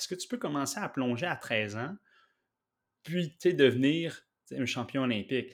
est-ce 0.00 0.08
que 0.08 0.14
tu 0.14 0.28
peux 0.28 0.38
commencer 0.38 0.80
à 0.80 0.88
plonger 0.88 1.26
à 1.26 1.36
13 1.36 1.76
ans, 1.76 1.94
puis 3.02 3.36
devenir 3.44 4.18
un 4.50 4.64
champion 4.64 5.02
olympique? 5.02 5.52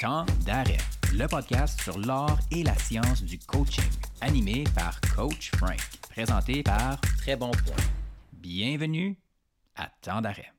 Temps 0.00 0.24
d'arrêt, 0.46 0.78
le 1.12 1.26
podcast 1.26 1.80
sur 1.80 1.98
l'art 1.98 2.38
et 2.52 2.62
la 2.62 2.76
science 2.76 3.24
du 3.24 3.40
coaching, 3.40 3.90
animé 4.20 4.62
par 4.72 5.00
Coach 5.16 5.50
Frank, 5.56 5.80
présenté 6.10 6.62
par 6.62 7.00
Très 7.18 7.34
Bon 7.34 7.50
Point. 7.50 7.84
Bienvenue 8.32 9.18
à 9.74 9.90
Temps 10.00 10.20
d'arrêt. 10.20 10.52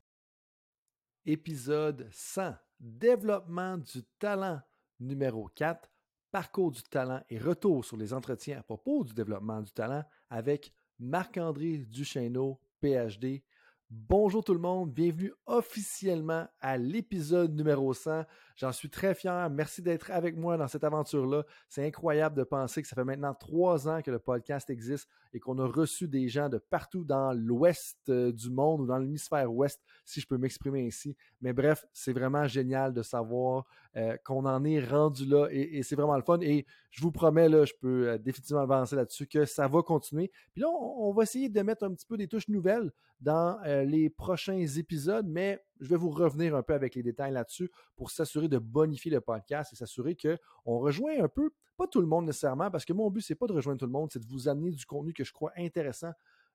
Épisode 1.26 2.10
100, 2.12 2.56
Développement 2.82 3.78
du 3.78 4.04
talent 4.20 4.60
numéro 5.00 5.48
4, 5.56 5.90
Parcours 6.30 6.72
du 6.72 6.84
talent 6.84 7.24
et 7.30 7.38
retour 7.38 7.86
sur 7.86 7.96
les 7.96 8.14
entretiens 8.14 8.60
à 8.60 8.64
propos 8.64 9.06
du 9.06 9.14
développement 9.14 9.62
du 9.62 9.72
talent 9.72 10.04
avec 10.30 10.74
Marc-André 11.00 11.78
Duchesneau, 11.78 12.61
PhD. 12.82 13.44
Bonjour 13.90 14.44
tout 14.44 14.54
le 14.54 14.60
monde, 14.60 14.92
bienvenue 14.92 15.34
officiellement 15.46 16.48
à 16.60 16.78
l'épisode 16.78 17.56
numéro 17.56 17.94
100. 17.94 18.24
J'en 18.56 18.72
suis 18.72 18.90
très 18.90 19.14
fier. 19.16 19.50
Merci 19.50 19.82
d'être 19.82 20.12
avec 20.12 20.36
moi 20.36 20.58
dans 20.58 20.68
cette 20.68 20.84
aventure-là. 20.84 21.44
C'est 21.70 21.86
incroyable 21.86 22.36
de 22.36 22.44
penser 22.44 22.82
que 22.82 22.88
ça 22.88 22.96
fait 22.96 23.04
maintenant 23.04 23.34
trois 23.34 23.88
ans 23.88 24.02
que 24.02 24.12
le 24.12 24.20
podcast 24.20 24.70
existe 24.70 25.10
et 25.34 25.40
qu'on 25.40 25.58
a 25.60 25.66
reçu 25.66 26.08
des 26.08 26.28
gens 26.28 26.50
de 26.50 26.58
partout 26.58 27.04
dans 27.04 27.34
l'ouest 27.34 27.98
euh, 28.10 28.32
du 28.32 28.50
monde 28.50 28.82
ou 28.82 28.86
dans 28.86 28.98
l'hémisphère 28.98 29.52
ouest, 29.52 29.82
si 30.06 30.20
je 30.22 30.28
peux 30.28 30.38
m'exprimer 30.38 30.86
ainsi. 30.86 31.16
Mais 31.42 31.54
bref, 31.54 31.86
c'est 31.94 32.14
vraiment 32.14 32.48
génial 32.48 32.94
de 32.94 33.02
savoir 33.02 33.66
euh, 33.96 34.18
qu'on 34.24 34.46
en 34.46 34.64
est 34.64 34.84
rendu 34.84 35.26
là 35.26 35.48
et, 35.52 35.84
c'est 35.84 35.96
vraiment 35.96 36.16
le 36.16 36.24
fun. 36.24 36.40
Et 36.42 36.66
je 36.92 37.02
vous 37.02 37.12
promets, 37.12 37.50
là, 37.50 37.66
je 37.66 37.74
peux 37.80 38.10
euh, 38.10 38.18
définitivement 38.18 38.62
avancer 38.62 38.96
là-dessus, 38.96 39.28
que 39.28 39.46
ça 39.46 39.68
va 39.68 39.82
continuer. 39.82 40.32
Puis 40.54 40.62
là, 40.62 40.70
on, 40.70 41.12
va 41.14 41.24
essayer 41.24 41.50
de 41.50 41.62
mettre 41.62 41.84
un 41.84 41.94
petit 41.94 42.06
peu 42.06 42.18
des 42.18 42.28
touches 42.28 42.48
nouvelles 42.48 42.92
dans 43.20 43.60
les 43.86 44.10
prochains 44.10 44.66
épisodes, 44.66 45.28
mais 45.28 45.64
je 45.82 45.90
vais 45.90 45.98
vous 45.98 46.12
revenir 46.12 46.56
un 46.56 46.64
peu 46.64 46.74
avec 46.74 46.96
les 46.96 47.04
détails 47.04 47.34
là-dessus 47.34 47.70
pour 47.96 48.12
s'assurer 48.12 48.48
de 48.48 48.60
bonifier 48.60 49.12
le 49.12 49.20
podcast 49.20 49.74
et 49.74 49.76
s'assurer 49.76 50.16
qu'on 50.16 50.78
rejoint 50.78 51.24
un 51.24 51.28
peu, 51.28 51.52
pas 51.76 51.88
tout 51.88 52.02
le 52.02 52.08
monde 52.08 52.26
nécessairement, 52.26 52.72
parce 52.72 52.86
que 52.86 52.94
mon 52.94 53.10
but, 53.10 53.22
c'est 53.22 53.36
pas 53.36 53.48
de 53.48 53.54
rejoindre 53.54 53.80
tout 53.80 53.88
le 53.88 53.92
monde, 53.92 54.10
c'est 54.12 54.20
de 54.20 54.28
vous 54.28 54.48
amener 54.48 54.72
du 54.72 54.86
contenu 54.86 55.12
que 55.14 55.24
je 55.24 55.34
crois 55.34 55.52
intéressant 55.58 56.12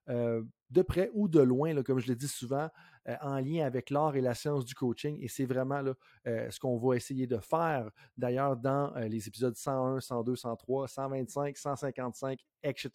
euh, 0.09 0.41
de 0.69 0.81
près 0.81 1.09
ou 1.13 1.27
de 1.27 1.39
loin, 1.39 1.81
comme 1.83 1.99
je 1.99 2.07
le 2.07 2.15
dis 2.15 2.27
souvent, 2.27 2.69
euh, 3.07 3.15
en 3.21 3.39
lien 3.39 3.65
avec 3.65 3.89
l'art 3.89 4.15
et 4.15 4.21
la 4.21 4.33
science 4.33 4.65
du 4.65 4.75
coaching. 4.75 5.17
Et 5.21 5.29
c'est 5.29 5.45
vraiment 5.45 5.81
euh, 6.27 6.49
ce 6.49 6.59
qu'on 6.59 6.77
va 6.77 6.95
essayer 6.95 7.25
de 7.25 7.37
faire, 7.37 7.89
d'ailleurs, 8.17 8.57
dans 8.57 8.93
les 8.95 9.27
épisodes 9.27 9.55
101, 9.55 10.01
102, 10.01 10.35
103, 10.35 10.87
125, 10.87 11.57
155, 11.57 12.39
etc. 12.63 12.91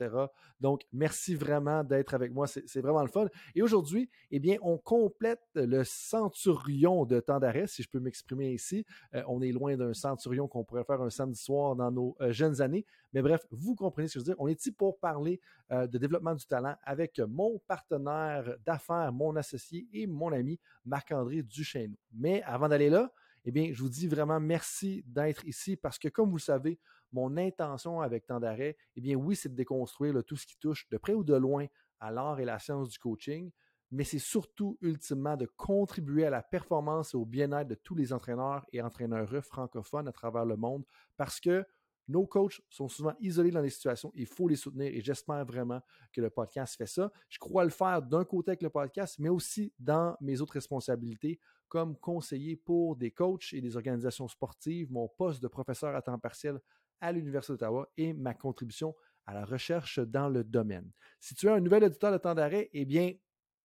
Donc, 0.60 0.82
merci 0.92 1.34
vraiment 1.34 1.82
d'être 1.82 2.12
avec 2.12 2.32
moi. 2.32 2.46
C'est 2.46 2.80
vraiment 2.80 3.02
le 3.02 3.08
fun. 3.08 3.26
Et 3.54 3.62
aujourd'hui, 3.62 4.10
eh 4.30 4.38
bien, 4.38 4.56
on 4.60 4.76
complète 4.76 5.40
le 5.54 5.82
centurion 5.84 7.06
de 7.06 7.20
temps 7.20 7.38
d'arrêt, 7.38 7.66
si 7.66 7.82
je 7.82 7.88
peux 7.88 8.00
m'exprimer 8.00 8.52
ici. 8.52 8.84
on 9.26 9.40
est 9.40 9.52
loin 9.52 9.76
d'un 9.76 9.94
centurion 9.94 10.46
qu'on 10.46 10.64
pourrait 10.64 10.84
faire 10.84 11.00
un 11.00 11.10
samedi 11.10 11.40
soir 11.40 11.74
dans 11.76 11.90
nos 11.90 12.16
jeunes 12.28 12.60
années. 12.60 12.84
Mais 13.14 13.22
bref, 13.22 13.46
vous 13.50 13.74
comprenez 13.74 14.08
ce 14.08 14.14
que 14.14 14.20
je 14.20 14.24
veux 14.24 14.34
dire. 14.34 14.40
On 14.40 14.48
est 14.48 14.58
ici 14.58 14.72
pour 14.72 14.98
parler 14.98 15.40
de 15.70 15.98
développement 15.98 16.34
du 16.34 16.44
talent 16.46 16.76
avec 16.84 17.18
mon 17.20 17.61
partenaire 17.66 18.56
d'affaires, 18.64 19.12
mon 19.12 19.36
associé 19.36 19.88
et 19.92 20.06
mon 20.06 20.32
ami 20.32 20.58
Marc-André 20.84 21.42
Duchesneau. 21.42 21.96
Mais 22.12 22.42
avant 22.42 22.68
d'aller 22.68 22.90
là, 22.90 23.12
eh 23.44 23.50
bien, 23.50 23.70
je 23.72 23.82
vous 23.82 23.88
dis 23.88 24.06
vraiment 24.06 24.38
merci 24.38 25.02
d'être 25.06 25.44
ici 25.46 25.76
parce 25.76 25.98
que, 25.98 26.08
comme 26.08 26.30
vous 26.30 26.36
le 26.36 26.42
savez, 26.42 26.78
mon 27.12 27.36
intention 27.36 28.00
avec 28.00 28.26
tant 28.26 28.40
d'arrêt, 28.40 28.76
eh 28.96 29.00
bien, 29.00 29.16
oui, 29.16 29.36
c'est 29.36 29.48
de 29.48 29.54
déconstruire 29.54 30.22
tout 30.24 30.36
ce 30.36 30.46
qui 30.46 30.56
touche 30.58 30.88
de 30.90 30.96
près 30.96 31.14
ou 31.14 31.24
de 31.24 31.34
loin 31.34 31.66
à 32.00 32.10
l'art 32.10 32.40
et 32.40 32.44
la 32.44 32.58
science 32.58 32.88
du 32.88 32.98
coaching, 32.98 33.50
mais 33.90 34.04
c'est 34.04 34.18
surtout 34.18 34.78
ultimement 34.80 35.36
de 35.36 35.46
contribuer 35.56 36.24
à 36.24 36.30
la 36.30 36.42
performance 36.42 37.12
et 37.12 37.16
au 37.16 37.26
bien-être 37.26 37.68
de 37.68 37.74
tous 37.74 37.94
les 37.94 38.12
entraîneurs 38.12 38.64
et 38.72 38.80
entraîneurs 38.80 39.44
francophones 39.44 40.08
à 40.08 40.12
travers 40.12 40.46
le 40.46 40.56
monde 40.56 40.84
parce 41.16 41.40
que 41.40 41.64
nos 42.08 42.26
coachs 42.26 42.60
sont 42.68 42.88
souvent 42.88 43.14
isolés 43.20 43.50
dans 43.50 43.60
les 43.60 43.70
situations. 43.70 44.12
Il 44.14 44.26
faut 44.26 44.48
les 44.48 44.56
soutenir 44.56 44.92
et 44.92 45.00
j'espère 45.00 45.44
vraiment 45.44 45.80
que 46.12 46.20
le 46.20 46.30
podcast 46.30 46.76
fait 46.76 46.86
ça. 46.86 47.10
Je 47.28 47.38
crois 47.38 47.64
le 47.64 47.70
faire 47.70 48.02
d'un 48.02 48.24
côté 48.24 48.50
avec 48.50 48.62
le 48.62 48.70
podcast, 48.70 49.18
mais 49.18 49.28
aussi 49.28 49.72
dans 49.78 50.16
mes 50.20 50.40
autres 50.40 50.54
responsabilités 50.54 51.38
comme 51.68 51.96
conseiller 51.96 52.56
pour 52.56 52.96
des 52.96 53.10
coachs 53.10 53.54
et 53.54 53.62
des 53.62 53.76
organisations 53.76 54.28
sportives, 54.28 54.92
mon 54.92 55.08
poste 55.08 55.42
de 55.42 55.48
professeur 55.48 55.94
à 55.96 56.02
temps 56.02 56.18
partiel 56.18 56.60
à 57.00 57.12
l'Université 57.12 57.54
d'Ottawa 57.54 57.88
et 57.96 58.12
ma 58.12 58.34
contribution 58.34 58.94
à 59.24 59.34
la 59.34 59.44
recherche 59.44 59.98
dans 59.98 60.28
le 60.28 60.44
domaine. 60.44 60.90
Si 61.18 61.34
tu 61.34 61.46
es 61.46 61.50
un 61.50 61.60
nouvel 61.60 61.84
auditeur 61.84 62.12
de 62.12 62.18
temps 62.18 62.34
d'arrêt, 62.34 62.68
eh 62.72 62.84
bien, 62.84 63.12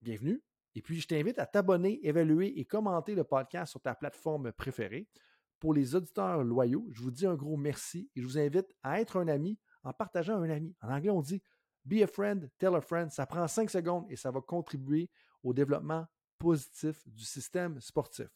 bienvenue. 0.02 0.42
Et 0.75 0.81
puis, 0.81 1.00
je 1.00 1.08
t'invite 1.08 1.40
à 1.40 1.46
t'abonner, 1.46 2.00
évaluer 2.08 2.59
et 2.59 2.66
commenter 2.66 3.16
le 3.16 3.24
podcast 3.24 3.72
sur 3.72 3.81
ta 3.81 3.96
plateforme 3.96 4.52
préférée. 4.52 5.08
Pour 5.59 5.73
les 5.73 5.95
auditeurs 5.95 6.44
loyaux, 6.44 6.88
je 6.91 7.01
vous 7.01 7.12
dis 7.12 7.25
un 7.25 7.35
gros 7.35 7.57
merci 7.57 8.09
et 8.16 8.22
je 8.22 8.28
vous 8.28 8.38
invite 8.38 8.68
à 8.84 9.01
être 9.01 9.18
un 9.18 9.28
ami 9.28 9.57
en 9.84 9.94
partageant 9.94 10.38
un 10.41 10.50
ami. 10.50 10.75
En 10.81 10.90
anglais, 10.90 11.09
on 11.09 11.22
dit 11.22 11.41
Be 11.85 12.03
a 12.03 12.07
friend, 12.07 12.51
tell 12.57 12.75
a 12.75 12.81
friend. 12.81 13.12
Ça 13.12 13.25
prend 13.25 13.47
cinq 13.47 13.69
secondes 13.69 14.06
et 14.09 14.16
ça 14.16 14.29
va 14.29 14.41
contribuer 14.41 15.09
au 15.44 15.53
développement 15.53 16.06
positif 16.38 17.07
du 17.07 17.23
système 17.23 17.79
sportif. 17.79 18.28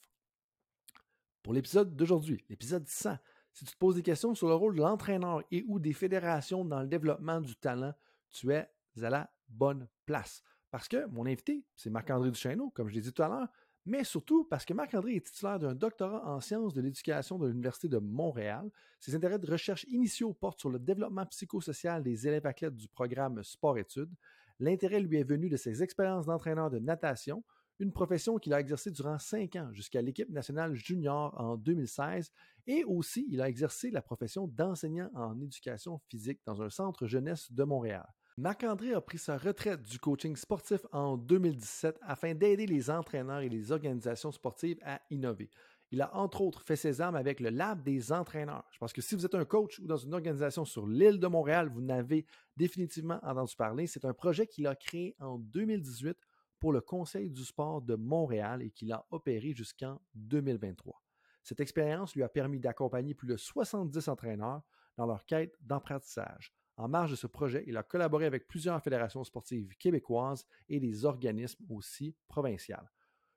Pour 1.43 1.53
l'épisode 1.53 1.95
d'aujourd'hui, 1.95 2.43
l'épisode 2.49 2.87
100, 2.87 3.17
si 3.51 3.65
tu 3.65 3.73
te 3.73 3.77
poses 3.77 3.95
des 3.95 4.03
questions 4.03 4.33
sur 4.33 4.47
le 4.47 4.55
rôle 4.55 4.75
de 4.75 4.81
l'entraîneur 4.81 5.43
et 5.51 5.63
ou 5.67 5.79
des 5.79 5.93
fédérations 5.93 6.63
dans 6.63 6.81
le 6.81 6.87
développement 6.87 7.41
du 7.41 7.55
talent, 7.55 7.93
tu 8.29 8.51
es 8.53 8.69
à 9.01 9.09
la 9.09 9.29
bonne 9.49 9.87
place. 10.05 10.41
Parce 10.69 10.87
que 10.87 11.05
mon 11.07 11.25
invité, 11.25 11.65
c'est 11.75 11.89
Marc-André 11.89 12.31
Duchesneau, 12.31 12.69
comme 12.69 12.87
je 12.87 12.93
l'ai 12.93 13.01
dit 13.01 13.11
tout 13.11 13.23
à 13.23 13.27
l'heure, 13.27 13.49
mais 13.85 14.03
surtout 14.03 14.45
parce 14.45 14.65
que 14.65 14.73
Marc-André 14.73 15.15
est 15.15 15.25
titulaire 15.25 15.59
d'un 15.59 15.73
doctorat 15.73 16.27
en 16.27 16.39
sciences 16.39 16.73
de 16.73 16.81
l'éducation 16.81 17.39
de 17.39 17.47
l'Université 17.47 17.87
de 17.87 17.97
Montréal. 17.97 18.69
Ses 18.99 19.15
intérêts 19.15 19.39
de 19.39 19.49
recherche 19.49 19.85
initiaux 19.89 20.33
portent 20.33 20.59
sur 20.59 20.69
le 20.69 20.79
développement 20.79 21.25
psychosocial 21.25 22.03
des 22.03 22.27
élèves 22.27 22.45
athlètes 22.45 22.75
du 22.75 22.87
programme 22.87 23.43
Sport-Études. 23.43 24.13
L'intérêt 24.59 24.99
lui 24.99 25.17
est 25.17 25.23
venu 25.23 25.49
de 25.49 25.57
ses 25.57 25.81
expériences 25.81 26.27
d'entraîneur 26.27 26.69
de 26.69 26.77
natation, 26.77 27.43
une 27.79 27.91
profession 27.91 28.37
qu'il 28.37 28.53
a 28.53 28.59
exercée 28.59 28.91
durant 28.91 29.17
cinq 29.17 29.55
ans 29.55 29.71
jusqu'à 29.73 30.03
l'équipe 30.03 30.29
nationale 30.29 30.75
junior 30.75 31.33
en 31.41 31.57
2016, 31.57 32.31
et 32.67 32.83
aussi 32.83 33.25
il 33.31 33.41
a 33.41 33.49
exercé 33.49 33.89
la 33.89 34.03
profession 34.03 34.47
d'enseignant 34.47 35.09
en 35.15 35.41
éducation 35.41 35.99
physique 36.07 36.39
dans 36.45 36.61
un 36.61 36.69
centre 36.69 37.07
jeunesse 37.07 37.51
de 37.51 37.63
Montréal. 37.63 38.07
Marc-André 38.37 38.93
a 38.93 39.01
pris 39.01 39.17
sa 39.17 39.37
retraite 39.37 39.83
du 39.83 39.99
coaching 39.99 40.37
sportif 40.37 40.79
en 40.93 41.17
2017 41.17 41.99
afin 42.01 42.33
d'aider 42.33 42.65
les 42.65 42.89
entraîneurs 42.89 43.41
et 43.41 43.49
les 43.49 43.73
organisations 43.73 44.31
sportives 44.31 44.79
à 44.83 45.01
innover. 45.09 45.49
Il 45.91 46.01
a 46.01 46.15
entre 46.15 46.39
autres 46.39 46.63
fait 46.63 46.77
ses 46.77 47.01
armes 47.01 47.17
avec 47.17 47.41
le 47.41 47.49
Lab 47.49 47.83
des 47.83 48.13
entraîneurs. 48.13 48.63
Je 48.71 48.77
pense 48.77 48.93
que 48.93 49.01
si 49.01 49.15
vous 49.15 49.25
êtes 49.25 49.35
un 49.35 49.43
coach 49.43 49.79
ou 49.79 49.85
dans 49.85 49.97
une 49.97 50.13
organisation 50.13 50.63
sur 50.63 50.87
l'île 50.87 51.19
de 51.19 51.27
Montréal, 51.27 51.67
vous 51.67 51.81
n'avez 51.81 52.25
définitivement 52.55 53.19
entendu 53.21 53.53
parler. 53.57 53.85
C'est 53.85 54.05
un 54.05 54.13
projet 54.13 54.47
qu'il 54.47 54.65
a 54.67 54.75
créé 54.75 55.13
en 55.19 55.37
2018 55.37 56.17
pour 56.61 56.71
le 56.71 56.79
Conseil 56.79 57.29
du 57.29 57.43
sport 57.43 57.81
de 57.81 57.95
Montréal 57.95 58.61
et 58.61 58.71
qu'il 58.71 58.93
a 58.93 59.05
opéré 59.11 59.51
jusqu'en 59.53 59.99
2023. 60.15 61.01
Cette 61.43 61.59
expérience 61.59 62.15
lui 62.15 62.23
a 62.23 62.29
permis 62.29 62.61
d'accompagner 62.61 63.13
plus 63.13 63.27
de 63.27 63.35
70 63.35 64.07
entraîneurs 64.07 64.61
dans 64.95 65.05
leur 65.05 65.25
quête 65.25 65.57
d'apprentissage. 65.59 66.53
En 66.81 66.87
marge 66.87 67.11
de 67.11 67.15
ce 67.15 67.27
projet, 67.27 67.63
il 67.67 67.77
a 67.77 67.83
collaboré 67.83 68.25
avec 68.25 68.47
plusieurs 68.47 68.81
fédérations 68.81 69.23
sportives 69.23 69.77
québécoises 69.77 70.47
et 70.67 70.79
des 70.79 71.05
organismes 71.05 71.63
aussi 71.69 72.15
provinciaux. 72.27 72.75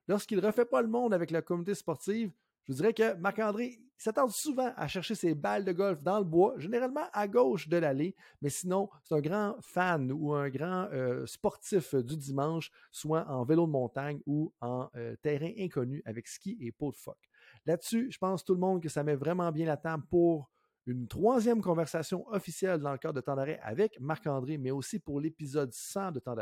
Lorsqu'il 0.08 0.38
ne 0.38 0.46
refait 0.46 0.64
pas 0.64 0.80
le 0.80 0.88
monde 0.88 1.12
avec 1.12 1.30
la 1.30 1.42
communauté 1.42 1.74
sportive, 1.74 2.32
je 2.64 2.72
vous 2.72 2.76
dirais 2.78 2.94
que 2.94 3.12
Marc-André 3.16 3.82
s'attend 3.98 4.30
souvent 4.30 4.72
à 4.78 4.88
chercher 4.88 5.14
ses 5.14 5.34
balles 5.34 5.66
de 5.66 5.72
golf 5.72 6.02
dans 6.02 6.20
le 6.20 6.24
bois, 6.24 6.54
généralement 6.56 7.04
à 7.12 7.28
gauche 7.28 7.68
de 7.68 7.76
l'allée, 7.76 8.16
mais 8.40 8.48
sinon, 8.48 8.88
c'est 9.02 9.14
un 9.14 9.20
grand 9.20 9.56
fan 9.60 10.10
ou 10.10 10.32
un 10.32 10.48
grand 10.48 10.88
euh, 10.94 11.26
sportif 11.26 11.94
du 11.94 12.16
dimanche, 12.16 12.70
soit 12.90 13.28
en 13.28 13.44
vélo 13.44 13.66
de 13.66 13.72
montagne 13.72 14.22
ou 14.24 14.54
en 14.62 14.88
euh, 14.96 15.16
terrain 15.16 15.52
inconnu 15.58 16.00
avec 16.06 16.28
ski 16.28 16.56
et 16.62 16.72
pot 16.72 16.92
de 16.92 16.96
phoque. 16.96 17.28
Là-dessus, 17.66 18.10
je 18.10 18.16
pense 18.16 18.42
tout 18.42 18.54
le 18.54 18.60
monde 18.60 18.82
que 18.82 18.88
ça 18.88 19.04
met 19.04 19.16
vraiment 19.16 19.52
bien 19.52 19.66
la 19.66 19.76
table 19.76 20.04
pour 20.08 20.50
une 20.86 21.08
troisième 21.08 21.62
conversation 21.62 22.26
officielle 22.28 22.80
dans 22.80 22.92
le 22.92 22.98
cadre 22.98 23.14
de 23.14 23.20
Temps 23.20 23.36
avec 23.36 23.98
Marc-André, 24.00 24.58
mais 24.58 24.70
aussi 24.70 24.98
pour 24.98 25.20
l'épisode 25.20 25.72
100 25.72 26.12
de 26.12 26.20
Temps 26.20 26.36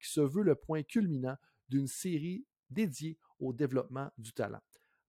qui 0.00 0.10
se 0.10 0.20
veut 0.20 0.42
le 0.42 0.54
point 0.54 0.82
culminant 0.82 1.36
d'une 1.68 1.86
série 1.86 2.44
dédiée 2.70 3.18
au 3.38 3.52
développement 3.52 4.10
du 4.18 4.32
talent. 4.32 4.60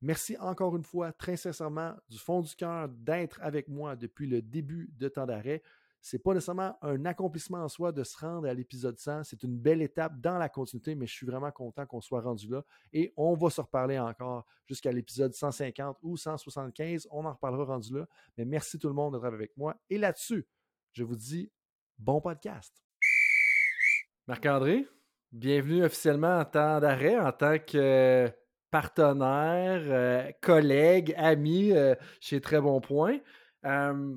Merci 0.01 0.37
encore 0.37 0.75
une 0.75 0.83
fois, 0.83 1.13
très 1.13 1.37
sincèrement, 1.37 1.95
du 2.09 2.19
fond 2.19 2.41
du 2.41 2.55
cœur, 2.55 2.89
d'être 2.89 3.39
avec 3.41 3.67
moi 3.67 3.95
depuis 3.95 4.27
le 4.27 4.41
début 4.41 4.89
de 4.97 5.07
Temps 5.09 5.25
c'est 6.05 6.19
pas 6.19 6.35
nécessairement 6.35 6.77
un 6.83 7.03
accomplissement 7.05 7.63
en 7.63 7.67
soi 7.67 7.91
de 7.91 8.03
se 8.03 8.15
rendre 8.19 8.47
à 8.47 8.53
l'épisode 8.53 8.95
100. 8.99 9.23
C'est 9.23 9.41
une 9.41 9.57
belle 9.57 9.81
étape 9.81 10.21
dans 10.21 10.37
la 10.37 10.49
continuité, 10.49 10.93
mais 10.93 11.07
je 11.07 11.13
suis 11.13 11.25
vraiment 11.25 11.49
content 11.49 11.87
qu'on 11.87 11.99
soit 11.99 12.21
rendu 12.21 12.47
là. 12.47 12.63
Et 12.93 13.11
on 13.17 13.33
va 13.33 13.49
se 13.49 13.59
reparler 13.59 13.97
encore 13.97 14.45
jusqu'à 14.67 14.91
l'épisode 14.91 15.33
150 15.33 15.97
ou 16.03 16.15
175. 16.15 17.07
On 17.09 17.25
en 17.25 17.33
reparlera 17.33 17.65
rendu 17.65 17.91
là. 17.95 18.05
Mais 18.37 18.45
merci 18.45 18.77
tout 18.77 18.87
le 18.87 18.93
monde 18.93 19.15
d'être 19.15 19.25
avec 19.25 19.57
moi. 19.57 19.75
Et 19.89 19.97
là-dessus, 19.97 20.45
je 20.91 21.03
vous 21.03 21.15
dis 21.15 21.51
bon 21.97 22.21
podcast. 22.21 22.83
Marc-André, 24.27 24.87
Bienvenue 25.31 25.83
officiellement 25.83 26.37
en 26.37 26.45
temps 26.45 26.79
d'arrêt, 26.79 27.19
en 27.19 27.31
tant 27.31 27.57
que 27.57 28.31
partenaire, 28.69 29.81
euh, 29.87 30.31
collègue, 30.39 31.15
ami 31.17 31.71
euh, 31.71 31.95
chez 32.21 32.39
Très 32.41 32.61
Bon 32.61 32.79
Point. 32.79 33.17
Euh, 33.65 34.15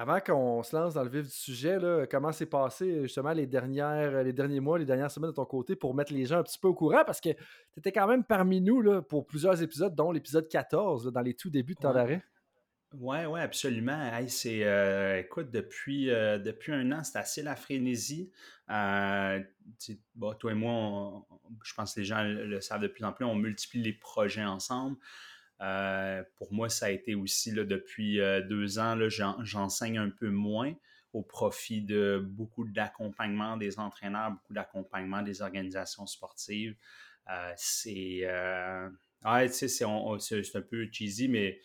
avant 0.00 0.18
qu'on 0.18 0.62
se 0.62 0.74
lance 0.74 0.94
dans 0.94 1.04
le 1.04 1.10
vif 1.10 1.24
du 1.24 1.30
sujet, 1.30 1.78
là, 1.78 2.06
comment 2.10 2.32
s'est 2.32 2.46
passé 2.46 3.02
justement 3.02 3.32
les, 3.32 3.46
dernières, 3.46 4.24
les 4.24 4.32
derniers 4.32 4.58
mois, 4.58 4.78
les 4.78 4.86
dernières 4.86 5.10
semaines 5.10 5.28
de 5.28 5.36
ton 5.36 5.44
côté 5.44 5.76
pour 5.76 5.94
mettre 5.94 6.14
les 6.14 6.24
gens 6.24 6.38
un 6.38 6.42
petit 6.42 6.58
peu 6.58 6.68
au 6.68 6.74
courant? 6.74 7.04
Parce 7.04 7.20
que 7.20 7.28
tu 7.28 7.78
étais 7.80 7.92
quand 7.92 8.06
même 8.06 8.24
parmi 8.24 8.62
nous 8.62 8.80
là, 8.80 9.02
pour 9.02 9.26
plusieurs 9.26 9.62
épisodes, 9.62 9.94
dont 9.94 10.10
l'épisode 10.10 10.48
14, 10.48 11.12
dans 11.12 11.20
les 11.20 11.34
tout 11.34 11.50
débuts 11.50 11.74
de 11.74 11.80
temps 11.80 11.92
d'arrêt. 11.92 12.22
Oui, 12.94 13.18
oui, 13.28 13.40
absolument. 13.40 14.10
c'est, 14.26 14.64
euh, 14.64 15.20
écoute, 15.20 15.50
depuis, 15.50 16.08
euh, 16.08 16.38
depuis 16.38 16.72
un 16.72 16.90
an, 16.92 17.04
c'est 17.04 17.18
assez 17.18 17.42
la 17.42 17.54
frénésie. 17.54 18.32
Euh, 18.70 19.38
toi 20.38 20.50
et 20.50 20.54
moi, 20.54 21.26
je 21.62 21.74
pense 21.74 21.92
que 21.92 22.00
les 22.00 22.06
gens 22.06 22.22
le, 22.22 22.58
savent 22.62 22.80
de 22.80 22.88
plus 22.88 23.04
en 23.04 23.12
plus, 23.12 23.26
on 23.26 23.34
multiplie 23.34 23.82
les 23.82 23.92
projets 23.92 24.44
ensemble. 24.44 24.96
Pour 26.36 26.52
moi, 26.52 26.68
ça 26.68 26.86
a 26.86 26.90
été 26.90 27.14
aussi 27.14 27.50
là, 27.52 27.64
depuis 27.64 28.18
deux 28.48 28.78
ans, 28.78 28.96
j'enseigne 29.42 29.98
un 29.98 30.10
peu 30.10 30.30
moins 30.30 30.74
au 31.12 31.22
profit 31.22 31.82
de 31.82 32.24
beaucoup 32.24 32.64
d'accompagnement 32.64 33.56
des 33.56 33.78
entraîneurs, 33.78 34.30
beaucoup 34.30 34.54
d'accompagnement 34.54 35.22
des 35.22 35.42
organisations 35.42 36.06
sportives. 36.06 36.76
c'est, 37.56 38.26
ouais, 39.24 39.48
c'est 39.48 39.84
un 39.84 40.62
peu 40.62 40.88
cheesy, 40.90 41.28
mais 41.28 41.60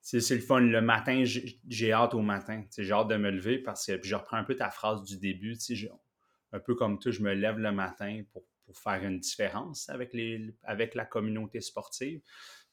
c'est 0.00 0.34
le 0.34 0.40
fun. 0.40 0.60
Le 0.60 0.80
matin, 0.80 1.24
j'ai 1.24 1.92
hâte 1.92 2.14
au 2.14 2.22
matin. 2.22 2.64
J'ai 2.76 2.92
hâte 2.92 3.08
de 3.08 3.16
me 3.16 3.30
lever 3.30 3.58
parce 3.58 3.86
que 3.86 4.02
je 4.02 4.14
reprends 4.14 4.38
un 4.38 4.44
peu 4.44 4.56
ta 4.56 4.70
phrase 4.70 5.02
du 5.04 5.18
début. 5.18 5.56
Un 6.52 6.60
peu 6.60 6.74
comme 6.74 6.98
toi, 6.98 7.12
je 7.12 7.20
me 7.22 7.32
lève 7.32 7.58
le 7.58 7.72
matin 7.72 8.22
pour, 8.32 8.44
faire 8.72 9.02
une 9.02 9.18
différence 9.18 9.88
avec 9.88 10.94
la 10.94 11.04
communauté 11.04 11.60
sportive. 11.60 12.20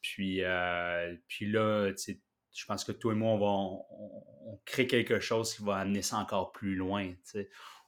Puis, 0.02 0.44
euh, 0.44 1.16
puis 1.28 1.50
là, 1.52 1.92
je 1.96 2.66
pense 2.66 2.84
que 2.84 2.92
toi 2.92 3.14
et 3.14 3.16
moi, 3.16 3.34
on, 3.34 4.52
va, 4.52 4.58
crée 4.66 4.88
quelque 4.88 5.20
chose 5.20 5.54
qui 5.56 5.64
va 5.64 5.78
amener 5.78 6.02
ça 6.02 6.18
encore 6.18 6.52
plus 6.52 6.76
loin. 6.76 7.14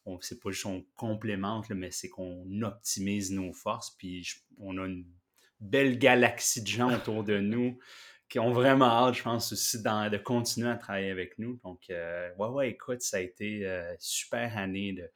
On 0.06 0.20
C'est 0.22 0.40
pas 0.42 0.52
juste 0.52 0.64
qu'on 0.64 0.86
complémente, 0.96 1.70
mais 1.70 1.92
c'est 1.92 2.10
qu'on 2.10 2.62
optimise 2.62 3.32
nos 3.32 3.54
forces. 3.54 3.96
Puis 3.98 4.28
on 4.60 4.78
a 4.78 4.86
une 4.86 5.06
belle 5.60 5.98
galaxie 5.98 6.62
de 6.62 6.68
gens 6.68 6.94
autour 6.94 7.24
de 7.24 7.40
nous 7.40 7.78
qui 8.30 8.40
ont 8.40 8.52
vraiment 8.52 8.86
hâte, 8.86 9.16
je 9.16 9.24
pense, 9.24 9.52
aussi 9.52 9.82
de 9.82 10.18
continuer 10.18 10.70
à 10.70 10.76
travailler 10.76 11.10
avec 11.10 11.40
nous. 11.40 11.60
Donc, 11.64 11.90
euh, 11.90 12.30
ouais, 12.38 12.48
ouais, 12.48 12.70
écoute, 12.70 13.02
ça 13.02 13.18
a 13.18 13.22
été 13.22 13.66
euh, 13.66 13.96
super 13.98 14.56
année 14.58 14.94
de 14.94 15.10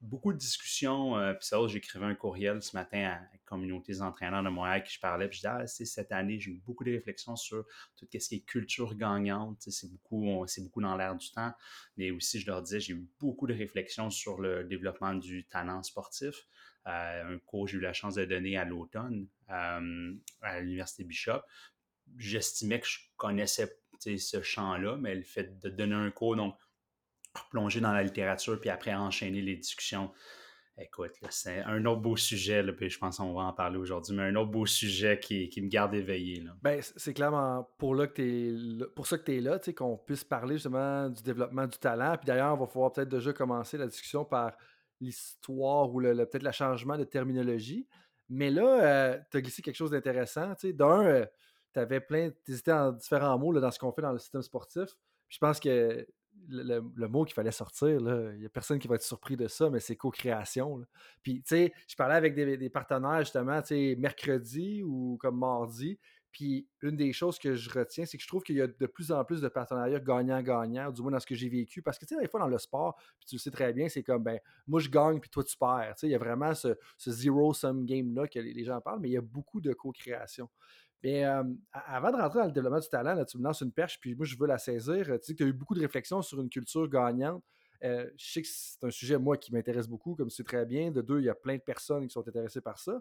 beaucoup 0.00 0.32
de 0.32 0.38
discussions. 0.38 1.18
Euh, 1.18 1.34
puis 1.34 1.46
ça, 1.46 1.58
j'écrivais 1.66 2.06
un 2.06 2.14
courriel 2.14 2.62
ce 2.62 2.76
matin 2.76 2.98
à 2.98 3.20
la 3.20 3.38
communauté 3.44 3.92
des 3.92 4.02
entraîneurs 4.02 4.42
de 4.42 4.48
Montréal 4.48 4.82
qui 4.82 4.94
je 4.94 5.00
parlais. 5.00 5.28
Puis 5.28 5.38
je 5.38 5.48
disais, 5.48 5.62
ah, 5.62 5.66
cette 5.66 6.12
année, 6.12 6.38
j'ai 6.38 6.52
eu 6.52 6.62
beaucoup 6.64 6.84
de 6.84 6.92
réflexions 6.92 7.36
sur 7.36 7.64
tout 7.96 8.06
ce 8.12 8.28
qui 8.28 8.36
est 8.36 8.40
culture 8.40 8.94
gagnante. 8.94 9.62
C'est 9.68 9.90
beaucoup, 9.90 10.44
beaucoup 10.58 10.80
dans 10.82 10.96
l'air 10.96 11.16
du 11.16 11.30
temps. 11.30 11.52
Mais 11.96 12.10
aussi, 12.10 12.40
je 12.40 12.46
leur 12.46 12.62
disais, 12.62 12.80
j'ai 12.80 12.94
eu 12.94 13.08
beaucoup 13.18 13.46
de 13.46 13.54
réflexions 13.54 14.10
sur 14.10 14.40
le 14.40 14.64
développement 14.64 15.14
du 15.14 15.44
talent 15.46 15.82
sportif. 15.82 16.46
un 16.84 17.38
cours 17.44 17.66
j'ai 17.66 17.76
eu 17.76 17.80
la 17.80 17.92
chance 17.92 18.14
de 18.14 18.24
donner 18.24 18.56
à 18.56 18.64
l'automne 18.64 19.26
à 19.48 19.80
l'Université 20.60 21.04
Bishop 21.04 21.42
j'estimais 22.16 22.80
que 22.80 22.86
je 22.86 22.98
connaissais 23.16 23.76
ce 24.00 24.42
champ-là, 24.42 24.96
mais 24.96 25.14
le 25.14 25.22
fait 25.22 25.58
de 25.60 25.68
donner 25.68 25.94
un 25.94 26.10
cours, 26.10 26.36
donc 26.36 26.56
plonger 27.50 27.80
dans 27.80 27.92
la 27.92 28.02
littérature, 28.02 28.58
puis 28.60 28.70
après 28.70 28.94
enchaîner 28.94 29.42
les 29.42 29.56
discussions, 29.56 30.10
écoute, 30.80 31.12
c'est 31.30 31.60
un 31.62 31.84
autre 31.86 32.00
beau 32.00 32.16
sujet, 32.16 32.62
puis 32.72 32.88
je 32.88 32.98
pense 32.98 33.18
qu'on 33.18 33.32
va 33.32 33.42
en 33.42 33.52
parler 33.52 33.78
aujourd'hui, 33.78 34.16
mais 34.16 34.24
un 34.24 34.36
autre 34.36 34.50
beau 34.50 34.66
sujet 34.66 35.18
qui, 35.18 35.50
me 35.60 35.68
garde 35.68 35.94
éveillé. 35.94 36.44
Ben, 36.62 36.80
c'est 36.82 37.14
clairement 37.14 37.68
pour, 37.78 37.94
là 37.94 38.06
que 38.06 38.22
es, 38.22 38.86
pour 38.94 39.06
ça 39.06 39.18
que 39.18 39.24
tu 39.24 39.36
es 39.36 39.40
là, 39.40 39.58
qu'on 39.76 39.96
puisse 39.96 40.24
parler 40.24 40.54
justement 40.54 41.08
du 41.08 41.22
développement 41.22 41.66
du 41.66 41.78
talent. 41.78 42.16
Puis 42.16 42.26
d'ailleurs, 42.26 42.54
on 42.54 42.60
va 42.60 42.66
pouvoir 42.66 42.92
peut-être 42.92 43.08
déjà 43.08 43.32
commencer 43.32 43.76
la 43.76 43.86
discussion 43.86 44.24
par 44.24 44.56
l'histoire 45.00 45.92
ou 45.92 46.00
le, 46.00 46.14
peut-être 46.14 46.42
le 46.42 46.52
changement 46.52 46.96
de 46.96 47.04
terminologie. 47.04 47.86
Mais 48.28 48.50
là, 48.50 48.82
euh, 48.82 49.18
tu 49.30 49.38
as 49.38 49.40
glissé 49.40 49.62
quelque 49.62 49.76
chose 49.76 49.90
d'intéressant. 49.90 50.54
D'un, 50.62 51.04
euh, 51.04 51.26
tu 51.72 51.80
avais 51.80 52.00
plein, 52.00 52.30
tu 52.44 52.52
hésitais 52.52 52.72
en 52.72 52.92
différents 52.92 53.38
mots 53.38 53.58
dans 53.58 53.70
ce 53.70 53.78
qu'on 53.78 53.92
fait 53.92 54.02
dans 54.02 54.12
le 54.12 54.18
système 54.18 54.42
sportif. 54.42 54.90
je 55.28 55.38
pense 55.38 55.60
que 55.60 56.06
le, 56.48 57.08
mot 57.08 57.24
qu'il 57.24 57.34
fallait 57.34 57.50
sortir, 57.50 57.88
il 57.88 58.38
n'y 58.38 58.46
a 58.46 58.48
personne 58.48 58.78
qui 58.78 58.88
va 58.88 58.94
être 58.96 59.02
surpris 59.02 59.36
de 59.36 59.48
ça, 59.48 59.70
mais 59.70 59.80
c'est 59.80 59.96
co-création. 59.96 60.84
Puis, 61.22 61.42
tu 61.42 61.48
sais, 61.48 61.72
je 61.86 61.96
parlais 61.96 62.14
avec 62.14 62.34
des, 62.34 62.70
partenaires 62.70 63.20
justement, 63.20 63.60
tu 63.62 63.68
sais, 63.68 63.96
mercredi 63.98 64.82
ou 64.82 65.18
comme 65.20 65.38
mardi. 65.38 65.98
Puis, 66.30 66.68
une 66.82 66.96
des 66.96 67.12
choses 67.12 67.38
que 67.38 67.54
je 67.54 67.70
retiens, 67.70 68.04
c'est 68.04 68.16
que 68.16 68.22
je 68.22 68.28
trouve 68.28 68.42
qu'il 68.42 68.56
y 68.56 68.60
a 68.60 68.66
de 68.66 68.86
plus 68.86 69.10
en 69.10 69.24
plus 69.24 69.40
de 69.40 69.48
partenariats 69.48 69.98
gagnant-gagnant, 69.98 70.92
du 70.92 71.02
moins 71.02 71.10
dans 71.10 71.20
ce 71.20 71.26
que 71.26 71.34
j'ai 71.34 71.48
vécu. 71.48 71.82
Parce 71.82 71.98
que, 71.98 72.04
tu 72.04 72.14
sais, 72.14 72.20
des 72.20 72.28
fois, 72.28 72.40
dans 72.40 72.48
le 72.48 72.58
sport, 72.58 73.00
tu 73.26 73.36
le 73.36 73.40
sais 73.40 73.50
très 73.50 73.72
bien, 73.72 73.88
c'est 73.88 74.02
comme, 74.02 74.22
ben, 74.22 74.38
moi, 74.66 74.78
je 74.78 74.88
gagne, 74.88 75.20
puis 75.20 75.30
toi, 75.30 75.42
tu 75.42 75.56
perds. 75.56 75.94
Tu 75.96 76.00
sais, 76.00 76.06
il 76.06 76.10
y 76.10 76.14
a 76.14 76.18
vraiment 76.18 76.54
ce, 76.54 76.76
zero-sum 76.98 77.84
game-là 77.86 78.28
que 78.28 78.38
les 78.38 78.64
gens 78.64 78.80
parlent, 78.80 79.00
mais 79.00 79.08
il 79.08 79.12
y 79.12 79.16
a 79.16 79.22
beaucoup 79.22 79.60
de 79.60 79.72
co-création. 79.72 80.48
Mais 81.04 81.22
avant 81.72 82.10
de 82.10 82.16
rentrer 82.16 82.40
dans 82.40 82.46
le 82.46 82.52
développement 82.52 82.80
du 82.80 82.88
talent, 82.88 83.24
tu 83.24 83.38
me 83.38 83.44
lances 83.44 83.60
une 83.60 83.72
perche, 83.72 83.98
puis 84.00 84.14
moi, 84.14 84.26
je 84.26 84.36
veux 84.36 84.46
la 84.46 84.58
saisir. 84.58 85.04
Tu 85.04 85.18
sais 85.22 85.32
que 85.32 85.38
tu 85.38 85.44
as 85.44 85.46
eu 85.46 85.52
beaucoup 85.52 85.74
de 85.74 85.80
réflexions 85.80 86.22
sur 86.22 86.40
une 86.40 86.50
culture 86.50 86.88
gagnante. 86.88 87.42
je 87.82 88.08
sais 88.16 88.42
que 88.42 88.48
c'est 88.50 88.84
un 88.84 88.90
sujet, 88.90 89.18
moi, 89.18 89.36
qui 89.36 89.52
m'intéresse 89.52 89.86
beaucoup, 89.86 90.16
comme 90.16 90.30
c'est 90.30 90.44
très 90.44 90.66
bien. 90.66 90.90
De 90.90 91.00
deux, 91.00 91.20
il 91.20 91.26
y 91.26 91.28
a 91.28 91.36
plein 91.36 91.56
de 91.56 91.62
personnes 91.62 92.06
qui 92.06 92.12
sont 92.12 92.26
intéressées 92.26 92.60
par 92.60 92.80
ça. 92.80 93.00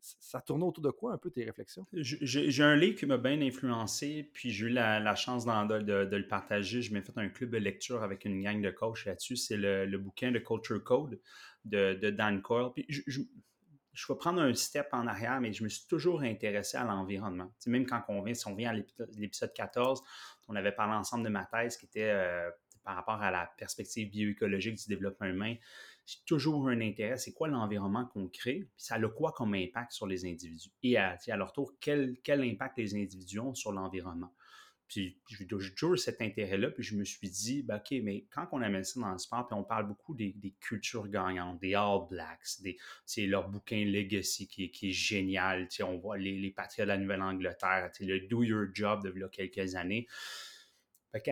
ça 0.00 0.42
tourne 0.42 0.62
autour 0.62 0.84
de 0.84 0.90
quoi 0.90 1.14
un 1.14 1.18
peu 1.18 1.30
tes 1.30 1.44
réflexions? 1.44 1.86
J'ai 1.94 2.62
un 2.62 2.76
livre 2.76 2.98
qui 2.98 3.06
m'a 3.06 3.16
bien 3.16 3.40
influencé, 3.40 4.30
puis 4.34 4.50
j'ai 4.50 4.66
eu 4.66 4.68
la, 4.68 5.14
chance 5.14 5.46
de, 5.46 6.16
le 6.16 6.28
partager. 6.28 6.82
Je 6.82 6.92
m'ai 6.92 7.00
fait 7.00 7.16
un 7.16 7.30
club 7.30 7.48
de 7.48 7.58
lecture 7.58 8.02
avec 8.02 8.26
une 8.26 8.42
gang 8.42 8.60
de 8.60 8.70
coachs 8.70 9.06
là-dessus. 9.06 9.36
C'est 9.36 9.56
le, 9.56 9.96
bouquin 9.96 10.30
de 10.30 10.40
Culture 10.40 10.84
Code 10.84 11.18
de, 11.64 12.10
Dan 12.10 12.42
Coyle. 12.42 12.68
Puis 12.74 12.84
je 12.90 13.22
vais 14.08 14.18
prendre 14.18 14.40
un 14.40 14.54
step 14.54 14.88
en 14.92 15.06
arrière, 15.06 15.40
mais 15.40 15.52
je 15.52 15.62
me 15.64 15.68
suis 15.68 15.86
toujours 15.86 16.22
intéressé 16.22 16.76
à 16.76 16.84
l'environnement. 16.84 17.52
même 17.66 17.86
quand 17.86 18.02
on 18.08 18.22
vient, 18.22 18.34
si 18.34 18.46
on 18.46 18.54
vient 18.54 18.70
à 18.70 18.74
l'épisode 19.16 19.52
14, 19.52 20.02
on 20.48 20.56
avait 20.56 20.72
parlé 20.72 20.94
ensemble 20.94 21.24
de 21.24 21.28
ma 21.28 21.44
thèse 21.44 21.76
qui 21.76 21.86
était 21.86 22.10
euh, 22.10 22.50
par 22.84 22.96
rapport 22.96 23.22
à 23.22 23.30
la 23.30 23.46
perspective 23.58 24.10
bioécologique 24.10 24.76
du 24.76 24.88
développement 24.88 25.26
humain. 25.26 25.54
J'ai 26.06 26.18
toujours 26.26 26.68
un 26.68 26.80
intérêt, 26.80 27.16
c'est 27.16 27.32
quoi 27.32 27.48
l'environnement 27.48 28.06
qu'on 28.06 28.28
crée, 28.28 28.68
puis 28.74 28.84
ça 28.84 28.96
a 28.96 29.08
quoi 29.08 29.32
comme 29.32 29.54
impact 29.54 29.92
sur 29.92 30.06
les 30.06 30.24
individus? 30.24 30.70
Et 30.82 30.96
à, 30.96 31.16
leur 31.28 31.52
tour, 31.52 31.74
quel 31.80 32.18
impact 32.26 32.78
les 32.78 32.94
individus 32.94 33.38
ont 33.38 33.54
sur 33.54 33.72
l'environnement? 33.72 34.32
J'ai 34.94 35.74
toujours 35.74 35.98
cet 35.98 36.20
intérêt-là, 36.20 36.70
puis 36.70 36.82
je 36.82 36.96
me 36.96 37.04
suis 37.04 37.28
dit, 37.28 37.62
ben, 37.62 37.76
OK, 37.76 37.98
mais 38.02 38.26
quand 38.30 38.46
on 38.52 38.60
amène 38.62 38.84
ça 38.84 39.00
dans 39.00 39.12
le 39.12 39.18
sport, 39.18 39.46
puis 39.46 39.56
on 39.58 39.64
parle 39.64 39.88
beaucoup 39.88 40.14
des, 40.14 40.34
cultures 40.60 41.08
gagnantes, 41.08 41.60
des 41.60 41.74
All 41.74 42.00
Blacks, 42.10 42.60
c'est 43.06 43.26
leur 43.26 43.48
bouquin 43.48 43.84
Legacy 43.84 44.46
qui, 44.46 44.64
est 44.64 44.92
génial. 44.92 45.68
On 45.82 45.96
voit 45.98 46.18
les, 46.18 46.38
les 46.38 46.50
Patriots 46.50 46.84
de 46.84 46.88
la 46.88 46.98
Nouvelle-Angleterre, 46.98 47.90
le 48.00 48.20
Do 48.28 48.42
Your 48.42 48.66
Job 48.72 49.02
de 49.04 49.26
quelques 49.28 49.74
années. 49.74 50.06
Avec 51.14 51.28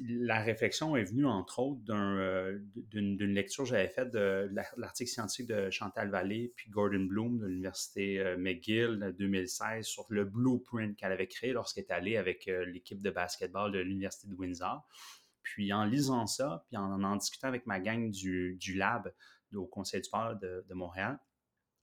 la 0.00 0.40
réflexion 0.40 0.94
est 0.94 1.02
venue, 1.02 1.26
entre 1.26 1.58
autres, 1.58 1.82
euh, 1.90 2.56
d'une 2.76 3.16
lecture 3.18 3.64
que 3.64 3.70
j'avais 3.70 3.88
faite 3.88 4.12
de 4.12 4.48
l'article 4.76 5.10
scientifique 5.10 5.48
de 5.48 5.70
Chantal 5.70 6.08
Vallée 6.08 6.52
puis 6.54 6.70
Gordon 6.70 7.04
Bloom 7.04 7.40
de 7.40 7.46
l'Université 7.46 8.20
euh, 8.20 8.36
McGill 8.36 9.00
de 9.00 9.10
2016 9.10 9.84
sur 9.84 10.06
le 10.08 10.24
blueprint 10.24 10.96
qu'elle 10.96 11.10
avait 11.10 11.26
créé 11.26 11.52
lorsqu'elle 11.52 11.82
est 11.82 11.92
allée 11.92 12.16
avec 12.16 12.46
euh, 12.46 12.64
l'équipe 12.66 13.02
de 13.02 13.10
basketball 13.10 13.72
de 13.72 13.80
l'Université 13.80 14.28
de 14.28 14.36
Windsor. 14.36 14.86
Puis 15.42 15.72
en 15.72 15.84
lisant 15.84 16.28
ça, 16.28 16.64
puis 16.68 16.76
en 16.76 17.02
en 17.02 17.16
discutant 17.16 17.48
avec 17.48 17.66
ma 17.66 17.80
gang 17.80 18.12
du, 18.12 18.56
lab 18.76 19.12
au 19.52 19.66
Conseil 19.66 20.00
du 20.00 20.04
sport 20.04 20.36
de, 20.36 20.64
Montréal, 20.74 21.18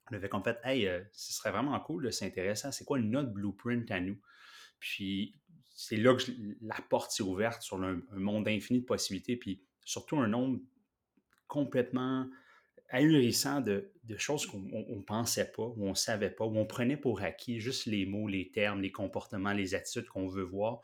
on 0.10 0.16
avait 0.16 0.30
qu'en 0.30 0.44
fait, 0.44 0.58
hey, 0.64 0.88
ce 1.12 1.34
serait 1.34 1.52
vraiment 1.52 1.78
cool 1.82 2.06
de 2.06 2.12
s'intéresser 2.12 2.68
à 2.68 2.72
c'est 2.72 2.86
quoi 2.86 3.00
notre 3.00 3.32
blueprint 3.32 3.90
à 3.92 4.00
nous. 4.00 4.22
Puis 4.80 5.36
c'est 5.76 5.98
là 5.98 6.16
que 6.16 6.32
la 6.62 6.78
porte 6.90 7.12
s'est 7.12 7.24
ouverte 7.24 7.62
sur 7.62 7.84
un, 7.84 8.02
monde 8.14 8.48
infini 8.48 8.80
de 8.80 8.86
possibilités, 8.86 9.36
puis 9.36 9.62
surtout 9.84 10.18
un 10.18 10.28
nombre 10.28 10.60
complètement 11.48 12.28
ahurissant 12.90 13.60
de, 13.60 13.92
choses 14.18 14.46
qu'on 14.46 14.60
ne 14.60 15.02
pensait 15.02 15.52
pas, 15.52 15.64
ou 15.64 15.86
on 15.86 15.90
ne 15.90 15.96
savait 15.96 16.30
pas, 16.30 16.46
ou 16.46 16.58
on 16.58 16.66
prenait 16.66 16.96
pour 16.96 17.22
acquis 17.22 17.60
juste 17.60 17.88
les 17.88 18.06
mots, 18.06 18.28
les 18.28 18.52
termes, 18.52 18.82
les 18.82 18.92
comportements, 18.92 19.52
les 19.52 19.76
attitudes 19.76 20.08
qu'on 20.08 20.28
veut 20.28 20.44
voir. 20.44 20.82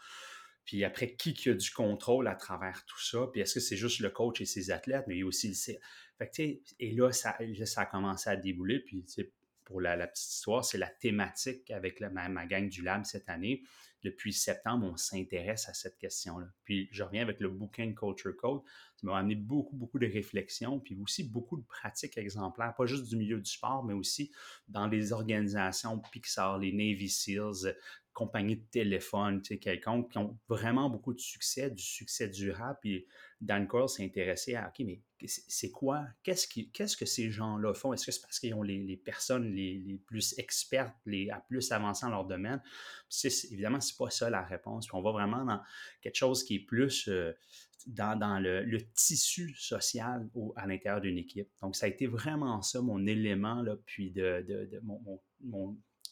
Puis 0.65 0.83
après, 0.83 1.15
qui, 1.15 1.50
a 1.50 1.53
du 1.53 1.71
contrôle 1.71 2.27
à 2.27 2.36
travers 2.36 2.86
tout 2.86 3.01
ça? 3.01 3.29
Puis 3.31 3.41
est-ce 3.41 3.55
que 3.55 3.60
c'est 3.62 3.77
juste 3.77 4.00
le 4.00 4.10
coach 4.10 4.41
et 4.41 4.45
ses 4.45 4.71
athlètes, 4.71 5.05
mais 5.07 5.15
il 5.15 5.19
y 5.19 5.24
a 5.24 5.25
aussi 5.25 5.48
le 5.48 6.27
Et 6.79 6.91
là 6.91 7.12
ça, 7.13 7.38
ça 7.65 7.81
a 7.81 7.86
commencé 7.86 8.29
à 8.29 8.36
débouler. 8.36 8.79
Puis 8.79 9.05
pour 9.63 9.79
la, 9.79 9.95
petite 10.07 10.31
histoire, 10.31 10.65
c'est 10.65 10.77
la 10.77 10.89
thématique 10.89 11.71
avec 11.71 12.01
ma, 12.01 12.27
ma, 12.27 12.45
gang 12.45 12.67
du 12.67 12.83
Lab 12.83 13.05
cette 13.05 13.29
année. 13.29 13.63
Depuis 14.03 14.34
septembre, 14.34 14.88
on 14.91 14.98
s'intéresse 14.98 15.70
à 15.70 15.74
cette 15.74 15.98
question-là. 15.98 16.48
Puis 16.63 16.89
je 16.91 17.03
reviens 17.03 17.22
avec 17.22 17.39
le 17.39 17.50
bouquin 17.50 17.93
Culture 17.93 18.36
Code. 18.36 18.62
Ça 18.96 19.08
m'a 19.08 19.17
amené 19.17 19.36
beaucoup, 19.36 19.75
beaucoup 19.75 20.00
de 20.00 20.08
réflexions, 20.08 20.79
puis 20.79 20.98
aussi 21.01 21.24
beaucoup 21.24 21.58
de 21.58 21.63
pratiques 21.63 22.17
exemplaires, 22.17 22.74
pas 22.75 22.86
juste 22.86 23.10
du 23.10 23.15
milieu 23.15 23.39
du 23.39 23.50
sport, 23.50 23.84
mais 23.84 23.93
aussi 23.93 24.31
dans 24.67 24.88
les 24.88 25.13
organisations 25.13 26.00
Pixar, 26.00 26.58
les 26.58 26.72
Navy 26.72 27.10
SEALs, 27.10 27.75
compagnies 28.13 28.58
de 28.58 28.65
téléphone, 28.72 29.41
tu 29.41 29.53
sais, 29.53 29.60
quelconque, 29.60 30.12
qui 30.12 30.18
ont 30.18 30.38
vraiment 30.50 30.89
beaucoup 30.89 31.13
de 31.13 31.20
succès, 31.20 31.70
du 31.70 31.82
succès 31.82 32.27
durable. 32.27 32.77
Puis 32.82 33.06
Dan 33.39 33.68
Coyle 33.68 33.88
s'est 33.88 34.03
intéressé 34.03 34.56
à, 34.56 34.68
OK, 34.68 34.86
mais 34.86 35.01
c'est 35.27 35.72
quoi? 35.72 36.06
Qu'est-ce, 36.24 36.98
que 36.98 37.06
ces 37.06 37.32
gens-là 37.32 37.74
font? 37.74 37.94
Est-ce 37.94 38.06
que 38.06 38.12
c'est 38.12 38.22
parce 38.22 38.39
qu'ils 38.39 38.53
ont 38.53 38.63
les, 38.63 38.98
personnes 38.98 39.53
les, 39.53 40.01
plus 40.06 40.38
expertes, 40.38 40.96
les 41.06 41.30
à 41.30 41.39
plus 41.39 41.72
avancées 41.72 42.06
dans 42.06 42.12
leur 42.12 42.25
domaine? 42.25 42.62
Puis 43.10 43.32
évidemment, 43.51 43.80
c'est 43.80 43.98
pas 43.98 44.10
ça 44.10 44.30
la 44.30 44.44
réponse. 44.44 44.88
Puis 44.88 44.96
on 44.96 45.01
va 45.01 45.12
vraiment 45.12 45.46
dans 45.46 45.62
quelque 46.01 46.18
chose 46.18 46.44
qui 46.44 46.56
est 46.56 46.65
plus 46.65 47.08
euh, 47.08 47.34
dans, 47.88 48.39
le, 48.41 48.77
tissu 48.94 49.56
social 49.58 50.30
à 50.56 50.68
l'intérieur 50.68 51.01
d'une 51.01 51.18
équipe. 51.18 51.50
Donc, 51.62 51.75
ça 51.75 51.86
a 51.86 51.89
été 51.89 52.08
vraiment 52.08 52.62
ça, 52.62 52.82
mon 52.82 53.06
élément, 53.06 53.62
là, 53.62 53.75
puis 53.86 54.12
de, 54.12 54.44
de, 54.48 54.80
mon, 54.84 55.22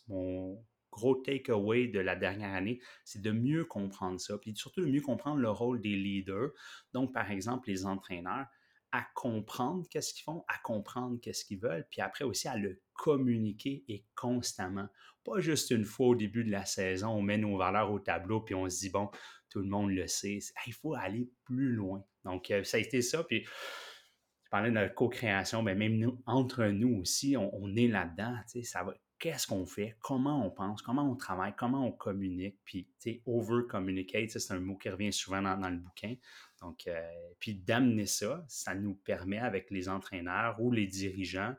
mon 0.08 0.64
gros 0.92 1.16
takeaway 1.16 1.88
de 1.88 2.00
la 2.00 2.16
dernière 2.16 2.54
année, 2.54 2.80
c'est 3.06 3.22
de 3.22 3.32
mieux 3.32 3.66
comprendre 3.66 4.20
ça, 4.20 4.38
puis 4.38 4.56
surtout 4.56 4.82
de 4.82 4.88
mieux 4.88 5.02
comprendre 5.02 5.40
le 5.40 5.50
rôle 5.50 5.82
des 5.82 5.96
leaders. 5.96 6.50
Donc, 6.94 7.14
par 7.14 7.32
exemple, 7.32 7.70
les 7.70 7.86
entraîneurs, 7.86 8.48
à 8.92 9.04
comprendre 9.14 9.86
qu'est-ce 9.90 10.14
qu'ils 10.14 10.24
font, 10.24 10.44
à 10.48 10.58
comprendre 10.64 11.20
qu'est-ce 11.22 11.46
qu'ils 11.46 11.60
veulent, 11.60 11.86
puis 11.92 12.02
après 12.02 12.26
aussi 12.26 12.48
à 12.48 12.58
le 12.58 12.82
communiquer 12.94 13.84
et 13.88 14.06
constamment. 14.16 14.88
Pas 15.24 15.40
juste 15.40 15.70
une 15.72 15.86
fois 15.86 16.08
au 16.08 16.16
début 16.16 16.44
de 16.44 16.52
la 16.52 16.66
saison, 16.66 17.10
on 17.10 17.22
met 17.22 17.38
nos 17.38 17.58
valeurs 17.58 17.92
au 17.92 18.00
tableau, 18.00 18.42
puis 18.42 18.56
on 18.56 18.68
se 18.68 18.80
dit, 18.80 18.90
bon, 18.90 19.10
tout 19.50 19.60
le 19.60 19.68
monde 19.68 19.92
le 19.92 20.08
sait. 20.08 20.40
Il 20.66 20.74
faut 20.74 20.96
aller 20.96 21.30
plus 21.44 21.74
loin. 21.74 22.04
Donc, 22.24 22.50
euh, 22.52 22.64
ça 22.64 22.78
a 22.78 22.80
été 22.80 23.02
ça, 23.02 23.24
puis 23.24 23.44
je 23.44 24.50
parlais 24.50 24.70
de 24.70 24.76
la 24.76 24.90
co-création, 24.90 25.62
mais 25.62 25.76
même 25.76 25.98
nous, 25.98 26.22
entre 26.26 26.66
nous 26.66 27.00
aussi, 27.02 27.38
on, 27.38 27.54
on 27.56 27.76
est 27.76 27.88
là-dedans, 27.88 28.36
ça 28.64 28.84
va 28.84 28.96
qu'est-ce 29.20 29.48
qu'on 29.48 29.66
fait, 29.66 29.96
comment 30.00 30.46
on 30.46 30.50
pense, 30.50 30.82
comment 30.82 31.10
on 31.10 31.16
travaille, 31.16 31.54
comment 31.58 31.86
on 31.86 31.92
communique, 31.92 32.58
puis, 32.64 32.86
tu 33.02 33.12
sais, 33.12 33.22
over-communicate, 33.26 34.30
c'est 34.30 34.54
un 34.54 34.60
mot 34.60 34.78
qui 34.78 34.90
revient 34.90 35.14
souvent 35.14 35.42
dans, 35.42 35.70
le 35.70 35.78
bouquin. 35.78 36.16
Donc, 36.62 36.88
euh, 36.88 37.12
puis 37.40 37.56
d'amener 37.56 38.06
ça, 38.06 38.46
ça 38.48 38.76
nous 38.76 38.96
permet 38.96 39.40
avec 39.40 39.70
les 39.72 39.90
entraîneurs 39.90 40.60
ou 40.60 40.72
les 40.72 40.88
dirigeants 40.88 41.54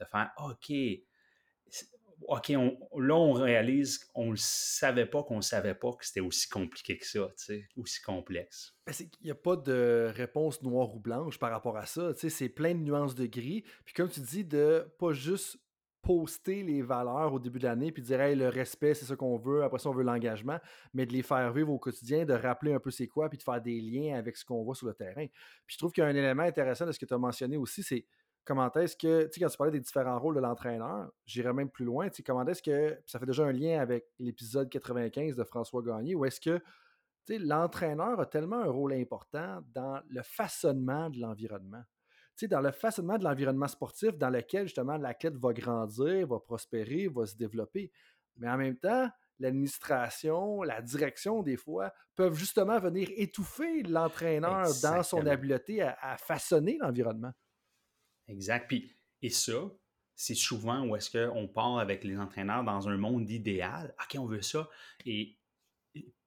de 0.00 0.04
faire, 0.04 0.32
OK, 0.38 0.72
OK, 2.28 2.48
là, 2.48 3.14
on 3.14 3.32
réalise 3.32 3.98
qu'on 3.98 4.30
ne 4.30 4.36
savait 4.36 5.06
pas 5.06 5.22
qu'on 5.22 5.36
ne 5.36 5.42
savait 5.42 5.74
pas 5.74 5.92
que 5.92 6.06
c'était 6.06 6.20
aussi 6.20 6.48
compliqué 6.48 6.96
que 6.96 7.06
ça, 7.06 7.28
aussi 7.76 8.00
complexe. 8.00 8.74
Il 9.00 9.08
n'y 9.24 9.30
a 9.30 9.34
pas 9.34 9.56
de 9.56 10.10
réponse 10.14 10.62
noire 10.62 10.94
ou 10.94 10.98
blanche 10.98 11.38
par 11.38 11.50
rapport 11.50 11.76
à 11.76 11.86
ça. 11.86 12.12
C'est 12.14 12.48
plein 12.48 12.74
de 12.74 12.80
nuances 12.80 13.14
de 13.14 13.26
gris. 13.26 13.64
Puis 13.84 13.94
comme 13.94 14.08
tu 14.08 14.20
dis, 14.20 14.44
de 14.44 14.90
pas 14.98 15.12
juste 15.12 15.58
poster 16.06 16.62
les 16.62 16.82
valeurs 16.82 17.32
au 17.34 17.40
début 17.40 17.58
de 17.58 17.64
l'année 17.64 17.90
puis 17.90 18.00
dire 18.00 18.18
le 18.36 18.48
respect, 18.48 18.94
c'est 18.94 19.04
ce 19.04 19.14
qu'on 19.14 19.36
veut, 19.36 19.64
après 19.64 19.80
ça, 19.80 19.90
on 19.90 19.92
veut 19.92 20.04
l'engagement, 20.04 20.58
mais 20.94 21.04
de 21.04 21.12
les 21.12 21.22
faire 21.22 21.52
vivre 21.52 21.72
au 21.72 21.78
quotidien, 21.78 22.24
de 22.24 22.32
rappeler 22.32 22.72
un 22.72 22.78
peu 22.78 22.92
c'est 22.92 23.08
quoi, 23.08 23.28
puis 23.28 23.38
de 23.38 23.42
faire 23.42 23.60
des 23.60 23.80
liens 23.80 24.16
avec 24.16 24.36
ce 24.36 24.44
qu'on 24.44 24.62
voit 24.62 24.76
sur 24.76 24.86
le 24.86 24.94
terrain. 24.94 25.26
Puis 25.66 25.74
je 25.74 25.78
trouve 25.78 25.90
qu'il 25.90 26.02
y 26.02 26.06
a 26.06 26.08
un 26.08 26.14
élément 26.14 26.44
intéressant 26.44 26.86
de 26.86 26.92
ce 26.92 26.98
que 27.00 27.06
tu 27.06 27.12
as 27.12 27.18
mentionné 27.18 27.56
aussi, 27.56 27.82
c'est 27.82 28.06
comment 28.44 28.70
est-ce 28.74 28.96
que, 28.96 29.24
tu 29.24 29.32
sais, 29.32 29.40
quand 29.40 29.48
tu 29.48 29.56
parlais 29.56 29.72
des 29.72 29.80
différents 29.80 30.20
rôles 30.20 30.36
de 30.36 30.40
l'entraîneur, 30.40 31.10
j'irais 31.24 31.52
même 31.52 31.70
plus 31.70 31.84
loin, 31.84 32.08
tu 32.08 32.16
sais, 32.16 32.22
comment 32.22 32.46
est-ce 32.46 32.62
que, 32.62 32.96
ça 33.04 33.18
fait 33.18 33.26
déjà 33.26 33.44
un 33.44 33.52
lien 33.52 33.80
avec 33.80 34.06
l'épisode 34.20 34.68
95 34.68 35.34
de 35.34 35.42
François 35.42 35.82
Gagné, 35.82 36.14
où 36.14 36.24
est-ce 36.24 36.40
que, 36.40 36.58
tu 37.26 37.34
sais, 37.34 37.38
l'entraîneur 37.40 38.20
a 38.20 38.26
tellement 38.26 38.60
un 38.60 38.70
rôle 38.70 38.92
important 38.92 39.60
dans 39.74 40.00
le 40.08 40.22
façonnement 40.22 41.10
de 41.10 41.18
l'environnement 41.18 41.82
dans 42.44 42.60
le 42.60 42.70
façonnement 42.70 43.16
de 43.16 43.24
l'environnement 43.24 43.68
sportif 43.68 44.16
dans 44.18 44.30
lequel 44.30 44.66
justement 44.66 44.96
l'athlète 44.98 45.36
va 45.36 45.52
grandir, 45.52 46.26
va 46.26 46.38
prospérer, 46.38 47.08
va 47.08 47.26
se 47.26 47.36
développer. 47.36 47.90
Mais 48.36 48.48
en 48.48 48.58
même 48.58 48.76
temps, 48.76 49.08
l'administration, 49.38 50.62
la 50.62 50.82
direction, 50.82 51.42
des 51.42 51.56
fois, 51.56 51.92
peuvent 52.14 52.34
justement 52.34 52.78
venir 52.78 53.08
étouffer 53.16 53.82
l'entraîneur 53.82 54.66
dans 54.82 55.02
son 55.02 55.26
habileté 55.26 55.82
à, 55.82 56.16
façonner 56.18 56.78
l'environnement. 56.80 57.32
Exact. 58.28 58.66
Puis, 58.68 58.94
et 59.22 59.30
ça, 59.30 59.70
c'est 60.14 60.34
souvent 60.34 60.86
où 60.86 60.96
est-ce 60.96 61.10
qu'on 61.10 61.48
part 61.48 61.78
avec 61.78 62.04
les 62.04 62.18
entraîneurs 62.18 62.64
dans 62.64 62.88
un 62.88 62.96
monde 62.96 63.30
idéal. 63.30 63.94
OK, 64.02 64.18
on 64.18 64.26
veut 64.26 64.42
ça. 64.42 64.68
Et 65.04 65.38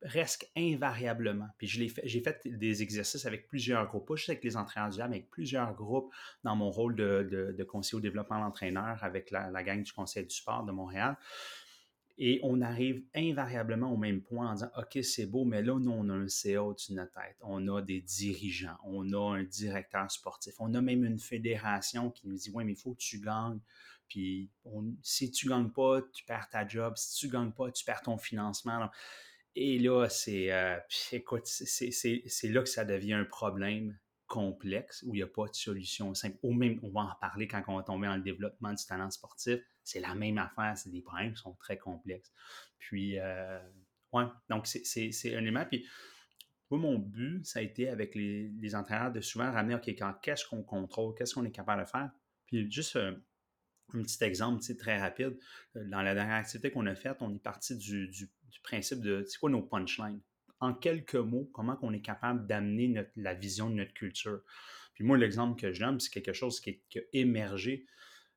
presque 0.02 0.50
invariablement. 0.56 1.50
Puis 1.58 1.68
j'ai 1.68 1.90
fait, 1.90 2.42
des 2.46 2.82
exercices 2.82 3.26
avec 3.26 3.48
plusieurs 3.48 3.86
groupes, 3.88 4.08
pas 4.08 4.16
juste 4.16 4.30
avec 4.30 4.44
les 4.44 4.56
entraîneurs 4.56 4.90
du 4.90 4.98
mais 5.00 5.04
avec 5.04 5.30
plusieurs 5.30 5.74
groupes 5.74 6.14
dans 6.44 6.56
mon 6.56 6.70
rôle 6.70 6.96
de, 6.96 7.54
de, 7.56 7.64
conseiller 7.64 7.98
au 7.98 8.02
développement 8.02 8.38
de 8.38 8.44
l'entraîneur 8.44 9.04
avec 9.04 9.32
la, 9.32 9.50
la, 9.50 9.64
gang 9.64 9.84
du 9.84 9.92
Conseil 9.92 10.26
du 10.26 10.36
sport 10.36 10.64
de 10.64 10.72
Montréal. 10.72 11.18
Et 12.22 12.42
on 12.44 12.60
arrive 12.62 13.02
invariablement 13.16 13.94
au 13.94 13.98
même 13.98 14.22
point 14.22 14.50
en 14.50 14.54
disant 14.54 14.70
OK, 14.78 15.04
c'est 15.04 15.26
beau, 15.26 15.46
mais 15.46 15.62
là, 15.62 15.80
nous, 15.80 15.92
on 15.92 16.10
a 16.10 16.14
un 16.14 16.28
CA 16.28 16.62
au-dessus 16.62 16.92
de 16.92 16.98
notre 16.98 17.14
tête. 17.14 17.38
On 17.42 17.66
a 17.74 17.82
des 17.82 18.02
dirigeants, 18.02 18.78
on 18.84 19.14
a 19.14 19.38
un 19.38 19.44
directeur 19.44 20.12
sportif, 20.12 20.54
on 20.60 20.74
a 20.74 20.82
même 20.82 21.06
une 21.06 21.20
fédération 21.20 22.12
qui 22.12 22.28
nous 22.28 22.36
dit 22.36 22.52
Oui, 22.54 22.66
mais 22.66 22.74
il 22.74 22.78
faut 22.78 22.94
que 22.94 23.00
tu 23.00 23.22
gagnes. 23.22 23.62
Puis 24.10 24.50
si 25.02 25.32
tu 25.32 25.48
ne 25.48 25.52
gagnes 25.52 25.72
pas, 25.72 26.02
tu 26.14 26.26
perds 26.26 26.50
ta 26.50 26.68
job. 26.68 26.96
Si 26.98 27.20
tu 27.20 27.28
ne 27.28 27.32
gagnes 27.32 27.52
pas, 27.52 27.72
tu 27.72 27.86
perds 27.86 28.02
ton 28.02 28.18
financement. 28.18 28.90
Et 29.56 29.80
là, 29.80 30.08
c'est, 30.10 30.52
euh, 30.52 30.78
écoute, 31.12 31.46
c'est 31.46 32.48
là 32.48 32.62
que 32.62 32.70
ça 32.70 32.86
devient 32.86 33.14
un 33.14 33.26
problème 33.26 33.98
complexe 34.28 35.04
où 35.06 35.16
il 35.16 35.18
n'y 35.18 35.24
a 35.24 35.28
pas 35.28 35.48
de 35.48 35.56
solution 35.56 36.14
simple. 36.14 36.38
Ou 36.44 36.54
même, 36.54 36.80
on 36.84 36.92
va 36.92 37.02
en 37.02 37.16
parler 37.20 37.48
quand 37.48 37.62
on 37.68 37.78
va 37.78 37.84
tomber 37.84 38.08
dans 38.08 38.16
le 38.16 38.22
développement 38.22 38.72
du 38.72 38.86
talent 38.86 39.10
sportif. 39.10 39.60
C'est 39.84 40.00
la 40.00 40.16
même 40.16 40.38
affaire, 40.38 40.78
c'est 40.78 40.92
des 40.92 41.02
problèmes 41.02 41.34
qui 41.34 41.42
sont 41.42 41.56
très 41.56 41.78
complexes. 41.78 42.32
Puis, 42.78 43.20
euh, 43.20 43.60
ouais, 44.14 44.26
donc 44.50 44.68
c'est 44.68 45.36
un 45.36 45.40
élément. 45.40 45.66
Puis, 45.66 45.86
moi, 46.70 46.80
mon 46.80 47.00
but, 47.00 47.44
ça 47.44 47.60
a 47.60 47.62
été 47.64 47.90
avec 47.90 48.14
les, 48.14 48.50
les 48.50 48.76
entraîneurs 48.76 49.12
de 49.12 49.20
souvent 49.20 49.52
ramener, 49.52 49.76
OK, 49.76 49.92
qu'est-ce 50.22 50.46
qu'on 50.48 50.62
contrôle, 50.62 51.16
qu'est-ce 51.16 51.34
qu'on 51.34 51.46
est 51.46 51.52
capable 51.52 51.82
de 51.82 51.90
faire? 51.90 52.12
Puis, 52.46 52.72
juste 52.72 52.96
euh, 52.96 53.16
un 53.94 54.02
petit 54.02 54.24
exemple 54.24 54.62
très 54.78 55.00
rapide. 55.00 55.38
Dans 55.76 56.02
la 56.02 56.14
dernière 56.14 56.36
activité 56.36 56.72
qu'on 56.72 56.86
a 56.86 56.96
faite, 56.96 57.18
on 57.22 57.34
est 57.34 57.44
parti 57.44 57.78
du 57.78 58.30
principe 58.64 59.02
de 59.02 59.24
c'est 59.28 59.40
quoi 59.40 59.50
nos 59.50 59.62
punchlines? 59.62 60.22
En 60.60 60.74
quelques 60.74 61.16
mots, 61.16 61.50
comment 61.54 61.78
on 61.82 61.94
est 61.94 62.02
capable 62.02 62.46
d'amener 62.46 63.06
la 63.16 63.34
vision 63.34 63.70
de 63.70 63.76
notre 63.76 63.94
culture? 63.94 64.42
Puis 64.94 65.06
moi, 65.06 65.18
l'exemple 65.18 65.60
que 65.60 65.72
je 65.72 65.80
donne, 65.80 66.00
c'est 66.00 66.12
quelque 66.12 66.34
chose 66.34 66.60
qui, 66.60 66.82
a 66.96 67.00
émergé 67.14 67.86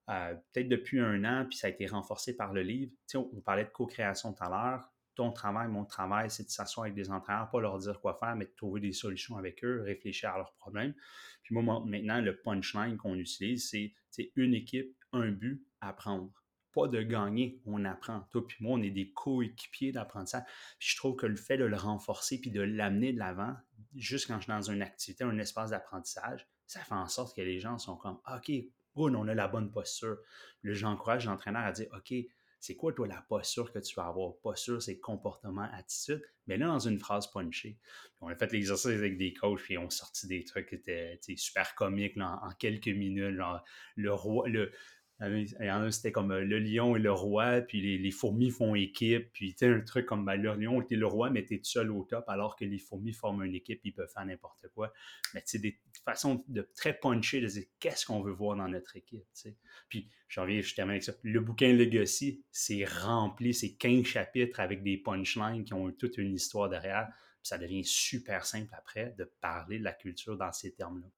euh, 0.09 0.35
peut-être 0.53 0.69
depuis 0.69 1.01
un 1.01 1.25
an, 1.25 1.47
puis 1.49 1.59
ça 1.59 1.67
a 1.67 1.71
été 1.71 1.87
renforcé 1.87 2.37
par 2.37 2.53
le 2.53 2.63
livre. 2.63 2.93
Tu 3.09 3.17
on, 3.17 3.41
parlait 3.41 3.65
de 3.65 3.71
co-création 3.71 4.33
tout 4.33 4.45
à 4.45 4.49
l'heure. 4.49 4.92
Ton 5.15 5.33
travail, 5.33 5.69
mon 5.69 5.85
travail, 5.85 6.31
c'est 6.31 6.45
de 6.45 6.51
s'asseoir 6.51 6.85
avec 6.85 6.95
des 6.95 7.11
entraîneurs, 7.11 7.51
pas 7.51 7.61
leur 7.61 7.79
dire 7.79 8.01
quoi 8.01 8.15
faire, 8.15 8.35
mais 8.35 8.47
de 8.47 8.55
trouver 8.57 8.81
des 8.81 8.93
solutions 8.93 9.37
avec 9.37 9.63
eux, 9.65 9.83
réfléchir 9.83 10.31
à 10.31 10.39
leurs 10.39 10.55
problèmes. 10.55 10.95
Puis 11.43 11.55
moi, 11.55 11.83
maintenant, 11.85 12.21
le 12.21 12.41
punchline 12.41 12.97
qu'on 12.97 13.15
utilise, 13.17 13.69
c'est 13.69 14.33
une 14.37 14.55
équipe, 14.55 14.97
un 15.13 15.31
but, 15.31 15.67
apprendre 15.81 16.33
pas 16.73 16.89
de 16.89 17.03
gagner, 17.03 17.61
on 17.67 17.85
apprend. 17.85 18.27
Toi 18.31 18.47
puis 18.47 18.57
moi, 18.61 18.79
on 18.79 18.83
est 18.83 18.91
des 18.91 19.13
coéquipiers 19.13 19.93
d'apprentissage. 19.93 20.45
je 20.79 20.97
trouve 20.97 21.17
que 21.17 21.27
le 21.27 21.37
fait 21.37 21.59
de 21.59 21.65
le 21.65 21.77
renforcer 21.77 22.41
puis 22.41 22.51
de 22.51 22.63
l'amener 22.63 23.13
de 23.13 23.19
l'avant, 23.19 23.55
juste 23.95 24.27
quand 24.27 24.37
je 24.37 24.45
suis 24.45 24.53
dans 24.53 24.63
une 24.63 24.83
activité, 24.83 25.25
un 25.25 25.39
espace 25.39 25.71
d'apprentissage, 25.71 26.49
ça 26.67 26.81
fait 26.81 26.95
en 26.95 27.09
sorte 27.09 27.37
que 27.37 27.43
les 27.43 27.61
gens 27.61 27.79
sont 27.79 27.97
comme 27.97 28.19
OK, 28.35 28.51
on 28.95 29.29
a 29.29 29.35
la 29.35 29.49
bonne 29.49 29.71
posture. 29.71 30.19
J'encourage 30.65 31.27
l'entraîneur 31.27 31.63
à 31.63 31.73
dire 31.73 31.89
OK, 31.95 32.15
c'est 32.63 32.77
quoi 32.77 32.93
toi 32.93 33.09
la 33.09 33.21
posture 33.29 33.73
que 33.73 33.81
tu 33.81 33.93
vas 33.97 34.07
avoir? 34.07 34.37
Posture, 34.37 34.81
c'est 34.81 35.01
comportement, 35.01 35.69
attitude. 35.73 36.23
Mais 36.47 36.57
là, 36.57 36.67
dans 36.67 36.79
une 36.79 37.01
phrase 37.01 37.29
punchée. 37.29 37.77
On 38.21 38.29
a 38.29 38.37
fait 38.37 38.53
l'exercice 38.53 38.87
avec 38.87 39.19
des 39.19 39.33
coachs, 39.35 39.61
puis 39.61 39.77
on 39.79 39.91
sorti 39.91 40.29
des 40.29 40.45
trucs 40.45 40.69
qui 40.69 40.77
étaient 40.77 41.19
super 41.37 41.75
comiques 41.75 42.17
en, 42.19 42.53
quelques 42.61 42.87
minutes. 42.87 43.35
Genre, 43.35 43.65
le 43.97 44.15
roi, 44.15 44.49
il 45.29 45.67
y 45.67 45.71
en 45.71 45.83
a, 45.83 45.91
c'était 45.91 46.13
comme 46.13 46.33
euh, 46.33 46.45
le 46.45 46.59
lion 46.59 46.97
et 46.97 46.99
le 46.99 47.13
roi, 47.13 47.61
puis 47.61 47.99
les, 47.99 48.11
fourmis 48.11 48.51
font 48.51 48.75
équipe, 48.75 49.33
puis 49.33 49.55
tu 49.55 49.65
un 49.65 49.81
truc 49.81 50.07
comme 50.07 50.25
ben, 50.25 50.37
le 50.37 50.55
lion 50.55 50.81
était 50.83 50.97
le 50.97 51.07
roi, 51.07 51.31
mais 51.31 51.45
t'es 51.45 51.61
seul 51.63 51.91
au 51.91 52.05
top, 52.05 52.25
alors 52.29 52.57
que 52.57 52.65
les 52.65 52.79
fourmis 52.79 53.13
forment 53.13 53.45
une 53.45 53.55
équipe, 53.55 53.81
ils 53.85 53.93
peuvent 53.93 54.11
faire 54.13 54.25
n'importe 54.25 54.67
quoi. 54.75 54.93
Mais 55.35 55.43
tu 55.43 55.59
des 55.59 55.79
façons 56.05 56.45
de 56.49 56.69
très 56.75 56.95
puncher, 56.99 57.41
de 57.41 57.47
dire 57.47 57.65
qu'est-ce 57.79 58.07
qu'on 58.07 58.23
veut 58.23 58.33
voir 58.33 58.57
dans 58.57 58.69
notre 58.69 58.97
équipe, 58.97 59.25
tu 59.35 59.43
sais. 59.43 59.57
Puis, 59.89 60.09
j'en 60.29 60.43
reviens, 60.43 60.61
je 60.61 60.75
termine 60.75 60.93
avec 60.93 61.05
ça. 61.05 61.13
Le 61.23 61.41
bouquin 61.41 61.73
Legacy, 61.73 62.45
c'est 62.51 62.85
rempli, 62.85 63.55
c'est 63.55 63.75
15 63.75 64.05
chapitres 64.05 64.61
avec 64.61 64.83
des 64.83 64.97
punchlines 64.97 65.65
qui 65.65 65.75
ont 65.75 65.91
toute 65.93 66.19
une 66.19 66.35
histoire 66.35 66.69
derrière. 66.69 67.09
Puis 67.43 67.49
ça 67.49 67.59
devient 67.59 67.85
super 67.85 68.47
simple 68.47 68.73
après 68.73 69.15
de 69.19 69.25
parler 69.41 69.79
de 69.79 69.85
la 69.85 69.93
culture 69.93 70.37
dans 70.37 70.53
ces 70.53 70.73
termes-là. 70.73 71.09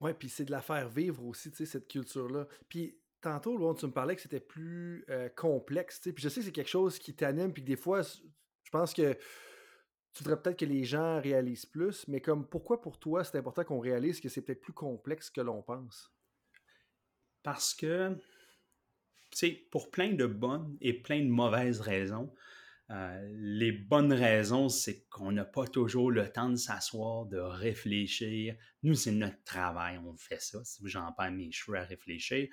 Oui, 0.00 0.12
puis 0.18 0.28
c'est 0.28 0.44
de 0.44 0.50
la 0.50 0.62
faire 0.62 0.88
vivre 0.88 1.24
aussi, 1.24 1.50
tu 1.50 1.58
sais, 1.58 1.66
cette 1.66 1.86
culture-là. 1.86 2.46
Puis 2.68 2.96
tantôt, 3.20 3.74
tu 3.74 3.86
me 3.86 3.92
parlais 3.92 4.16
que 4.16 4.22
c'était 4.22 4.40
plus 4.40 5.04
euh, 5.10 5.28
complexe. 5.28 6.00
Puis 6.00 6.14
je 6.18 6.28
sais 6.28 6.40
que 6.40 6.46
c'est 6.46 6.52
quelque 6.52 6.68
chose 6.68 6.98
qui 6.98 7.14
t'anime, 7.14 7.52
puis 7.52 7.62
des 7.62 7.76
fois, 7.76 8.02
je 8.02 8.70
pense 8.70 8.94
que 8.94 9.14
tu 10.12 10.24
voudrais 10.24 10.40
peut-être 10.40 10.58
que 10.58 10.64
les 10.64 10.84
gens 10.84 11.20
réalisent 11.20 11.66
plus, 11.66 12.06
mais 12.08 12.20
comme 12.20 12.48
pourquoi 12.48 12.80
pour 12.80 12.98
toi 12.98 13.22
c'est 13.22 13.38
important 13.38 13.62
qu'on 13.64 13.78
réalise 13.78 14.20
que 14.20 14.28
c'est 14.28 14.42
peut-être 14.42 14.60
plus 14.60 14.72
complexe 14.72 15.30
que 15.30 15.40
l'on 15.40 15.62
pense? 15.62 16.12
Parce 17.42 17.74
que, 17.74 18.14
tu 19.30 19.38
sais, 19.38 19.50
pour 19.70 19.90
plein 19.90 20.12
de 20.12 20.26
bonnes 20.26 20.76
et 20.80 20.92
plein 20.92 21.20
de 21.20 21.30
mauvaises 21.30 21.80
raisons, 21.80 22.32
euh, 22.90 23.28
les 23.36 23.70
bonnes 23.70 24.12
raisons, 24.12 24.68
c'est 24.68 25.06
qu'on 25.08 25.30
n'a 25.30 25.44
pas 25.44 25.66
toujours 25.66 26.10
le 26.10 26.28
temps 26.28 26.50
de 26.50 26.56
s'asseoir, 26.56 27.26
de 27.26 27.38
réfléchir. 27.38 28.56
Nous, 28.82 28.94
c'est 28.94 29.12
notre 29.12 29.42
travail, 29.44 29.98
on 29.98 30.16
fait 30.16 30.40
ça. 30.40 30.64
Si 30.64 30.82
j'en 30.88 31.12
perds 31.12 31.30
mes 31.30 31.52
cheveux 31.52 31.78
à 31.78 31.84
réfléchir, 31.84 32.48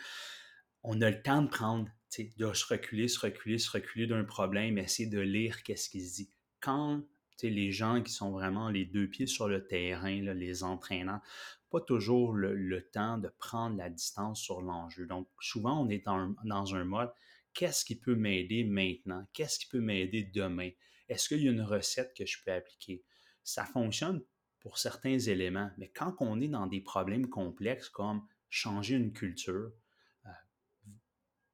on 0.84 1.02
a 1.02 1.10
le 1.10 1.22
temps 1.22 1.42
de 1.42 1.50
prendre, 1.50 1.90
de 2.38 2.54
se 2.54 2.66
reculer, 2.66 3.08
se 3.08 3.20
reculer, 3.20 3.58
se 3.58 3.72
reculer 3.72 4.08
d'un 4.08 4.24
problème, 4.24 4.78
essayer 4.78 5.10
de 5.10 5.20
lire 5.20 5.64
qu'est-ce 5.64 5.90
qu'il 5.90 6.08
se 6.08 6.16
dit. 6.16 6.32
Quand 6.60 7.04
les 7.44 7.72
gens 7.72 8.02
qui 8.02 8.12
sont 8.12 8.32
vraiment 8.32 8.70
les 8.70 8.86
deux 8.86 9.08
pieds 9.08 9.28
sur 9.28 9.48
le 9.48 9.68
terrain, 9.68 10.22
les 10.34 10.64
entraînants, 10.64 11.22
pas 11.70 11.82
toujours 11.82 12.34
le, 12.34 12.90
temps 12.92 13.18
de 13.18 13.30
prendre 13.38 13.78
la 13.78 13.90
distance 13.90 14.42
sur 14.42 14.62
l'enjeu. 14.62 15.06
Donc, 15.06 15.28
souvent, 15.40 15.84
on 15.84 15.90
est 15.90 16.04
dans 16.06 16.76
un 16.76 16.84
mode 16.84 17.12
qu'est-ce 17.54 17.84
qui 17.86 18.00
peut 18.00 18.16
m'aider 18.16 18.64
maintenant? 18.64 19.26
Qu'est-ce 19.34 19.60
qui 19.60 19.68
peut 19.68 19.82
m'aider 19.82 20.24
demain? 20.24 20.70
Est-ce 21.10 21.28
qu'il 21.28 21.44
y 21.44 21.48
a 21.48 21.52
une 21.52 21.62
recette 21.62 22.14
que 22.16 22.26
je 22.26 22.38
peux 22.44 22.52
appliquer? 22.52 23.04
Ça 23.44 23.66
fonctionne 23.66 24.24
pour 24.60 24.78
certains 24.78 25.18
éléments, 25.18 25.72
mais 25.78 25.90
quand 25.90 26.16
on 26.20 26.40
est 26.40 26.48
dans 26.48 26.68
des 26.68 26.82
problèmes 26.82 27.28
complexes 27.28 27.90
comme 27.90 28.26
changer 28.50 28.96
une 28.96 29.12
culture, 29.12 29.72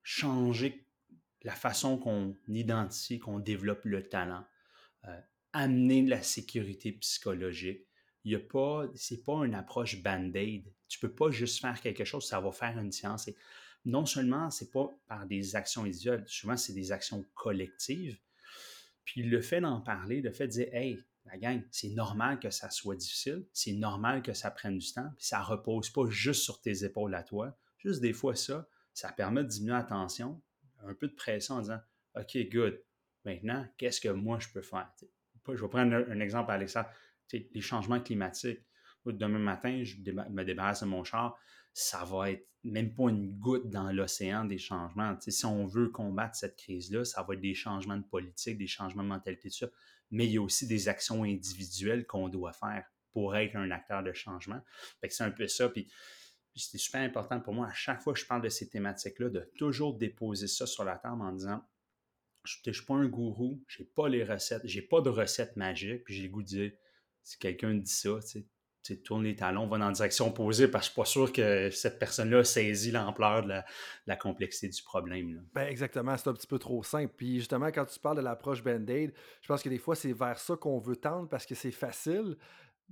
changer 0.03 0.85
la 1.41 1.55
façon 1.55 1.97
qu'on 1.97 2.37
identifie, 2.47 3.19
qu'on 3.19 3.39
développe 3.39 3.83
le 3.85 4.07
talent, 4.07 4.45
euh, 5.05 5.19
amener 5.51 6.03
de 6.03 6.09
la 6.09 6.21
sécurité 6.21 6.91
psychologique, 6.93 7.87
il 8.23 8.31
y 8.31 8.35
a 8.35 8.39
pas, 8.39 8.85
c'est 8.95 9.23
pas 9.23 9.45
une 9.45 9.53
approche 9.53 10.01
band-aid. 10.01 10.71
Tu 10.87 10.99
peux 10.99 11.13
pas 11.13 11.31
juste 11.31 11.59
faire 11.59 11.79
quelque 11.81 12.05
chose, 12.05 12.25
ça 12.25 12.39
va 12.39 12.51
faire 12.51 12.77
une 12.79 12.91
science 12.91 13.29
non 13.85 14.05
seulement 14.05 14.49
c'est 14.49 14.71
pas 14.71 14.89
par 15.07 15.25
des 15.25 15.55
actions 15.55 15.83
individuelles, 15.83 16.23
souvent 16.27 16.57
c'est 16.57 16.73
des 16.73 16.91
actions 16.91 17.25
collectives. 17.33 18.17
Puis 19.03 19.23
le 19.23 19.41
fait 19.41 19.59
d'en 19.59 19.81
parler, 19.81 20.21
le 20.21 20.31
fait 20.31 20.47
de 20.47 20.51
dire 20.53 20.67
Hey, 20.73 21.03
la 21.25 21.37
gang, 21.37 21.61
c'est 21.71 21.89
normal 21.89 22.39
que 22.39 22.49
ça 22.49 22.69
soit 22.69 22.95
difficile, 22.95 23.45
c'est 23.53 23.73
normal 23.73 24.21
que 24.21 24.33
ça 24.33 24.51
prenne 24.51 24.77
du 24.77 24.93
temps, 24.93 25.09
puis 25.17 25.25
ça 25.25 25.41
repose 25.41 25.89
pas 25.89 26.09
juste 26.09 26.43
sur 26.43 26.61
tes 26.61 26.83
épaules 26.83 27.15
à 27.15 27.23
toi. 27.23 27.57
Juste 27.77 28.01
des 28.01 28.13
fois, 28.13 28.35
ça, 28.35 28.67
ça 28.93 29.11
permet 29.11 29.43
de 29.43 29.49
diminuer 29.49 29.73
la 29.73 29.83
tension, 29.83 30.41
un 30.83 30.93
peu 30.93 31.07
de 31.07 31.13
pression 31.13 31.55
en 31.55 31.61
disant 31.61 31.79
OK, 32.15 32.37
good. 32.51 32.81
Maintenant, 33.25 33.65
qu'est-ce 33.77 34.01
que 34.01 34.09
moi 34.09 34.39
je 34.39 34.49
peux 34.49 34.61
faire? 34.61 34.91
je 35.47 35.61
vais 35.61 35.69
prendre 35.69 35.93
un, 35.93 36.19
exemple, 36.19 36.51
Alexandre. 36.51 36.89
les 37.31 37.61
changements 37.61 37.99
climatiques. 37.99 38.61
Demain 39.05 39.39
matin, 39.39 39.83
je 39.83 39.97
me 39.97 40.43
débarrasse 40.43 40.81
de 40.81 40.85
mon 40.85 41.03
char 41.03 41.37
ça 41.73 42.05
va 42.05 42.31
être 42.31 42.47
même 42.63 42.93
pas 42.93 43.09
une 43.09 43.37
goutte 43.39 43.69
dans 43.69 43.91
l'océan 43.91 44.45
des 44.45 44.57
changements. 44.57 45.17
si 45.19 45.45
on 45.45 45.65
veut 45.65 45.89
combattre 45.89 46.35
cette 46.35 46.55
crise-là, 46.55 47.03
ça 47.03 47.23
va 47.23 47.33
être 47.33 47.41
des 47.41 47.55
changements 47.55 47.97
de 47.97 48.05
politique, 48.05 48.57
des 48.57 48.67
changements 48.67 49.03
de 49.03 49.09
mentalité, 49.09 49.49
tout 49.49 49.57
ça. 49.57 49.67
Mais 50.11 50.25
il 50.25 50.33
y 50.33 50.37
a 50.37 50.41
aussi 50.41 50.67
des 50.67 50.87
actions 50.87 51.23
individuelles 51.23 52.05
qu'on 52.05 52.29
doit 52.29 52.53
faire 52.53 52.85
pour 53.11 53.35
être 53.35 53.55
un 53.55 53.69
acteur 53.71 54.03
de 54.03 54.13
changement. 54.13 54.61
c'est 55.09 55.23
un 55.23 55.31
peu 55.31 55.47
ça. 55.47 55.71
C'était 56.55 56.77
super 56.77 57.01
important 57.01 57.39
pour 57.39 57.53
moi, 57.53 57.67
à 57.67 57.73
chaque 57.73 58.01
fois 58.01 58.13
que 58.13 58.19
je 58.19 58.25
parle 58.25 58.41
de 58.41 58.49
ces 58.49 58.69
thématiques-là, 58.69 59.29
de 59.29 59.51
toujours 59.57 59.97
déposer 59.97 60.47
ça 60.47 60.67
sur 60.67 60.83
la 60.83 60.97
table 60.97 61.21
en 61.21 61.31
disant 61.31 61.63
je 62.43 62.57
ne 62.67 62.73
suis 62.73 62.85
pas 62.85 62.95
un 62.95 63.07
gourou, 63.07 63.63
je 63.67 63.81
n'ai 63.81 63.89
pas 63.89 64.09
les 64.09 64.23
recettes, 64.23 64.61
j'ai 64.65 64.81
pas 64.81 65.01
de 65.01 65.09
recettes 65.09 65.55
magiques, 65.55 66.03
puis 66.03 66.13
j'ai 66.13 66.23
le 66.23 66.29
goût 66.29 66.43
de 66.43 66.47
dire 66.47 66.71
si 67.23 67.37
quelqu'un 67.37 67.73
dit 67.73 67.91
ça, 67.91 68.19
tourne 69.05 69.23
les 69.23 69.35
talons, 69.35 69.65
va 69.67 69.77
dans 69.77 69.87
la 69.87 69.93
direction 69.93 70.27
opposée 70.27 70.67
parce 70.67 70.89
que 70.89 70.89
je 70.89 70.91
suis 70.91 71.01
pas 71.01 71.05
sûr 71.05 71.31
que 71.31 71.69
cette 71.69 71.99
personne-là 71.99 72.43
saisit 72.43 72.91
l'ampleur 72.91 73.43
de 73.43 73.61
la, 74.05 74.15
complexité 74.17 74.67
du 74.67 74.83
problème. 74.83 75.45
Ben 75.53 75.67
exactement, 75.67 76.17
c'est 76.17 76.29
un 76.29 76.33
petit 76.33 76.47
peu 76.47 76.59
trop 76.59 76.83
simple. 76.83 77.13
Puis 77.15 77.37
justement, 77.39 77.67
quand 77.67 77.85
tu 77.85 77.97
parles 77.99 78.17
de 78.17 78.21
l'approche 78.21 78.61
Band-Aid, 78.61 79.13
je 79.41 79.47
pense 79.47 79.63
que 79.63 79.69
des 79.69 79.77
fois, 79.77 79.95
c'est 79.95 80.11
vers 80.11 80.37
ça 80.37 80.57
qu'on 80.57 80.79
veut 80.79 80.97
tendre 80.97 81.29
parce 81.29 81.45
que 81.45 81.55
c'est 81.55 81.71
facile. 81.71 82.37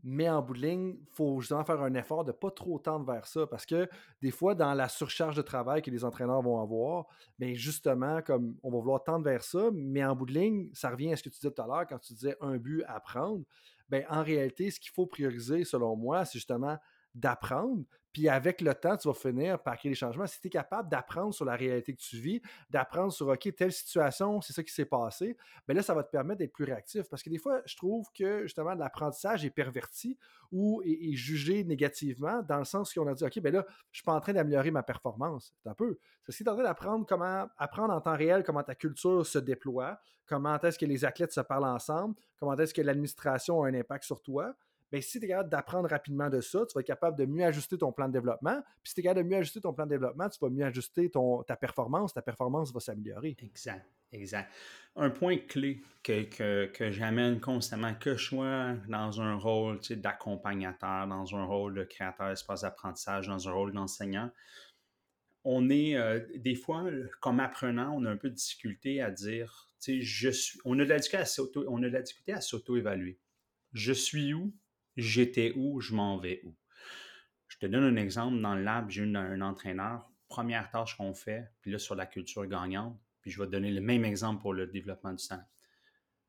Mais 0.04 0.30
en 0.30 0.42
bout 0.42 0.54
de 0.54 0.62
ligne, 0.62 0.96
il 1.00 1.14
faut 1.14 1.40
justement 1.42 1.64
faire 1.64 1.82
un 1.82 1.94
effort 1.94 2.24
de 2.24 2.32
ne 2.32 2.36
pas 2.36 2.50
trop 2.50 2.80
tendre 2.80 3.06
vers 3.06 3.28
ça 3.28 3.46
parce 3.46 3.66
que 3.66 3.88
des 4.22 4.32
fois, 4.32 4.56
dans 4.56 4.74
la 4.74 4.90
surcharge 4.90 5.36
de 5.36 5.42
travail 5.42 5.82
que 5.82 5.92
les 5.92 6.04
entraîneurs 6.04 6.42
vont 6.42 6.60
avoir, 6.60 7.06
bien 7.38 7.54
justement, 7.54 8.22
comme 8.22 8.56
on 8.64 8.72
va 8.72 8.80
vouloir 8.80 9.04
tendre 9.04 9.24
vers 9.24 9.44
ça, 9.44 9.70
mais 9.74 10.04
en 10.04 10.16
bout 10.16 10.26
de 10.26 10.34
ligne, 10.34 10.70
ça 10.74 10.90
revient 10.90 11.14
à 11.14 11.18
ce 11.18 11.24
que 11.24 11.30
tu 11.30 11.36
disais 11.36 11.52
tout 11.52 11.62
à 11.62 11.68
l'heure 11.68 11.86
quand 11.88 12.00
tu 12.00 12.14
disais 12.14 12.36
un 12.42 12.58
but 12.58 12.84
à 12.88 13.00
prendre. 13.00 13.44
Ben, 13.90 14.06
en 14.10 14.24
réalité, 14.24 14.72
ce 14.72 14.80
qu'il 14.80 14.92
faut 14.92 15.06
prioriser, 15.06 15.66
selon 15.66 15.96
moi, 15.96 16.26
c'est 16.26 16.40
justement 16.40 16.78
d'apprendre. 17.14 17.84
Puis 18.14 18.28
avec 18.28 18.60
le 18.60 18.74
temps, 18.74 18.98
tu 18.98 19.08
vas 19.08 19.14
finir 19.14 19.62
par 19.62 19.78
créer 19.78 19.92
des 19.92 19.96
changements. 19.96 20.28
Si 20.28 20.40
tu 20.42 20.48
es 20.48 20.50
capable 20.50 20.90
d'apprendre 20.90 21.34
sur 21.34 21.46
la 21.46 21.56
réalité 21.56 21.94
que 21.94 22.02
tu 22.02 22.18
vis, 22.18 22.42
d'apprendre 22.70 23.14
sur 23.14 23.28
OK, 23.30 23.56
telle 23.56 23.72
situation, 23.72 24.42
c'est 24.42 24.52
ça 24.52 24.64
qui 24.64 24.74
s'est 24.74 24.86
passé, 24.86 25.38
bien 25.66 25.76
là, 25.76 25.82
ça 25.82 25.94
va 25.94 26.04
te 26.04 26.12
permettre 26.12 26.40
d'être 26.40 26.52
plus 26.52 26.66
réactif. 26.66 27.08
Parce 27.10 27.24
que 27.24 27.30
des 27.30 27.38
fois, 27.38 27.62
je 27.66 27.78
trouve 27.78 28.08
que 28.14 28.44
justement 28.44 28.74
l'apprentissage 28.74 29.46
est 29.46 29.50
perverti 29.50 30.18
ou 30.52 30.82
est, 30.84 31.14
jugé 31.14 31.64
négativement 31.64 32.42
dans 32.42 32.58
le 32.58 32.66
sens 32.66 32.94
qu'on 32.94 33.08
a 33.08 33.14
dit 33.14 33.24
OK, 33.24 33.40
bien 33.40 33.52
là, 33.52 33.66
je 33.92 34.00
suis 34.00 34.06
pas 34.06 34.14
en 34.14 34.20
train 34.20 34.34
d'améliorer 34.34 34.72
ma 34.72 34.84
performance. 34.84 35.54
C'est 35.64 35.70
un 35.70 35.74
peu. 35.74 35.98
C'est 36.26 36.34
si 36.34 36.44
tu 36.44 36.50
es 36.50 36.52
en 36.52 36.56
train 36.56 36.64
d'apprendre 36.64 37.06
comment 37.06 37.48
apprendre 37.58 37.94
en 37.94 38.02
temps 38.02 38.16
réel 38.16 38.44
comment 38.44 38.64
ta 38.64 38.76
culture 38.76 39.26
se 39.26 39.40
déploie, 39.40 40.00
comment 40.26 40.60
est-ce 40.60 40.78
que 40.78 40.86
les 40.86 41.06
athlètes 41.06 41.32
se 41.32 41.42
parlent 41.42 41.66
ensemble, 41.66 42.16
comment 42.38 42.56
est-ce 42.56 42.74
que 42.74 42.82
l'administration 42.82 43.64
a 43.64 43.70
un 43.70 43.74
impact 43.74 44.04
sur 44.04 44.22
toi, 44.22 44.54
bien, 44.92 45.02
si 45.02 45.20
tu 45.20 45.26
es 45.26 45.30
capable 45.30 45.50
d'apprendre 45.50 45.90
rapidement 45.90 46.30
de 46.30 46.42
ça, 46.42 46.66
tu 46.66 46.74
vas 46.74 46.82
être 46.82 46.88
capable 46.88 47.18
de 47.18 47.26
mieux 47.26 47.46
ajuster 47.46 47.78
ton 47.78 47.92
plan 47.92 48.08
de 48.08 48.14
développement. 48.14 48.62
Puis 48.84 48.90
si 48.90 48.96
tu 48.96 49.00
es 49.02 49.04
capable 49.04 49.24
de 49.24 49.30
mieux 49.30 49.40
ajuster 49.40 49.62
ton 49.62 49.74
plan 49.74 49.86
de 49.86 49.92
développement, 49.92 50.30
tu 50.30 50.40
vas 50.42 50.50
mieux 50.50 50.66
ajuster 50.66 51.12
ta 51.48 51.56
performance. 51.56 52.14
Ta 52.14 52.22
performance 52.22 52.74
va 52.74 52.80
s'améliorer. 52.80 53.38
Exact, 53.42 53.86
exact. 54.12 54.52
Un 54.96 55.10
point 55.10 55.38
clé 55.38 55.82
que, 56.04 56.66
que, 56.66 56.92
j'amène 56.92 57.40
constamment, 57.40 57.94
que 57.96 58.18
je 58.18 58.26
sois 58.26 58.74
dans 58.90 59.22
un 59.22 59.36
rôle 59.36 59.80
d'accompagnateur, 59.92 61.08
dans 61.08 61.36
un 61.36 61.46
rôle 61.46 61.76
de 61.76 61.84
créateur 61.84 62.30
d'espace 62.30 62.62
d'apprentissage, 62.62 63.28
dans 63.28 63.48
un 63.48 63.52
rôle 63.52 63.72
d'enseignant, 63.72 64.30
on 65.44 65.70
est 65.70 65.96
euh, 65.96 66.20
des 66.36 66.56
fois, 66.56 66.86
comme 67.20 67.40
apprenant, 67.40 67.94
on 67.96 68.06
a 68.06 68.12
un 68.12 68.18
peu 68.18 68.30
de 68.30 68.36
difficulté 68.36 69.02
à 69.02 69.10
dire, 69.10 69.72
je 69.88 70.30
suis, 70.30 70.60
on 70.66 70.78
a 70.80 70.84
de 70.84 70.90
la 70.90 71.00
difficulté 71.00 72.34
à 72.34 72.42
s'auto-évaluer. 72.42 73.20
Je 73.74 73.94
suis 73.94 74.34
où? 74.34 74.54
J'étais 74.98 75.54
où, 75.56 75.82
je 75.82 75.94
m'en 75.94 76.18
vais 76.18 76.42
où. 76.44 76.56
Je 77.48 77.58
te 77.58 77.66
donne 77.66 77.84
un 77.84 77.96
exemple. 77.96 78.42
Dans 78.42 78.56
le 78.56 78.64
lab, 78.64 78.90
j'ai 78.90 79.04
un 79.04 79.42
entraîneur. 79.42 80.10
Première 80.28 80.70
tâche 80.70 80.96
qu'on 80.96 81.14
fait, 81.14 81.52
puis 81.62 81.72
là, 81.72 81.80
sur 81.80 81.96
la 81.96 82.06
culture 82.06 82.46
gagnante, 82.46 82.98
puis 83.22 83.32
je 83.32 83.40
vais 83.40 83.48
te 83.48 83.52
donner 83.52 83.72
le 83.72 83.82
même 83.82 84.06
exemple 84.06 84.42
pour 84.42 84.54
le 84.54 84.68
développement 84.68 85.12
du 85.12 85.28
talent 85.28 85.46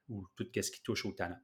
ou 0.09 0.27
tout 0.37 0.47
ce 0.55 0.71
qui 0.71 0.83
touche 0.83 1.07
au 1.07 1.13
talent. 1.13 1.39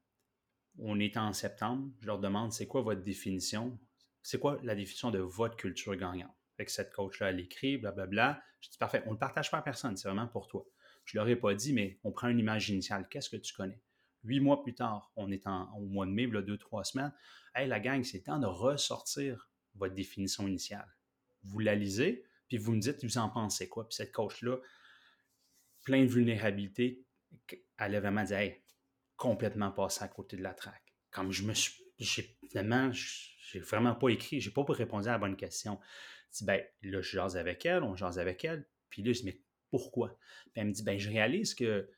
On 0.79 0.99
est 1.01 1.17
en 1.17 1.33
septembre, 1.33 1.91
je 2.01 2.07
leur 2.07 2.19
demande 2.19 2.53
c'est 2.53 2.67
quoi 2.67 2.83
votre 2.83 3.03
définition, 3.03 3.79
c'est 4.23 4.39
quoi 4.39 4.59
la 4.63 4.75
définition 4.75 5.11
de 5.11 5.19
votre 5.19 5.57
culture 5.57 5.97
gagnante? 5.97 6.35
Avec 6.59 6.71
cette 6.71 6.93
coach-là, 6.93 7.31
elle 7.31 7.41
écrit, 7.41 7.79
blablabla. 7.79 8.43
Je 8.61 8.71
dis 8.71 8.79
parfait, 8.79 9.03
on 9.07 9.13
ne 9.13 9.17
partage 9.17 9.51
pas 9.51 9.59
à 9.59 9.63
personne, 9.63 9.97
c'est 9.97 10.09
vraiment 10.09 10.27
pour 10.27 10.49
toi. 10.49 10.67
Je 11.05 11.17
ne 11.17 11.23
leur 11.23 11.29
ai 11.29 11.37
pas 11.37 11.55
dit, 11.55 11.73
mais 11.73 11.99
on 12.05 12.13
prend 12.13 12.29
une 12.29 12.39
image 12.39 12.69
initiale. 12.71 13.09
Qu'est-ce 13.09 13.31
que 13.31 13.37
tu 13.37 13.55
connais? 13.55 13.81
Huit 14.29 14.41
mois 14.41 14.63
plus 14.63 14.75
tard, 14.75 15.11
on 15.17 15.31
est 15.31 15.47
en, 15.47 15.73
au 15.75 15.87
mois 15.87 16.05
de 16.05 16.11
mai, 16.11 16.27
là, 16.27 16.43
deux, 16.43 16.59
trois 16.59 16.85
semaines. 16.85 17.15
Hey, 17.55 17.67
la 17.67 17.81
gang, 17.81 18.05
c'est 18.05 18.25
temps 18.25 18.39
de 18.39 18.47
ressortir 18.47 19.51
votre 19.75 19.95
définition 19.95 20.47
initiale. 20.47 20.87
Vous 21.45 21.61
la 21.61 21.75
lisez, 21.75 22.27
puis 22.47 22.59
vous 22.59 22.73
me 22.73 22.81
dites, 22.81 23.03
vous 23.03 23.17
en 23.17 23.31
pensez 23.31 23.71
quoi? 23.71 23.89
Puis 23.89 23.97
cette 23.97 24.13
coach-là, 24.13 24.59
plein 25.83 26.03
de 26.03 26.11
vulnérabilité, 26.11 27.07
elle 27.79 27.95
a 27.95 28.01
vraiment 28.01 28.23
dit, 28.23 28.35
hey, 28.35 28.63
complètement 29.17 29.71
passé 29.71 30.05
à 30.05 30.09
côté 30.09 30.37
de 30.37 30.43
la 30.43 30.53
traque. 30.53 30.95
Comme 31.11 31.33
je 31.33 31.45
me 31.45 31.55
suis, 31.55 31.83
j'ai 31.99 32.39
finalement, 32.51 32.91
j'ai 32.93 33.61
vraiment 33.61 33.95
pas 33.95 34.11
écrit, 34.11 34.43
j'ai 34.43 34.51
pas 34.51 34.63
répondu 34.69 35.09
à 35.09 35.13
la 35.13 35.19
bonne 35.19 35.37
question. 35.37 35.81
Je 36.33 36.39
dis, 36.41 36.45
ben, 36.45 36.63
là, 36.83 37.01
je 37.01 37.13
jase 37.13 37.39
avec 37.39 37.65
elle, 37.65 37.83
on 37.83 37.97
jase 37.97 38.19
avec 38.19 38.45
elle, 38.45 38.69
puis 38.91 39.03
là, 39.03 39.13
je 39.15 39.21
dis, 39.21 39.25
mais 39.25 39.41
pourquoi? 39.71 40.19
Puis 40.53 40.61
elle 40.61 40.67
me 40.67 40.73
dit, 40.73 40.83
ben, 40.83 40.99
je 40.99 41.09
réalise 41.09 41.55
que 41.55 41.91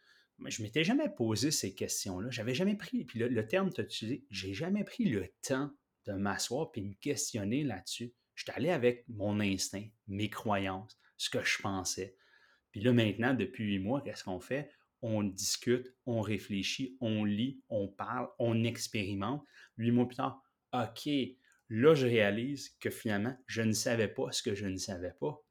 je 0.46 0.62
m'étais 0.62 0.84
jamais 0.84 1.08
posé 1.08 1.50
ces 1.50 1.74
questions-là. 1.74 2.30
J'avais 2.30 2.54
jamais 2.54 2.76
pris, 2.76 3.04
puis 3.04 3.18
le, 3.18 3.46
terme 3.46 3.70
que 3.70 3.74
tu 3.76 3.80
as 3.80 3.84
utilisé, 3.84 4.24
j'ai 4.30 4.54
jamais 4.54 4.84
pris 4.84 5.04
le 5.04 5.28
temps 5.42 5.70
de 6.06 6.12
m'asseoir 6.12 6.70
et 6.74 6.82
me 6.82 6.94
questionner 6.94 7.62
là-dessus. 7.62 8.14
J'étais 8.34 8.52
allé 8.52 8.70
avec 8.70 9.04
mon 9.08 9.40
instinct, 9.40 9.84
mes 10.08 10.30
croyances, 10.30 10.98
ce 11.16 11.28
que 11.28 11.44
je 11.44 11.58
pensais. 11.60 12.16
Puis 12.70 12.80
là, 12.80 12.92
maintenant, 12.92 13.34
depuis 13.34 13.64
huit 13.64 13.78
mois, 13.80 14.00
qu'est-ce 14.00 14.24
qu'on 14.24 14.40
fait? 14.40 14.70
On 15.02 15.22
discute, 15.22 15.94
on 16.06 16.20
réfléchit, 16.20 16.96
on 17.00 17.24
lit, 17.24 17.60
on 17.68 17.88
parle, 17.88 18.28
on 18.38 18.64
expérimente. 18.64 19.44
Huit 19.76 19.90
mois 19.90 20.06
plus 20.06 20.16
tard, 20.16 20.42
OK, 20.72 21.08
là, 21.68 21.94
je 21.94 22.06
réalise 22.06 22.70
que 22.80 22.90
finalement, 22.90 23.36
je 23.46 23.62
ne 23.62 23.72
savais 23.72 24.08
pas 24.08 24.30
ce 24.32 24.42
que 24.42 24.54
je 24.54 24.66
ne 24.66 24.76
savais 24.76 25.14
pas. 25.20 25.42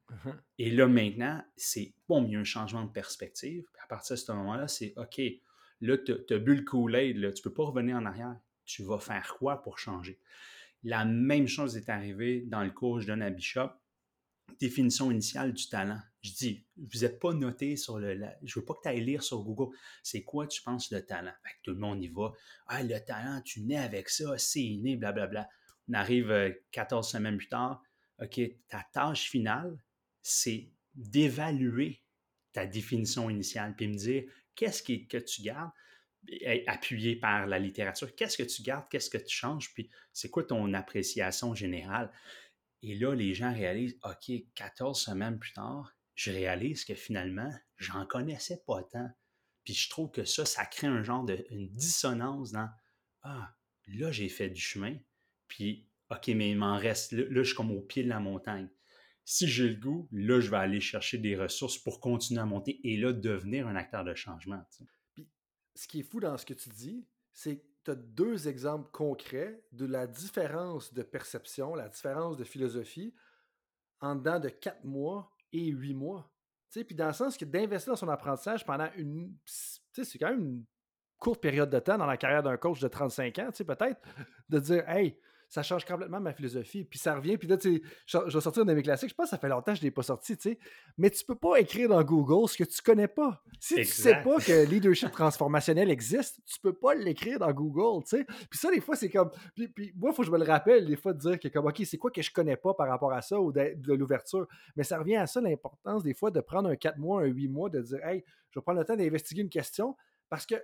Et 0.58 0.72
là, 0.72 0.88
maintenant, 0.88 1.44
c'est 1.56 1.94
bon, 2.08 2.26
il 2.26 2.34
y 2.34 2.36
a 2.36 2.40
un 2.40 2.44
changement 2.44 2.84
de 2.84 2.92
perspective. 2.92 3.66
à 3.84 3.88
partir 3.88 4.16
de 4.16 4.20
ce 4.20 4.32
moment-là, 4.32 4.68
c'est 4.68 4.94
OK, 4.98 5.22
là, 5.82 5.98
tu 5.98 6.34
as 6.34 6.40
bu 6.40 6.56
le 6.56 6.64
Kool-Aid, 6.64 7.16
tu 7.16 7.26
ne 7.26 7.44
peux 7.44 7.54
pas 7.54 7.66
revenir 7.66 7.96
en 7.96 8.06
arrière. 8.06 8.36
Tu 8.66 8.84
vas 8.84 9.00
faire 9.00 9.36
quoi 9.38 9.62
pour 9.62 9.80
changer? 9.80 10.20
La 10.84 11.06
même 11.06 11.48
chose 11.48 11.76
est 11.76 11.90
arrivée 11.90 12.42
dans 12.42 12.64
le 12.64 12.72
cours 12.72 12.98
que 12.98 13.02
je 13.02 13.08
donne 13.08 13.22
à 13.22 13.30
Bishop. 13.30 13.70
Définition 14.60 15.12
initiale 15.12 15.54
du 15.54 15.68
talent. 15.68 16.00
Je 16.22 16.32
dis, 16.32 16.66
vous 16.78 17.00
n'êtes 17.00 17.20
pas 17.20 17.34
noté 17.34 17.78
sur 17.78 17.98
le. 17.98 18.16
je 18.16 18.60
ne 18.60 18.62
veux 18.62 18.66
pas 18.66 18.74
que 18.74 18.82
tu 18.84 18.90
ailles 18.90 19.04
lire 19.04 19.24
sur 19.24 19.42
Google. 19.44 19.76
C'est 20.04 20.24
quoi 20.24 20.48
tu 20.48 20.62
penses 20.62 20.92
le 20.92 21.06
talent? 21.06 21.34
tout 21.64 21.72
le 21.72 21.80
monde 21.80 22.04
y 22.04 22.08
va. 22.10 22.34
Ah, 22.68 22.84
le 22.84 23.00
talent, 23.00 23.42
tu 23.44 23.62
nais 23.62 23.78
avec 23.78 24.10
ça, 24.10 24.38
c'est 24.38 24.64
inné, 24.64 24.96
blablabla. 24.96 25.48
On 25.90 25.94
arrive 25.94 26.56
14 26.72 27.08
euh, 27.08 27.10
semaines 27.10 27.38
plus 27.38 27.48
tard. 27.48 27.82
OK, 28.22 28.42
ta 28.68 28.86
tâche 28.92 29.30
finale, 29.30 29.78
c'est 30.22 30.72
d'évaluer 30.96 32.04
ta 32.52 32.66
définition 32.66 33.30
initiale, 33.30 33.76
puis 33.76 33.88
me 33.88 33.96
dire 33.96 34.24
qu'est-ce 34.56 34.84
que 34.84 35.18
tu 35.18 35.42
gardes, 35.42 35.72
appuyé 36.68 37.16
par 37.16 37.48
la 37.48 37.60
littérature, 37.60 38.14
qu'est-ce 38.16 38.38
que 38.38 38.44
tu 38.44 38.62
gardes, 38.62 38.90
qu'est-ce 38.90 39.10
que 39.10 39.18
tu 39.18 39.36
changes, 39.36 39.74
puis 39.74 39.90
c'est 40.12 40.30
quoi 40.30 40.44
ton 40.44 40.74
appréciation 40.74 41.56
générale? 41.56 42.12
Et 42.82 42.96
là, 42.96 43.14
les 43.14 43.34
gens 43.34 43.54
réalisent, 43.54 43.98
OK, 44.04 44.32
14 44.56 45.00
semaines 45.00 45.40
plus 45.40 45.54
tard, 45.54 45.96
je 46.16 46.32
réalise 46.32 46.84
que 46.84 46.96
finalement, 46.96 47.52
j'en 47.78 48.06
connaissais 48.06 48.62
pas 48.66 48.84
tant. 48.84 49.10
Puis 49.64 49.74
je 49.74 49.90
trouve 49.90 50.12
que 50.12 50.26
ça, 50.26 50.46
ça 50.46 50.66
crée 50.66 50.88
un 50.88 51.04
genre 51.04 51.24
de 51.24 51.46
dissonance 51.52 52.52
dans 52.52 52.70
Ah, 53.22 53.56
là, 53.88 54.12
j'ai 54.12 54.30
fait 54.30 54.50
du 54.50 54.60
chemin, 54.60 54.98
puis 55.48 55.88
OK, 56.10 56.28
mais 56.30 56.50
il 56.50 56.58
m'en 56.58 56.78
reste, 56.78 57.12
là, 57.12 57.26
je 57.30 57.44
suis 57.44 57.56
comme 57.56 57.72
au 57.72 57.82
pied 57.82 58.04
de 58.04 58.10
la 58.10 58.20
montagne. 58.20 58.70
Si 59.32 59.48
j'ai 59.48 59.70
le 59.70 59.76
goût, 59.76 60.10
là, 60.12 60.40
je 60.40 60.50
vais 60.50 60.58
aller 60.58 60.80
chercher 60.80 61.20
des 61.20 61.36
ressources 61.36 61.78
pour 61.78 62.00
continuer 62.00 62.42
à 62.42 62.48
monter 62.48 62.82
et 62.84 62.98
là, 62.98 63.14
devenir 63.14 63.68
un 63.68 63.76
acteur 63.76 64.04
de 64.04 64.16
changement. 64.16 64.60
Puis, 65.14 65.30
ce 65.76 65.88
qui 65.88 66.00
est 66.00 66.04
fou 66.04 66.20
dans 66.20 66.36
ce 66.36 66.48
que 66.48 66.56
tu 66.56 66.70
dis, 66.70 67.06
c'est 67.32 67.58
que 67.58 67.66
tu 67.86 67.92
as 67.92 67.96
deux 67.96 68.48
exemples 68.48 68.90
concrets 68.92 69.62
de 69.72 69.86
la 69.86 70.08
différence 70.08 70.96
de 70.96 71.04
perception, 71.04 71.76
la 71.76 71.90
différence 71.90 72.38
de 72.38 72.44
philosophie 72.44 73.14
en 74.02 74.16
dedans 74.16 74.40
de 74.40 74.50
quatre 74.50 74.84
mois 74.84 75.32
et 75.54 75.68
huit 75.68 75.94
mois. 75.94 76.34
Puis 76.72 76.96
dans 76.96 77.06
le 77.06 77.14
sens 77.14 77.38
que 77.38 77.46
d'investir 77.46 77.94
dans 77.94 77.98
son 77.98 78.10
apprentissage 78.10 78.66
pendant 78.66 78.90
une. 78.96 79.38
C'est 79.46 80.18
quand 80.18 80.32
même 80.32 80.44
une 80.44 80.66
courte 81.20 81.40
période 81.40 81.70
de 81.70 81.78
temps 81.78 82.00
dans 82.00 82.08
la 82.08 82.18
carrière 82.18 82.42
d'un 82.42 82.58
coach 82.58 82.80
de 82.80 82.88
35 82.88 83.38
ans, 83.38 83.52
peut-être, 83.52 84.02
de 84.50 84.60
dire 84.60 84.90
Hey, 84.90 85.20
ça 85.50 85.64
change 85.64 85.84
complètement 85.84 86.20
ma 86.20 86.32
philosophie. 86.32 86.86
Puis 86.86 87.00
ça 87.00 87.16
revient, 87.16 87.38
puis 87.38 87.48
là, 87.48 87.58
tu 87.58 87.78
sais, 87.78 87.82
je, 88.06 88.18
vais 88.38 88.42
sortir 88.42 88.62
un 88.62 88.66
de 88.66 88.74
mes 88.74 88.84
classiques. 88.84 89.10
Je 89.10 89.16
pense 89.16 89.26
que 89.26 89.30
ça 89.32 89.38
fait 89.40 89.50
longtemps 89.50 89.72
que 89.72 89.80
je 89.80 89.82
ne 89.82 89.88
l'ai 89.88 89.92
pas 89.92 90.04
sorti, 90.04 90.38
tu 90.38 90.52
sais. 90.52 90.60
Mais 90.98 91.10
tu 91.10 91.26
peux 91.26 91.36
pas 91.36 91.60
écrire 91.60 91.90
dans 91.90 92.04
Google 92.04 92.48
ce 92.48 92.56
que 92.56 92.64
tu 92.64 92.82
connais 92.84 93.08
pas. 93.08 93.44
Si 93.60 93.76
tu 93.76 93.84
sais 93.86 94.22
pas 94.22 94.38
que 94.38 94.66
leadership 94.70 95.12
transformationnel 95.12 95.90
existe, 95.90 96.40
tu 96.46 96.60
peux 96.62 96.74
pas 96.74 96.94
l'écrire 96.94 97.40
dans 97.40 97.52
Google, 97.52 98.04
tu 98.04 98.18
sais. 98.18 98.26
Puis 98.26 98.60
ça, 98.60 98.70
des 98.70 98.80
fois, 98.80 98.96
c'est 98.96 99.10
comme. 99.10 99.32
Puis, 99.56 99.92
moi, 99.96 100.12
il 100.12 100.16
faut 100.16 100.22
que 100.22 100.28
je 100.28 100.32
me 100.32 100.38
le 100.38 100.46
rappelle, 100.46 100.86
des 100.86 100.96
fois, 100.96 101.14
de 101.14 101.20
dire 101.20 101.40
que, 101.40 101.48
comme, 101.48 101.66
OK, 101.66 101.82
c'est 101.84 101.98
quoi 101.98 102.12
que 102.12 102.22
je 102.22 102.32
connais 102.32 102.58
pas 102.58 102.76
par 102.76 102.88
rapport 102.88 103.12
à 103.12 103.22
ça 103.22 103.40
ou 103.40 103.52
de, 103.52 103.74
de 103.76 103.94
l'ouverture. 103.94 104.48
Mais 104.76 104.84
ça 104.84 105.00
revient 105.00 105.16
à 105.18 105.26
ça, 105.26 105.42
l'importance, 105.42 106.04
des 106.04 106.14
fois, 106.14 106.30
de 106.30 106.42
prendre 106.42 106.70
un 106.70 106.76
4 106.76 107.00
mois, 107.00 107.24
un 107.24 107.26
8 107.26 107.48
mois, 107.48 107.70
de 107.70 107.82
dire, 107.82 108.06
hey, 108.06 108.24
je 108.52 108.60
vais 108.60 108.64
prendre 108.64 108.80
le 108.80 108.86
temps 108.86 108.96
d'investiguer 108.96 109.42
une 109.42 109.50
question 109.50 109.96
parce 110.30 110.46
que 110.46 110.56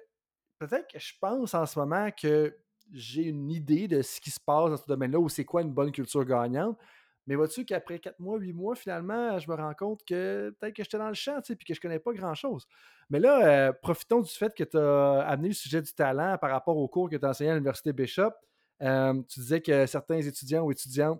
peut-être 0.59 0.87
que 0.91 0.99
je 0.99 1.13
pense 1.19 1.53
en 1.53 1.65
ce 1.65 1.77
moment 1.79 2.09
que 2.11 2.55
j'ai 2.91 3.23
une 3.23 3.51
idée 3.51 3.87
de 3.87 4.01
ce 4.01 4.19
qui 4.21 4.31
se 4.31 4.39
passe 4.39 4.69
dans 4.69 4.77
ce 4.77 4.85
domaine-là 4.87 5.19
ou 5.19 5.29
c'est 5.29 5.45
quoi 5.45 5.61
une 5.61 5.71
bonne 5.71 5.91
culture 5.91 6.23
gagnante. 6.25 6.77
Mais 7.27 7.35
vois-tu 7.35 7.65
qu'après 7.65 7.99
4 7.99 8.19
mois, 8.19 8.37
8 8.37 8.53
mois, 8.53 8.75
finalement, 8.75 9.39
je 9.39 9.49
me 9.49 9.55
rends 9.55 9.73
compte 9.73 10.05
que 10.05 10.55
peut-être 10.59 10.75
que 10.75 10.83
j'étais 10.83 10.99
dans 10.99 11.07
le 11.07 11.15
champ, 11.15 11.39
puis 11.41 11.57
que 11.65 11.73
je 11.73 11.81
connais 11.81 11.99
pas 11.99 12.13
grand-chose. 12.13 12.67
Mais 13.09 13.19
là, 13.19 13.45
euh, 13.45 13.73
profitons 13.73 14.21
du 14.21 14.31
fait 14.31 14.53
que 14.55 14.63
tu 14.63 14.77
as 14.77 15.21
amené 15.21 15.49
le 15.49 15.53
sujet 15.55 15.81
du 15.81 15.91
talent 15.93 16.37
par 16.39 16.51
rapport 16.51 16.77
au 16.77 16.87
cours 16.87 17.09
que 17.09 17.15
tu 17.15 17.25
as 17.25 17.29
enseigné 17.29 17.49
à 17.49 17.53
l'Université 17.55 17.93
Bishop. 17.93 18.31
Euh, 18.81 19.13
tu 19.27 19.39
disais 19.39 19.61
que 19.61 19.85
certains 19.87 20.21
étudiants 20.21 20.63
ou 20.63 20.71
étudiantes 20.71 21.19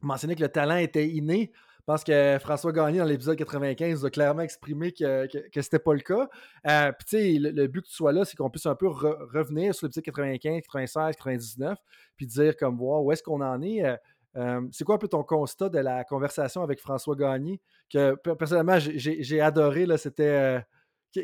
mentionnaient 0.00 0.36
que 0.36 0.42
le 0.42 0.48
talent 0.48 0.76
était 0.76 1.08
inné. 1.08 1.52
Pense 1.86 2.02
que 2.02 2.38
François 2.40 2.72
Gagné, 2.72 2.98
dans 2.98 3.04
l'épisode 3.04 3.36
95, 3.36 4.04
a 4.04 4.10
clairement 4.10 4.42
exprimé 4.42 4.90
que, 4.90 5.28
que, 5.28 5.38
que 5.48 5.62
c'était 5.62 5.78
pas 5.78 5.94
le 5.94 6.00
cas. 6.00 6.28
Euh, 6.66 6.90
puis, 6.90 7.06
tu 7.08 7.16
sais, 7.16 7.38
le, 7.38 7.68
but 7.68 7.82
que 7.82 7.86
tu 7.86 7.94
sois 7.94 8.12
là, 8.12 8.24
c'est 8.24 8.36
qu'on 8.36 8.50
puisse 8.50 8.66
un 8.66 8.74
peu 8.74 8.88
revenir 8.88 9.72
sur 9.72 9.86
l'épisode 9.86 10.02
95, 10.02 10.62
96, 10.62 11.16
99, 11.16 11.78
puis 12.16 12.26
dire 12.26 12.56
comme, 12.56 12.76
voir 12.76 13.04
où 13.04 13.12
est-ce 13.12 13.22
qu'on 13.22 13.40
en 13.40 13.62
est? 13.62 13.84
Euh, 13.84 13.96
euh, 14.34 14.62
c'est 14.72 14.82
quoi 14.82 14.96
un 14.96 14.98
peu 14.98 15.06
ton 15.06 15.22
constat 15.22 15.68
de 15.68 15.78
la 15.78 16.02
conversation 16.02 16.60
avec 16.64 16.80
François 16.80 17.14
Gagné? 17.14 17.60
Que 17.88 18.16
personnellement, 18.34 18.78
j'ai 18.80 19.40
adoré. 19.40 19.86
C'était 19.96 20.64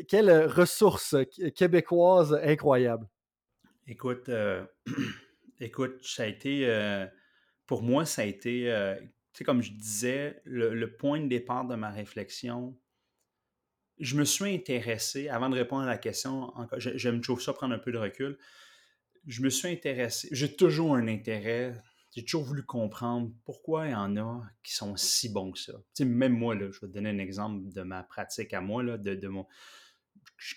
quelle 0.07 0.45
ressource 0.45 1.13
québécoise 1.57 2.39
incroyable. 2.41 3.05
Écoute, 3.85 4.31
écoute, 5.59 5.99
ça 6.03 6.23
a 6.23 6.27
été 6.27 7.05
pour 7.67 7.83
moi, 7.83 8.05
ça 8.05 8.21
a 8.21 8.25
été 8.25 8.71
sais, 9.39 9.43
comme 9.43 9.61
je 9.61 9.71
disais, 9.71 10.41
le, 10.45 10.85
point 10.85 11.19
de 11.19 11.27
départ 11.27 11.65
de 11.65 11.75
ma 11.75 11.89
réflexion, 11.89 12.77
je 13.99 14.15
me 14.15 14.23
suis 14.23 14.53
intéressé, 14.53 15.29
avant 15.29 15.49
de 15.49 15.55
répondre 15.55 15.83
à 15.83 15.87
la 15.87 15.97
question, 15.97 16.53
j'aime 16.77 17.21
toujours 17.21 17.41
ça 17.41 17.53
prendre 17.53 17.73
un 17.73 17.79
peu 17.79 17.91
de 17.91 17.97
recul, 17.97 18.37
je 19.27 19.41
me 19.41 19.49
suis 19.49 19.69
intéressé, 19.69 20.27
j'ai 20.31 20.55
toujours 20.55 20.95
un 20.95 21.07
intérêt, 21.07 21.81
j'ai 22.15 22.23
toujours 22.23 22.43
voulu 22.43 22.63
comprendre 22.63 23.31
pourquoi 23.45 23.87
il 23.87 23.91
y 23.91 23.95
en 23.95 24.17
a 24.17 24.43
qui 24.61 24.73
sont 24.73 24.95
si 24.97 25.29
bons 25.29 25.51
que 25.51 25.59
ça. 25.59 25.73
Tu 25.73 26.03
sais, 26.03 26.05
même 26.05 26.33
moi, 26.33 26.53
là, 26.53 26.69
je 26.71 26.79
vais 26.79 26.87
te 26.87 26.93
donner 26.93 27.09
un 27.09 27.17
exemple 27.17 27.71
de 27.71 27.81
ma 27.81 28.03
pratique 28.03 28.53
à 28.53 28.61
moi, 28.61 28.83
là, 28.83 28.97
de, 28.97 29.27
mon... 29.27 29.47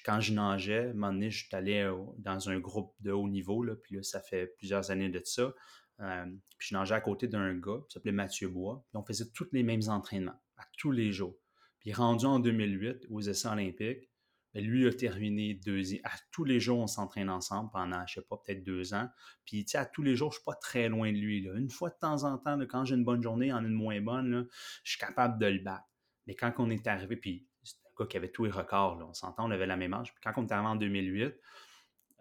Quand 0.04 0.20
je 0.20 0.32
nageais, 0.34 0.86
à 0.86 0.90
un 0.90 0.92
moment 0.92 1.12
donné, 1.12 1.30
je 1.30 1.46
suis 1.46 1.56
allé 1.56 1.90
dans 2.18 2.50
un 2.50 2.58
groupe 2.58 2.94
de 3.00 3.12
haut 3.12 3.28
niveau, 3.28 3.62
là, 3.62 3.74
puis 3.76 3.96
là, 3.96 4.02
ça 4.02 4.20
fait 4.20 4.54
plusieurs 4.58 4.90
années 4.90 5.08
de 5.08 5.22
ça. 5.24 5.54
Euh, 6.00 6.26
puis 6.59 6.68
je 6.68 6.74
nageais 6.74 6.94
à 6.94 7.00
côté 7.00 7.28
d'un 7.28 7.54
gars 7.54 7.80
qui 7.88 7.94
s'appelait 7.94 8.12
Mathieu 8.12 8.48
Bois. 8.48 8.85
On 8.94 9.04
faisait 9.04 9.30
tous 9.32 9.48
les 9.52 9.62
mêmes 9.62 9.88
entraînements, 9.88 10.40
à 10.56 10.64
tous 10.76 10.92
les 10.92 11.12
jours. 11.12 11.37
Puis 11.80 11.92
rendu 11.92 12.26
en 12.26 12.38
2008 12.38 13.06
aux 13.11 13.20
essais 13.20 13.48
olympiques, 13.48 14.11
ben, 14.56 14.64
lui 14.64 14.87
a 14.87 14.92
terminé 14.92 15.54
deuxième. 15.54 16.00
À 16.04 16.12
tous 16.32 16.44
les 16.44 16.61
jours, 16.61 16.78
on 16.78 16.87
s'entraîne 16.87 17.28
ensemble 17.28 17.70
pendant, 17.72 18.06
je 18.06 18.14
sais 18.14 18.26
pas, 18.26 18.38
peut-être 18.38 18.64
deux 18.64 18.94
ans. 18.94 19.09
Puis, 19.44 19.64
tu 19.64 19.72
sais, 19.72 19.78
à 19.78 19.85
tous 19.85 20.02
les 20.02 20.16
jours, 20.16 20.32
je 20.32 20.38
suis 20.38 20.44
pas 20.44 20.54
très 20.54 20.88
loin 20.88 21.12
de 21.12 21.18
lui. 21.18 21.46
Une 21.56 21.68
fois 21.68 21.90
de 21.90 21.96
temps 22.00 22.24
en 22.24 22.38
temps, 22.38 22.59
quand 22.61 22.87
j'ai 22.87 22.94
une 22.94 23.04
bonne 23.04 23.22
journée, 23.22 23.52
en 23.52 23.62
une 23.62 23.74
moins 23.74 24.00
bonne, 24.00 24.48
je 24.82 24.92
suis 24.92 24.98
capable 24.98 25.38
de 25.38 25.46
le 25.46 25.59
battre. 25.59 25.85
Mais 26.26 26.35
quand 26.35 26.52
on 26.56 26.70
est 26.70 26.87
arrivé, 26.87 27.16
puis 27.16 27.46
c'est 27.62 27.76
un 27.85 28.02
gars 28.02 28.06
qui 28.06 28.16
avait 28.16 28.30
tous 28.30 28.44
les 28.44 28.50
records, 28.50 28.98
on 29.06 29.12
s'entend, 29.12 29.46
on 29.46 29.50
avait 29.50 29.66
la 29.66 29.76
même 29.76 29.92
âge. 29.92 30.14
Puis 30.14 30.22
quand 30.24 30.32
on 30.40 30.46
est 30.46 30.52
arrivé 30.52 30.68
en 30.68 30.76
2008, 30.76 31.35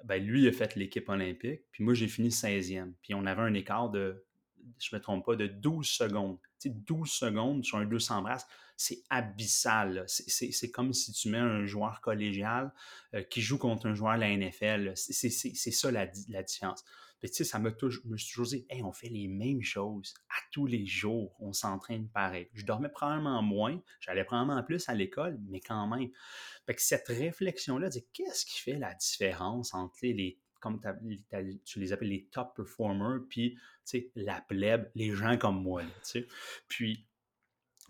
ben, 0.03 0.23
lui 0.23 0.47
a 0.47 0.51
fait 0.51 0.75
l'équipe 0.75 1.07
olympique, 1.09 1.61
puis 1.71 1.83
moi 1.83 1.93
j'ai 1.93 2.07
fini 2.07 2.29
16e. 2.29 2.93
Puis 3.01 3.13
on 3.13 3.25
avait 3.25 3.41
un 3.41 3.53
écart 3.53 3.89
de, 3.89 4.23
je 4.79 4.95
me 4.95 5.01
trompe 5.01 5.25
pas, 5.25 5.35
de 5.35 5.47
12 5.47 5.87
secondes. 5.87 6.37
Tu 6.59 6.69
sais, 6.69 6.75
12 6.75 7.09
secondes 7.09 7.63
sur 7.63 7.77
un 7.77 7.85
200 7.85 8.21
brasses, 8.21 8.47
c'est 8.77 9.03
abyssal. 9.09 10.05
C'est 10.07 10.71
comme 10.71 10.93
si 10.93 11.11
tu 11.13 11.29
mets 11.29 11.37
un 11.37 11.65
joueur 11.65 12.01
collégial 12.01 12.73
euh, 13.13 13.23
qui 13.23 13.41
joue 13.41 13.57
contre 13.57 13.87
un 13.87 13.95
joueur 13.95 14.15
de 14.15 14.21
la 14.21 14.35
NFL. 14.35 14.93
C'est 14.95 15.29
ça 15.29 15.91
la, 15.91 16.07
la 16.29 16.43
différence 16.43 16.83
tu 17.27 17.35
sais, 17.35 17.43
ça 17.43 17.59
m'a 17.59 17.71
toujours, 17.71 18.03
je 18.05 18.09
me 18.09 18.17
suis 18.17 18.31
toujours 18.31 18.47
dit, 18.47 18.65
hey, 18.69 18.83
on 18.83 18.91
fait 18.91 19.09
les 19.09 19.27
mêmes 19.27 19.61
choses 19.61 20.13
à 20.29 20.35
tous 20.51 20.65
les 20.65 20.85
jours, 20.85 21.35
on 21.39 21.53
s'entraîne 21.53 22.07
pareil. 22.09 22.49
Je 22.53 22.65
dormais 22.65 22.89
probablement 22.89 23.41
moins, 23.41 23.81
j'allais 23.99 24.23
probablement 24.23 24.61
plus 24.63 24.87
à 24.89 24.93
l'école, 24.93 25.39
mais 25.49 25.59
quand 25.59 25.87
même. 25.87 26.09
Fait 26.65 26.75
que 26.75 26.81
cette 26.81 27.07
réflexion-là, 27.07 27.89
qu'est-ce 28.13 28.45
qui 28.45 28.59
fait 28.59 28.77
la 28.77 28.93
différence 28.95 29.73
entre 29.73 29.95
les, 30.01 30.39
comme 30.59 30.81
tu 31.63 31.79
les 31.79 31.93
appelles 31.93 32.09
les 32.09 32.25
top 32.25 32.55
performers, 32.55 33.21
puis 33.29 33.57
la 34.15 34.41
plèbe, 34.41 34.89
les 34.95 35.11
gens 35.11 35.37
comme 35.37 35.61
moi. 35.61 35.83
sais. 36.01 36.27
puis, 36.67 37.05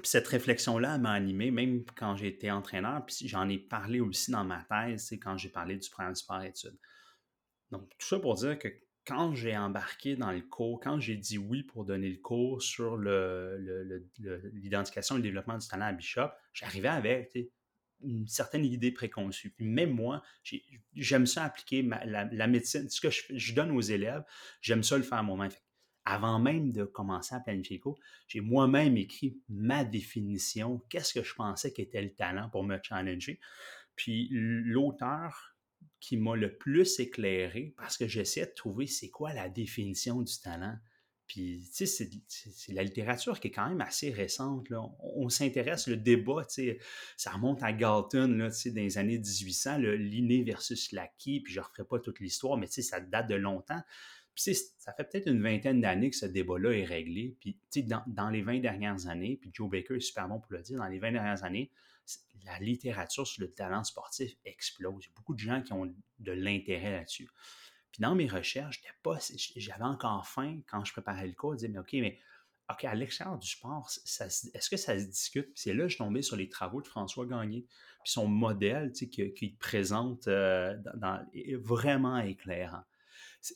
cette 0.04 0.28
réflexion-là 0.28 0.98
m'a 0.98 1.13
animé, 1.13 1.52
même 1.52 1.86
quand 1.95 2.17
j'étais 2.17 2.52
entraîneur, 2.52 3.06
puis 3.06 3.28
j'en 3.28 3.48
ai 3.48 3.58
parlé 3.58 4.02
aussi 4.02 4.32
dans 4.32 4.43
ma 4.43 4.63
thèse, 4.63 5.10
quand 5.21 5.38
j'ai 5.38 5.50
parlé 5.50 5.78
du 5.78 5.89
programme 5.89 6.15
sport-études. 6.15 6.78
Donc, 7.71 7.89
tout 7.98 8.06
ça 8.06 8.19
pour 8.19 8.36
dire 8.36 8.60
que 8.60 8.67
quand 9.06 9.36
j'ai 9.36 9.56
embarqué 9.56 10.15
dans 10.15 10.32
le 10.32 10.41
cours, 10.41 10.80
quand 10.80 11.00
j'ai 11.00 11.15
dit 11.15 11.38
oui 11.38 11.62
pour 11.63 11.86
donner 11.86 12.10
le 12.10 12.18
cours 12.18 12.60
sur 12.62 12.98
l'identification 12.98 15.15
et 15.15 15.20
le 15.20 15.24
développement 15.24 15.58
du 15.58 15.68
talent 15.68 15.86
à 15.86 15.94
Bishop, 15.94 16.30
j'arrivais 16.54 16.89
avec 16.89 17.38
une 18.02 18.28
certaine 18.28 18.65
idée 18.65 18.91
préconçue. 18.91 19.56
même 19.60 19.91
moi, 19.91 20.22
j'aime 20.94 21.26
ça 21.26 21.46
appliquer 21.46 21.82
la, 21.84 22.48
médecine. 22.48 22.89
Ce 22.89 23.00
que 23.00 23.10
je, 23.10 23.54
donne 23.54 23.72
aux 23.72 23.82
élèves, 23.82 24.24
j'aime 24.62 24.84
ça 24.84 24.98
le 24.98 25.04
faire 25.04 25.24
moi-même. 25.24 25.52
Avant 26.08 26.38
même 26.38 26.72
de 26.72 26.84
commencer 26.84 27.34
à 27.34 27.39
planifier 27.39 27.78
le 27.78 27.82
cours, 27.82 28.00
j'ai 28.28 28.39
moi-même 28.39 28.96
écrit 28.96 29.39
ma 29.50 29.84
définition, 29.84 30.84
qu'est-ce 30.89 31.15
que 31.15 31.24
je 31.24 31.34
pensais 31.34 31.74
qu'était 31.74 32.04
le 32.04 32.13
talent 32.13 32.48
pour 32.50 32.63
me 32.63 32.78
challenger. 32.82 33.39
Puis 33.96 34.28
l'auteur 34.32 35.55
qui 36.06 36.18
m'a 36.18 36.36
le 36.36 36.56
plus 36.56 37.00
éclairé 37.00 37.74
parce 37.78 37.98
que 37.98 38.08
j'essaie 38.08 38.46
de 38.46 38.52
trouver 38.56 38.86
c'est 38.86 39.10
quoi 39.10 39.34
la 39.34 39.50
définition 39.50 40.22
du 40.22 40.39
talent. 40.39 40.78
Puis, 41.26 41.68
tu 41.76 41.88
sais, 41.88 42.08
c'est 42.28 42.74
la 42.74 42.84
littérature 42.84 43.39
qui 43.39 43.48
est 43.48 43.52
quand 43.52 43.68
même 43.68 43.82
assez 43.82 44.12
récente. 44.12 44.70
Là. 44.70 44.84
On, 45.00 45.30
s'intéresse, 45.30 45.88
le 45.88 45.98
débat, 45.98 46.46
tu 46.46 46.54
sais, 46.54 46.80
ça 47.18 47.32
remonte 47.32 47.63
à 47.63 47.74
Galton, 47.74 48.28
là, 48.38 48.52
tu 48.52 48.56
sais, 48.56 48.70
dans 48.70 48.82
les 48.82 49.00
années 49.00 49.18
1800, 49.18 49.80
l'inné 49.80 50.44
versus 50.44 50.91
l'acquis, 50.91 51.39
puis 51.41 51.52
je 51.52 51.60
ne 51.60 51.65
referai 51.65 51.86
pas 51.86 51.98
toute 51.98 52.20
l'histoire, 52.20 52.56
mais 52.58 52.68
tu 52.68 52.74
sais, 52.74 52.82
ça 52.84 53.00
date 53.00 53.28
de 53.28 53.34
longtemps. 53.34 53.82
Puis, 54.36 54.54
ça 54.78 54.94
fait 54.94 55.10
peut-être 55.10 55.28
une 55.28 55.41
vingtaine 55.41 55.82
d'années 55.82 56.12
que 56.12 56.18
ce 56.18 56.28
débat-là 56.28 56.78
est 56.78 56.86
réglé. 56.86 57.36
Puis, 57.39 57.54
tu 57.72 57.80
sais, 57.80 57.82
dans, 57.82 58.04
dans, 58.06 58.30
les 58.30 58.44
20 58.44 58.60
dernières 58.60 59.08
années, 59.08 59.39
puis 59.41 59.50
Joe 59.52 59.72
Baker 59.72 59.96
est 59.96 60.02
super 60.02 60.28
bon 60.28 60.39
pour 60.39 60.54
le 60.54 60.62
dire, 60.62 60.78
dans 60.78 60.88
les 60.88 61.00
20 61.00 61.13
dernières 61.13 61.44
années, 61.44 61.72
la 62.46 62.60
littérature 62.60 63.26
sur 63.26 63.41
le 63.41 63.52
talent 63.52 63.84
sportif 63.84 64.36
explose. 64.46 65.06
Il 65.06 65.08
y 65.08 65.12
a 65.12 65.13
beaucoup 65.15 65.34
de 65.34 65.39
gens 65.39 65.62
qui 65.62 65.74
ont 65.74 65.86
de 66.20 66.32
l'intérêt 66.32 66.91
là-dessus. 66.91 67.28
Puis 67.91 68.02
dans 68.02 68.15
mes 68.15 68.28
recherches, 68.28 68.82
j'avais 69.56 69.84
encore 69.84 70.28
faim 70.28 70.60
quand 70.68 70.84
je 70.84 70.91
préparais 70.91 71.28
le 71.28 71.34
cours, 71.34 71.54
de 71.54 71.60
dire, 71.60 71.70
mais 71.70 71.80
OK, 71.80 71.94
mais 71.94 72.20
OK, 72.70 72.84
à 72.84 72.96
l'extérieur 72.96 73.38
du 73.38 73.48
sport, 73.48 73.88
est-ce 73.89 74.70
que 74.70 74.78
ça 74.78 75.00
se 75.00 75.06
discute? 75.06 75.50
C'est 75.56 75.74
là 75.74 75.84
que 75.84 75.89
je 75.89 75.96
suis 75.96 76.04
tombé 76.04 76.22
sur 76.22 76.36
les 76.36 76.50
travaux 76.50 76.82
de 76.82 76.88
François 76.88 77.26
Gagné, 77.26 77.65
puis 78.04 78.12
son 78.12 78.28
modèle 78.28 78.91
qu'il 78.91 79.58
présente 79.58 80.28
euh, 80.28 80.76
est 81.34 81.56
vraiment 81.56 82.18
éclairant. 82.18 82.84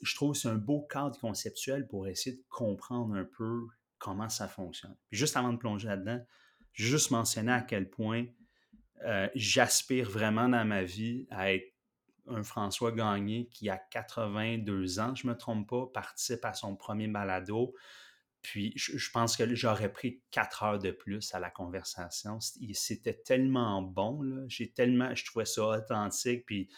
Je 0.03 0.15
trouve 0.15 0.33
que 0.33 0.37
c'est 0.37 0.49
un 0.49 0.55
beau 0.55 0.81
cadre 0.81 1.19
conceptuel 1.19 1.87
pour 1.87 2.07
essayer 2.07 2.35
de 2.35 2.43
comprendre 2.49 3.15
un 3.15 3.25
peu 3.25 3.67
comment 3.97 4.29
ça 4.29 4.47
fonctionne. 4.47 4.95
Puis 5.09 5.17
juste 5.17 5.35
avant 5.35 5.53
de 5.53 5.57
plonger 5.57 5.87
là-dedans, 5.87 6.23
juste 6.73 7.09
mentionner 7.09 7.51
à 7.51 7.61
quel 7.61 7.89
point 7.89 8.25
euh, 9.05 9.27
j'aspire 9.35 10.09
vraiment 10.09 10.49
dans 10.49 10.65
ma 10.65 10.83
vie 10.83 11.27
à 11.29 11.53
être 11.53 11.73
un 12.27 12.43
François 12.43 12.91
Gagné 12.91 13.49
qui 13.49 13.69
a 13.69 13.77
82 13.77 14.99
ans, 14.99 15.15
je 15.15 15.25
ne 15.25 15.33
me 15.33 15.37
trompe 15.37 15.69
pas, 15.69 15.87
participe 15.93 16.45
à 16.45 16.53
son 16.53 16.75
premier 16.75 17.07
balado. 17.07 17.73
Puis 18.41 18.71
je, 18.75 19.11
pense 19.11 19.35
que 19.35 19.53
j'aurais 19.53 19.91
pris 19.91 20.21
quatre 20.31 20.63
heures 20.63 20.79
de 20.79 20.91
plus 20.91 21.33
à 21.33 21.39
la 21.39 21.49
conversation. 21.49 22.39
C'était 22.39 23.13
tellement 23.13 23.81
bon, 23.81 24.45
j'ai 24.47 24.71
tellement, 24.71 25.13
je 25.13 25.25
trouvais 25.25 25.45
ça 25.45 25.67
authentique, 25.67 26.45
puis, 26.45 26.69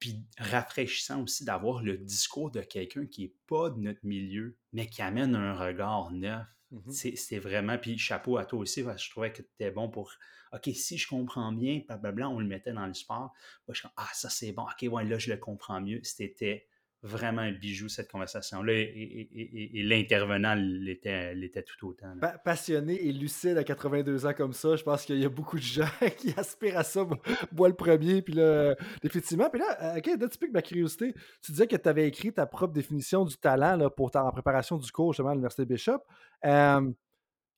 puis 0.00 0.24
rafraîchissant 0.38 1.22
aussi 1.22 1.44
d'avoir 1.44 1.82
le 1.82 1.98
discours 1.98 2.50
de 2.50 2.62
quelqu'un 2.62 3.06
qui 3.06 3.22
n'est 3.22 3.34
pas 3.46 3.70
de 3.70 3.78
notre 3.78 4.04
milieu, 4.04 4.58
mais 4.72 4.88
qui 4.88 5.02
amène 5.02 5.36
un 5.36 5.54
regard 5.54 6.10
neuf. 6.10 6.46
Mmh 6.72 6.90
c'est 6.90 7.38
vraiment, 7.38 7.76
puis 7.76 7.98
chapeau 7.98 8.38
à 8.38 8.46
toi 8.46 8.58
aussi, 8.60 8.82
parce 8.82 9.02
que 9.02 9.06
je 9.06 9.10
trouvais 9.10 9.30
que 9.30 9.42
tu 9.42 9.48
étais 9.54 9.70
bon 9.70 9.90
pour 9.90 10.10
OK, 10.52 10.70
si 10.74 10.98
je 10.98 11.06
comprends 11.06 11.52
bien, 11.52 11.82
blablabla, 11.86 12.28
on 12.28 12.38
le 12.40 12.46
mettait 12.46 12.72
dans 12.72 12.86
le 12.86 12.94
sport. 12.94 13.32
Je 13.68 13.74
suis 13.74 13.88
ah, 13.96 14.08
ça 14.14 14.30
c'est 14.30 14.52
bon, 14.52 14.62
OK, 14.62 14.90
ouais, 14.90 15.04
là, 15.04 15.18
je 15.18 15.30
le 15.30 15.36
comprends 15.36 15.80
mieux. 15.80 16.00
C'était 16.02 16.66
vraiment 17.02 17.42
un 17.42 17.52
bijou, 17.52 17.88
cette 17.88 18.10
conversation-là, 18.10 18.72
et, 18.72 19.82
l'intervenant 19.84 20.54
l'était 20.54 21.62
tout 21.62 21.88
autant. 21.88 22.14
passionné 22.44 22.94
et 23.06 23.12
lucide 23.12 23.58
à 23.58 23.64
82 23.64 24.26
ans 24.26 24.32
comme 24.34 24.52
ça, 24.52 24.76
je 24.76 24.84
pense 24.84 25.04
qu'il 25.04 25.18
y 25.18 25.24
a 25.24 25.28
beaucoup 25.28 25.56
de 25.56 25.62
gens 25.62 25.88
qui 26.18 26.32
aspirent 26.36 26.78
à 26.78 26.84
ça. 26.84 27.06
Moi, 27.52 27.68
le 27.68 27.74
premier, 27.74 28.22
puis 28.22 28.34
là, 28.34 28.76
définitivement. 29.02 29.50
Puis 29.50 29.60
là, 29.60 29.96
euh, 29.96 29.98
OK, 29.98 30.06
là, 30.20 30.28
typique 30.28 30.52
ma 30.52 30.62
curiosité, 30.62 31.14
tu 31.42 31.52
disais 31.52 31.66
que 31.66 31.76
tu 31.76 31.88
avais 31.88 32.06
écrit 32.06 32.32
ta 32.32 32.46
propre 32.46 32.72
définition 32.72 33.24
du 33.24 33.36
talent 33.36 33.76
là, 33.76 33.90
pour 33.90 34.10
ta, 34.10 34.24
en 34.24 34.30
préparation 34.30 34.78
du 34.78 34.90
cours, 34.92 35.12
justement, 35.12 35.30
à 35.30 35.32
l'Université 35.32 35.64
Bishop. 35.64 35.98
Euh, 36.44 36.90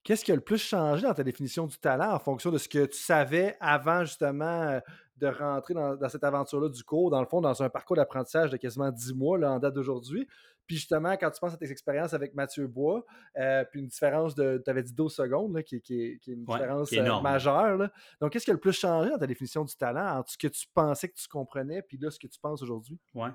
Qu'est-ce 0.04 0.22
qui 0.22 0.32
a 0.32 0.34
le 0.34 0.42
plus 0.42 0.58
changé 0.58 1.02
dans 1.02 1.14
ta 1.14 1.24
définition 1.24 1.66
du 1.66 1.78
talent 1.78 2.12
en 2.12 2.18
fonction 2.18 2.50
de 2.50 2.58
ce 2.58 2.68
que 2.68 2.84
tu 2.84 2.98
savais 2.98 3.56
avant 3.58 4.04
justement 4.04 4.44
euh, 4.44 4.80
de 5.16 5.26
rentrer 5.28 5.72
dans, 5.72 6.08
cette 6.10 6.24
aventure-là 6.24 6.68
du 6.68 6.84
cours, 6.84 7.10
dans 7.10 7.20
le 7.20 7.26
fond, 7.26 7.40
dans 7.40 7.62
un 7.62 7.70
parcours 7.70 7.96
d'apprentissage 7.96 8.50
de 8.50 8.58
quasiment 8.58 8.90
10 8.90 9.14
mois 9.14 9.38
là, 9.38 9.52
en 9.52 9.58
date 9.58 9.72
d'aujourd'hui? 9.72 10.28
Puis 10.66 10.76
justement, 10.76 11.12
quand 11.12 11.30
tu 11.30 11.40
penses 11.40 11.54
à 11.54 11.56
tes 11.56 11.70
expériences 11.70 12.12
avec 12.12 12.34
Mathieu 12.34 12.66
Bois, 12.66 13.04
euh, 13.38 13.64
puis 13.70 13.80
une 13.80 13.86
différence 13.86 14.34
de, 14.34 14.60
tu 14.62 14.70
avais 14.70 14.82
dit 14.82 14.92
12 14.92 15.14
secondes, 15.14 15.62
qui, 15.62 15.76
est 15.76 16.26
une 16.26 16.44
différence 16.44 16.92
euh, 16.92 17.20
majeure. 17.20 17.88
Donc, 18.20 18.32
qu'est-ce 18.32 18.44
qui 18.44 18.50
a 18.50 18.54
le 18.54 18.60
plus 18.60 18.72
changé 18.72 19.10
dans 19.10 19.18
ta 19.18 19.26
définition 19.26 19.64
du 19.64 19.74
talent 19.74 20.18
entre 20.18 20.32
ce 20.32 20.38
que 20.38 20.48
tu 20.48 20.66
pensais 20.74 21.08
que 21.08 21.16
tu 21.16 21.28
comprenais, 21.28 21.80
puis 21.82 21.96
là, 21.96 22.10
ce 22.10 22.18
que 22.18 22.26
tu 22.26 22.38
penses 22.38 22.62
aujourd'hui? 22.62 22.98
Oui. 23.14 23.28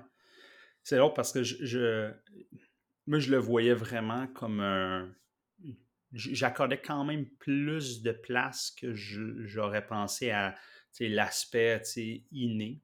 C'est 0.82 0.98
drôle 0.98 1.14
parce 1.14 1.32
que 1.32 1.42
je, 1.42 2.10
moi, 3.06 3.18
je 3.18 3.30
le 3.30 3.38
voyais 3.38 3.74
vraiment 3.74 4.26
comme 4.28 4.60
un, 4.60 5.08
j'accordais 6.12 6.80
quand 6.80 7.04
même 7.04 7.26
plus 7.38 8.02
de 8.02 8.12
place 8.12 8.70
que 8.70 8.94
j'aurais 8.94 9.86
pensé 9.86 10.30
à 10.30 10.56
l'aspect 11.00 11.82
inné. 12.32 12.82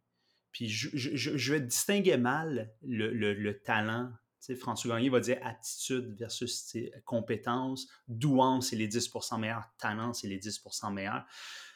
Puis 0.53 0.69
je, 0.69 0.89
je, 0.95 1.37
je, 1.37 1.55
distinguer 1.55 2.17
mal 2.17 2.73
le, 2.83 3.13
le, 3.13 3.61
talent. 3.61 4.11
François 4.59 4.97
Gagné 4.97 5.11
va 5.11 5.21
dire 5.21 5.39
attitude 5.43 6.15
versus 6.17 6.77
compétence, 7.05 7.89
douance, 8.09 8.69
c'est 8.69 8.77
les 8.77 8.89
10% 8.89 9.41
meilleurs, 9.41 9.69
talent, 9.79 10.13
c'est 10.13 10.29
les 10.29 10.39
10% 10.39 10.93
meilleurs. 10.93 11.27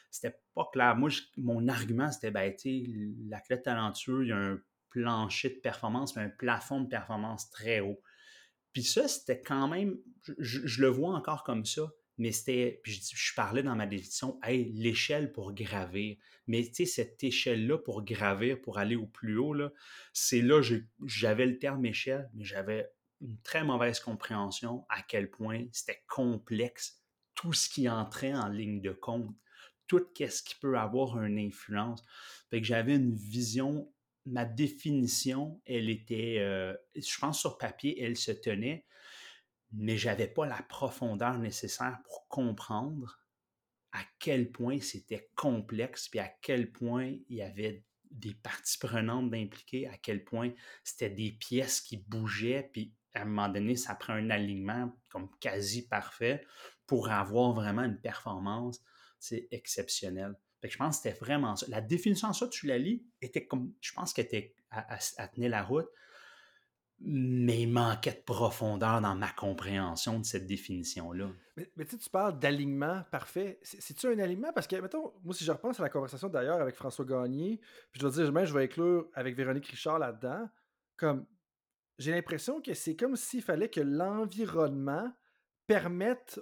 C'était 0.09 0.37
pas 0.55 0.69
clair. 0.71 0.95
Moi, 0.95 1.09
mon 1.37 1.67
argument, 1.67 2.11
c'était 2.11 2.31
ben, 2.31 2.53
l'athlète 3.29 3.63
talentueux, 3.63 4.23
il 4.23 4.29
y 4.29 4.31
a 4.31 4.37
un 4.37 4.59
plancher 4.89 5.49
de 5.49 5.59
performance, 5.59 6.15
mais 6.15 6.23
un 6.23 6.29
plafond 6.29 6.81
de 6.81 6.87
performance 6.87 7.49
très 7.49 7.81
haut. 7.81 8.01
Puis 8.73 8.83
ça, 8.83 9.07
c'était 9.07 9.41
quand 9.41 9.67
même, 9.67 9.97
je, 10.37 10.81
le 10.81 10.87
vois 10.87 11.13
encore 11.13 11.43
comme 11.43 11.65
ça, 11.65 11.91
mais 12.17 12.31
c'était, 12.31 12.79
puis 12.83 12.93
je, 12.93 13.15
je, 13.15 13.33
parlais 13.35 13.63
dans 13.63 13.75
ma 13.75 13.85
définition, 13.85 14.39
hey, 14.43 14.71
l'échelle 14.73 15.31
pour 15.31 15.53
gravir. 15.53 16.17
Mais 16.47 16.63
tu 16.63 16.73
sais, 16.73 16.85
cette 16.85 17.23
échelle-là 17.23 17.77
pour 17.77 18.03
gravir, 18.03 18.61
pour 18.61 18.77
aller 18.77 18.95
au 18.95 19.07
plus 19.07 19.37
haut, 19.37 19.53
là, 19.53 19.71
c'est 20.13 20.41
là, 20.41 20.61
j'avais 21.05 21.45
le 21.45 21.59
terme 21.59 21.85
échelle, 21.85 22.29
mais 22.33 22.45
j'avais 22.45 22.89
une 23.21 23.39
très 23.41 23.63
mauvaise 23.63 23.99
compréhension 23.99 24.85
à 24.89 25.01
quel 25.01 25.29
point 25.29 25.65
c'était 25.71 26.03
complexe 26.07 27.01
tout 27.35 27.53
ce 27.53 27.69
qui 27.69 27.89
entrait 27.89 28.33
en 28.33 28.49
ligne 28.49 28.81
de 28.81 28.91
compte, 28.91 29.35
tout 29.87 30.05
ce 30.15 30.43
qui 30.43 30.55
peut 30.55 30.77
avoir 30.77 31.21
une 31.21 31.39
influence. 31.39 32.03
Fait 32.49 32.61
que 32.61 32.67
j'avais 32.67 32.95
une 32.95 33.15
vision 33.15 33.91
ma 34.25 34.45
définition, 34.45 35.61
elle 35.65 35.89
était, 35.89 36.37
euh, 36.39 36.75
je 36.95 37.17
pense 37.19 37.39
sur 37.39 37.57
papier, 37.57 38.01
elle 38.01 38.17
se 38.17 38.31
tenait, 38.31 38.85
mais 39.71 39.97
j'avais 39.97 40.27
pas 40.27 40.45
la 40.45 40.61
profondeur 40.63 41.37
nécessaire 41.37 41.99
pour 42.03 42.27
comprendre 42.27 43.19
à 43.93 43.99
quel 44.19 44.51
point 44.51 44.79
c'était 44.79 45.29
complexe, 45.35 46.07
puis 46.07 46.19
à 46.19 46.27
quel 46.41 46.71
point 46.71 47.15
il 47.29 47.37
y 47.37 47.41
avait 47.41 47.83
des 48.09 48.33
parties 48.33 48.77
prenantes 48.77 49.29
d'impliquer, 49.29 49.87
à 49.87 49.97
quel 49.97 50.23
point 50.23 50.51
c'était 50.83 51.09
des 51.09 51.31
pièces 51.31 51.81
qui 51.81 51.97
bougeaient, 51.97 52.69
puis 52.71 52.93
à 53.13 53.21
un 53.21 53.25
moment 53.25 53.49
donné, 53.49 53.75
ça 53.75 53.95
prend 53.95 54.13
un 54.13 54.29
alignement 54.29 54.95
comme 55.09 55.29
quasi 55.39 55.87
parfait 55.87 56.45
pour 56.85 57.09
avoir 57.09 57.53
vraiment 57.53 57.83
une 57.83 57.99
performance 57.99 58.81
exceptionnelle 59.51 60.35
je 60.69 60.77
pense 60.77 60.97
que 60.97 61.03
c'était 61.03 61.19
vraiment 61.19 61.55
ça. 61.55 61.65
La 61.69 61.81
définition 61.81 62.29
de 62.29 62.35
ça, 62.35 62.47
tu 62.47 62.67
la 62.67 62.77
lis, 62.77 63.03
était 63.21 63.45
comme, 63.45 63.73
je 63.81 63.93
pense 63.93 64.13
qu'elle 64.13 64.25
était 64.25 64.55
à, 64.69 65.27
tenir 65.27 65.49
la 65.49 65.63
route, 65.63 65.89
mais 66.99 67.63
il 67.63 67.71
manquait 67.71 68.13
de 68.13 68.21
profondeur 68.23 69.01
dans 69.01 69.15
ma 69.15 69.29
compréhension 69.31 70.19
de 70.19 70.25
cette 70.25 70.45
définition-là. 70.45 71.31
Mais, 71.57 71.71
mais 71.75 71.85
tu 71.85 71.97
parles 72.11 72.37
d'alignement 72.37 73.03
parfait. 73.11 73.59
C'est-tu 73.63 74.07
un 74.07 74.19
alignement? 74.19 74.53
Parce 74.53 74.67
que, 74.67 74.75
mettons, 74.75 75.11
moi, 75.23 75.33
si 75.33 75.43
je 75.43 75.51
repense 75.51 75.79
à 75.79 75.83
la 75.83 75.89
conversation 75.89 76.29
d'ailleurs 76.29 76.61
avec 76.61 76.75
François 76.75 77.05
Gagné, 77.05 77.57
puis 77.91 77.99
je 77.99 78.01
dois 78.01 78.11
dire, 78.11 78.45
je 78.45 78.53
vais 78.53 78.63
inclure 78.63 79.09
avec 79.15 79.35
Véronique 79.35 79.67
Richard 79.67 79.97
là-dedans, 79.97 80.47
comme 80.95 81.25
j'ai 81.97 82.11
l'impression 82.11 82.61
que 82.61 82.73
c'est 82.73 82.95
comme 82.95 83.15
s'il 83.15 83.41
fallait 83.41 83.69
que 83.69 83.81
l'environnement 83.81 85.11
permette 85.67 86.39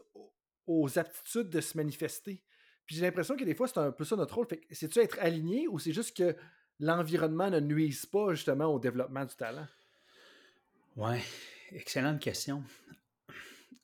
aux 0.68 1.00
aptitudes 1.00 1.50
de 1.50 1.62
se 1.62 1.78
manifester. 1.78 2.44
Puis 2.90 2.96
j'ai 2.96 3.04
l'impression 3.04 3.38
que 3.38 3.44
des 3.44 3.54
fois, 3.54 3.68
c'est 3.68 3.78
un 3.78 3.92
peu 3.92 4.04
ça 4.04 4.16
notre 4.16 4.34
rôle. 4.34 4.48
c'est-tu 4.72 4.98
être 4.98 5.20
aligné 5.20 5.68
ou 5.68 5.78
c'est 5.78 5.94
juste 5.94 6.18
que 6.18 6.36
l'environnement 6.80 7.48
ne 7.52 7.60
nuise 7.60 8.08
pas 8.08 8.34
justement 8.34 8.66
au 8.66 8.80
développement 8.80 9.26
du 9.26 9.36
talent? 9.36 9.68
Ouais, 10.96 11.22
excellente 11.72 12.20
question. 12.20 12.64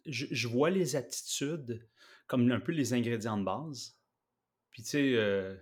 Je, 0.07 0.47
vois 0.47 0.71
les 0.71 0.95
attitudes 0.95 1.87
comme 2.25 2.51
un 2.51 2.59
peu 2.59 2.71
les 2.71 2.93
ingrédients 2.93 3.37
de 3.37 3.43
base. 3.43 3.95
Puis 4.71 4.81
tu 4.81 4.89
sais, 4.89 5.13
euh, 5.13 5.55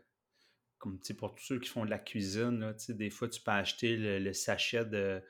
comme 0.77 1.01
pour 1.17 1.35
tous 1.35 1.43
ceux 1.43 1.59
qui 1.59 1.67
font 1.67 1.83
de 1.83 1.89
la 1.89 1.99
cuisine, 1.99 2.61
là, 2.61 2.73
des 2.87 3.09
fois 3.09 3.27
tu 3.27 3.41
peux 3.41 3.51
acheter 3.51 3.97
le, 3.97 4.31
sachet 4.31 4.85
de, 4.85 5.21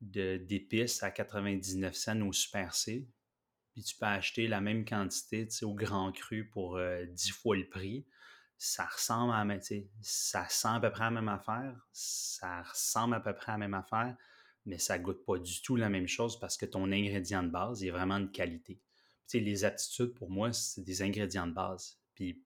d'épices 0.00 1.04
à 1.04 1.12
99 1.12 1.94
cents 1.94 2.20
au 2.22 2.32
Super 2.32 2.74
C 2.74 3.06
puis 3.74 3.82
tu 3.82 3.96
peux 3.96 4.06
acheter 4.06 4.46
la 4.46 4.60
même 4.60 4.84
quantité 4.84 5.48
au 5.62 5.74
grand 5.74 6.12
cru 6.12 6.48
pour 6.48 6.78
10 6.78 6.80
euh, 6.80 7.32
fois 7.34 7.56
le 7.56 7.68
prix. 7.68 8.06
Ça 8.56 8.86
ressemble 8.86 9.32
à 9.32 9.44
ça 10.00 10.48
sent 10.48 10.68
à 10.68 10.80
peu 10.80 10.90
près 10.90 11.04
à 11.04 11.10
la 11.10 11.20
même 11.20 11.28
affaire, 11.28 11.74
ça 11.92 12.62
ressemble 12.62 13.16
à 13.16 13.20
peu 13.20 13.34
près 13.34 13.50
à 13.50 13.54
la 13.56 13.58
même 13.58 13.74
affaire, 13.74 14.16
mais 14.64 14.78
ça 14.78 14.96
goûte 14.98 15.24
pas 15.26 15.38
du 15.38 15.60
tout 15.60 15.74
la 15.74 15.88
même 15.88 16.06
chose 16.06 16.38
parce 16.38 16.56
que 16.56 16.64
ton 16.64 16.92
ingrédient 16.92 17.42
de 17.42 17.48
base 17.48 17.82
est 17.82 17.90
vraiment 17.90 18.20
de 18.20 18.28
qualité. 18.28 18.80
les 19.32 19.64
aptitudes, 19.64 20.14
pour 20.14 20.30
moi, 20.30 20.52
c'est 20.52 20.84
des 20.84 21.02
ingrédients 21.02 21.48
de 21.48 21.52
base. 21.52 21.98
Puis 22.14 22.44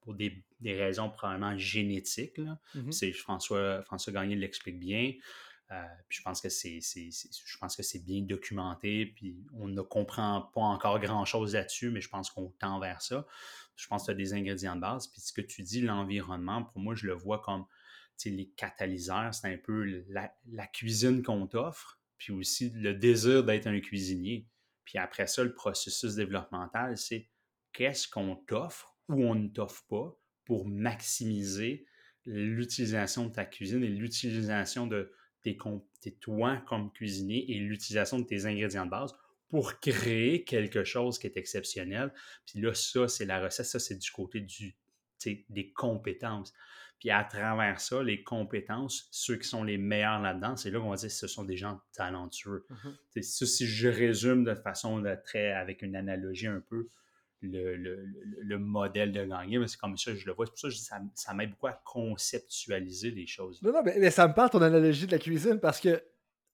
pour 0.00 0.14
des, 0.14 0.42
raisons 0.64 1.10
probablement 1.10 1.56
génétiques, 1.56 2.40
mmh 2.74 2.90
c'est 2.90 3.12
François, 3.12 3.82
François 3.82 4.12
Gagné 4.12 4.34
l'explique 4.34 4.80
bien. 4.80 5.12
Euh, 5.70 5.84
je 6.08 6.22
pense 6.22 6.40
que 6.40 6.48
c'est, 6.48 6.80
je 6.80 7.58
pense 7.58 7.76
que 7.76 7.82
c'est 7.82 7.98
bien 7.98 8.22
documenté, 8.22 9.06
puis 9.06 9.44
on 9.52 9.68
ne 9.68 9.82
comprend 9.82 10.50
pas 10.54 10.62
encore 10.62 10.98
grand-chose 10.98 11.54
là-dessus, 11.54 11.90
mais 11.90 12.00
je 12.00 12.08
pense 12.08 12.30
qu'on 12.30 12.50
tend 12.58 12.80
vers 12.80 13.02
ça. 13.02 13.26
Je 13.76 13.86
pense 13.86 14.02
que 14.02 14.06
tu 14.06 14.10
as 14.12 14.14
des 14.14 14.32
ingrédients 14.32 14.76
de 14.76 14.80
base. 14.80 15.08
Puis 15.08 15.20
ce 15.20 15.32
que 15.32 15.42
tu 15.42 15.62
dis, 15.62 15.82
l'environnement, 15.82 16.64
pour 16.64 16.80
moi, 16.80 16.94
je 16.94 17.06
le 17.06 17.12
vois 17.12 17.40
comme 17.40 17.66
les 18.24 18.48
catalyseurs, 18.56 19.32
c'est 19.32 19.52
un 19.52 19.58
peu 19.58 19.84
la, 20.08 20.34
la 20.50 20.66
cuisine 20.66 21.22
qu'on 21.22 21.46
t'offre, 21.46 22.00
puis 22.16 22.32
aussi 22.32 22.70
le 22.70 22.94
désir 22.94 23.44
d'être 23.44 23.66
un 23.66 23.80
cuisinier. 23.80 24.48
Puis 24.84 24.98
après 24.98 25.26
ça, 25.26 25.44
le 25.44 25.54
processus 25.54 26.14
développemental, 26.14 26.96
c'est 26.96 27.28
qu'est-ce 27.72 28.08
qu'on 28.08 28.36
t'offre 28.36 28.96
ou 29.08 29.24
on 29.24 29.34
ne 29.34 29.48
t'offre 29.48 29.84
pas 29.88 30.18
pour 30.44 30.66
maximiser 30.66 31.86
l'utilisation 32.24 33.26
de 33.26 33.32
ta 33.32 33.44
cuisine 33.44 33.84
et 33.84 33.88
l'utilisation 33.88 34.86
de 34.86 35.12
tes, 35.42 35.58
tes 36.00 36.12
toi 36.12 36.58
comme 36.66 36.92
cuisinier 36.92 37.50
et 37.50 37.58
l'utilisation 37.58 38.18
de 38.18 38.24
tes 38.24 38.46
ingrédients 38.46 38.86
de 38.86 38.90
base 38.90 39.14
pour 39.48 39.80
créer 39.80 40.44
quelque 40.44 40.84
chose 40.84 41.18
qui 41.18 41.26
est 41.26 41.36
exceptionnel. 41.36 42.12
Puis 42.46 42.60
là, 42.60 42.74
ça, 42.74 43.08
c'est 43.08 43.24
la 43.24 43.42
recette, 43.42 43.66
ça, 43.66 43.78
c'est 43.78 43.96
du 43.96 44.10
côté 44.10 44.40
du, 44.40 44.76
des 45.24 45.72
compétences. 45.72 46.52
Puis 46.98 47.10
à 47.10 47.22
travers 47.22 47.80
ça, 47.80 48.02
les 48.02 48.24
compétences, 48.24 49.08
ceux 49.12 49.36
qui 49.36 49.46
sont 49.46 49.62
les 49.62 49.78
meilleurs 49.78 50.20
là-dedans, 50.20 50.56
c'est 50.56 50.70
là 50.70 50.80
qu'on 50.80 50.90
va 50.90 50.96
dire 50.96 51.08
que 51.08 51.14
ce 51.14 51.28
sont 51.28 51.44
des 51.44 51.56
gens 51.56 51.80
talentueux. 51.92 52.66
Mm-hmm. 53.14 53.22
si 53.22 53.66
je 53.66 53.88
résume 53.88 54.44
de 54.44 54.54
façon 54.54 54.98
de 54.98 55.14
très, 55.24 55.52
avec 55.52 55.82
une 55.82 55.94
analogie 55.94 56.48
un 56.48 56.60
peu, 56.68 56.88
le, 57.42 58.58
modèle 58.58 59.12
de 59.12 59.24
gagner, 59.24 59.58
c'est 59.66 59.78
comme 59.78 59.96
ça 59.96 60.12
que 60.12 60.16
je 60.16 60.26
le 60.26 60.32
vois. 60.32 60.46
C'est 60.46 60.50
pour 60.50 60.60
ça 60.60 60.68
que 60.68 60.74
ça, 60.74 61.00
ça 61.14 61.34
m'aide 61.34 61.50
beaucoup 61.50 61.68
à 61.68 61.80
conceptualiser 61.84 63.10
les 63.10 63.26
choses. 63.26 63.62
Non, 63.62 63.72
non, 63.72 63.82
mais, 63.84 64.10
ça 64.10 64.26
me 64.26 64.34
parle 64.34 64.50
ton 64.50 64.62
analogie 64.62 65.06
de 65.06 65.12
la 65.12 65.18
cuisine 65.18 65.60
parce 65.60 65.80
que, 65.80 65.96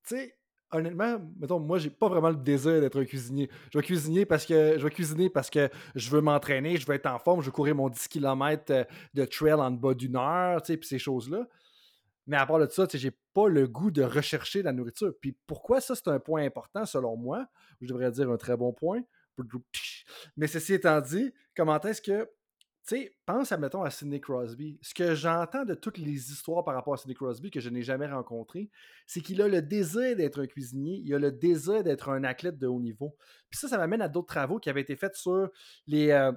tu 0.06 0.16
sais, 0.16 0.36
honnêtement, 0.70 1.18
mettons, 1.38 1.60
moi, 1.60 1.78
j'ai 1.78 1.90
pas 1.90 2.08
vraiment 2.08 2.30
le 2.30 2.36
désir 2.36 2.80
d'être 2.80 3.00
un 3.00 3.04
cuisinier. 3.04 3.48
Je 3.72 3.78
vais 3.78 3.84
cuisiner 3.84 4.26
parce 4.26 4.44
que 4.44 4.76
je 4.78 4.84
vais 4.84 4.90
cuisiner 4.90 5.30
parce 5.30 5.50
que 5.50 5.70
je 5.94 6.10
veux 6.10 6.20
m'entraîner, 6.20 6.76
je 6.76 6.86
veux 6.86 6.94
être 6.94 7.06
en 7.06 7.18
forme, 7.18 7.40
je 7.40 7.46
veux 7.46 7.52
courir 7.52 7.74
mon 7.74 7.88
10 7.88 8.08
km 8.08 8.64
euh, 8.70 8.84
de 9.14 9.24
trail 9.24 9.54
en 9.54 9.70
bas 9.70 9.94
d'une 9.94 10.16
heure, 10.16 10.62
tu 10.62 10.72
sais, 10.72 10.76
puis 10.76 10.88
ces 10.88 10.98
choses-là. 10.98 11.46
Mais 12.26 12.36
à 12.36 12.46
part 12.46 12.58
de 12.58 12.66
ça, 12.66 12.86
tu 12.86 12.92
sais, 12.92 12.98
j'ai 12.98 13.12
pas 13.34 13.48
le 13.48 13.68
goût 13.68 13.90
de 13.90 14.02
rechercher 14.02 14.62
la 14.62 14.72
nourriture. 14.72 15.12
Puis 15.20 15.36
pourquoi 15.46 15.80
ça, 15.80 15.94
c'est 15.94 16.08
un 16.08 16.18
point 16.18 16.44
important 16.44 16.86
selon 16.86 17.16
moi, 17.16 17.46
je 17.80 17.86
devrais 17.86 18.10
dire 18.10 18.30
un 18.30 18.36
très 18.36 18.56
bon 18.56 18.72
point, 18.72 19.02
mais 20.36 20.46
ceci 20.46 20.74
étant 20.74 21.00
dit, 21.00 21.32
comment 21.56 21.80
est-ce 21.80 22.02
que. 22.02 22.28
Tu 22.86 22.96
sais, 22.96 23.16
pense, 23.24 23.50
à, 23.50 23.56
mettons, 23.56 23.82
à 23.82 23.88
Sidney 23.88 24.20
Crosby. 24.20 24.78
Ce 24.82 24.92
que 24.92 25.14
j'entends 25.14 25.64
de 25.64 25.72
toutes 25.72 25.96
les 25.96 26.30
histoires 26.30 26.62
par 26.64 26.74
rapport 26.74 26.92
à 26.92 26.96
Sidney 26.98 27.14
Crosby 27.14 27.50
que 27.50 27.58
je 27.58 27.70
n'ai 27.70 27.82
jamais 27.82 28.06
rencontré, 28.06 28.68
c'est 29.06 29.22
qu'il 29.22 29.40
a 29.40 29.48
le 29.48 29.62
désir 29.62 30.16
d'être 30.16 30.42
un 30.42 30.46
cuisinier, 30.46 31.00
il 31.02 31.14
a 31.14 31.18
le 31.18 31.32
désir 31.32 31.82
d'être 31.82 32.10
un 32.10 32.24
athlète 32.24 32.58
de 32.58 32.66
haut 32.66 32.80
niveau. 32.80 33.16
Puis 33.48 33.58
ça, 33.58 33.68
ça 33.68 33.78
m'amène 33.78 34.02
à 34.02 34.08
d'autres 34.08 34.26
travaux 34.26 34.58
qui 34.58 34.68
avaient 34.68 34.82
été 34.82 34.96
faits 34.96 35.16
sur 35.16 35.48
les, 35.86 36.10
euh, 36.10 36.30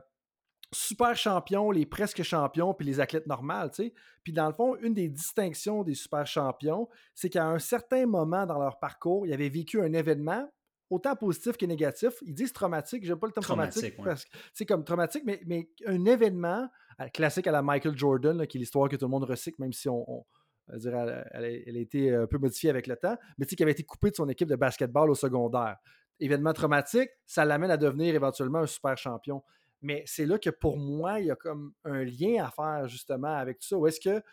super 0.73 1.15
champions, 1.15 1.71
les 1.71 1.86
presque 1.86 2.23
champions, 2.23 2.73
puis 2.73 2.86
les 2.86 2.99
athlètes 2.99 3.27
normales, 3.27 3.71
tu 3.71 3.83
sais. 3.83 3.93
Puis 4.23 4.33
dans 4.33 4.47
le 4.47 4.53
fond, 4.53 4.75
une 4.77 4.93
des 4.93 5.07
distinctions 5.07 5.83
des 5.83 5.93
super 5.95 6.25
champions, 6.27 6.89
c'est 7.13 7.29
qu'à 7.29 7.45
un 7.45 7.60
certain 7.60 8.05
moment 8.05 8.45
dans 8.45 8.60
leur 8.60 8.79
parcours, 8.79 9.25
ils 9.25 9.33
avaient 9.33 9.49
vécu 9.49 9.81
un 9.81 9.93
événement 9.93 10.49
autant 10.89 11.15
positif 11.15 11.58
que 11.58 11.65
négatif. 11.65 12.13
Ils 12.21 12.34
disent 12.34 12.54
traumatique, 12.54 13.04
j'aime 13.06 13.19
pas 13.19 13.28
le 13.28 13.34
terme 13.34 13.43
traumatique, 13.43 13.95
parce 14.04 14.26
que 14.26 14.30
c'est 14.54 14.65
comme 14.65 14.84
traumatique, 14.84 15.23
mais, 15.26 15.41
mais 15.45 15.69
un 15.86 16.06
événement 16.06 16.69
euh, 17.02 17.08
classique 17.10 17.47
à 17.47 17.52
la 17.52 17.62
Michael 17.62 17.97
Jordan, 17.97 18.45
qui 18.47 18.58
est 18.58 18.60
l'histoire 18.60 18.89
que 18.89 18.95
tout 18.95 19.06
le 19.06 19.12
monde 19.12 19.26
recycle, 19.26 19.62
même 19.62 19.73
si 19.73 19.89
on, 19.89 20.26
elle, 20.71 21.26
elle, 21.32 21.78
a 21.78 21.80
été 21.80 22.13
un 22.13 22.28
peu 22.28 22.38
modifiée 22.38 22.69
avec 22.69 22.88
le 22.88 22.95
temps, 22.95 23.17
mais 23.38 23.45
tu 23.45 23.52
sais, 23.52 23.56
qui 23.56 23.63
avait 23.63 23.71
été 23.71 23.84
coupé 23.84 24.10
de 24.12 24.15
son 24.15 24.28
équipe 24.30 24.50
de 24.50 24.56
basketball 24.56 25.10
au 25.10 25.15
secondaire. 25.15 25.78
Événement 26.19 26.54
traumatique, 26.54 27.10
ça 27.26 27.45
l'amène 27.45 27.71
à 27.71 27.78
devenir 27.78 28.15
éventuellement 28.15 28.60
un 28.60 28.67
super 28.67 28.97
champion. 28.97 29.43
Mais 29.82 30.04
c'est 30.08 30.26
là 30.26 30.39
que 30.39 30.50
pour 30.50 30.78
moi, 30.78 31.19
il 31.19 31.28
y 31.28 31.32
a 31.32 31.36
comme 31.36 31.73
un 31.84 32.04
lien 32.04 32.43
à 32.43 32.52
faire 32.52 32.88
justement 32.88 33.36
avec 33.36 33.60
tout 33.60 33.67
ça. 33.67 33.78
Ou 33.78 33.88
est-ce 33.88 34.00
que 34.00 34.23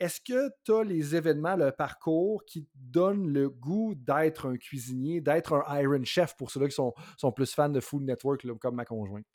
est-ce 0.00 0.20
que 0.20 0.50
tu 0.64 0.72
as 0.72 0.82
les 0.82 1.14
événements, 1.14 1.56
le 1.56 1.70
parcours 1.72 2.44
qui 2.46 2.64
te 2.64 2.70
donnent 2.74 3.30
le 3.30 3.50
goût 3.50 3.94
d'être 3.94 4.48
un 4.48 4.56
cuisinier, 4.56 5.20
d'être 5.20 5.52
un 5.52 5.80
Iron 5.80 6.02
Chef 6.04 6.34
pour 6.36 6.50
ceux-là 6.50 6.68
qui 6.68 6.74
sont, 6.74 6.94
sont, 7.18 7.30
plus 7.32 7.52
fans 7.52 7.68
de 7.68 7.80
Food 7.80 8.04
Network, 8.04 8.46
comme 8.58 8.76
ma 8.76 8.86
conjointe? 8.86 9.26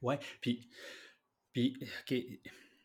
Oui, 0.00 0.14
puis, 0.40 0.68
puis 1.52 1.78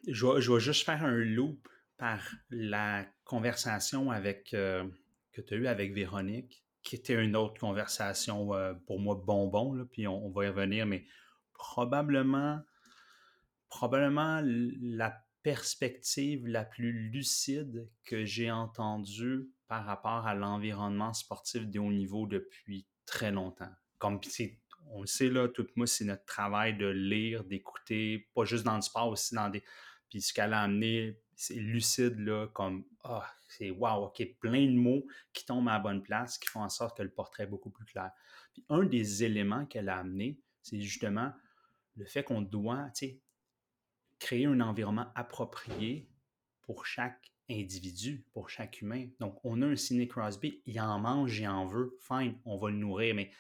je, 0.06 0.26
vais, 0.26 0.60
juste 0.60 0.86
faire 0.86 1.04
un 1.04 1.16
loop 1.16 1.68
par 1.98 2.22
la 2.50 3.06
conversation 3.24 4.12
avec, 4.12 4.54
euh, 4.54 4.84
que 5.32 5.42
tu 5.42 5.54
as 5.54 5.58
eue 5.58 5.68
avec 5.68 5.94
Véronique, 5.94 6.66
qui 6.84 6.96
était 6.96 7.16
une 7.16 7.38
autre 7.38 7.60
conversation 7.60 8.54
euh, 8.54 8.74
pour 8.86 9.00
moi 9.00 9.16
bonbon, 9.16 9.74
là, 9.74 9.86
puis 9.86 10.08
on, 10.08 10.30
va 10.30 10.46
y 10.46 10.50
revenir, 10.50 10.86
mais 10.86 11.06
probablement, 11.54 12.62
probablement 13.70 14.42
la 14.44 15.27
perspective 15.48 16.46
la 16.46 16.66
plus 16.66 16.92
lucide 16.92 17.90
que 18.04 18.26
j'ai 18.26 18.52
entendue 18.52 19.50
par 19.70 19.86
rapport 19.86 20.28
à 20.28 20.36
l'environnement 20.36 21.14
sportif 21.14 21.66
de 21.66 21.80
haut 21.80 21.94
niveau 21.94 22.28
depuis 22.28 22.86
très 23.06 23.32
longtemps. 23.32 23.72
Comme 23.98 24.20
on 24.88 25.00
le 25.00 25.08
sait, 25.08 25.30
là, 25.30 25.48
tout 25.48 25.66
moi, 25.78 25.88
c'est 25.88 26.04
notre 26.04 26.26
travail 26.26 26.76
de 26.76 26.88
lire, 26.88 27.46
d'écouter, 27.46 28.28
pas 28.36 28.44
juste 28.44 28.66
dans 28.66 28.76
le 28.76 28.82
sport, 28.82 29.08
aussi 29.08 29.36
dans 29.36 29.48
des. 29.48 29.64
Puis 30.10 30.20
ce 30.20 30.34
qu'elle 30.34 30.52
a 30.52 30.64
amené, 30.64 31.18
c'est 31.34 31.54
lucide, 31.56 32.20
là, 32.20 32.48
comme 32.48 32.84
Ah, 33.06 33.26
c'est 33.48 33.70
wow, 33.70 34.08
ok, 34.08 34.22
plein 34.42 34.66
de 34.66 34.76
mots 34.76 35.08
qui 35.32 35.46
tombent 35.46 35.70
à 35.70 35.76
la 35.76 35.80
bonne 35.80 36.04
place, 36.04 36.38
qui 36.38 36.50
font 36.50 36.62
en 36.62 36.70
sorte 36.70 36.98
que 36.98 37.04
le 37.04 37.12
portrait 37.14 37.44
est 37.44 37.48
beaucoup 37.48 37.70
plus 37.70 37.86
clair. 37.86 38.12
Puis 38.52 38.66
un 38.68 38.84
des 38.84 39.24
éléments 39.24 39.66
qu'elle 39.66 39.88
a 39.88 40.00
amené, 40.00 40.42
c'est 40.62 40.82
justement 40.82 41.32
le 41.96 42.06
fait 42.06 42.26
qu'on 42.26 42.42
doit, 42.42 42.90
tu 42.94 43.08
sais, 43.08 43.22
créer 44.20 44.46
un 44.46 44.60
environnement 44.62 45.08
approprié 45.16 46.10
pour 46.62 46.86
chaque 46.86 47.32
individu, 47.50 48.26
pour 48.34 48.50
chaque 48.50 48.82
humain. 48.82 49.08
Donc, 49.20 49.40
on 49.44 49.62
a 49.62 49.68
un 49.68 49.76
Sidney 49.76 50.08
Crosby, 50.08 50.62
il 50.66 50.80
en 50.82 51.00
mange, 51.00 51.40
il 51.40 51.48
en 51.48 51.66
veut, 51.66 51.98
fine, 52.02 52.38
on 52.46 52.58
va 52.58 52.70
le 52.70 52.78
nourrir, 52.78 53.16
mais 53.16 53.32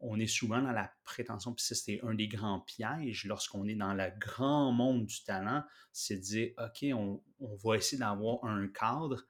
on 0.00 0.18
est 0.18 0.26
souvent 0.26 0.62
dans 0.62 0.72
la 0.72 0.92
prétention, 1.02 1.54
puis 1.54 1.64
ça, 1.64 1.74
c'est 1.74 2.00
un 2.04 2.14
des 2.14 2.28
grands 2.28 2.60
pièges 2.60 3.24
lorsqu'on 3.24 3.66
est 3.66 3.74
dans 3.74 3.94
le 3.94 4.10
grand 4.18 4.70
monde 4.70 5.06
du 5.06 5.24
talent, 5.24 5.64
c'est 5.92 6.16
de 6.16 6.20
dire, 6.20 6.52
OK, 6.58 6.84
on, 6.92 7.22
on 7.40 7.56
va 7.56 7.76
essayer 7.76 7.98
d'avoir 7.98 8.44
un 8.44 8.68
cadre 8.68 9.24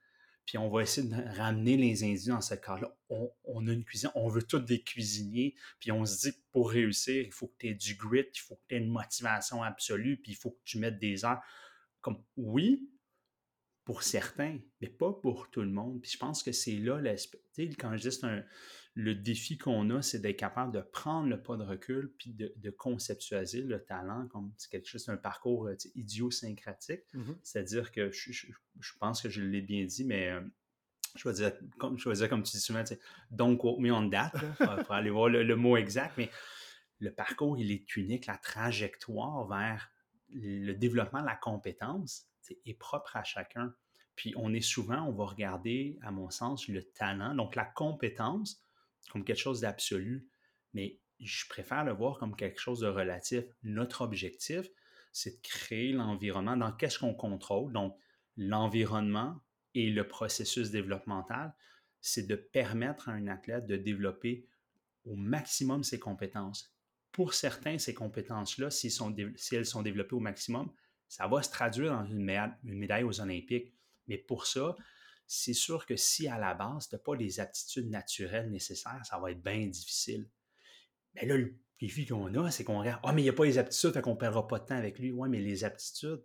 puis 0.49 0.57
on 0.57 0.67
va 0.67 0.81
essayer 0.81 1.07
de 1.07 1.37
ramener 1.37 1.77
les 1.77 2.03
individus 2.03 2.29
dans 2.29 2.41
ce 2.41 2.55
cas-là. 2.55 2.91
On, 3.09 3.67
a 3.67 3.71
une 3.71 3.83
cuisine, 3.83 4.09
on 4.15 4.29
veut 4.29 4.41
tous 4.41 4.57
des 4.57 4.81
cuisiniers, 4.81 5.53
puis 5.79 5.91
on 5.91 6.03
se 6.05 6.21
dit 6.21 6.31
que 6.31 6.41
pour 6.51 6.71
réussir, 6.71 7.23
il 7.23 7.31
faut 7.31 7.49
que 7.49 7.57
tu 7.59 7.67
aies 7.67 7.75
du 7.75 7.93
grit, 7.93 8.25
il 8.33 8.39
faut 8.39 8.55
que 8.55 8.61
tu 8.67 8.73
aies 8.73 8.79
une 8.79 8.89
motivation 8.89 9.61
absolue, 9.61 10.17
puis 10.17 10.31
il 10.31 10.35
faut 10.35 10.49
que 10.49 10.61
tu 10.65 10.79
mettes 10.79 10.97
des 10.97 11.23
heures. 11.23 11.39
Comme 12.01 12.23
oui, 12.35 12.89
pour 13.83 14.01
certains, 14.01 14.57
mais 14.81 14.89
pas 14.89 15.13
pour 15.13 15.51
tout 15.51 15.61
le 15.61 15.69
monde. 15.69 16.01
Puis 16.01 16.13
je 16.13 16.17
pense 16.17 16.41
que 16.41 16.51
c'est 16.51 16.77
là 16.77 16.99
l'aspect. 16.99 17.43
Quand 17.77 17.95
je 17.95 18.09
dis 18.09 18.15
c'est 18.15 18.25
un, 18.25 18.43
le 18.95 19.15
défi 19.15 19.57
qu'on 19.57 19.89
a, 19.91 20.01
c'est 20.01 20.19
d'être 20.19 20.37
capable 20.37 20.73
de 20.73 20.81
prendre 20.81 21.29
le 21.29 21.41
pas 21.41 21.57
de 21.57 21.63
recul 21.63 22.11
puis 22.17 22.33
de, 22.33 22.69
conceptualiser 22.71 23.61
le 23.61 23.83
talent 23.83 24.27
comme 24.27 24.51
quelque 24.69 24.87
chose, 24.87 25.07
un 25.09 25.17
parcours 25.17 25.67
euh, 25.67 25.75
idiosyncratique. 25.95 27.03
Mm-hmm. 27.13 27.35
C'est-à-dire 27.43 27.91
que 27.91 28.11
je, 28.11 28.47
pense 28.99 29.21
que 29.21 29.29
je 29.29 29.41
l'ai 29.41 29.61
bien 29.61 29.85
dit, 29.85 30.03
mais 30.05 30.29
euh, 30.29 30.41
je, 31.15 31.29
vais 31.29 31.35
dire, 31.35 31.53
comme, 31.77 31.97
je 31.97 32.09
vais 32.09 32.15
dire 32.15 32.29
comme 32.29 32.43
tu 32.43 32.51
dis 32.51 32.61
souvent, 32.61 32.83
donc 33.31 33.61
quote 33.61 33.79
me 33.79 33.91
on 33.91 34.03
date, 34.03 34.35
pour 34.57 34.91
aller 34.91 35.09
voir 35.09 35.29
le, 35.29 35.55
mot 35.55 35.77
exact, 35.77 36.13
mais 36.17 36.29
le 36.99 37.13
parcours, 37.13 37.57
il 37.57 37.71
est 37.71 37.95
unique, 37.95 38.25
la 38.25 38.37
trajectoire 38.37 39.47
vers 39.47 39.91
le 40.31 40.73
développement 40.73 41.21
de 41.21 41.25
la 41.25 41.35
compétence 41.35 42.27
est 42.65 42.73
propre 42.73 43.15
à 43.15 43.23
chacun. 43.23 43.73
Puis 44.15 44.33
on 44.35 44.53
est 44.53 44.61
souvent, 44.61 45.03
on 45.03 45.13
va 45.13 45.25
regarder, 45.25 45.97
à 46.01 46.11
mon 46.11 46.29
sens, 46.29 46.67
le 46.67 46.83
talent, 46.83 47.33
donc 47.35 47.55
la 47.55 47.65
compétence, 47.65 48.61
comme 49.11 49.23
quelque 49.23 49.39
chose 49.39 49.61
d'absolu, 49.61 50.27
mais 50.73 50.99
je 51.19 51.45
préfère 51.49 51.83
le 51.83 51.93
voir 51.93 52.17
comme 52.17 52.35
quelque 52.35 52.59
chose 52.59 52.79
de 52.79 52.87
relatif. 52.87 53.43
Notre 53.63 54.01
objectif, 54.01 54.67
c'est 55.11 55.41
de 55.41 55.41
créer 55.41 55.91
l'environnement 55.91 56.55
dans 56.55 56.71
qu'est-ce 56.71 56.99
qu'on 56.99 57.13
contrôle. 57.13 57.73
Donc, 57.73 57.97
l'environnement 58.37 59.41
et 59.75 59.89
le 59.89 60.07
processus 60.07 60.71
développemental, 60.71 61.53
c'est 62.01 62.27
de 62.27 62.35
permettre 62.35 63.09
à 63.09 63.13
un 63.13 63.27
athlète 63.27 63.65
de 63.67 63.75
développer 63.75 64.47
au 65.05 65.15
maximum 65.15 65.83
ses 65.83 65.99
compétences. 65.99 66.73
Pour 67.11 67.33
certains, 67.33 67.77
ces 67.77 67.93
compétences-là, 67.93 68.69
si, 68.69 68.87
elles 69.51 69.65
sont 69.65 69.81
développées 69.81 70.15
au 70.15 70.19
maximum, 70.21 70.71
ça 71.07 71.27
va 71.27 71.41
se 71.41 71.49
traduire 71.49 71.91
dans 71.91 72.05
une 72.05 72.23
médaille 72.63 73.03
aux 73.03 73.19
Olympiques. 73.19 73.73
Mais 74.07 74.17
pour 74.17 74.45
ça, 74.45 74.75
c'est 75.31 75.53
sûr 75.53 75.85
que 75.85 75.95
si 75.95 76.27
à 76.27 76.39
la 76.39 76.55
base, 76.55 76.89
tu 76.89 76.95
n'as 76.95 76.99
pas 76.99 77.15
les 77.15 77.39
aptitudes 77.39 77.87
naturelles 77.87 78.49
nécessaires, 78.49 78.99
ça 79.03 79.19
va 79.19 79.31
être 79.31 79.43
bien 79.43 79.67
difficile. 79.67 80.27
Mais 81.13 81.25
là, 81.27 81.37
le 81.37 81.55
défi 81.79 82.07
qu'on 82.07 82.33
a, 82.33 82.49
c'est 82.49 82.63
qu'on 82.63 82.79
regarde, 82.79 82.99
ah, 83.03 83.13
mais 83.13 83.21
il 83.21 83.25
n'y 83.25 83.29
a 83.29 83.33
pas 83.33 83.45
les 83.45 83.59
aptitudes, 83.59 83.93
fait 83.93 84.01
qu'on 84.01 84.15
ne 84.15 84.19
perdra 84.19 84.47
pas 84.47 84.57
de 84.57 84.65
temps 84.65 84.75
avec 84.75 84.97
lui. 84.97 85.11
Oui, 85.11 85.29
mais 85.29 85.39
les 85.39 85.63
aptitudes, 85.63 86.23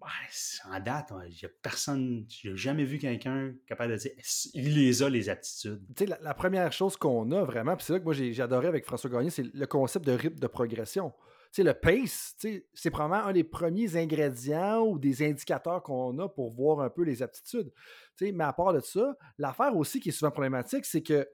en 0.00 0.80
date, 0.80 1.10
n'y 1.10 1.44
a 1.44 1.48
personne, 1.60 2.24
j'ai 2.28 2.56
jamais 2.56 2.84
vu 2.84 2.98
quelqu'un 2.98 3.52
capable 3.66 3.94
de 3.94 3.98
dire 3.98 4.12
il 4.54 4.74
les 4.74 5.02
a, 5.02 5.08
les 5.08 5.28
aptitudes. 5.28 5.82
La, 6.06 6.18
la, 6.20 6.34
première 6.34 6.72
chose 6.72 6.96
qu'on 6.96 7.32
a 7.32 7.42
vraiment, 7.42 7.76
puis 7.76 7.84
c'est 7.84 7.94
là 7.94 7.98
que 7.98 8.04
moi 8.04 8.14
j'ai 8.14 8.40
adoré 8.40 8.68
avec 8.68 8.84
François 8.84 9.10
Gagné, 9.10 9.30
c'est 9.30 9.42
le 9.42 9.66
concept 9.66 10.06
de 10.06 10.12
rythme 10.12 10.38
de 10.38 10.46
progression. 10.46 11.12
Sais, 11.52 11.62
le 11.62 11.74
pace, 11.74 12.36
c'est 12.74 12.90
probablement 12.90 13.28
un 13.28 13.32
des 13.32 13.44
premiers 13.44 13.96
ingrédients 13.96 14.82
ou 14.86 14.98
des 14.98 15.26
indicateurs 15.26 15.82
qu'on 15.82 16.18
a 16.18 16.28
pour 16.28 16.52
voir 16.52 16.80
un 16.80 16.90
peu 16.90 17.02
les 17.02 17.22
aptitudes. 17.22 17.72
mais 18.20 18.44
à 18.44 18.52
part 18.52 18.72
de 18.72 18.80
ça, 18.80 19.16
l'affaire 19.38 19.76
aussi 19.76 20.00
qui 20.00 20.10
est 20.10 20.12
souvent 20.12 20.30
problématique, 20.30 20.84
c'est 20.84 21.02
que 21.02 21.28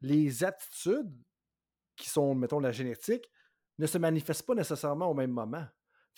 les 0.00 0.44
aptitudes 0.44 1.12
qui 1.96 2.08
sont, 2.08 2.34
mettons, 2.34 2.60
la 2.60 2.72
génétique, 2.72 3.30
ne 3.78 3.86
se 3.86 3.98
manifestent 3.98 4.46
pas 4.46 4.54
nécessairement 4.54 5.10
au 5.10 5.14
même 5.14 5.30
moment. 5.30 5.66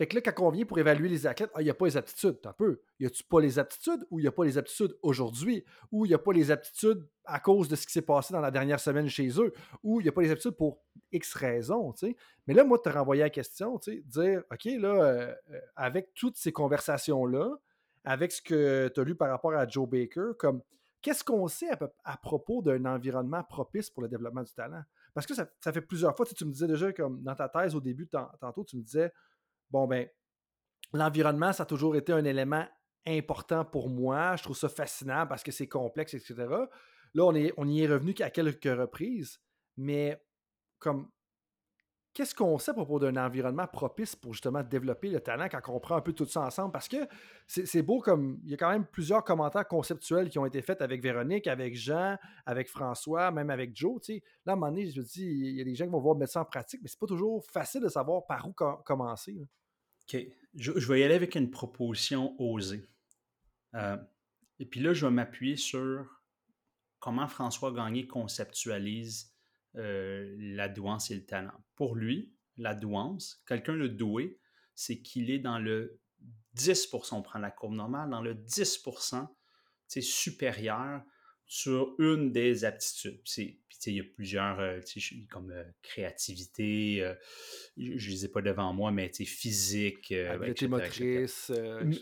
Fait 0.02 0.08
que 0.08 0.16
là, 0.16 0.20
quand 0.20 0.44
on 0.44 0.50
vient 0.50 0.64
pour 0.64 0.80
évaluer 0.80 1.08
les 1.08 1.28
athlètes, 1.28 1.52
ah, 1.54 1.60
il 1.60 1.64
n'y 1.64 1.70
a 1.70 1.74
pas 1.74 1.84
les 1.84 1.96
aptitudes. 1.96 2.36
Un 2.44 2.52
peu. 2.52 2.80
Y 2.98 3.06
a-tu 3.06 3.22
pas 3.22 3.40
les 3.40 3.60
aptitudes 3.60 4.04
ou 4.10 4.18
il 4.18 4.22
n'y 4.22 4.26
a 4.26 4.32
pas 4.32 4.44
les 4.44 4.58
aptitudes 4.58 4.98
aujourd'hui? 5.00 5.64
Ou 5.92 6.06
il 6.06 6.08
n'y 6.08 6.14
a 6.16 6.18
pas 6.18 6.32
les 6.32 6.50
aptitudes 6.50 7.06
à 7.24 7.38
cause 7.38 7.68
de 7.68 7.76
ce 7.76 7.86
qui 7.86 7.92
s'est 7.92 8.02
passé 8.02 8.34
dans 8.34 8.40
la 8.40 8.50
dernière 8.50 8.80
semaine 8.80 9.08
chez 9.08 9.28
eux? 9.40 9.52
Ou 9.84 10.00
il 10.00 10.02
n'y 10.02 10.08
a 10.08 10.12
pas 10.12 10.22
les 10.22 10.32
aptitudes 10.32 10.56
pour 10.56 10.82
X 11.12 11.34
raisons, 11.34 11.94
Mais 12.48 12.54
là, 12.54 12.64
moi, 12.64 12.80
te 12.80 12.88
renvoyer 12.88 13.22
la 13.22 13.30
question, 13.30 13.78
tu 13.78 14.02
dire, 14.02 14.42
OK, 14.50 14.64
là, 14.64 14.88
euh, 14.88 15.34
euh, 15.52 15.60
avec 15.76 16.12
toutes 16.14 16.36
ces 16.36 16.50
conversations-là, 16.50 17.52
avec 18.02 18.32
ce 18.32 18.42
que 18.42 18.90
tu 18.92 19.00
as 19.00 19.04
lu 19.04 19.14
par 19.14 19.30
rapport 19.30 19.54
à 19.54 19.68
Joe 19.68 19.88
Baker, 19.88 20.32
comme 20.36 20.62
qu'est-ce 21.00 21.22
qu'on 21.22 21.46
sait 21.46 21.70
à, 22.02 22.16
propos 22.16 22.60
d'un 22.60 22.86
environnement 22.86 23.44
propice 23.44 23.88
pour 23.88 24.02
le 24.02 24.08
développement 24.08 24.42
du 24.42 24.52
talent? 24.52 24.82
Parce 25.14 25.28
que 25.28 25.34
ça, 25.34 25.46
fait 25.72 25.80
plusieurs 25.80 26.16
fois, 26.16 26.26
tu, 26.26 26.44
me 26.44 26.50
disais 26.50 26.66
déjà, 26.66 26.92
comme 26.92 27.22
dans 27.22 27.36
ta 27.36 27.48
thèse 27.48 27.76
au 27.76 27.80
début, 27.80 28.08
tantôt, 28.40 28.64
tu 28.64 28.76
me 28.76 28.82
disais, 28.82 29.12
bon, 29.72 29.86
ben, 29.86 30.06
l'environnement, 30.92 31.52
ça 31.52 31.64
a 31.64 31.66
toujours 31.66 31.96
été 31.96 32.12
un 32.12 32.24
élément 32.24 32.66
important 33.06 33.64
pour 33.64 33.88
moi. 33.88 34.36
Je 34.36 34.44
trouve 34.44 34.56
ça 34.56 34.68
fascinant 34.68 35.26
parce 35.26 35.42
que 35.42 35.50
c'est 35.50 35.66
complexe, 35.66 36.14
etc. 36.14 36.34
Là, 37.14 37.24
on, 37.24 37.34
est, 37.34 37.52
on 37.56 37.66
y 37.66 37.82
est 37.82 37.88
revenu 37.88 38.14
qu'à 38.14 38.30
quelques 38.30 38.64
reprises, 38.64 39.40
mais 39.76 40.22
comme 40.78 41.10
qu'est-ce 42.14 42.34
qu'on 42.34 42.58
sait 42.58 42.72
à 42.72 42.74
propos 42.74 42.98
d'un 42.98 43.16
environnement 43.16 43.66
propice 43.66 44.14
pour 44.14 44.34
justement 44.34 44.62
développer 44.62 45.08
le 45.08 45.20
talent 45.20 45.48
quand 45.50 45.60
on 45.68 45.80
prend 45.80 45.96
un 45.96 46.00
peu 46.00 46.12
tout 46.12 46.26
ça 46.26 46.42
ensemble? 46.42 46.72
Parce 46.72 46.88
que 46.88 47.08
c'est 47.46 47.82
beau 47.82 48.00
comme 48.00 48.38
il 48.44 48.50
y 48.50 48.54
a 48.54 48.56
quand 48.56 48.70
même 48.70 48.86
plusieurs 48.86 49.24
commentaires 49.24 49.66
conceptuels 49.66 50.28
qui 50.28 50.38
ont 50.38 50.46
été 50.46 50.62
faits 50.62 50.82
avec 50.82 51.02
Véronique, 51.02 51.46
avec 51.46 51.74
Jean, 51.74 52.16
avec 52.46 52.68
François, 52.68 53.30
même 53.30 53.50
avec 53.50 53.74
Joe. 53.74 54.00
Là, 54.08 54.14
à 54.46 54.52
un 54.52 54.56
moment 54.56 54.70
donné, 54.70 54.90
je 54.90 55.00
me 55.00 55.04
dis, 55.04 55.24
il 55.24 55.56
y 55.56 55.60
a 55.60 55.64
des 55.64 55.74
gens 55.74 55.86
qui 55.86 55.92
vont 55.92 56.00
voir 56.00 56.16
mettre 56.16 56.32
ça 56.32 56.40
en 56.40 56.44
pratique, 56.44 56.80
mais 56.82 56.88
c'est 56.88 57.00
pas 57.00 57.06
toujours 57.06 57.44
facile 57.50 57.82
de 57.82 57.88
savoir 57.88 58.26
par 58.26 58.46
où 58.46 58.52
commencer. 58.52 59.40
OK. 60.02 60.16
Je, 60.54 60.70
vais 60.70 61.00
y 61.00 61.04
aller 61.04 61.14
avec 61.14 61.34
une 61.34 61.50
proposition 61.50 62.34
osée. 62.38 62.86
Euh, 63.74 63.96
et 64.58 64.66
puis 64.66 64.80
là, 64.80 64.92
je 64.92 65.06
vais 65.06 65.12
m'appuyer 65.12 65.56
sur 65.56 66.22
comment 66.98 67.26
François 67.26 67.72
Gagné 67.72 68.06
conceptualise 68.06 69.34
euh, 69.76 70.34
la 70.38 70.68
douance 70.68 71.10
et 71.10 71.14
le 71.14 71.24
talent. 71.24 71.64
Pour 71.74 71.96
lui, 71.96 72.34
la 72.58 72.74
douance, 72.74 73.42
quelqu'un 73.46 73.76
de 73.76 73.86
doué, 73.86 74.38
c'est 74.74 75.00
qu'il 75.00 75.30
est 75.30 75.38
dans 75.38 75.58
le 75.58 75.98
10% 76.56 77.14
on 77.14 77.22
prend 77.22 77.38
la 77.38 77.50
courbe 77.50 77.74
normale, 77.74 78.10
dans 78.10 78.20
le 78.20 78.34
10% 78.34 79.26
supérieur 80.00 81.02
sur 81.52 81.94
une 81.98 82.32
des 82.32 82.64
aptitudes. 82.64 83.20
Puis, 83.24 83.58
il 83.84 83.96
y 83.96 84.00
a 84.00 84.04
plusieurs, 84.04 84.58
euh, 84.58 84.80
comme 85.30 85.50
euh, 85.50 85.64
créativité, 85.82 87.06
je 87.76 87.82
ne 87.82 88.10
les 88.10 88.24
ai 88.24 88.28
pas 88.28 88.40
devant 88.40 88.72
moi, 88.72 88.90
mais 88.90 89.12
physique, 89.12 90.14
motrice, 90.62 91.52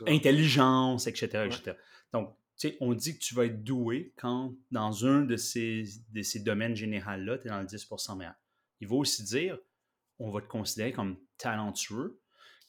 intelligence, 0.07 1.09
etc. 1.09 1.47
etc. 1.47 1.73
Donc, 2.13 2.33
on 2.79 2.95
dit 2.95 3.19
que 3.19 3.19
tu 3.19 3.35
vas 3.35 3.47
être 3.47 3.65
doué 3.65 4.13
quand, 4.17 4.55
dans 4.71 5.05
un 5.05 5.23
de 5.23 5.37
ces, 5.37 5.83
de 6.13 6.23
ces 6.23 6.39
domaines 6.39 6.77
généraux-là, 6.77 7.39
tu 7.39 7.49
es 7.49 7.51
dans 7.51 7.61
le 7.61 7.67
10% 7.67 8.19
meilleur. 8.19 8.35
Il 8.81 8.87
va 8.87 8.95
aussi 8.95 9.25
dire, 9.25 9.59
on 10.21 10.31
va 10.31 10.43
te 10.43 10.47
considérer 10.47 10.93
comme 10.93 11.17
talentueux 11.39 12.21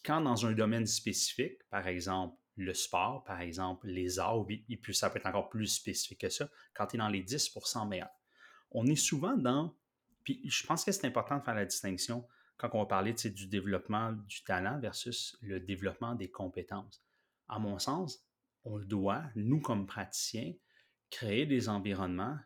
quand, 0.03 0.21
dans 0.21 0.47
un 0.47 0.53
domaine 0.53 0.87
spécifique, 0.87 1.59
par 1.69 1.87
exemple 1.87 2.40
le 2.61 2.73
sport, 2.73 3.23
par 3.23 3.41
exemple 3.41 3.87
les 3.87 4.19
arts, 4.19 4.45
et 4.49 4.77
puis 4.77 4.95
ça 4.95 5.09
peut 5.09 5.19
être 5.19 5.25
encore 5.25 5.49
plus 5.49 5.67
spécifique 5.67 6.21
que 6.21 6.29
ça, 6.29 6.49
quand 6.73 6.87
tu 6.87 6.95
es 6.95 6.99
dans 6.99 7.09
les 7.09 7.23
10% 7.23 7.87
meilleurs. 7.87 8.09
On 8.71 8.85
est 8.85 8.95
souvent 8.95 9.35
dans, 9.35 9.75
puis 10.23 10.41
je 10.49 10.65
pense 10.65 10.85
que 10.85 10.91
c'est 10.91 11.05
important 11.05 11.37
de 11.37 11.43
faire 11.43 11.55
la 11.55 11.65
distinction 11.65 12.25
quand 12.57 12.69
on 12.73 12.79
va 12.79 12.85
parler 12.85 13.13
du 13.13 13.47
développement 13.47 14.11
du 14.11 14.43
talent 14.43 14.79
versus 14.79 15.37
le 15.41 15.59
développement 15.59 16.15
des 16.15 16.29
compétences. 16.29 17.03
À 17.47 17.59
mon 17.59 17.79
sens, 17.79 18.23
on 18.63 18.77
doit, 18.77 19.23
nous 19.35 19.59
comme 19.59 19.87
praticiens, 19.87 20.53
créer 21.09 21.45
des 21.45 21.69
environnements 21.69 22.37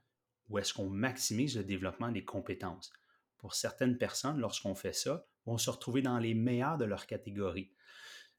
où 0.50 0.58
est-ce 0.58 0.74
qu'on 0.74 0.90
maximise 0.90 1.58
le 1.58 1.64
développement 1.64 2.12
des 2.12 2.24
compétences. 2.24 2.92
Pour 3.38 3.56
certaines 3.56 3.98
personnes, 3.98 4.40
lorsqu'on 4.40 4.76
fait 4.76 4.94
ça, 4.94 5.26
vont 5.46 5.58
se 5.58 5.70
retrouver 5.70 6.02
dans 6.02 6.18
les 6.18 6.34
meilleurs 6.34 6.78
de 6.78 6.86
leur 6.86 7.06
catégorie. 7.06 7.72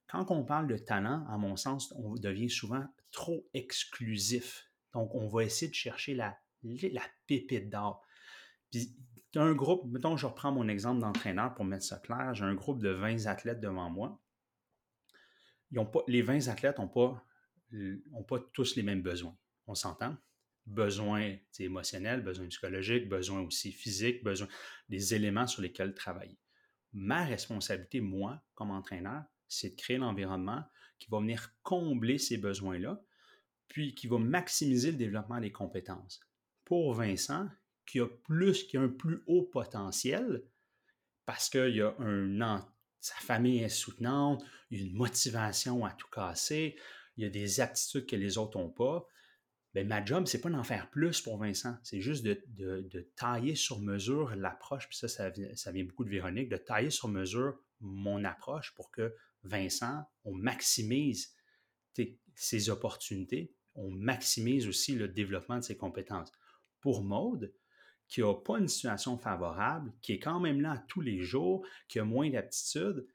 Quand 0.09 0.31
on 0.31 0.45
parle 0.45 0.69
de 0.69 0.77
talent, 0.77 1.27
à 1.29 1.37
mon 1.37 1.57
sens, 1.57 1.93
on 1.97 2.15
devient 2.15 2.51
souvent 2.51 2.85
trop 3.11 3.49
exclusif. 3.55 4.71
Donc, 4.93 5.15
on 5.15 5.27
va 5.27 5.45
essayer 5.45 5.69
de 5.69 5.75
chercher 5.75 6.15
la, 6.15 6.39
pépite 7.27 7.71
d'or. 7.71 8.03
Puis, 8.71 8.97
un 9.35 9.53
groupe, 9.53 9.85
mettons, 9.91 10.17
je 10.17 10.27
reprends 10.27 10.53
mon 10.53 10.69
exemple 10.69 11.01
d'entraîneur 11.01 11.55
pour 11.55 11.65
mettre 11.65 11.85
ça 11.85 11.99
clair, 11.99 12.35
j'ai 12.35 12.45
un 12.45 12.55
groupe 12.55 12.81
de 12.81 12.89
20 12.89 13.27
athlètes 13.27 13.61
devant 13.61 13.91
moi. 13.91 14.23
Ils 15.73 15.79
ont 15.79 15.87
pas, 15.87 16.01
les 16.07 16.23
20 16.23 16.49
athlètes 16.49 16.79
n'ont 16.79 16.89
pas 16.89 17.23
pas 18.29 18.39
tous 18.53 18.77
les 18.77 18.83
mêmes 18.83 19.03
besoins. 19.03 19.37
On 19.67 19.75
s'entend? 19.75 20.17
Besoins 20.67 21.37
émotionnels, 21.59 22.23
besoins 22.23 22.47
psychologiques, 22.49 23.09
besoins 23.09 23.41
aussi 23.41 23.73
physiques, 23.73 24.25
besoins 24.25 24.49
des 24.89 25.15
éléments 25.15 25.47
sur 25.47 25.63
lesquels 25.63 25.95
travailler. 25.95 26.39
Ma 26.93 27.25
responsabilité, 27.25 28.01
moi, 28.01 28.43
comme 28.55 28.71
entraîneur, 28.71 29.25
c'est 29.49 29.71
de 29.71 29.77
créer 29.77 29.99
l'environnement 29.99 30.65
qui 30.99 31.11
va 31.11 31.21
venir 31.21 31.55
combler 31.63 32.19
ces 32.19 32.39
besoins-là, 32.39 33.03
puis 33.69 33.95
qui 33.95 34.07
va 34.07 34.19
maximiser 34.19 34.93
le 34.93 34.97
développement 34.97 35.41
des 35.41 35.53
compétences. 35.53 36.21
Pour 36.65 36.95
Vincent, 36.95 37.49
qui 37.85 38.01
a 38.01 38.07
plus, 38.07 38.65
qui 38.65 38.77
a 38.77 38.81
un 38.81 38.89
plus 38.89 39.23
haut 39.27 39.43
potentiel, 39.43 40.43
parce 41.25 41.49
qu'il 41.49 41.77
y 41.77 41.83
a 41.83 41.95
sa 43.01 43.15
famille 43.15 43.63
est 43.63 43.69
soutenante, 43.69 44.45
il 44.71 44.81
y 44.81 44.83
a 44.83 44.87
une 44.87 44.97
motivation 44.97 45.85
à 45.85 45.93
tout 45.93 46.09
casser, 46.09 46.77
il 47.17 47.23
y 47.23 47.27
a 47.27 47.31
des 47.31 47.61
aptitudes 47.61 48.07
que 48.07 48.17
les 48.17 48.37
autres 48.37 48.59
n'ont 48.59 48.71
pas. 48.71 49.07
Bien, 49.75 49.85
ma 49.85 50.05
job, 50.05 50.27
c'est 50.27 50.41
pas 50.41 50.51
d'en 50.51 50.65
faire 50.65 50.91
plus 50.91 51.21
pour 51.21 51.39
Vincent, 51.39 51.77
c'est 51.85 52.01
juste 52.01 52.25
de, 52.25 53.13
tailler 53.17 53.55
sur 53.55 53.81
mesure 53.81 54.35
l'approche, 54.35 54.89
puis 54.89 54.97
ça, 54.97 55.07
ça, 55.07 55.31
vient 55.73 55.85
beaucoup 55.85 56.05
de 56.05 56.11
Véronique, 56.11 56.49
de 56.49 56.57
tailler 56.57 56.91
sur 56.91 57.09
mesure 57.09 57.61
mon 57.81 58.25
approche 58.25 58.75
pour 58.75 58.91
que 58.91 59.15
Vincent, 59.47 60.05
on 60.25 60.35
maximise 60.35 61.35
ses 62.35 62.71
opportunités, 62.71 63.55
on 63.75 63.91
maximise 63.91 64.69
aussi 64.69 64.95
le 64.95 65.09
développement 65.09 65.57
de 65.57 65.63
ses 65.63 65.77
compétences. 65.77 66.31
Pour 66.81 67.03
Maude, 67.03 67.53
qui 68.09 68.21
n'a 68.21 68.35
pas 68.35 68.59
une 68.59 68.69
situation 68.69 69.19
favorable, 69.19 69.93
qui 70.03 70.13
est 70.13 70.19
quand 70.19 70.41
même 70.41 70.61
là 70.61 70.85
tous 70.89 71.01
les 71.01 71.23
jours, 71.23 71.67
qui 71.89 71.99
a 71.99 72.05
moins 72.05 72.31
d'aptitudes, 72.31 73.07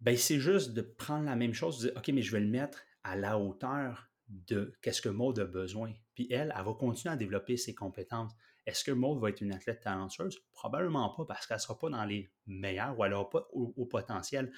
ben 0.00 0.16
c'est 0.16 0.40
juste 0.40 0.72
de 0.72 0.82
prendre 0.82 1.24
la 1.24 1.36
même 1.36 1.54
chose, 1.54 1.80
de 1.80 1.88
dire 1.88 1.98
OK, 1.98 2.08
mais 2.08 2.22
je 2.22 2.32
vais 2.32 2.40
le 2.40 2.48
mettre 2.48 2.82
à 3.04 3.16
la 3.16 3.38
hauteur 3.38 4.08
de 4.28 4.74
qu'est-ce 4.82 5.02
que 5.02 5.08
Maud 5.08 5.38
a 5.38 5.44
besoin. 5.44 5.92
Puis 6.14 6.26
elle, 6.30 6.52
elle 6.56 6.64
va 6.64 6.74
continuer 6.74 7.12
à 7.12 7.16
développer 7.16 7.56
ses 7.56 7.74
compétences. 7.74 8.32
Est-ce 8.66 8.84
que 8.84 8.90
Maud 8.90 9.18
va 9.20 9.30
être 9.30 9.40
une 9.40 9.52
athlète 9.52 9.80
talentueuse? 9.80 10.38
Probablement 10.52 11.08
pas 11.14 11.24
parce 11.24 11.46
qu'elle 11.46 11.56
ne 11.56 11.62
sera 11.62 11.78
pas 11.78 11.88
dans 11.88 12.04
les 12.04 12.30
meilleurs 12.46 12.98
ou 12.98 13.04
elle 13.04 13.12
n'aura 13.12 13.30
pas 13.30 13.48
au, 13.52 13.86
potentiel. 13.86 14.52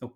Donc, 0.00 0.14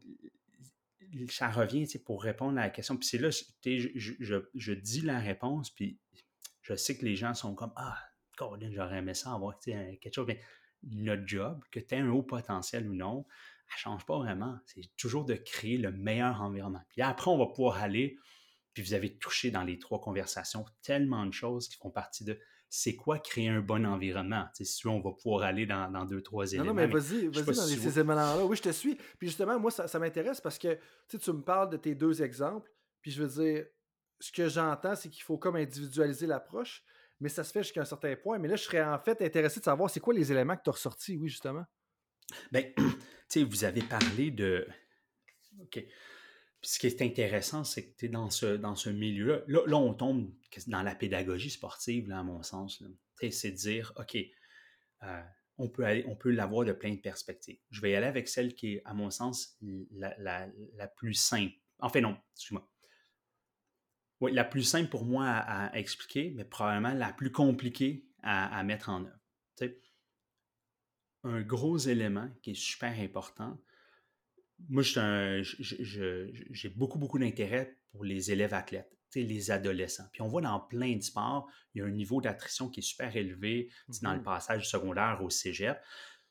ça 1.29 1.49
revient 1.51 1.87
pour 2.05 2.23
répondre 2.23 2.59
à 2.59 2.63
la 2.63 2.71
question. 2.71 2.97
Puis 2.97 3.09
c'est 3.09 3.19
là, 3.19 3.31
je, 3.31 4.41
je, 4.55 4.73
dis 4.73 5.01
la 5.01 5.19
réponse, 5.19 5.71
puis 5.71 5.99
je 6.63 6.75
sais 6.75 6.97
que 6.97 7.05
les 7.05 7.17
gens 7.17 7.35
sont 7.35 7.55
comme 7.55 7.73
Ah, 7.77 7.99
Colin, 8.37 8.71
j'aurais 8.73 8.99
aimé 8.99 9.15
ça 9.15 9.33
avoir 9.33 9.59
quelque 9.59 10.13
chose. 10.13 10.27
Mais 10.27 10.41
notre 10.83 11.27
job, 11.27 11.63
que 11.71 11.81
tu 11.81 11.95
aies 11.95 11.99
un 11.99 12.11
haut 12.11 12.23
potentiel 12.23 12.89
ou 12.89 12.95
non, 12.95 13.27
elle 13.69 13.75
ne 13.75 13.79
change 13.79 14.07
pas 14.07 14.19
vraiment. 14.19 14.59
C'est 14.67 14.97
toujours 14.97 15.25
de 15.25 15.35
créer 15.35 15.79
le 15.79 15.93
meilleur 15.93 16.43
environnement. 16.43 16.83
Puis 16.91 17.03
après, 17.03 17.31
on 17.31 17.39
va 17.39 17.47
pouvoir 17.47 17.83
aller, 17.83 18.17
puis 18.73 18.83
vous 18.83 18.95
avez 18.95 19.17
touché 19.17 19.51
dans 19.51 19.63
les 19.63 19.79
trois 19.79 20.01
conversations 20.01 20.65
tellement 20.83 21.27
de 21.27 21.33
choses 21.33 21.69
qui 21.69 21.77
font 21.77 21.91
partie 21.91 22.25
de 22.25 22.39
c'est 22.77 22.97
quoi 22.97 23.21
créer 23.21 23.49
un 23.49 23.61
bon 23.61 23.87
environnement? 23.87 24.49
si 24.53 24.87
on 24.89 25.01
va 25.01 25.13
pouvoir 25.13 25.45
aller 25.45 25.65
dans, 25.65 26.05
deux, 26.07 26.21
trois 26.21 26.45
éléments. 26.53 26.65
Non, 26.65 26.75
non 26.75 26.75
mais 26.75 26.87
vas-y, 26.89 27.29
vas-y 27.29 27.45
dans 27.45 27.53
ces 27.55 27.99
éléments-là. 28.01 28.45
Oui, 28.45 28.57
je 28.57 28.63
te 28.63 28.71
suis. 28.71 28.97
Puis 29.17 29.29
justement, 29.29 29.61
moi, 29.61 29.71
ça, 29.71 29.99
m'intéresse 30.01 30.41
parce 30.41 30.59
que 30.59 30.77
tu 31.07 31.33
me 31.33 31.41
parles 31.41 31.71
de 31.71 31.77
tes 31.77 31.95
deux 31.95 32.21
exemples, 32.21 32.69
puis 33.01 33.13
je 33.13 33.23
veux 33.23 33.45
dire, 33.45 33.67
ce 34.19 34.33
que 34.33 34.49
j'entends, 34.49 34.97
c'est 34.97 35.09
qu'il 35.09 35.23
faut 35.23 35.39
comme 35.39 35.55
individualiser 35.55 36.27
l'approche, 36.27 36.83
mais 37.21 37.29
ça 37.29 37.45
se 37.45 37.53
fait 37.53 37.63
jusqu'à 37.63 37.83
un 37.83 37.85
certain 37.85 38.17
point. 38.17 38.41
Mais 38.41 38.49
là, 38.49 38.57
je 38.57 38.65
serais 38.65 38.83
en 38.83 38.99
fait 38.99 39.23
intéressé 39.23 39.61
de 39.61 39.65
savoir 39.65 39.89
c'est 39.89 40.01
quoi 40.01 40.13
les 40.13 40.33
éléments 40.33 40.57
que 40.57 40.63
tu 40.65 40.71
as 40.71 40.73
ressortis, 40.73 41.17
oui, 41.17 41.29
justement. 41.29 41.65
Bien, 42.51 42.63
tu 42.77 42.83
sais, 43.29 43.45
vous 43.45 43.63
avez 43.63 43.83
parlé 43.83 44.33
de. 44.33 44.67
OK. 45.61 45.81
Ce 46.65 46.79
qui 46.79 46.87
est 46.87 47.03
intéressant, 47.03 47.63
c'est 47.63 47.87
que 47.87 47.97
tu 47.97 48.07
es 48.07 48.09
dans 48.09 48.31
ce, 48.31 48.57
dans 48.57 48.75
ce 48.75 48.89
milieu-là. 48.91 49.43
Là, 49.47 49.77
on 49.77 49.95
tombe 49.95 50.33
dans 50.67 50.83
la 50.83 50.95
pédagogie 50.95 51.51
sportive, 51.51 52.09
là, 52.09 52.21
à 52.21 52.23
mon 52.23 52.43
sens. 52.43 52.83
C'est 53.31 53.51
de 53.51 53.57
dire, 53.57 53.93
OK, 53.97 54.17
euh, 55.03 55.23
on 55.59 55.69
peut, 55.69 55.85
aller, 55.85 56.05
on 56.09 56.17
peut 56.17 56.31
l'avoir 56.31 56.65
de 56.65 56.73
plein 56.73 56.95
de 56.95 57.01
perspectives. 57.01 57.59
Je 57.71 57.81
vais 57.81 57.93
y 57.93 57.95
aller 57.95 58.07
avec 58.07 58.29
celle 58.29 58.55
qui 58.55 58.75
est, 58.75 58.83
à 58.85 58.95
mon 58.95 59.11
sens, 59.11 59.59
la, 59.93 60.15
la, 60.19 60.89
plus 60.89 61.15
simple. 61.15 61.55
En 61.79 61.89
fait, 61.89 62.01
non, 62.01 62.17
excuse-moi. 62.35 62.69
Oui, 64.21 64.33
la 64.33 64.45
plus 64.45 64.63
simple 64.63 64.89
pour 64.89 65.05
moi 65.05 65.27
à, 65.27 65.77
expliquer, 65.77 66.33
mais 66.35 66.45
probablement 66.45 66.95
la 66.95 67.13
plus 67.13 67.31
compliquée 67.31 68.07
à, 68.23 68.63
mettre 68.63 68.89
en 68.89 69.05
œuvre. 69.05 69.75
un 71.25 71.43
gros 71.43 71.79
élément 71.79 72.31
qui 72.43 72.53
est 72.53 72.61
super 72.61 72.99
important, 73.01 73.59
moi, 74.69 74.83
j'ai 74.83 76.69
beaucoup, 76.71 76.99
beaucoup 76.99 77.19
d'intérêt 77.19 77.79
pour 77.91 78.05
les 78.05 78.31
élèves 78.31 78.55
athlètes, 78.55 78.91
les 79.15 79.51
adolescents. 79.51 80.09
Puis 80.13 80.23
on 80.23 80.29
voit 80.29 80.43
dans 80.43 80.61
plein 80.61 80.97
de 80.97 81.03
sports, 81.03 81.49
il 81.75 81.79
y 81.79 81.83
a 81.83 81.85
un 81.85 81.91
niveau 81.91 82.21
d'attrition 82.21 82.69
qui 82.69 82.81
est 82.81 82.85
super 82.85 83.17
élevé 83.17 83.71
dans 84.03 84.13
le 84.13 84.21
mm-hmm. 84.21 84.23
passage 84.23 84.63
du 84.63 84.69
secondaire 84.69 85.21
au 85.23 85.31
cégep. 85.31 85.79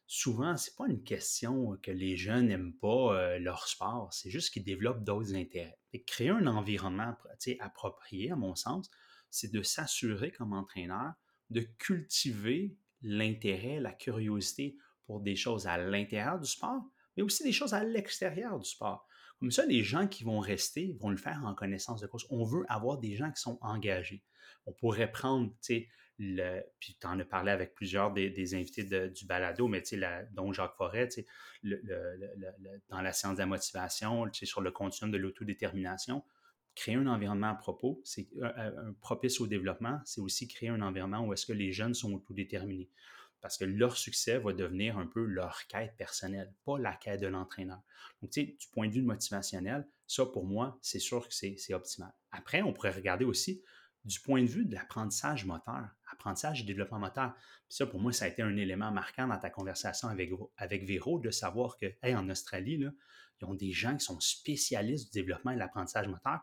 Souvent, 0.06 0.58
ce 0.58 0.70
n'est 0.70 0.76
pas 0.76 0.88
une 0.88 1.04
question 1.04 1.78
que 1.82 1.92
les 1.92 2.18
jeunes 2.18 2.48
n'aiment 2.48 2.76
pas 2.76 3.16
euh, 3.16 3.40
leur 3.40 3.68
sport, 3.68 4.14
c'est 4.14 4.30
juste 4.30 4.52
qu'ils 4.52 4.66
développent 4.66 5.04
d'autres 5.04 5.34
intérêts. 5.34 5.80
Et 5.94 6.04
créer 6.04 6.30
un 6.30 6.46
environnement 6.46 7.16
approprié, 7.60 8.32
à 8.32 8.36
mon 8.36 8.56
sens, 8.56 8.92
c'est 9.30 9.52
de 9.52 9.64
s'assurer 9.64 10.32
comme 10.32 10.54
entraîneur 10.54 11.14
de 11.50 11.62
cultiver 11.62 12.76
l'intérêt, 13.02 13.80
la 13.80 13.94
curiosité 13.94 14.78
pour 15.06 15.22
des 15.22 15.36
choses 15.36 15.68
à 15.68 15.78
l'intérieur 15.78 16.40
du 16.40 16.48
sport, 16.48 16.84
mais 17.16 17.24
aussi 17.24 17.44
des 17.44 17.52
choses 17.52 17.74
à 17.74 17.84
l'extérieur 17.84 18.60
du 18.60 18.70
sport. 18.70 19.08
Comme 19.40 19.52
ça, 19.52 19.66
les 19.66 19.84
gens 19.84 20.08
qui 20.08 20.24
vont 20.24 20.40
rester 20.40 20.96
vont 21.00 21.10
le 21.10 21.18
faire 21.18 21.44
en 21.46 21.54
connaissance 21.54 22.02
de 22.02 22.08
cause. 22.08 22.26
On 22.30 22.44
veut 22.46 22.66
avoir 22.70 22.98
des 22.98 23.16
gens 23.16 23.32
qui 23.32 23.42
sont 23.42 23.58
engagés. 23.62 24.24
On 24.66 24.74
pourrait 24.74 25.12
prendre, 25.12 25.50
tu 25.50 25.58
sais, 25.62 25.88
le, 26.20 26.62
puis 26.80 26.96
tu 27.00 27.08
en 27.08 27.20
as 27.20 27.26
parlé 27.26 27.52
avec 27.52 27.74
plusieurs 27.74 28.14
des, 28.14 28.56
invités 28.56 28.84
du 29.10 29.26
balado, 29.26 29.68
mais 29.68 29.82
tu 29.82 30.00
sais, 30.00 30.28
dont 30.32 30.54
Jacques 30.54 30.76
Forêt, 30.76 31.08
tu 31.10 31.26
sais, 31.64 31.82
dans 32.90 33.02
la 33.02 33.12
science 33.12 33.34
de 33.34 33.40
la 33.40 33.46
motivation, 33.46 34.30
tu 34.30 34.40
sais, 34.40 34.46
sur 34.46 34.62
le 34.62 34.72
continuum 34.72 35.12
de 35.12 35.18
l'autodétermination, 35.18 36.24
créer 36.76 36.96
un 36.96 37.08
environnement 37.08 37.50
à 37.50 37.56
propos, 37.56 38.02
c'est 38.04 38.28
un, 38.42 38.88
un, 38.88 38.94
propice 39.02 39.42
au 39.42 39.48
développement, 39.48 40.00
c'est 40.06 40.22
aussi 40.22 40.48
créer 40.48 40.70
un 40.70 40.82
environnement 40.82 41.26
où 41.26 41.34
est-ce 41.34 41.46
que 41.46 41.54
les 41.54 41.72
jeunes 41.72 41.94
sont 41.94 42.14
autodéterminés 42.14 42.90
parce 43.44 43.58
que 43.58 43.66
leur 43.66 43.98
succès 43.98 44.40
va 44.40 44.54
devenir 44.54 44.98
un 44.98 45.06
peu 45.06 45.26
leur 45.26 45.68
quête 45.68 45.98
personnelle, 45.98 46.54
pas 46.64 46.80
la 46.80 46.96
quête 46.96 47.20
de 47.20 47.28
l'entraîneur. 47.28 47.82
Donc, 48.22 48.32
tu 48.32 48.40
sais, 48.40 48.48
du 48.58 48.68
point 48.72 48.88
de 48.88 48.94
vue 48.94 49.02
motivationnel, 49.02 49.86
ça, 50.08 50.26
pour 50.26 50.46
moi, 50.46 50.80
c'est 50.82 50.98
sûr 50.98 51.28
que 51.28 51.34
c'est 51.34 51.74
optimal. 51.74 52.14
Après, 52.32 52.62
on 52.62 52.72
pourrait 52.72 52.92
regarder 52.92 53.26
aussi 53.26 53.62
du 54.06 54.22
point 54.22 54.42
de 54.42 54.48
vue 54.48 54.64
de 54.64 54.74
l'apprentissage 54.74 55.44
moteur, 55.44 55.90
apprentissage 56.10 56.62
et 56.62 56.64
développement 56.64 57.00
moteur. 57.00 57.34
Puis 57.68 57.76
ça, 57.76 57.86
pour 57.86 58.00
moi, 58.00 58.14
ça 58.14 58.26
a 58.26 58.28
été 58.30 58.42
un 58.42 58.56
élément 58.56 58.92
marquant 58.92 59.28
dans 59.28 59.38
ta 59.38 59.50
conversation 59.50 60.08
avec, 60.08 60.32
avec 60.56 60.86
Véro, 60.86 61.20
de 61.20 61.30
savoir 61.30 61.78
que, 61.78 61.88
en 62.16 62.30
Australie, 62.30 62.80
ils 63.42 63.46
ont 63.46 63.56
des 63.56 63.74
gens 63.74 63.98
qui 63.98 64.06
sont 64.06 64.22
spécialistes 64.22 65.12
du 65.12 65.20
développement 65.20 65.52
et 65.52 65.56
de 65.56 65.60
l'apprentissage 65.60 66.08
moteur 66.08 66.40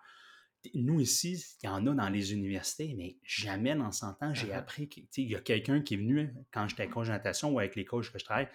nous 0.75 1.01
ici, 1.01 1.43
il 1.63 1.67
y 1.67 1.69
en 1.69 1.87
a 1.87 1.95
dans 1.95 2.09
les 2.09 2.33
universités, 2.33 2.95
mais 2.97 3.19
jamais 3.25 3.75
dans 3.75 3.93
100 3.93 4.23
ans, 4.23 4.35
j'ai 4.35 4.49
uh-huh. 4.49 4.57
appris 4.57 4.89
qu'il 4.89 5.31
y 5.31 5.35
a 5.35 5.41
quelqu'un 5.41 5.81
qui 5.81 5.95
est 5.95 5.97
venu 5.97 6.35
quand 6.53 6.69
j'étais 6.69 6.87
en 6.87 6.91
congélatation 6.91 7.51
ou 7.51 7.59
avec 7.59 7.77
les 7.77 7.85
coachs 7.85 8.11
que 8.11 8.19
je 8.19 8.25
travaille. 8.25 8.49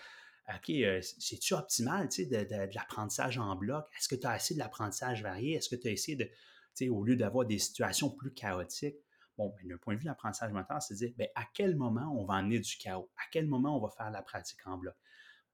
OK, 0.47 0.69
euh, 0.69 1.01
c'est-tu 1.01 1.55
optimal 1.55 2.07
de, 2.07 2.23
de, 2.23 2.75
l'apprentissage 2.75 3.39
en 3.39 3.55
bloc? 3.55 3.85
Est-ce 3.97 4.07
que 4.07 4.15
tu 4.15 4.27
as 4.27 4.31
assez 4.31 4.53
de 4.53 4.59
l'apprentissage 4.59 5.23
varié? 5.23 5.55
Est-ce 5.55 5.69
que 5.69 5.75
tu 5.75 5.87
as 5.87 5.91
essayé 5.91 6.15
de, 6.15 6.89
au 6.89 7.03
lieu 7.03 7.15
d'avoir 7.15 7.45
des 7.45 7.57
situations 7.57 8.11
plus 8.11 8.31
chaotiques? 8.31 8.97
Bon, 9.37 9.53
ben, 9.57 9.69
d'un 9.69 9.77
point 9.77 9.95
de 9.95 9.99
vue 9.99 10.05
de 10.05 10.09
l'apprentissage 10.09 10.53
mental, 10.53 10.81
c'est 10.81 10.93
de 10.93 10.99
dire 10.99 11.13
ben, 11.17 11.27
à 11.33 11.45
quel 11.51 11.75
moment 11.75 12.15
on 12.15 12.25
va 12.25 12.35
emmener 12.35 12.59
du 12.59 12.77
chaos? 12.77 13.09
À 13.17 13.23
quel 13.31 13.47
moment 13.47 13.77
on 13.77 13.81
va 13.81 13.89
faire 13.89 14.11
la 14.11 14.21
pratique 14.21 14.59
en 14.67 14.77
bloc? 14.77 14.95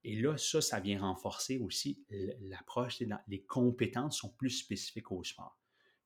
Et 0.04 0.20
là, 0.20 0.36
ça, 0.38 0.62
ça 0.62 0.80
vient 0.80 1.00
renforcer 1.00 1.60
aussi 1.60 2.04
l'approche. 2.42 3.02
Les 3.28 3.44
compétences 3.44 4.18
sont 4.18 4.30
plus 4.30 4.50
spécifiques 4.50 5.12
au 5.12 5.24
sport. 5.24 5.61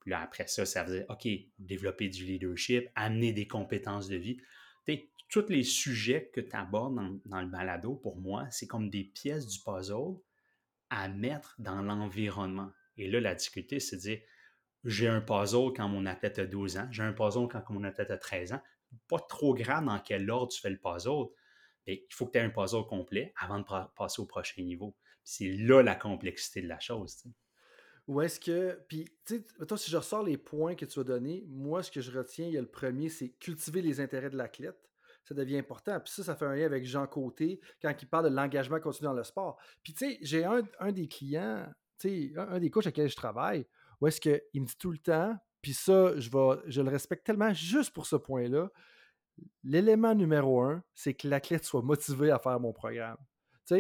Puis 0.06 0.12
là, 0.12 0.22
après 0.22 0.46
ça, 0.46 0.68
ça 0.68 0.84
dire, 0.84 1.04
OK, 1.10 1.28
développer 1.58 2.10
du 2.10 2.26
leadership, 2.26 2.88
amener 2.94 3.34
des 3.34 3.48
compétences 3.48 4.08
de 4.08 4.18
vie. 4.18 4.38
tous 5.30 5.50
les 5.50 5.64
sujets 5.64 6.30
que 6.32 6.42
tu 6.42 6.56
abordes 6.56 7.20
dans, 7.26 7.42
le 7.42 7.48
balado, 7.48 7.96
pour 7.96 8.16
moi, 8.16 8.48
c'est 8.52 8.68
comme 8.68 8.92
des 8.92 9.04
pièces 9.04 9.48
du 9.48 9.60
puzzle 9.60 10.20
à 10.92 11.08
mettre 11.10 11.56
dans 11.58 11.82
l'environnement. 11.82 12.72
Et 12.98 13.10
là, 13.10 13.20
la 13.20 13.34
difficulté, 13.34 13.80
c'est 13.80 13.96
de 13.96 14.02
dire, 14.02 14.20
j'ai 14.84 15.08
un 15.08 15.22
puzzle 15.22 15.74
quand 15.76 15.90
mon 15.90 16.06
athlète 16.06 16.38
a 16.38 16.46
12 16.46 16.78
ans, 16.78 16.88
j'ai 16.92 17.02
un 17.02 17.12
puzzle 17.12 17.48
quand 17.48 17.64
mon 17.72 17.84
athlète 17.84 18.12
a 18.12 18.18
13 18.20 18.54
ans. 18.54 18.62
Pas 19.08 19.20
trop 19.20 19.56
grave 19.56 19.86
dans 19.86 20.00
quel 20.00 20.30
ordre 20.30 20.54
tu 20.54 20.62
fais 20.62 20.70
le 20.70 20.78
puzzle, 20.78 21.30
mais 21.88 22.06
il 22.08 22.14
faut 22.14 22.28
que 22.28 22.34
tu 22.34 22.38
aies 22.38 22.42
un 22.42 22.52
puzzle 22.52 22.86
complet 22.86 23.34
avant 23.38 23.58
de 23.58 23.66
passer 23.96 24.22
au 24.22 24.28
prochain 24.28 24.62
niveau. 24.62 24.96
C'est 25.24 25.50
là 25.50 25.82
la 25.82 25.96
complexité 25.96 26.62
de 26.62 26.68
la 26.68 26.80
chose. 26.80 27.24
Ou 28.08 28.22
est-ce 28.22 28.40
que. 28.40 28.80
Puis, 28.88 29.06
tu 29.26 29.38
sais, 29.38 29.78
si 29.78 29.92
je 29.92 29.98
ressors 29.98 30.24
les 30.24 30.38
points 30.38 30.76
que 30.76 30.86
tu 30.86 31.00
as 31.00 31.04
donnés, 31.04 31.44
moi, 31.48 31.82
ce 31.82 31.92
que 31.92 32.02
je 32.02 32.16
retiens, 32.16 32.48
il 32.48 32.54
y 32.54 32.58
a 32.58 32.62
le 32.62 32.68
premier, 32.68 33.10
c'est 33.10 33.30
cultiver 33.30 33.82
les 33.82 34.00
intérêts 34.00 34.30
de 34.30 34.38
l'athlète. 34.38 34.78
Ça 35.24 35.34
devient 35.34 35.58
important. 35.58 36.00
Puis 36.00 36.14
ça, 36.14 36.24
ça 36.24 36.36
fait 36.36 36.46
un 36.46 36.56
lien 36.56 36.66
avec 36.66 36.86
Jean 36.86 37.08
Côté 37.08 37.60
quand 37.82 37.92
il 38.00 38.08
parle 38.08 38.30
de 38.30 38.36
l'engagement 38.36 38.80
continu 38.80 39.06
dans 39.06 39.14
le 39.14 39.24
sport. 39.24 39.58
Puis, 39.82 39.94
tu 39.94 40.12
sais, 40.12 40.20
j'ai 40.22 40.46
un, 40.46 40.92
des 40.92 41.08
clients, 41.08 41.66
tu 42.00 42.32
sais, 42.34 42.34
un, 42.38 42.60
des 42.60 42.70
coachs 42.70 42.86
avec 42.86 42.98
lesquels 42.98 43.10
je 43.10 43.16
travaille, 43.16 43.66
où 44.00 44.08
est-ce 44.08 44.22
qu'il 44.22 44.62
me 44.62 44.68
dit 44.68 44.78
tout 44.78 44.92
le 44.92 45.00
temps, 45.00 45.36
puis 45.62 45.74
ça, 45.74 46.16
je, 46.20 46.30
je 46.68 46.82
le 46.82 46.90
respecte 46.92 47.26
tellement 47.26 47.52
juste 47.52 47.92
pour 47.92 48.06
ce 48.06 48.18
point-là. 48.18 48.70
L'élément 49.64 50.14
numéro 50.14 50.62
un, 50.62 50.84
c'est 50.94 51.16
que 51.16 51.28
l'athlète 51.28 51.66
soit 51.66 51.82
motivé 51.82 52.30
à 52.30 52.38
faire 52.38 52.60
mon 52.60 52.72
programme. 52.72 53.18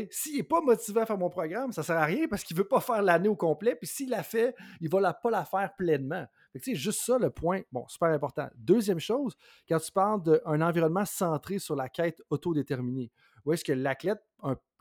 S'il 0.09 0.38
n'est 0.38 0.43
pas 0.43 0.61
motivé 0.61 1.01
à 1.01 1.05
faire 1.05 1.17
mon 1.17 1.29
programme, 1.29 1.71
ça 1.71 1.81
ne 1.81 1.86
sert 1.86 1.97
à 1.97 2.05
rien 2.05 2.27
parce 2.27 2.43
qu'il 2.43 2.55
ne 2.57 2.61
veut 2.61 2.67
pas 2.67 2.81
faire 2.81 3.01
l'année 3.01 3.29
au 3.29 3.36
complet. 3.36 3.75
Puis 3.75 3.88
s'il 3.88 4.09
l'a 4.09 4.23
fait, 4.23 4.55
il 4.81 4.86
ne 4.86 4.99
va 4.99 5.13
pas 5.13 5.29
la 5.29 5.45
faire 5.45 5.75
pleinement. 5.75 6.25
C'est 6.59 6.75
juste 6.75 7.01
ça 7.01 7.17
le 7.19 7.29
point. 7.29 7.61
Bon, 7.71 7.88
super 7.88 8.09
important. 8.09 8.49
Deuxième 8.55 8.99
chose, 8.99 9.36
quand 9.67 9.79
tu 9.79 9.91
parles 9.91 10.23
d'un 10.23 10.61
environnement 10.61 11.05
centré 11.05 11.59
sur 11.59 11.75
la 11.75 11.89
quête 11.89 12.21
autodéterminée, 12.29 13.11
où 13.45 13.53
est-ce 13.53 13.63
que 13.63 13.73
l'athlète, 13.73 14.23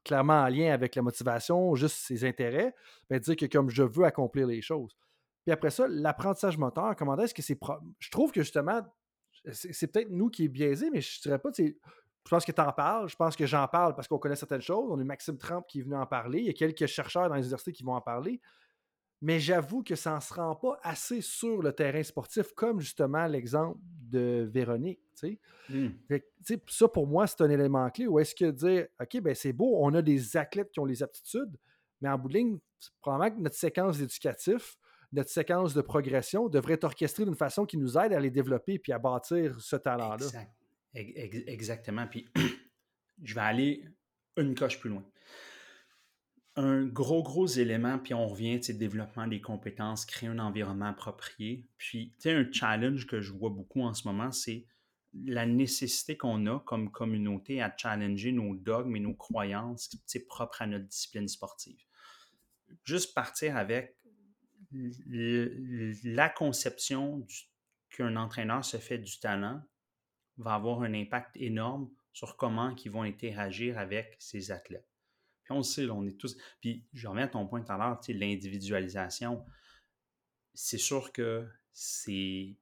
clairement 0.05 0.43
en 0.43 0.49
lien 0.49 0.73
avec 0.73 0.95
la 0.95 1.03
motivation, 1.03 1.75
juste 1.75 1.97
ses 1.97 2.25
intérêts, 2.25 2.75
ben 3.11 3.19
dire 3.19 3.37
que 3.37 3.47
comme 3.47 3.71
je 3.71 3.83
veux 3.83 4.05
accomplir 4.05 4.47
les 4.47 4.63
choses. 4.63 4.97
Puis 5.45 5.53
après 5.53 5.71
ça, 5.71 5.87
l'apprentissage 5.89 6.57
moteur, 6.57 6.95
comment 6.97 7.19
est-ce 7.19 7.35
que 7.35 7.43
c'est. 7.43 7.59
Je 7.99 8.11
trouve 8.11 8.33
que 8.33 8.43
justement, 8.43 8.81
c'est 9.53 9.87
peut-être 9.89 10.11
nous 10.11 10.31
qui 10.31 10.45
est 10.45 10.49
biaisé, 10.49 10.89
mais 10.91 11.03
je 11.03 11.19
ne 11.19 11.23
dirais 11.23 11.39
pas, 11.39 11.51
je 12.25 12.31
pense 12.31 12.45
que 12.45 12.53
tu 12.53 12.61
en 12.61 12.73
parles. 12.73 13.09
Je 13.09 13.17
pense 13.17 13.37
que 13.37 13.47
j'en 13.47 13.69
parle 13.69 13.95
parce 13.95 14.09
qu'on 14.09 14.19
connaît 14.19 14.37
certaines 14.37 14.63
choses. 14.63 14.91
On 14.91 14.99
a 14.99 15.05
Maxime 15.05 15.37
Trump 15.37 15.67
qui 15.69 15.81
est 15.81 15.83
venu 15.83 15.95
en 15.95 16.07
parler. 16.07 16.41
Il 16.41 16.47
y 16.47 16.51
a 16.51 16.55
quelques 16.55 16.87
chercheurs 16.87 17.29
dans 17.29 17.35
les 17.35 17.43
universités 17.43 17.73
qui 17.73 17.85
vont 17.85 17.95
en 17.95 18.01
parler. 18.01 18.41
Mais 19.21 19.41
j'avoue 19.41 19.83
que 19.83 19.95
ça 19.95 20.17
ne 20.17 20.21
se 20.21 20.35
rend 20.35 20.55
pas 20.55 20.79
assez 20.83 21.21
sur 21.21 21.63
le 21.63 21.73
terrain 21.73 22.03
sportif, 22.03 22.53
comme 22.55 22.81
justement 22.81 23.27
l'exemple 23.27 23.79
de 23.83 24.49
Véronique. 24.53 25.01
Hmm. 25.69 25.89
ça, 26.69 26.89
pour 26.89 27.07
moi, 27.07 27.27
c'est 27.27 27.41
un 27.41 27.49
élément 27.49 27.89
clé. 27.91 28.07
Où 28.07 28.19
est-ce 28.19 28.35
que 28.35 28.51
dire, 28.51 28.87
OK, 29.01 29.21
ben 29.21 29.35
c'est 29.35 29.53
beau, 29.53 29.79
on 29.81 29.95
a 29.95 30.03
des 30.03 30.37
athlètes 30.37 30.71
qui 30.73 30.81
ont 30.81 30.85
les 30.85 31.03
aptitudes, 31.03 31.57
mais 32.01 32.09
en 32.09 32.19
bout 32.19 32.29
de 32.29 32.35
ligne, 32.35 32.59
probablement 33.01 33.35
que 33.37 33.43
notre 33.43 33.57
séquence 33.57 33.99
éducative, 34.01 34.77
notre 35.13 35.31
séquence 35.31 35.73
de 35.73 35.81
progression 35.81 36.49
devrait 36.49 36.75
être 36.75 36.85
orchestrée 36.85 37.25
d'une 37.25 37.37
façon 37.37 37.65
qui 37.65 37.79
nous 37.79 37.97
aide 37.97 38.13
à 38.13 38.21
les 38.21 38.31
développer 38.31 38.83
et 38.87 38.93
à 38.93 38.99
bâtir 38.99 39.59
ce 39.61 39.77
talent-là. 39.77 40.27
Exactement. 40.95 42.07
Puis 42.07 42.27
je 43.23 43.35
vais 43.35 43.41
aller 43.41 43.85
une 44.37 44.55
coche 44.55 44.79
plus 44.79 44.91
loin. 44.91 45.05
Un 46.57 46.85
gros, 46.85 47.23
gros 47.23 47.49
élément, 47.49 47.99
puis 47.99 48.15
on 48.15 48.29
revient, 48.29 48.61
tu 48.61 48.67
sais, 48.67 48.75
développement 48.75 49.27
des 49.27 49.41
compétences, 49.41 50.07
créer 50.07 50.29
un 50.29 50.39
environnement 50.39 50.87
approprié. 50.87 51.67
Puis, 51.79 52.13
tu 52.15 52.23
sais, 52.23 52.33
un 52.33 52.51
challenge 52.53 53.09
que 53.09 53.21
je 53.21 53.33
vois 53.33 53.51
beaucoup 53.51 53.83
en 53.83 53.93
ce 53.93 54.07
moment, 54.07 54.31
c'est 54.31 54.67
la 55.25 55.47
nécessité 55.47 56.17
qu'on 56.17 56.47
a 56.47 56.61
comme 56.61 56.91
communauté 56.91 57.61
à 57.61 57.75
challenger 57.77 58.33
nos 58.33 58.55
dogmes 58.55 58.95
et 58.97 59.01
nos 59.01 59.15
croyances 59.15 59.91
propres 60.29 60.63
à 60.63 60.67
notre 60.67 60.87
discipline 60.87 61.29
sportive. 61.29 61.79
Juste 62.85 63.15
partir 63.15 63.57
avec 63.57 63.97
la 64.73 66.29
conception 66.29 67.27
qu'un 67.91 68.17
entraîneur 68.17 68.65
se 68.65 68.77
fait 68.77 68.99
du 68.99 69.19
talent 69.19 69.63
va 70.37 70.55
avoir 70.55 70.83
un 70.83 70.95
impact 70.95 71.37
énorme 71.37 71.91
sur 72.13 72.37
comment 72.37 72.75
ils 72.85 72.91
vont 72.91 73.03
interagir 73.03 73.79
avec 73.79 74.17
ces 74.19 74.51
athlètes. 74.51 74.89
Puis 75.45 75.53
on 75.53 75.59
le 75.59 75.63
sait, 75.63 75.89
on 75.91 76.07
est 76.07 76.19
tous. 76.19 76.37
Puis 76.61 76.87
je 76.93 77.07
reviens 77.07 77.25
à 77.25 77.29
ton 77.29 77.47
point 77.47 77.63
tout 77.63 77.73
à 77.73 77.77
l'heure, 77.77 78.01
l'individualisation. 78.09 79.45
C'est 80.55 80.79
sûr 80.79 81.13
que 81.13 81.47
c'est 81.73 82.57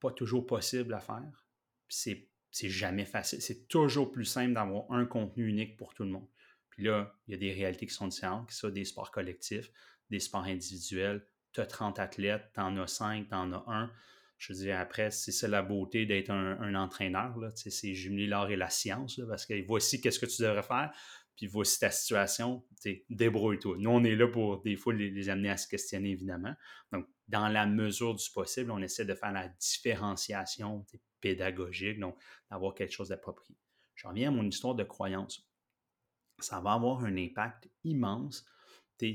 pas 0.00 0.10
toujours 0.10 0.46
possible 0.46 0.94
à 0.94 1.00
faire. 1.00 1.46
C'est, 1.88 2.28
c'est 2.50 2.68
jamais 2.68 3.04
facile. 3.04 3.40
C'est 3.40 3.68
toujours 3.68 4.10
plus 4.10 4.24
simple 4.24 4.54
d'avoir 4.54 4.90
un 4.90 5.06
contenu 5.06 5.48
unique 5.48 5.76
pour 5.76 5.94
tout 5.94 6.04
le 6.04 6.10
monde. 6.10 6.28
Puis 6.70 6.84
là, 6.84 7.14
il 7.26 7.32
y 7.32 7.34
a 7.34 7.38
des 7.38 7.52
réalités 7.52 7.86
qui 7.86 7.94
sont 7.94 8.08
différentes, 8.08 8.48
que 8.48 8.52
ce 8.52 8.60
soit 8.60 8.70
des 8.70 8.84
sports 8.84 9.10
collectifs, 9.10 9.70
des 10.10 10.20
sports 10.20 10.44
individuels, 10.44 11.26
tu 11.52 11.60
as 11.60 11.66
30 11.66 11.98
athlètes, 11.98 12.50
tu 12.54 12.60
en 12.60 12.76
as 12.76 12.86
5, 12.86 13.28
tu 13.28 13.34
en 13.34 13.52
as 13.52 13.64
un. 13.66 13.90
Je 14.38 14.52
dire, 14.52 14.78
après, 14.78 15.10
c'est 15.10 15.32
ça 15.32 15.48
la 15.48 15.62
beauté 15.62 16.06
d'être 16.06 16.30
un, 16.30 16.74
entraîneur. 16.74 17.36
C'est 17.56 17.94
jumeler 17.94 18.26
l'art 18.26 18.50
et 18.50 18.56
la 18.56 18.70
science, 18.70 19.20
parce 19.28 19.44
que 19.44 19.66
voici 19.66 20.00
qu'est-ce 20.00 20.20
que 20.20 20.26
tu 20.26 20.42
devrais 20.42 20.62
faire, 20.62 20.92
puis 21.36 21.46
voici 21.46 21.80
ta 21.80 21.90
situation, 21.90 22.64
débrouille-toi. 23.10 23.76
Nous, 23.78 23.90
on 23.90 24.02
est 24.04 24.14
là 24.14 24.28
pour 24.28 24.62
des 24.62 24.76
fois 24.76 24.94
les, 24.94 25.28
amener 25.28 25.50
à 25.50 25.56
se 25.56 25.66
questionner, 25.66 26.10
évidemment. 26.10 26.54
Donc, 26.92 27.06
dans 27.26 27.48
la 27.48 27.66
mesure 27.66 28.14
du 28.14 28.30
possible, 28.32 28.70
on 28.70 28.78
essaie 28.78 29.04
de 29.04 29.14
faire 29.14 29.32
la 29.32 29.48
différenciation 29.48 30.86
pédagogique, 31.20 31.98
donc 31.98 32.16
d'avoir 32.50 32.74
quelque 32.74 32.92
chose 32.92 33.08
d'approprié. 33.08 33.56
Je 33.94 34.06
reviens 34.06 34.28
à 34.28 34.30
mon 34.30 34.44
histoire 34.44 34.76
de 34.76 34.84
croyance. 34.84 35.48
Ça 36.38 36.60
va 36.60 36.74
avoir 36.74 37.04
un 37.04 37.16
impact 37.16 37.68
immense 37.82 38.44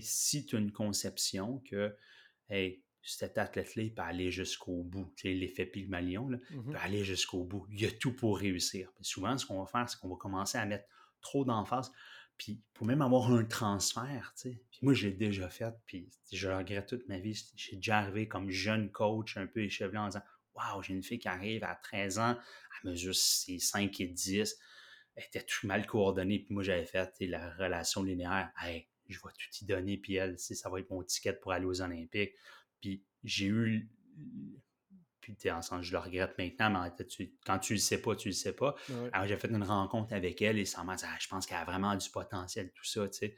si 0.01 0.45
tu 0.45 0.55
as 0.55 0.59
une 0.59 0.71
conception 0.71 1.59
que 1.69 1.95
hey, 2.49 2.82
cet 3.03 3.37
athlète-là, 3.37 3.83
peut 3.95 4.01
aller 4.01 4.31
jusqu'au 4.31 4.83
bout. 4.83 5.11
L'effet 5.23 5.65
Pygmalion, 5.65 6.29
là, 6.29 6.37
il 6.49 6.57
mmh 6.57 6.71
peut 6.71 6.77
aller 6.81 7.03
jusqu'au 7.03 7.43
bout. 7.43 7.67
Il 7.71 7.81
y 7.81 7.85
a 7.85 7.91
tout 7.91 8.13
pour 8.13 8.39
réussir. 8.39 8.91
souvent, 9.01 9.37
ce 9.37 9.45
qu'on 9.45 9.59
va 9.59 9.65
faire, 9.65 9.89
c'est 9.89 9.99
qu'on 9.99 10.09
va 10.09 10.15
commencer 10.15 10.57
à 10.57 10.65
mettre 10.65 10.85
trop 11.21 11.43
d'emphase. 11.43 11.91
Puis, 12.37 12.61
pour 12.73 12.87
même 12.87 13.01
avoir 13.01 13.31
un 13.31 13.43
transfert, 13.43 14.33
tu 14.35 14.49
sais. 14.49 14.61
Puis 14.71 14.79
moi, 14.81 14.93
j'ai 14.93 15.11
déjà 15.11 15.49
fait, 15.49 15.73
puis 15.85 16.09
je 16.31 16.49
regrette 16.49 16.87
toute 16.87 17.07
ma 17.07 17.19
vie. 17.19 17.39
J'ai 17.55 17.75
déjà 17.75 17.99
arrivé 17.99 18.27
comme 18.27 18.49
jeune 18.49 18.89
coach, 18.91 19.37
un 19.37 19.45
peu 19.45 19.61
échevelé, 19.61 19.97
en 19.97 20.07
disant 20.07 20.23
Waouh, 20.55 20.81
j'ai 20.81 20.93
une 20.93 21.03
fille 21.03 21.19
qui 21.19 21.27
arrive 21.27 21.63
à 21.63 21.75
13 21.75 22.19
ans, 22.19 22.37
à 22.37 22.87
mesure 22.87 23.15
5 23.15 23.99
et 23.99 24.07
10. 24.07 24.57
Elle 25.15 25.23
était 25.25 25.43
tout 25.43 25.67
mal 25.67 25.85
coordonnée, 25.85 26.39
puis 26.39 26.53
moi, 26.53 26.63
j'avais 26.63 26.85
fait 26.85 27.13
la 27.21 27.51
relation 27.55 28.01
linéaire. 28.01 28.51
Hey, 28.61 28.87
je 29.07 29.17
vais 29.17 29.31
tout 29.33 29.49
y 29.61 29.65
donner, 29.65 29.97
puis 29.97 30.15
elle, 30.15 30.39
ça 30.39 30.69
va 30.69 30.79
être 30.79 30.89
mon 30.89 31.03
ticket 31.03 31.33
pour 31.33 31.51
aller 31.51 31.65
aux 31.65 31.81
Olympiques. 31.81 32.33
Puis 32.83 33.01
j'ai 33.23 33.47
eu. 33.47 33.89
Puis 35.21 35.37
es 35.45 35.51
ensemble, 35.51 35.83
je 35.83 35.93
le 35.93 35.99
regrette 35.99 36.37
maintenant, 36.37 36.69
mais 36.69 37.07
quand 37.45 37.59
tu 37.59 37.73
le 37.73 37.79
sais 37.79 38.01
pas, 38.01 38.13
tu 38.13 38.27
le 38.27 38.33
sais 38.33 38.51
pas. 38.51 38.75
Alors 39.13 39.25
j'ai 39.25 39.37
fait 39.37 39.47
une 39.47 39.63
rencontre 39.63 40.13
avec 40.13 40.41
elle 40.41 40.59
et 40.59 40.65
ça 40.65 40.83
m'a 40.83 40.97
dit 40.97 41.05
ah, 41.07 41.15
je 41.17 41.29
pense 41.29 41.45
qu'elle 41.45 41.59
a 41.59 41.63
vraiment 41.63 41.95
du 41.95 42.09
potentiel, 42.09 42.73
tout 42.73 42.83
ça, 42.83 43.07
tu 43.07 43.19
sais. 43.19 43.35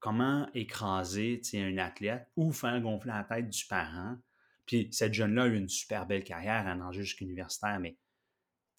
Comment 0.00 0.50
écraser 0.52 1.40
un 1.54 1.78
athlète 1.78 2.28
ou 2.36 2.52
faire 2.52 2.78
gonfler 2.82 3.12
la 3.12 3.24
tête 3.24 3.48
du 3.48 3.64
parent? 3.64 4.18
Puis 4.66 4.88
cette 4.92 5.14
jeune-là 5.14 5.44
a 5.44 5.46
eu 5.46 5.56
une 5.56 5.70
super 5.70 6.04
belle 6.06 6.24
carrière, 6.24 6.66
en 6.66 6.78
enjeu 6.82 7.00
jusqu'universitaire, 7.00 7.80
mais 7.80 7.96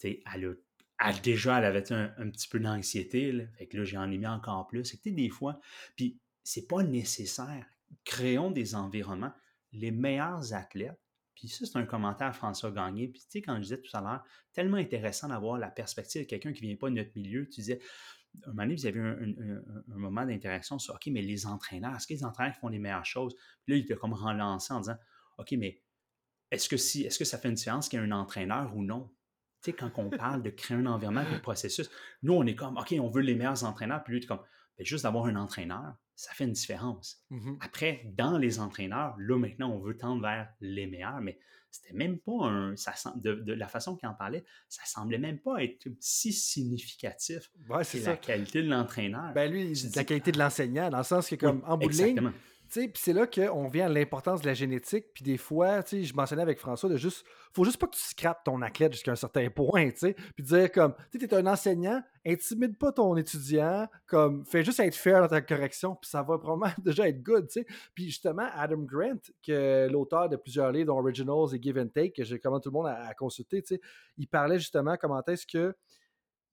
elle 0.04 0.56
a 1.00 1.14
déjà, 1.14 1.58
elle 1.58 1.66
avait 1.66 1.92
un, 1.92 2.30
petit 2.30 2.48
peu 2.48 2.60
d'anxiété. 2.60 3.48
Fait 3.58 3.66
que 3.66 3.78
là, 3.78 3.86
j'en 3.86 4.12
ai 4.12 4.20
mis 4.20 4.28
encore 4.28 4.68
plus. 4.68 4.96
Que 4.96 5.10
des 5.10 5.30
fois, 5.30 5.60
puis 5.96 6.20
c'est 6.44 6.68
pas 6.68 6.84
nécessaire. 6.84 7.66
Créons 8.04 8.52
des 8.52 8.76
environnements. 8.76 9.34
Les 9.76 9.92
meilleurs 9.92 10.54
athlètes, 10.54 11.00
puis 11.36 11.50
ça, 11.50 11.66
c'est 11.66 11.78
un 11.78 11.86
commentaire 11.86 12.28
à 12.28 12.34
François 12.34 12.72
Gagné. 12.72 13.10
Puis 13.10 13.22
tu 13.22 13.28
sais, 13.30 13.42
quand 13.42 13.56
je 13.58 13.62
disais 13.62 13.82
tout 13.82 13.96
à 13.96 14.02
l'heure, 14.02 14.24
tellement 14.54 14.78
intéressant 14.78 15.28
d'avoir 15.28 15.58
la 15.58 15.70
perspective 15.70 16.24
de 16.24 16.28
quelqu'un 16.28 16.54
qui 16.54 16.64
ne 16.64 16.68
vient 16.70 16.78
pas 16.78 16.90
de 16.90 16.96
notre 16.96 17.12
milieu. 17.16 17.46
Tu 17.50 17.62
disais, 17.62 17.80
un 18.46 18.50
moment 18.50 18.64
donné, 18.64 18.76
vous 18.76 18.86
avez 18.86 19.00
un, 19.00 19.62
un, 19.92 19.98
moment 19.98 20.26
d'interaction 20.26 20.80
sur 20.80 20.96
OK, 20.96 21.08
mais 21.08 21.22
les 21.22 21.46
entraîneurs, 21.46 21.96
est-ce 21.96 22.08
que 22.08 22.14
les 22.14 22.24
entraîneurs 22.24 22.56
font 22.56 22.70
les 22.70 22.80
meilleures 22.80 23.06
choses? 23.06 23.36
Puis 23.64 23.74
là, 23.74 23.78
il 23.78 23.86
t'a 23.86 23.96
comme 23.96 24.14
relancé 24.14 24.74
en 24.74 24.80
disant 24.80 24.98
OK, 25.38 25.52
mais 25.54 25.82
est-ce 26.52 26.70
que 26.70 26.78
si 26.78 27.04
est-ce 27.04 27.20
que 27.20 27.26
ça 27.26 27.38
fait 27.38 27.50
une 27.50 27.56
différence 27.56 27.90
qu'il 27.90 28.00
y 28.00 28.02
a 28.02 28.06
un 28.06 28.12
entraîneur 28.12 28.76
ou 28.76 28.84
non? 28.84 29.12
Tu 29.62 29.72
sais, 29.72 29.74
quand 29.74 29.92
on 29.98 30.10
parle 30.10 30.44
de 30.44 30.50
créer 30.50 30.78
un 30.78 30.86
environnement, 30.86 31.22
un 31.22 31.40
processus, 31.40 31.90
nous, 32.22 32.34
on 32.34 32.46
est 32.46 32.56
comme 32.56 32.78
OK, 32.78 32.96
on 33.00 33.10
veut 33.10 33.22
les 33.22 33.36
meilleurs 33.36 33.64
entraîneurs, 33.64 34.04
puis 34.04 34.14
lui, 34.14 34.24
es 34.24 34.28
comme 34.28 34.44
ben, 34.78 34.86
juste 34.86 35.04
d'avoir 35.04 35.26
un 35.26 35.36
entraîneur, 35.36 35.96
ça 36.16 36.34
fait 36.34 36.46
une 36.46 36.54
différence. 36.54 37.24
Mmh 37.30 37.56
Après, 37.62 38.04
dans 38.16 38.38
les 38.38 38.60
entraîneurs, 38.60 39.16
là 39.18 39.38
maintenant, 39.38 39.72
on 39.72 39.80
veut 39.80 39.98
tendre 39.98 40.22
vers 40.22 40.50
les 40.62 40.88
meilleurs, 40.88 41.22
mais 41.22 41.38
c'était 41.72 41.94
même 41.94 42.20
pas 42.20 42.46
un. 42.46 42.76
Ça, 42.78 42.94
de, 43.16 43.54
la 43.54 43.68
façon 43.68 43.96
qu'il 43.98 44.08
en 44.08 44.14
parlait, 44.14 44.46
ça 44.70 44.84
semblait 44.86 45.18
même 45.18 45.40
pas 45.40 45.62
être 45.64 45.88
si 46.00 46.32
significatif. 46.32 47.52
c'est 47.84 48.00
la 48.02 48.18
qualité 48.18 48.64
de 48.64 48.70
l'entraîneur. 48.70 49.34
Ben 49.34 49.52
lui, 49.52 49.74
la 49.94 50.04
qualité 50.06 50.32
de 50.32 50.40
l'enseignant, 50.40 50.90
dans 50.90 51.00
le 51.00 51.04
sens 51.04 51.28
que, 51.28 51.36
comme 51.36 51.62
en 51.66 51.78
bout 51.78 51.90
de 51.90 51.94
ligne, 51.94 52.32
puis 52.72 52.92
c'est 52.96 53.14
là 53.14 53.28
qu'on 53.28 53.68
vient 53.68 53.86
à 53.86 53.90
l'importance 53.90 54.42
de 54.42 54.48
la 54.48 54.54
génétique. 54.54 55.06
Puis 55.14 55.24
des 55.24 55.38
fois, 55.38 55.82
je 55.82 56.14
mentionnais 56.14 56.42
avec 56.42 56.60
François 56.60 56.90
de 56.90 56.98
juste. 56.98 57.26
faut 57.54 57.64
juste 57.64 57.78
pas 57.78 57.88
que 57.88 57.96
tu 57.96 58.02
scrapes 58.02 58.44
ton 58.44 58.62
athlète 58.62 58.94
jusqu'à 58.94 59.12
un 59.12 59.16
certain 59.16 59.50
point. 59.50 59.90
Puis 60.36 60.44
dire 60.44 60.72
comme, 60.72 60.94
tu 61.12 61.24
es 61.24 61.34
un 61.34 61.46
enseignant, 61.48 62.02
intimide 62.26 62.78
pas 62.78 62.92
ton 62.92 63.16
étudiant, 63.16 63.88
comme, 64.08 64.46
fais 64.46 64.64
juste 64.64 64.80
être 64.80 64.96
fair 64.96 65.22
dans 65.22 65.28
ta 65.28 65.42
correction, 65.42 65.96
puis 65.96 66.10
ça 66.10 66.22
va 66.22 66.38
probablement 66.38 66.74
déjà 66.84 67.08
être 67.08 67.22
good. 67.22 67.48
Puis 67.94 68.06
justement, 68.06 68.48
Adam 68.56 68.80
Grant, 68.80 69.20
que 69.46 69.88
l'auteur 69.90 70.30
de 70.30 70.36
plusieurs 70.36 70.72
livres, 70.72 70.88
dont 70.88 71.00
Originals 71.00 71.54
et 71.54 71.62
Give 71.62 71.78
and 71.78 71.90
Take, 71.90 72.12
que 72.12 72.24
j'ai 72.24 72.40
commandé 72.40 72.64
tout 72.64 72.70
le 72.70 72.74
monde 72.74 72.88
à, 72.88 73.08
à 73.08 73.14
consulter, 73.14 73.64
il 74.18 74.28
parlait 74.28 74.60
justement 74.60 74.98
comment 74.98 75.24
est-ce 75.26 75.46
que 75.46 75.76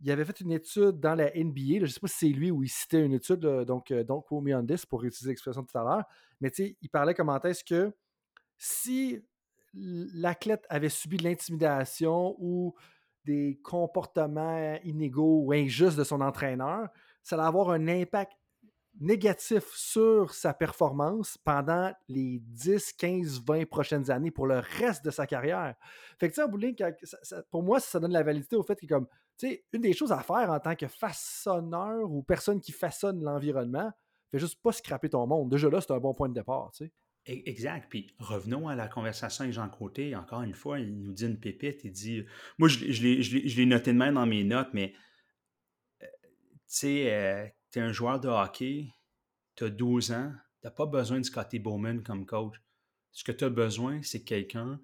il 0.02 0.10
avait 0.10 0.24
fait 0.24 0.40
une 0.40 0.52
étude 0.52 0.98
dans 0.98 1.14
la 1.14 1.30
NBA. 1.34 1.78
je 1.78 1.80
ne 1.82 1.86
sais 1.86 2.00
pas 2.00 2.08
si 2.08 2.26
c'est 2.26 2.32
lui 2.32 2.50
ou 2.50 2.62
il 2.62 2.68
citait 2.68 3.04
une 3.04 3.12
étude, 3.12 3.40
donc 3.40 3.90
euh, 3.90 4.02
donc 4.02 4.30
me 4.30 4.54
on 4.54 4.66
this 4.66 4.84
pour 4.84 5.04
utiliser 5.04 5.30
l'expression 5.30 5.62
tout 5.62 5.78
à 5.78 5.84
l'heure. 5.84 6.04
Mais 6.40 6.50
il 6.58 6.88
parlait 6.90 7.14
comment 7.14 7.40
est-ce 7.40 7.64
que 7.64 7.92
si 8.58 9.20
l'athlète 9.74 10.66
avait 10.68 10.88
subi 10.88 11.16
de 11.16 11.24
l'intimidation 11.24 12.36
ou 12.38 12.74
des 13.24 13.60
comportements 13.62 14.76
inégaux 14.84 15.44
ou 15.44 15.52
injustes 15.52 15.96
de 15.96 16.04
son 16.04 16.20
entraîneur, 16.20 16.88
ça 17.22 17.36
allait 17.36 17.46
avoir 17.46 17.70
un 17.70 17.86
impact 17.86 18.32
négatif 19.00 19.64
sur 19.74 20.34
sa 20.34 20.52
performance 20.52 21.38
pendant 21.38 21.92
les 22.08 22.40
10, 22.40 22.92
15, 22.92 23.42
20 23.46 23.66
prochaines 23.66 24.10
années 24.10 24.30
pour 24.30 24.46
le 24.46 24.58
reste 24.58 25.04
de 25.04 25.10
sa 25.10 25.26
carrière. 25.26 25.74
Fait 26.18 26.28
que, 26.28 26.34
tu 26.34 26.40
sais, 26.42 27.34
en 27.34 27.42
pour 27.50 27.62
moi, 27.62 27.80
ça 27.80 28.00
donne 28.00 28.12
la 28.12 28.22
validité 28.22 28.56
au 28.56 28.62
fait 28.62 28.76
que, 28.76 28.86
comme, 28.86 29.06
une 29.72 29.80
des 29.80 29.92
choses 29.92 30.12
à 30.12 30.22
faire 30.22 30.50
en 30.50 30.60
tant 30.60 30.74
que 30.74 30.88
façonneur 30.88 32.10
ou 32.10 32.22
personne 32.22 32.60
qui 32.60 32.72
façonne 32.72 33.22
l'environnement, 33.22 33.90
fais 34.30 34.38
juste 34.38 34.60
pas 34.62 34.72
scraper 34.72 35.10
ton 35.10 35.26
monde. 35.26 35.50
Déjà 35.50 35.68
là, 35.68 35.80
c'est 35.80 35.92
un 35.92 35.98
bon 35.98 36.14
point 36.14 36.28
de 36.28 36.34
départ. 36.34 36.70
E-, 36.80 36.88
exact. 37.26 37.88
Puis 37.90 38.14
revenons 38.18 38.68
à 38.68 38.74
la 38.74 38.88
conversation 38.88 39.42
avec 39.44 39.54
Jean 39.54 39.68
Côté. 39.68 40.16
Encore 40.16 40.42
une 40.42 40.54
fois, 40.54 40.80
il 40.80 40.98
nous 41.02 41.12
dit 41.12 41.26
une 41.26 41.38
pépite. 41.38 41.84
Il 41.84 41.92
dit 41.92 42.24
Moi, 42.58 42.68
je, 42.68 42.90
je 42.90 43.56
l'ai 43.56 43.66
noté 43.66 43.92
de 43.92 43.98
même 43.98 44.14
dans 44.14 44.26
mes 44.26 44.44
notes, 44.44 44.70
mais 44.72 44.94
euh, 46.02 46.06
tu 46.06 46.60
sais, 46.66 47.12
euh, 47.12 47.46
tu 47.70 47.78
es 47.78 47.82
un 47.82 47.92
joueur 47.92 48.20
de 48.20 48.28
hockey, 48.28 48.88
tu 49.56 49.64
as 49.64 49.70
12 49.70 50.12
ans, 50.12 50.32
tu 50.60 50.66
n'as 50.66 50.70
pas 50.70 50.86
besoin 50.86 51.18
de 51.18 51.24
Scotty 51.24 51.58
Bowman 51.58 52.02
comme 52.02 52.26
coach. 52.26 52.56
Ce 53.12 53.24
que 53.24 53.32
tu 53.32 53.44
as 53.44 53.50
besoin, 53.50 54.02
c'est 54.02 54.24
quelqu'un 54.24 54.80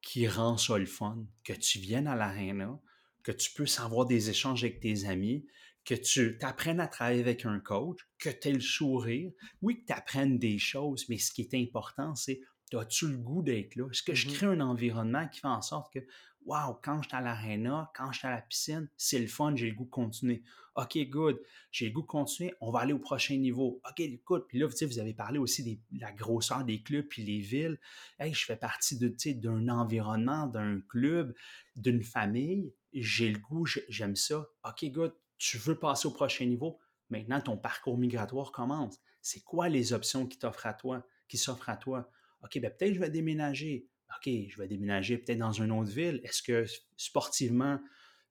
qui 0.00 0.26
rend 0.28 0.56
ça 0.56 0.78
le 0.78 0.86
fun, 0.86 1.26
que 1.44 1.52
tu 1.52 1.78
viennes 1.78 2.06
à 2.06 2.14
l'aréna, 2.14 2.80
que 3.22 3.32
tu 3.32 3.52
peux 3.52 3.66
avoir 3.78 4.06
des 4.06 4.30
échanges 4.30 4.64
avec 4.64 4.80
tes 4.80 5.06
amis, 5.06 5.46
que 5.84 5.94
tu 5.94 6.38
apprennes 6.42 6.80
à 6.80 6.86
travailler 6.86 7.20
avec 7.20 7.46
un 7.46 7.60
coach, 7.60 7.98
que 8.18 8.30
tu 8.30 8.48
aies 8.48 8.52
le 8.52 8.60
sourire. 8.60 9.30
Oui, 9.62 9.80
que 9.80 9.86
tu 9.86 9.92
apprennes 9.92 10.38
des 10.38 10.58
choses, 10.58 11.06
mais 11.08 11.18
ce 11.18 11.32
qui 11.32 11.42
est 11.42 11.54
important, 11.54 12.14
c'est 12.14 12.40
as-tu 12.74 13.08
le 13.08 13.16
goût 13.16 13.42
d'être 13.42 13.76
là? 13.76 13.88
Est-ce 13.90 14.02
que 14.02 14.14
je 14.14 14.28
mm-hmm. 14.28 14.34
crée 14.34 14.46
un 14.46 14.60
environnement 14.60 15.26
qui 15.28 15.40
fait 15.40 15.48
en 15.48 15.62
sorte 15.62 15.92
que 15.92 16.00
Wow, 16.48 16.78
quand 16.82 17.02
je 17.02 17.08
suis 17.08 17.16
à 17.16 17.20
l'aréna, 17.20 17.90
quand 17.94 18.10
je 18.10 18.20
suis 18.20 18.26
à 18.26 18.30
la 18.30 18.40
piscine, 18.40 18.88
c'est 18.96 19.18
le 19.18 19.26
fun, 19.26 19.54
j'ai 19.54 19.68
le 19.68 19.74
goût 19.74 19.84
de 19.84 19.90
continuer. 19.90 20.42
OK, 20.76 20.96
good, 21.10 21.38
j'ai 21.70 21.86
le 21.88 21.92
goût 21.92 22.00
de 22.00 22.06
continuer, 22.06 22.54
on 22.62 22.70
va 22.70 22.80
aller 22.80 22.94
au 22.94 22.98
prochain 22.98 23.36
niveau. 23.36 23.82
OK, 23.86 24.00
écoute, 24.00 24.46
puis 24.48 24.58
là, 24.58 24.66
vous 24.66 24.98
avez 24.98 25.12
parlé 25.12 25.38
aussi 25.38 25.62
de 25.62 26.00
la 26.00 26.10
grosseur 26.10 26.64
des 26.64 26.82
clubs 26.82 27.06
puis 27.06 27.22
les 27.22 27.40
villes. 27.40 27.78
Hey, 28.18 28.32
je 28.32 28.46
fais 28.46 28.56
partie 28.56 28.96
de, 28.96 29.14
d'un 29.32 29.68
environnement, 29.68 30.46
d'un 30.46 30.80
club, 30.88 31.34
d'une 31.76 32.02
famille. 32.02 32.72
J'ai 32.92 33.30
le 33.30 33.38
goût, 33.38 33.66
j'aime 33.88 34.16
ça. 34.16 34.46
OK, 34.64 34.84
good, 34.90 35.14
tu 35.36 35.58
veux 35.58 35.78
passer 35.78 36.08
au 36.08 36.10
prochain 36.10 36.46
niveau. 36.46 36.78
Maintenant, 37.10 37.40
ton 37.40 37.56
parcours 37.56 37.98
migratoire 37.98 38.52
commence. 38.52 38.98
C'est 39.22 39.42
quoi 39.42 39.68
les 39.68 39.92
options 39.92 40.26
qui 40.26 40.38
t'offrent 40.38 40.66
à 40.66 40.74
toi, 40.74 41.06
qui 41.28 41.38
s'offrent 41.38 41.68
à 41.68 41.76
toi? 41.76 42.10
OK, 42.42 42.58
ben 42.60 42.70
peut-être 42.70 42.94
je 42.94 43.00
vais 43.00 43.10
déménager. 43.10 43.88
OK, 44.16 44.30
je 44.48 44.58
vais 44.58 44.68
déménager 44.68 45.18
peut-être 45.18 45.38
dans 45.38 45.52
une 45.52 45.70
autre 45.70 45.90
ville. 45.90 46.20
Est-ce 46.24 46.42
que 46.42 46.64
sportivement, 46.96 47.80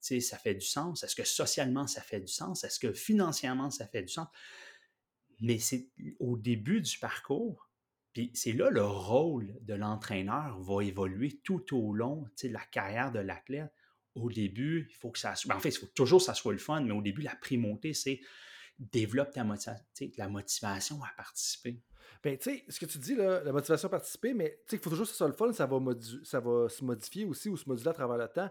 ça 0.00 0.38
fait 0.38 0.54
du 0.54 0.66
sens? 0.66 1.02
Est-ce 1.02 1.14
que 1.14 1.24
socialement, 1.24 1.86
ça 1.86 2.00
fait 2.00 2.20
du 2.20 2.32
sens? 2.32 2.64
Est-ce 2.64 2.78
que 2.78 2.92
financièrement, 2.92 3.70
ça 3.70 3.86
fait 3.86 4.02
du 4.02 4.12
sens? 4.12 4.28
Mais 5.40 5.58
c'est 5.58 5.88
au 6.18 6.36
début 6.36 6.80
du 6.80 6.98
parcours, 6.98 7.70
puis 8.12 8.32
c'est 8.34 8.52
là 8.52 8.70
le 8.70 8.84
rôle 8.84 9.56
de 9.62 9.74
l'entraîneur 9.74 10.58
va 10.60 10.82
évoluer 10.82 11.40
tout 11.44 11.76
au 11.76 11.94
long 11.94 12.24
de 12.42 12.48
la 12.48 12.64
carrière 12.72 13.12
de 13.12 13.20
l'athlète. 13.20 13.72
Au 14.20 14.30
début, 14.30 14.88
il 14.90 14.96
faut 14.96 15.10
que 15.10 15.18
ça 15.18 15.34
soit. 15.34 15.54
En 15.54 15.60
fait, 15.60 15.70
il 15.70 15.78
faut 15.78 15.86
toujours 15.94 16.18
que 16.20 16.26
ça 16.26 16.34
soit 16.34 16.52
le 16.52 16.58
fun, 16.58 16.80
mais 16.80 16.92
au 16.92 17.02
début, 17.02 17.22
la 17.22 17.36
primauté, 17.36 17.94
c'est 17.94 18.20
développe 18.78 19.32
ta 19.32 19.44
la 20.16 20.28
motivation 20.28 21.02
à 21.02 21.08
participer. 21.16 21.80
Ben, 22.22 22.36
tu 22.36 22.50
sais, 22.50 22.64
ce 22.68 22.80
que 22.80 22.86
tu 22.86 22.98
dis, 22.98 23.14
là, 23.14 23.42
la 23.42 23.52
motivation 23.52 23.88
à 23.88 23.90
participer, 23.90 24.34
mais 24.34 24.60
tu 24.66 24.70
sais, 24.70 24.76
il 24.76 24.82
faut 24.82 24.90
toujours 24.90 25.06
que 25.06 25.12
ce 25.12 25.16
soit 25.16 25.28
le 25.28 25.34
fun, 25.34 25.52
ça 25.52 25.66
va, 25.66 25.78
ça 26.24 26.40
va 26.40 26.68
se 26.68 26.84
modifier 26.84 27.24
aussi 27.24 27.48
ou 27.48 27.56
se 27.56 27.68
moduler 27.68 27.90
à 27.90 27.92
travers 27.92 28.16
le 28.16 28.28
temps. 28.28 28.50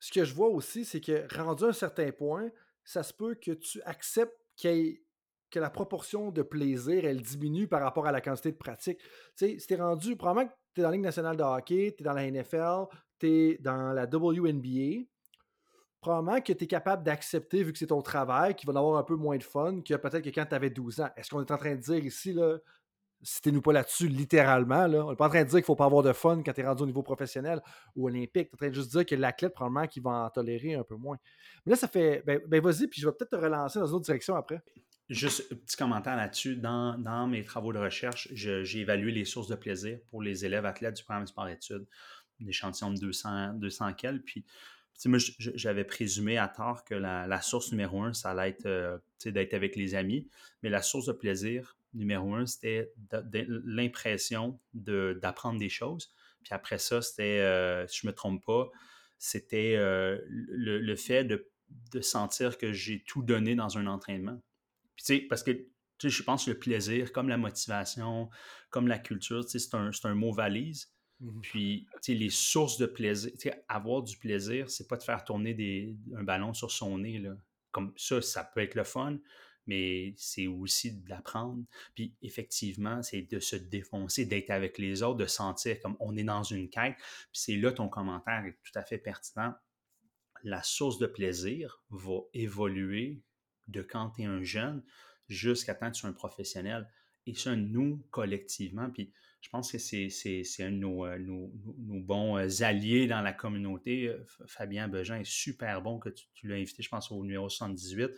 Ce 0.00 0.12
que 0.12 0.24
je 0.24 0.34
vois 0.34 0.48
aussi, 0.48 0.84
c'est 0.84 1.00
que 1.00 1.26
rendu 1.34 1.64
à 1.64 1.68
un 1.68 1.72
certain 1.72 2.10
point, 2.12 2.50
ça 2.84 3.02
se 3.02 3.12
peut 3.12 3.34
que 3.34 3.52
tu 3.52 3.80
acceptes 3.82 4.38
que 4.56 5.58
la 5.58 5.70
proportion 5.70 6.30
de 6.30 6.42
plaisir, 6.42 7.04
elle 7.04 7.22
diminue 7.22 7.68
par 7.68 7.80
rapport 7.80 8.06
à 8.06 8.12
la 8.12 8.20
quantité 8.20 8.52
de 8.52 8.56
pratique. 8.56 8.98
Tu 9.36 9.58
sais, 9.58 9.76
rendu, 9.76 10.16
probablement 10.16 10.48
que 10.48 10.54
tu 10.74 10.80
es 10.80 10.82
dans 10.82 10.90
la 10.90 10.96
Ligue 10.96 11.04
nationale 11.04 11.36
de 11.36 11.42
hockey, 11.42 11.94
tu 11.96 12.02
es 12.02 12.04
dans 12.04 12.12
la 12.12 12.30
NFL, 12.30 12.86
tu 13.18 13.28
es 13.28 13.58
dans 13.58 13.92
la 13.92 14.04
WNBA, 14.04 15.06
probablement 16.00 16.40
que 16.40 16.52
tu 16.52 16.64
es 16.64 16.66
capable 16.66 17.02
d'accepter, 17.02 17.62
vu 17.62 17.72
que 17.72 17.78
c'est 17.78 17.86
ton 17.86 18.02
travail, 18.02 18.54
qu'il 18.54 18.70
va 18.70 18.78
avoir 18.78 18.98
un 18.98 19.04
peu 19.04 19.16
moins 19.16 19.38
de 19.38 19.42
fun 19.42 19.80
que 19.80 19.94
peut-être 19.94 20.22
que 20.22 20.30
quand 20.30 20.46
tu 20.46 20.54
avais 20.54 20.70
12 20.70 21.00
ans. 21.00 21.08
Est-ce 21.16 21.30
qu'on 21.30 21.40
est 21.40 21.50
en 21.50 21.56
train 21.56 21.74
de 21.74 21.80
dire 21.80 22.04
ici, 22.04 22.32
là, 22.32 22.58
citez-nous 23.22 23.62
pas 23.62 23.72
là-dessus 23.72 24.08
littéralement, 24.08 24.86
là, 24.86 25.06
on 25.06 25.10
n'est 25.10 25.16
pas 25.16 25.26
en 25.26 25.30
train 25.30 25.44
de 25.44 25.48
dire 25.48 25.58
qu'il 25.58 25.64
faut 25.64 25.76
pas 25.76 25.86
avoir 25.86 26.02
de 26.02 26.12
fun 26.12 26.42
quand 26.44 26.52
tu 26.52 26.60
es 26.60 26.66
rendu 26.66 26.82
au 26.82 26.86
niveau 26.86 27.02
professionnel 27.02 27.62
ou 27.96 28.06
olympique. 28.06 28.50
Tu 28.50 28.52
es 28.52 28.54
en 28.54 28.58
train 28.58 28.68
de 28.68 28.74
juste 28.74 28.90
dire 28.90 29.06
que 29.06 29.14
l'athlète, 29.14 29.54
probablement, 29.54 29.86
qui 29.86 30.00
va 30.00 30.10
en 30.10 30.30
tolérer 30.30 30.74
un 30.74 30.84
peu 30.84 30.96
moins. 30.96 31.16
Mais 31.64 31.70
là, 31.70 31.76
ça 31.76 31.88
fait. 31.88 32.22
Ben, 32.26 32.40
ben 32.46 32.60
vas-y, 32.60 32.86
puis 32.86 33.00
je 33.00 33.08
vais 33.08 33.12
peut-être 33.12 33.30
te 33.30 33.36
relancer 33.36 33.78
dans 33.78 33.86
une 33.86 33.94
autre 33.94 34.04
direction 34.04 34.36
après. 34.36 34.62
Juste 35.10 35.52
un 35.52 35.56
petit 35.56 35.76
commentaire 35.76 36.16
là-dessus. 36.16 36.56
Dans, 36.56 37.26
mes 37.28 37.44
travaux 37.44 37.72
de 37.72 37.78
recherche, 37.78 38.28
j'ai 38.32 38.78
évalué 38.78 39.12
les 39.12 39.24
sources 39.24 39.48
de 39.48 39.54
plaisir 39.54 39.98
pour 40.08 40.22
les 40.22 40.46
élèves 40.46 40.64
athlètes 40.64 40.96
du 40.96 41.02
programme 41.02 41.24
de 41.24 41.28
sport-études, 41.28 41.86
une 42.40 42.48
échantillon 42.48 42.92
de 42.92 42.98
200, 42.98 43.54
200 43.54 43.92
quels. 43.94 44.22
Puis, 44.22 44.46
moi, 45.06 45.18
j'avais 45.38 45.84
présumé 45.84 46.38
à 46.38 46.48
tort 46.48 46.84
que 46.84 46.94
la, 46.94 47.40
source 47.42 47.70
numéro 47.70 48.02
un, 48.02 48.14
ça 48.14 48.30
allait 48.30 48.50
être 48.50 48.66
euh, 48.66 48.96
d'être 49.26 49.52
avec 49.52 49.76
les 49.76 49.94
amis. 49.94 50.28
Mais 50.62 50.70
la 50.70 50.80
source 50.80 51.06
de 51.06 51.12
plaisir 51.12 51.76
numéro 51.92 52.34
un, 52.34 52.46
c'était 52.46 52.90
l'impression 53.64 54.58
d'apprendre 54.72 55.58
des 55.58 55.68
choses. 55.68 56.14
Puis 56.42 56.54
après 56.54 56.78
ça, 56.78 57.02
c'était, 57.02 57.40
euh, 57.40 57.86
si 57.86 58.00
je 58.00 58.06
ne 58.06 58.12
me 58.12 58.14
trompe 58.14 58.44
pas, 58.44 58.70
c'était 59.18 59.74
euh, 59.76 60.18
le, 60.28 60.96
fait 60.96 61.24
de 61.24 62.00
sentir 62.00 62.56
que 62.56 62.72
j'ai 62.72 63.02
tout 63.06 63.22
donné 63.22 63.54
dans 63.54 63.78
un 63.78 63.86
entraînement. 63.86 64.40
Puis, 64.96 65.04
tu 65.04 65.14
sais, 65.16 65.20
parce 65.28 65.42
que 65.42 65.52
je 66.02 66.22
pense 66.22 66.44
que 66.44 66.50
le 66.50 66.58
plaisir, 66.58 67.12
comme 67.12 67.28
la 67.28 67.36
motivation, 67.36 68.28
comme 68.70 68.88
la 68.88 68.98
culture, 68.98 69.44
c'est 69.48 69.74
un, 69.74 69.90
un, 70.04 70.14
mot 70.14 70.32
valise. 70.32 70.92
Mmh 71.20 71.40
Puis, 71.42 71.86
tu 71.94 71.98
sais, 72.12 72.14
les 72.14 72.30
sources 72.30 72.78
de 72.78 72.86
plaisir, 72.86 73.32
avoir 73.68 74.02
du 74.02 74.16
plaisir, 74.16 74.68
c'est 74.70 74.88
pas 74.88 74.96
de 74.96 75.02
faire 75.02 75.24
tourner 75.24 75.54
des, 75.54 75.96
un 76.16 76.24
ballon 76.24 76.52
sur 76.52 76.70
son 76.70 76.98
nez. 76.98 77.18
Là. 77.18 77.36
Comme 77.70 77.92
ça, 77.96 78.20
ça 78.20 78.44
peut 78.44 78.60
être 78.60 78.74
le 78.74 78.84
fun, 78.84 79.18
mais 79.66 80.14
c'est 80.16 80.46
aussi 80.46 80.92
de 80.92 81.08
l'apprendre. 81.08 81.64
Puis, 81.94 82.14
effectivement, 82.22 83.02
c'est 83.02 83.22
de 83.22 83.38
se 83.38 83.56
défoncer, 83.56 84.26
d'être 84.26 84.50
avec 84.50 84.78
les 84.78 85.02
autres, 85.02 85.18
de 85.18 85.26
sentir 85.26 85.80
comme 85.80 85.96
on 86.00 86.16
est 86.16 86.24
dans 86.24 86.42
une 86.42 86.68
quête. 86.68 86.96
Puis, 86.96 87.28
c'est 87.32 87.56
là 87.56 87.72
ton 87.72 87.88
commentaire 87.88 88.44
est 88.44 88.58
tout 88.62 88.78
à 88.78 88.82
fait 88.82 88.98
pertinent. 88.98 89.54
La 90.42 90.62
source 90.62 90.98
de 90.98 91.06
plaisir 91.06 91.82
va 91.90 92.18
évoluer 92.34 93.22
de 93.68 93.82
quand 93.82 94.10
tu 94.10 94.22
es 94.22 94.24
un 94.26 94.42
jeune 94.42 94.82
jusqu'à 95.28 95.74
temps 95.74 95.88
que 95.88 95.94
tu 95.94 96.00
sois 96.00 96.10
un 96.10 96.14
professionnel. 96.14 96.88
Et 97.26 97.34
ça, 97.34 97.56
nous, 97.56 98.04
collectivement, 98.10 98.90
puis 98.90 99.12
je 99.44 99.50
pense 99.50 99.72
que 99.72 99.78
c'est 99.78 100.08
un 100.60 100.70
de 100.70 100.76
nos, 100.76 101.04
euh, 101.04 101.18
nos, 101.18 101.50
bons 102.00 102.38
euh, 102.38 102.62
alliés 102.62 103.06
dans 103.06 103.20
la 103.20 103.34
communauté. 103.34 104.08
Euh, 104.08 104.26
Fabien 104.46 104.88
Bejean 104.88 105.16
est 105.16 105.26
super 105.26 105.82
bon, 105.82 105.98
que 105.98 106.08
tu, 106.08 106.48
l'as 106.48 106.56
invité, 106.56 106.82
je 106.82 106.88
pense, 106.88 107.10
au 107.12 107.22
numéro 107.22 107.50
78. 107.50 108.10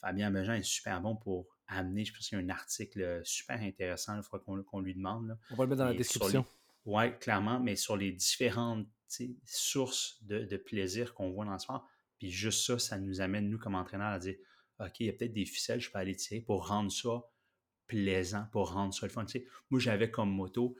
Fabien 0.00 0.30
Bejean 0.30 0.54
est 0.54 0.62
super 0.62 1.02
bon 1.02 1.16
pour 1.16 1.46
amener, 1.66 2.06
je 2.06 2.14
pense 2.14 2.28
qu'il 2.28 2.38
y 2.38 2.40
a 2.40 2.44
un 2.44 2.48
article 2.48 3.20
super 3.24 3.60
intéressant, 3.60 4.16
il 4.16 4.22
faudra 4.22 4.38
qu'on 4.64 4.80
lui 4.80 4.94
demande. 4.94 5.38
On 5.50 5.54
va 5.54 5.64
le 5.64 5.68
mettre 5.70 5.80
dans 5.80 5.88
la 5.88 5.94
description. 5.94 6.46
Oui, 6.86 7.18
clairement, 7.18 7.60
mais 7.60 7.76
sur 7.76 7.96
les 7.96 8.12
différentes 8.12 8.86
sources 9.44 10.18
de, 10.22 10.44
de 10.44 10.56
plaisir 10.56 11.12
qu'on 11.12 11.30
voit 11.30 11.44
dans 11.44 11.52
le 11.52 11.58
sport. 11.58 11.86
Puis 12.18 12.30
juste 12.30 12.66
ça, 12.66 12.78
ça 12.78 12.98
nous 12.98 13.20
amène, 13.20 13.50
nous, 13.50 13.58
comme 13.58 13.74
entraîneurs, 13.74 14.12
à 14.12 14.18
dire 14.18 14.36
OK, 14.80 15.00
il 15.00 15.06
y 15.06 15.08
a 15.08 15.12
peut-être 15.12 15.32
des 15.32 15.46
ficelles 15.46 15.80
je 15.80 15.90
peux 15.90 15.98
aller 15.98 16.16
tirer 16.16 16.40
pour 16.40 16.68
rendre 16.68 16.90
ça 16.90 17.24
plaisant, 17.86 18.46
pour 18.52 18.72
rendre 18.72 18.94
ça 18.94 19.06
le 19.06 19.12
fun. 19.12 19.26
moi, 19.70 19.80
j'avais 19.80 20.10
comme 20.10 20.30
moto, 20.30 20.76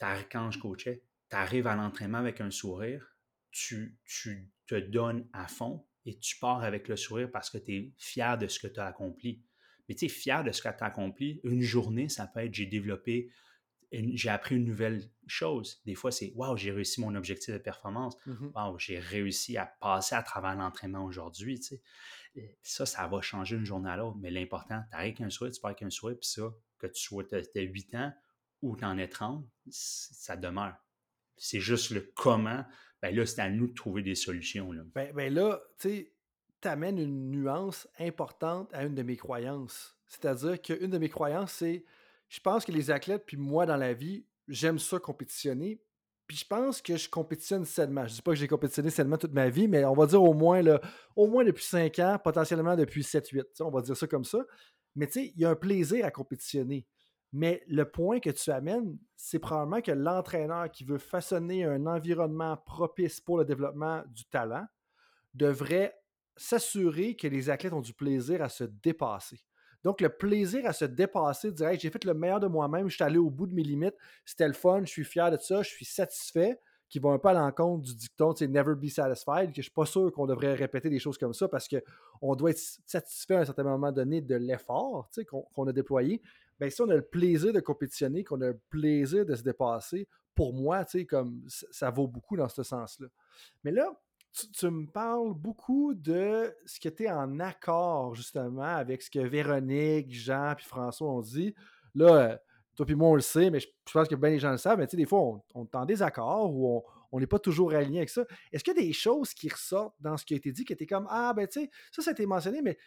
quand 0.00 0.50
je 0.50 0.58
coachais, 0.58 1.04
tu 1.30 1.36
arrives 1.36 1.66
à 1.66 1.76
l'entraînement 1.76 2.18
avec 2.18 2.40
un 2.40 2.50
sourire, 2.50 3.16
tu, 3.50 3.98
tu 4.04 4.50
te 4.66 4.74
donnes 4.74 5.28
à 5.32 5.46
fond 5.46 5.86
et 6.04 6.18
tu 6.18 6.38
pars 6.38 6.62
avec 6.62 6.88
le 6.88 6.96
sourire 6.96 7.30
parce 7.30 7.50
que 7.50 7.58
tu 7.58 7.76
es 7.76 7.92
fier 7.96 8.36
de 8.38 8.48
ce 8.48 8.58
que 8.58 8.66
tu 8.66 8.80
as 8.80 8.86
accompli. 8.86 9.42
Mais 9.88 9.94
tu 9.94 10.06
es 10.06 10.08
fier 10.08 10.42
de 10.42 10.52
ce 10.52 10.62
que 10.62 10.68
tu 10.68 10.82
as 10.82 10.86
accompli. 10.86 11.40
Une 11.44 11.62
journée, 11.62 12.08
ça 12.08 12.26
peut 12.26 12.40
être 12.40 12.54
j'ai 12.54 12.66
développé 12.66 13.30
j'ai 13.92 14.28
appris 14.30 14.56
une 14.56 14.64
nouvelle 14.64 15.10
chose. 15.26 15.82
Des 15.84 15.94
fois, 15.94 16.10
c'est 16.10 16.32
Waouh, 16.34 16.56
j'ai 16.56 16.72
réussi 16.72 17.00
mon 17.00 17.14
objectif 17.14 17.52
de 17.52 17.58
performance. 17.58 18.16
Mmh 18.26 18.48
Waouh, 18.54 18.78
j'ai 18.78 18.98
réussi 18.98 19.56
à 19.56 19.66
passer 19.66 20.14
à 20.14 20.22
travers 20.22 20.54
l'entraînement 20.54 21.04
aujourd'hui. 21.04 21.60
Ça, 22.62 22.86
ça 22.86 23.06
va 23.06 23.20
changer 23.20 23.56
d'une 23.56 23.66
journée 23.66 23.90
à 23.90 23.96
l'autre. 23.96 24.16
Mais 24.20 24.30
l'important, 24.30 24.82
tu 24.90 24.96
arrives 24.96 25.14
avec 25.14 25.20
un 25.20 25.30
sourire, 25.30 25.52
tu 25.52 25.60
pars 25.60 25.70
avec 25.70 25.82
un 25.82 25.90
sourire, 25.90 26.16
puis 26.18 26.28
ça, 26.28 26.54
que 26.78 26.86
tu 26.86 27.02
sois 27.02 27.24
de 27.24 27.60
8 27.60 27.94
ans 27.94 28.12
ou 28.62 28.76
tu 28.76 28.84
en 28.84 28.96
es 28.96 29.08
30, 29.08 29.44
ça 29.68 30.36
demeure. 30.36 30.74
C'est 31.36 31.60
juste 31.60 31.90
le 31.90 32.12
comment. 32.14 32.64
Ben 33.02 33.14
là, 33.14 33.26
c'est 33.26 33.40
à 33.40 33.50
nous 33.50 33.66
de 33.66 33.74
trouver 33.74 34.02
des 34.02 34.14
solutions. 34.14 34.72
Là. 34.72 34.82
Ben, 34.94 35.12
ben 35.12 35.34
là, 35.34 35.60
tu 35.78 35.88
sais, 35.88 36.12
tu 36.60 36.68
amènes 36.68 36.98
une 36.98 37.30
nuance 37.30 37.88
importante 37.98 38.72
à 38.72 38.84
une 38.84 38.94
de 38.94 39.02
mes 39.02 39.16
croyances. 39.16 39.98
C'est-à-dire 40.06 40.62
qu'une 40.62 40.90
de 40.90 40.98
mes 40.98 41.08
croyances, 41.08 41.52
c'est 41.52 41.84
je 42.32 42.40
pense 42.40 42.64
que 42.64 42.72
les 42.72 42.90
athlètes, 42.90 43.24
puis 43.26 43.36
moi 43.36 43.66
dans 43.66 43.76
la 43.76 43.92
vie, 43.92 44.24
j'aime 44.48 44.78
ça 44.78 44.98
compétitionner. 44.98 45.82
Puis 46.26 46.38
je 46.38 46.46
pense 46.46 46.80
que 46.80 46.96
je 46.96 47.10
compétitionne 47.10 47.66
sainement. 47.66 48.06
Je 48.06 48.14
dis 48.14 48.22
pas 48.22 48.30
que 48.30 48.38
j'ai 48.38 48.48
compétitionné 48.48 48.88
sainement 48.88 49.18
toute 49.18 49.34
ma 49.34 49.50
vie, 49.50 49.68
mais 49.68 49.84
on 49.84 49.92
va 49.92 50.06
dire 50.06 50.22
au 50.22 50.32
moins, 50.32 50.62
là, 50.62 50.80
au 51.14 51.26
moins 51.26 51.44
depuis 51.44 51.64
5 51.64 51.98
ans, 51.98 52.18
potentiellement 52.24 52.74
depuis 52.74 53.02
7-8. 53.02 53.60
On 53.60 53.70
va 53.70 53.82
dire 53.82 53.94
ça 53.94 54.06
comme 54.06 54.24
ça. 54.24 54.38
Mais 54.96 55.08
tu 55.08 55.12
sais, 55.12 55.32
il 55.36 55.42
y 55.42 55.44
a 55.44 55.50
un 55.50 55.54
plaisir 55.54 56.06
à 56.06 56.10
compétitionner. 56.10 56.86
Mais 57.34 57.62
le 57.66 57.84
point 57.84 58.18
que 58.18 58.30
tu 58.30 58.50
amènes, 58.50 58.96
c'est 59.14 59.38
probablement 59.38 59.82
que 59.82 59.92
l'entraîneur 59.92 60.70
qui 60.70 60.84
veut 60.84 60.96
façonner 60.96 61.66
un 61.66 61.84
environnement 61.84 62.56
propice 62.56 63.20
pour 63.20 63.36
le 63.36 63.44
développement 63.44 64.04
du 64.08 64.24
talent 64.24 64.64
devrait 65.34 65.94
s'assurer 66.38 67.14
que 67.14 67.28
les 67.28 67.50
athlètes 67.50 67.74
ont 67.74 67.82
du 67.82 67.92
plaisir 67.92 68.40
à 68.40 68.48
se 68.48 68.64
dépasser. 68.64 69.44
Donc, 69.84 70.00
le 70.00 70.08
plaisir 70.08 70.66
à 70.66 70.72
se 70.72 70.84
dépasser, 70.84 71.50
dire 71.52 71.70
j'ai 71.78 71.90
fait 71.90 72.04
le 72.04 72.14
meilleur 72.14 72.40
de 72.40 72.46
moi-même, 72.46 72.88
je 72.88 72.94
suis 72.94 73.04
allé 73.04 73.18
au 73.18 73.30
bout 73.30 73.46
de 73.46 73.54
mes 73.54 73.62
limites, 73.62 73.96
c'était 74.24 74.46
le 74.46 74.54
fun, 74.54 74.82
je 74.84 74.90
suis 74.90 75.04
fier 75.04 75.30
de 75.30 75.36
ça, 75.36 75.62
je 75.62 75.68
suis 75.68 75.84
satisfait, 75.84 76.58
qui 76.92 76.98
va 76.98 77.08
un 77.08 77.18
peu 77.18 77.28
à 77.28 77.32
l'encontre 77.32 77.84
du 77.84 77.94
dicton, 77.94 78.34
c'est 78.36 78.46
never 78.46 78.74
be 78.74 78.88
satisfied, 78.88 79.48
que 79.48 79.54
je 79.54 79.60
ne 79.60 79.62
suis 79.62 79.72
pas 79.72 79.86
sûr 79.86 80.12
qu'on 80.12 80.26
devrait 80.26 80.52
répéter 80.52 80.90
des 80.90 80.98
choses 80.98 81.16
comme 81.16 81.32
ça 81.32 81.48
parce 81.48 81.66
qu'on 81.66 82.36
doit 82.36 82.50
être 82.50 82.60
satisfait 82.84 83.36
à 83.36 83.40
un 83.40 83.44
certain 83.46 83.64
moment 83.64 83.90
donné 83.90 84.20
de 84.20 84.34
l'effort 84.34 85.08
qu'on 85.54 85.66
a 85.66 85.72
déployé. 85.72 86.20
Bien, 86.60 86.68
si 86.68 86.82
on 86.82 86.90
a 86.90 86.94
le 86.94 87.00
plaisir 87.00 87.50
de 87.54 87.60
compétitionner, 87.60 88.24
qu'on 88.24 88.42
a 88.42 88.48
le 88.48 88.60
plaisir 88.68 89.24
de 89.24 89.34
se 89.34 89.42
dépasser, 89.42 90.06
pour 90.34 90.52
moi, 90.52 90.84
comme 91.08 91.42
ça 91.48 91.90
vaut 91.90 92.06
beaucoup 92.06 92.36
dans 92.36 92.50
ce 92.50 92.62
sens-là. 92.62 93.06
Mais 93.64 93.70
là, 93.70 93.90
tu, 94.32 94.70
me 94.70 94.86
parles 94.86 95.34
beaucoup 95.34 95.94
de 95.94 96.54
ce 96.66 96.80
qui 96.80 96.88
était 96.88 97.10
en 97.10 97.38
accord 97.40 98.14
justement 98.14 98.62
avec 98.62 99.02
ce 99.02 99.10
que 99.10 99.20
Véronique, 99.20 100.12
Jean 100.12 100.54
puis 100.56 100.66
François 100.66 101.08
ont 101.08 101.20
dit. 101.20 101.54
Là, 101.94 102.14
euh, 102.14 102.36
toi 102.74 102.86
puis 102.86 102.94
moi, 102.94 103.08
on 103.08 103.14
le 103.14 103.20
sait, 103.20 103.50
mais 103.50 103.60
je, 103.60 103.68
pense 103.92 104.08
que 104.08 104.14
bien 104.14 104.30
les 104.30 104.38
gens 104.38 104.50
le 104.50 104.56
savent, 104.56 104.78
mais 104.78 104.86
tu 104.86 104.92
sais, 104.92 104.96
des 104.96 105.06
fois, 105.06 105.20
on, 105.20 105.42
on 105.54 105.64
est 105.64 105.74
en 105.74 105.84
désaccord 105.84 106.54
ou 106.54 106.82
on 107.12 107.20
n'est 107.20 107.26
pas 107.26 107.38
toujours 107.38 107.72
aligné 107.72 107.98
avec 107.98 108.08
ça. 108.08 108.24
Est-ce 108.50 108.64
qu'il 108.64 108.74
y 108.74 108.78
a 108.78 108.82
des 108.82 108.92
choses 108.92 109.34
qui 109.34 109.48
ressortent 109.48 109.94
dans 110.00 110.16
ce 110.16 110.24
qui 110.24 110.32
a 110.34 110.38
été 110.38 110.50
dit 110.50 110.64
qui 110.64 110.72
étaient 110.72 110.86
comme 110.86 111.06
Ah, 111.10 111.34
ben 111.34 111.46
tu 111.46 111.60
sais, 111.60 111.70
ça, 111.90 112.02
ça 112.02 112.10
a 112.10 112.12
été 112.12 112.24
mentionné, 112.24 112.62
mais 112.62 112.78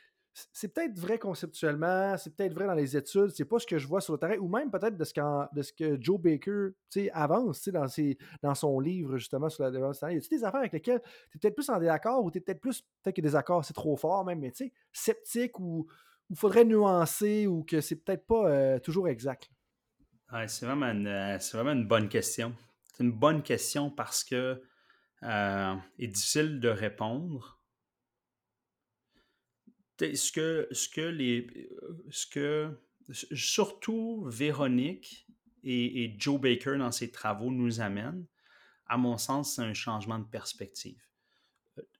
c'est 0.51 0.73
peut-être 0.73 0.99
vrai 0.99 1.17
conceptuellement, 1.17 2.17
c'est 2.17 2.35
peut-être 2.35 2.53
vrai 2.53 2.65
dans 2.65 2.73
les 2.73 2.97
études, 2.97 3.29
c'est 3.29 3.45
pas 3.45 3.59
ce 3.59 3.65
que 3.65 3.77
je 3.77 3.87
vois 3.87 4.01
sur 4.01 4.13
le 4.13 4.19
terrain, 4.19 4.37
ou 4.37 4.49
même 4.49 4.69
peut-être 4.69 4.97
de, 4.97 5.03
ce 5.03 5.13
de 5.53 5.61
ce 5.61 5.71
que 5.71 5.97
Joe 6.01 6.19
Baker 6.19 6.69
avance 7.13 7.69
dans, 7.69 7.87
ses, 7.87 8.17
dans 8.41 8.53
son 8.53 8.79
livre 8.79 9.17
justement 9.17 9.49
sur 9.49 9.63
la 9.63 9.71
du 9.71 9.77
Y 9.77 9.81
a 9.81 10.19
des 10.19 10.43
affaires 10.43 10.59
avec 10.59 10.73
lesquelles 10.73 11.01
tu 11.31 11.37
es 11.37 11.39
peut-être 11.39 11.55
plus 11.55 11.69
en 11.69 11.79
désaccord 11.79 12.23
ou 12.23 12.31
tu 12.31 12.39
es 12.39 12.41
peut-être 12.41 12.59
plus, 12.59 12.81
peut-être 13.01 13.15
que 13.15 13.21
des 13.21 13.35
accords 13.35 13.63
c'est 13.63 13.73
trop 13.73 13.95
fort 13.95 14.25
même, 14.25 14.39
mais 14.39 14.51
tu 14.51 14.65
sais, 14.65 14.73
sceptique 14.91 15.59
ou 15.59 15.87
il 16.29 16.35
faudrait 16.35 16.65
nuancer 16.65 17.47
ou 17.47 17.63
que 17.63 17.81
c'est 17.81 17.95
peut-être 17.95 18.25
pas 18.25 18.49
euh, 18.49 18.79
toujours 18.79 19.07
exact? 19.07 19.49
c'est 20.47 20.65
vraiment, 20.65 20.87
euh, 20.87 21.37
vraiment, 21.53 21.71
une 21.71 21.87
bonne 21.87 22.09
question. 22.09 22.53
C'est 22.91 23.03
une 23.03 23.11
bonne 23.11 23.41
question 23.41 23.89
parce 23.89 24.23
que 24.23 24.61
euh, 25.23 25.75
est 25.97 26.07
difficile 26.07 26.59
de 26.59 26.69
répondre 26.69 27.54
ce 29.99 30.31
que, 30.31 30.67
ce 30.71 30.89
que 30.89 31.01
les. 31.01 31.69
Ce 32.09 32.25
que, 32.27 32.71
surtout 33.11 34.25
Véronique 34.27 35.27
et, 35.63 36.15
Joe 36.17 36.39
Baker 36.39 36.77
dans 36.77 36.91
ses 36.91 37.11
travaux 37.11 37.51
nous 37.51 37.81
amènent, 37.81 38.25
à 38.87 38.97
mon 38.97 39.17
sens, 39.17 39.55
c'est 39.55 39.61
un 39.61 39.73
changement 39.73 40.19
de 40.19 40.25
perspective. 40.25 41.01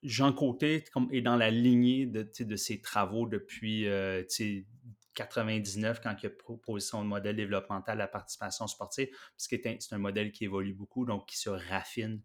Jean 0.04 0.34
Côté 0.34 0.86
est 1.12 1.22
dans 1.22 1.36
la 1.36 1.52
lignée 1.52 2.06
de, 2.06 2.30
de 2.40 2.56
ses 2.56 2.80
travaux 2.80 3.28
depuis 3.28 3.82
1999, 3.82 6.00
quand 6.02 6.16
il 6.22 6.28
a 6.28 6.30
proposé 6.30 6.88
son 6.88 7.04
modèle 7.04 7.36
développemental 7.36 8.00
à 8.00 8.06
la 8.06 8.08
participation 8.08 8.68
sportive, 8.68 9.10
parce 9.36 9.48
que 9.48 9.58
c'est 9.62 9.94
un 9.94 9.98
modèle 9.98 10.32
qui 10.32 10.46
évolue 10.46 10.74
beaucoup, 10.74 11.06
donc 11.06 11.28
qui 11.28 11.38
se 11.38 11.50
raffine 11.50 12.22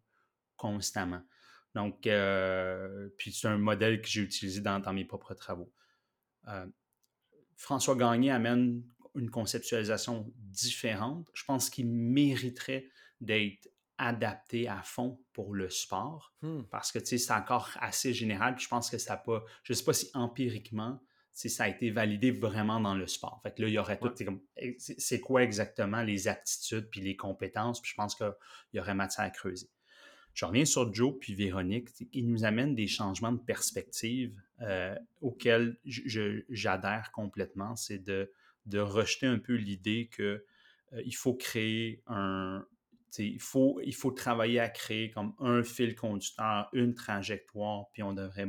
constamment. 0.57 1.23
Donc, 1.75 2.07
euh, 2.07 3.09
puis 3.17 3.33
c'est 3.33 3.49
un 3.49 3.59
modèle 3.59 4.01
que 4.01 4.09
j'ai 4.09 4.23
utilisé 4.23 4.61
dans, 4.61 4.81
mes 4.93 5.05
propres 5.05 5.35
travaux. 5.35 5.73
Euh, 6.49 6.67
François 7.57 7.95
Gagné 7.95 8.31
amène 8.31 8.83
une 9.15 9.31
conceptualisation 9.31 10.33
différente. 10.37 11.29
Je 11.35 11.45
pense 11.45 11.71
qu'il 11.71 11.87
mériterait 11.89 12.89
d'être 13.21 13.69
adapté 13.99 14.67
à 14.67 14.83
fond 14.83 15.21
pour 15.33 15.55
le 15.55 15.69
sport 15.69 16.35
Hmm. 16.41 16.63
parce 16.71 16.91
que 16.91 17.05
c'est 17.05 17.31
encore 17.33 17.71
assez 17.81 18.15
général. 18.15 18.59
Je 18.59 18.67
pense 18.67 18.89
que 18.89 18.97
ça 18.97 19.19
pas, 19.19 19.45
je 19.63 19.75
ne 19.75 19.77
sais 19.77 19.85
pas 19.85 19.93
si 19.93 20.11
empiriquement, 20.15 21.03
si 21.33 21.51
ça 21.51 21.65
a 21.65 21.69
été 21.69 21.91
validé 21.91 22.31
vraiment 22.31 22.81
dans 22.81 22.95
le 22.95 23.07
sport. 23.07 23.41
Fait 23.43 23.55
que 23.55 23.61
là, 23.63 23.69
il 23.69 23.75
y 23.75 23.79
aurait 23.79 23.99
tout, 23.99 24.09
Ouais. 24.09 24.41
eh, 24.57 24.77
c'est 24.79 25.21
quoi 25.21 25.43
exactement 25.43 26.03
les 26.03 26.29
aptitudes 26.29 26.89
puis 26.91 27.03
les 27.03 27.15
compétences. 27.15 27.81
Puis 27.83 27.91
je 27.91 27.97
pense 27.97 28.15
qu'il 28.15 28.33
y 28.73 28.81
aurait 28.81 28.95
matière 28.95 29.27
à 29.27 29.31
creuser. 29.31 29.69
Je 30.35 30.45
reviens 30.45 30.65
sur 30.65 30.93
Joe 30.93 31.15
puis 31.21 31.35
Véronique. 31.35 31.89
Ils 32.13 32.27
nous 32.29 32.45
amènent 32.45 32.75
des 32.75 32.87
changements 32.87 33.33
de 33.33 33.41
perspective 33.41 34.41
euh, 34.63 34.95
auxquels 35.21 35.77
j'adhère 35.85 37.11
complètement. 37.13 37.77
C'est 37.77 37.99
de, 37.99 38.33
de 38.67 38.79
rejeter 38.79 39.27
un 39.27 39.39
peu 39.39 39.55
l'idée 39.55 40.09
que 40.13 40.45
euh, 40.93 41.03
il 41.05 41.15
faut 41.15 41.35
créer 41.35 42.03
un. 42.07 42.65
Il 43.19 43.41
faut, 43.41 43.81
il 43.85 43.95
faut 43.95 44.13
travailler 44.13 44.61
à 44.61 44.69
créer 44.69 45.11
comme 45.11 45.35
un 45.41 45.65
fil 45.65 45.97
conducteur, 45.97 46.69
une 46.73 46.95
trajectoire, 46.95 47.91
puis 47.93 48.05
on 48.05 48.13
devrait 48.13 48.47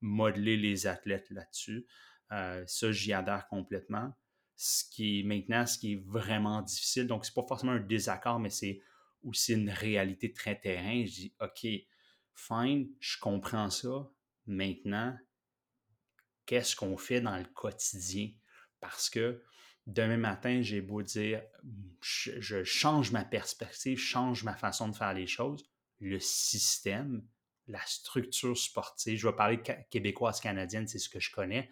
modeler 0.00 0.56
les 0.56 0.86
athlètes 0.86 1.28
là-dessus. 1.28 1.86
Euh, 2.32 2.64
ça, 2.66 2.92
j'y 2.92 3.12
adhère 3.12 3.46
complètement. 3.48 4.16
Ce 4.56 4.84
qui 4.84 5.20
est 5.20 5.22
maintenant, 5.22 5.66
ce 5.66 5.78
qui 5.78 5.92
est 5.92 6.02
vraiment 6.02 6.62
difficile, 6.62 7.06
donc 7.06 7.26
c'est 7.26 7.34
pas 7.34 7.44
forcément 7.46 7.72
un 7.72 7.80
désaccord, 7.80 8.40
mais 8.40 8.48
c'est 8.48 8.80
aussi 9.28 9.54
une 9.54 9.70
réalité 9.70 10.32
très 10.32 10.58
terrain. 10.58 11.04
Je 11.04 11.12
dis, 11.12 11.34
OK, 11.40 11.66
fine, 12.34 12.88
je 13.00 13.18
comprends 13.18 13.70
ça. 13.70 14.10
Maintenant, 14.46 15.16
qu'est-ce 16.46 16.74
qu'on 16.74 16.96
fait 16.96 17.20
dans 17.20 17.36
le 17.36 17.44
quotidien? 17.44 18.30
Parce 18.80 19.10
que 19.10 19.42
demain 19.86 20.16
matin, 20.16 20.62
j'ai 20.62 20.80
beau 20.80 21.02
dire, 21.02 21.42
je, 22.00 22.62
change 22.64 23.10
ma 23.10 23.24
perspective, 23.24 23.98
change 23.98 24.44
ma 24.44 24.54
façon 24.54 24.88
de 24.88 24.96
faire 24.96 25.14
les 25.14 25.26
choses. 25.26 25.68
Le 26.00 26.20
système, 26.20 27.26
la 27.66 27.80
structure 27.84 28.56
sportive, 28.56 29.18
je 29.18 29.28
vais 29.28 29.34
parler 29.36 29.58
ca- 29.64 29.82
québécoise 29.90 30.40
canadienne, 30.40 30.86
c'est 30.86 30.98
ce 30.98 31.08
que 31.08 31.20
je 31.20 31.30
connais, 31.30 31.70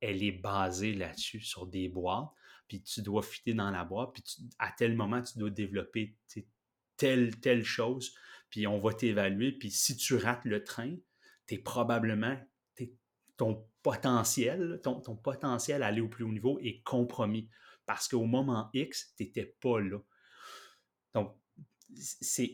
elle 0.00 0.22
est 0.22 0.32
basée 0.32 0.94
là-dessus, 0.94 1.40
sur 1.40 1.66
des 1.66 1.88
boîtes, 1.88 2.30
puis 2.68 2.82
tu 2.82 3.02
dois 3.02 3.22
fitter 3.22 3.52
dans 3.54 3.70
la 3.70 3.84
boîte, 3.84 4.12
puis 4.14 4.22
à 4.58 4.72
tel 4.72 4.94
moment, 4.94 5.22
tu 5.22 5.38
dois 5.38 5.50
développer 5.50 6.16
telle, 6.96 7.38
telle 7.40 7.64
chose, 7.64 8.14
puis 8.50 8.66
on 8.66 8.78
va 8.78 8.94
t'évaluer, 8.94 9.52
puis 9.52 9.70
si 9.70 9.96
tu 9.96 10.16
rates 10.16 10.44
le 10.44 10.62
train, 10.62 10.94
tu 11.46 11.54
es 11.54 11.58
probablement, 11.58 12.38
ton 13.36 13.68
potentiel, 13.82 14.80
ton, 14.82 15.00
potentiel 15.16 15.82
à 15.82 15.88
aller 15.88 16.00
au 16.00 16.08
plus 16.08 16.24
haut 16.24 16.32
niveau 16.32 16.58
est 16.60 16.82
compromis, 16.82 17.48
parce 17.84 18.08
qu'au 18.08 18.24
moment 18.24 18.70
X, 18.72 19.12
tu 19.16 19.24
n'étais 19.24 19.56
pas 19.60 19.80
là. 19.80 19.98
Donc, 21.14 21.36
c'est, 21.96 22.52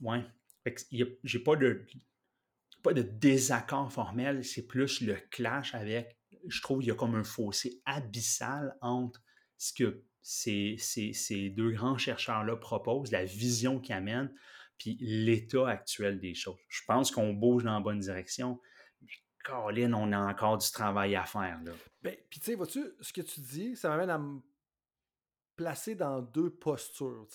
ouais, 0.00 0.24
j'ai 1.24 1.38
pas 1.38 1.56
de, 1.56 1.86
pas 2.82 2.92
de 2.92 3.02
désaccord 3.02 3.92
formel, 3.92 4.44
c'est 4.44 4.66
plus 4.66 5.00
le 5.00 5.16
clash 5.30 5.74
avec, 5.74 6.18
je 6.46 6.62
trouve, 6.62 6.82
il 6.82 6.86
y 6.86 6.90
a 6.90 6.94
comme 6.94 7.14
un 7.14 7.24
fossé 7.24 7.82
abyssal 7.84 8.76
entre 8.80 9.22
ce 9.56 9.72
que 9.72 10.04
ces, 10.30 10.76
ces- 11.14 11.48
deux 11.48 11.70
grands 11.70 11.96
chercheurs-là 11.96 12.56
proposent, 12.56 13.10
la 13.10 13.24
vision 13.24 13.80
qu'ils 13.80 13.94
amènent, 13.94 14.30
puis 14.76 14.98
l'état 15.00 15.66
actuel 15.66 16.20
des 16.20 16.34
choses. 16.34 16.58
Je 16.68 16.82
pense 16.86 17.10
qu'on 17.10 17.32
bouge 17.32 17.64
dans 17.64 17.72
la 17.72 17.80
bonne 17.80 17.98
direction, 17.98 18.60
mais 19.00 19.08
Colin, 19.42 19.94
on 19.94 20.12
a 20.12 20.18
encore 20.18 20.58
du 20.58 20.70
travail 20.70 21.16
à 21.16 21.24
faire. 21.24 21.58
Là. 21.64 21.72
Ben, 22.02 22.14
puis 22.28 22.40
tu 22.40 22.44
sais, 22.46 22.54
vois-tu, 22.56 22.84
ce 23.00 23.10
que 23.10 23.22
tu 23.22 23.40
dis, 23.40 23.74
ça 23.74 23.88
m'amène 23.88 24.10
à 24.10 24.18
me 24.18 24.40
placer 25.56 25.94
dans 25.94 26.20
deux 26.20 26.50
postures. 26.50 27.26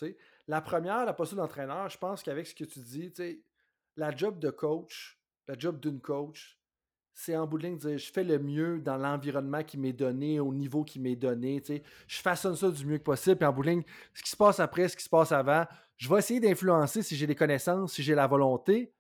La 0.48 0.62
première, 0.62 1.04
la 1.04 1.14
posture 1.14 1.38
d'entraîneur, 1.38 1.90
je 1.90 1.98
pense 1.98 2.22
qu'avec 2.22 2.46
ce 2.46 2.54
que 2.54 2.64
tu 2.64 2.80
dis, 2.80 3.12
la 3.96 4.16
job 4.16 4.38
de 4.38 4.52
coach, 4.52 5.20
la 5.48 5.58
job 5.58 5.80
d'une 5.80 6.00
coach, 6.00 6.60
c'est 7.14 7.36
en 7.36 7.46
bout 7.46 7.58
de 7.58 7.64
ligne 7.64 7.78
de 7.78 7.88
dire 7.90 7.98
je 7.98 8.12
fais 8.12 8.24
le 8.24 8.40
mieux 8.40 8.80
dans 8.80 8.98
l'environnement 8.98 9.64
qui 9.64 9.78
m'est 9.78 9.94
donné, 9.94 10.40
au 10.40 10.54
niveau 10.54 10.84
qui 10.84 11.00
m'est 11.00 11.16
donné. 11.16 11.62
Je 12.08 12.22
façonne 12.22 12.56
ça 12.56 12.70
du 12.72 12.86
mieux 12.86 12.98
que 12.98 13.04
possible. 13.04 13.38
Puis 13.38 13.46
en 13.46 13.54
bout 13.54 13.64
ce 13.64 14.24
qui 14.24 14.30
se 14.30 14.36
passe 14.36 14.60
après, 14.60 14.88
ce 14.90 14.98
qui 14.98 15.04
se 15.04 15.10
passe 15.10 15.32
avant, 15.32 15.66
je 15.98 16.10
vais 16.10 16.18
essayer 16.18 16.40
d'influencer 16.40 17.04
si 17.04 17.16
j'ai 17.16 17.28
les 17.28 17.36
connaissances, 17.36 17.94
si 17.94 18.04
j'ai 18.04 18.16
la 18.16 18.28
volonté. 18.28 18.92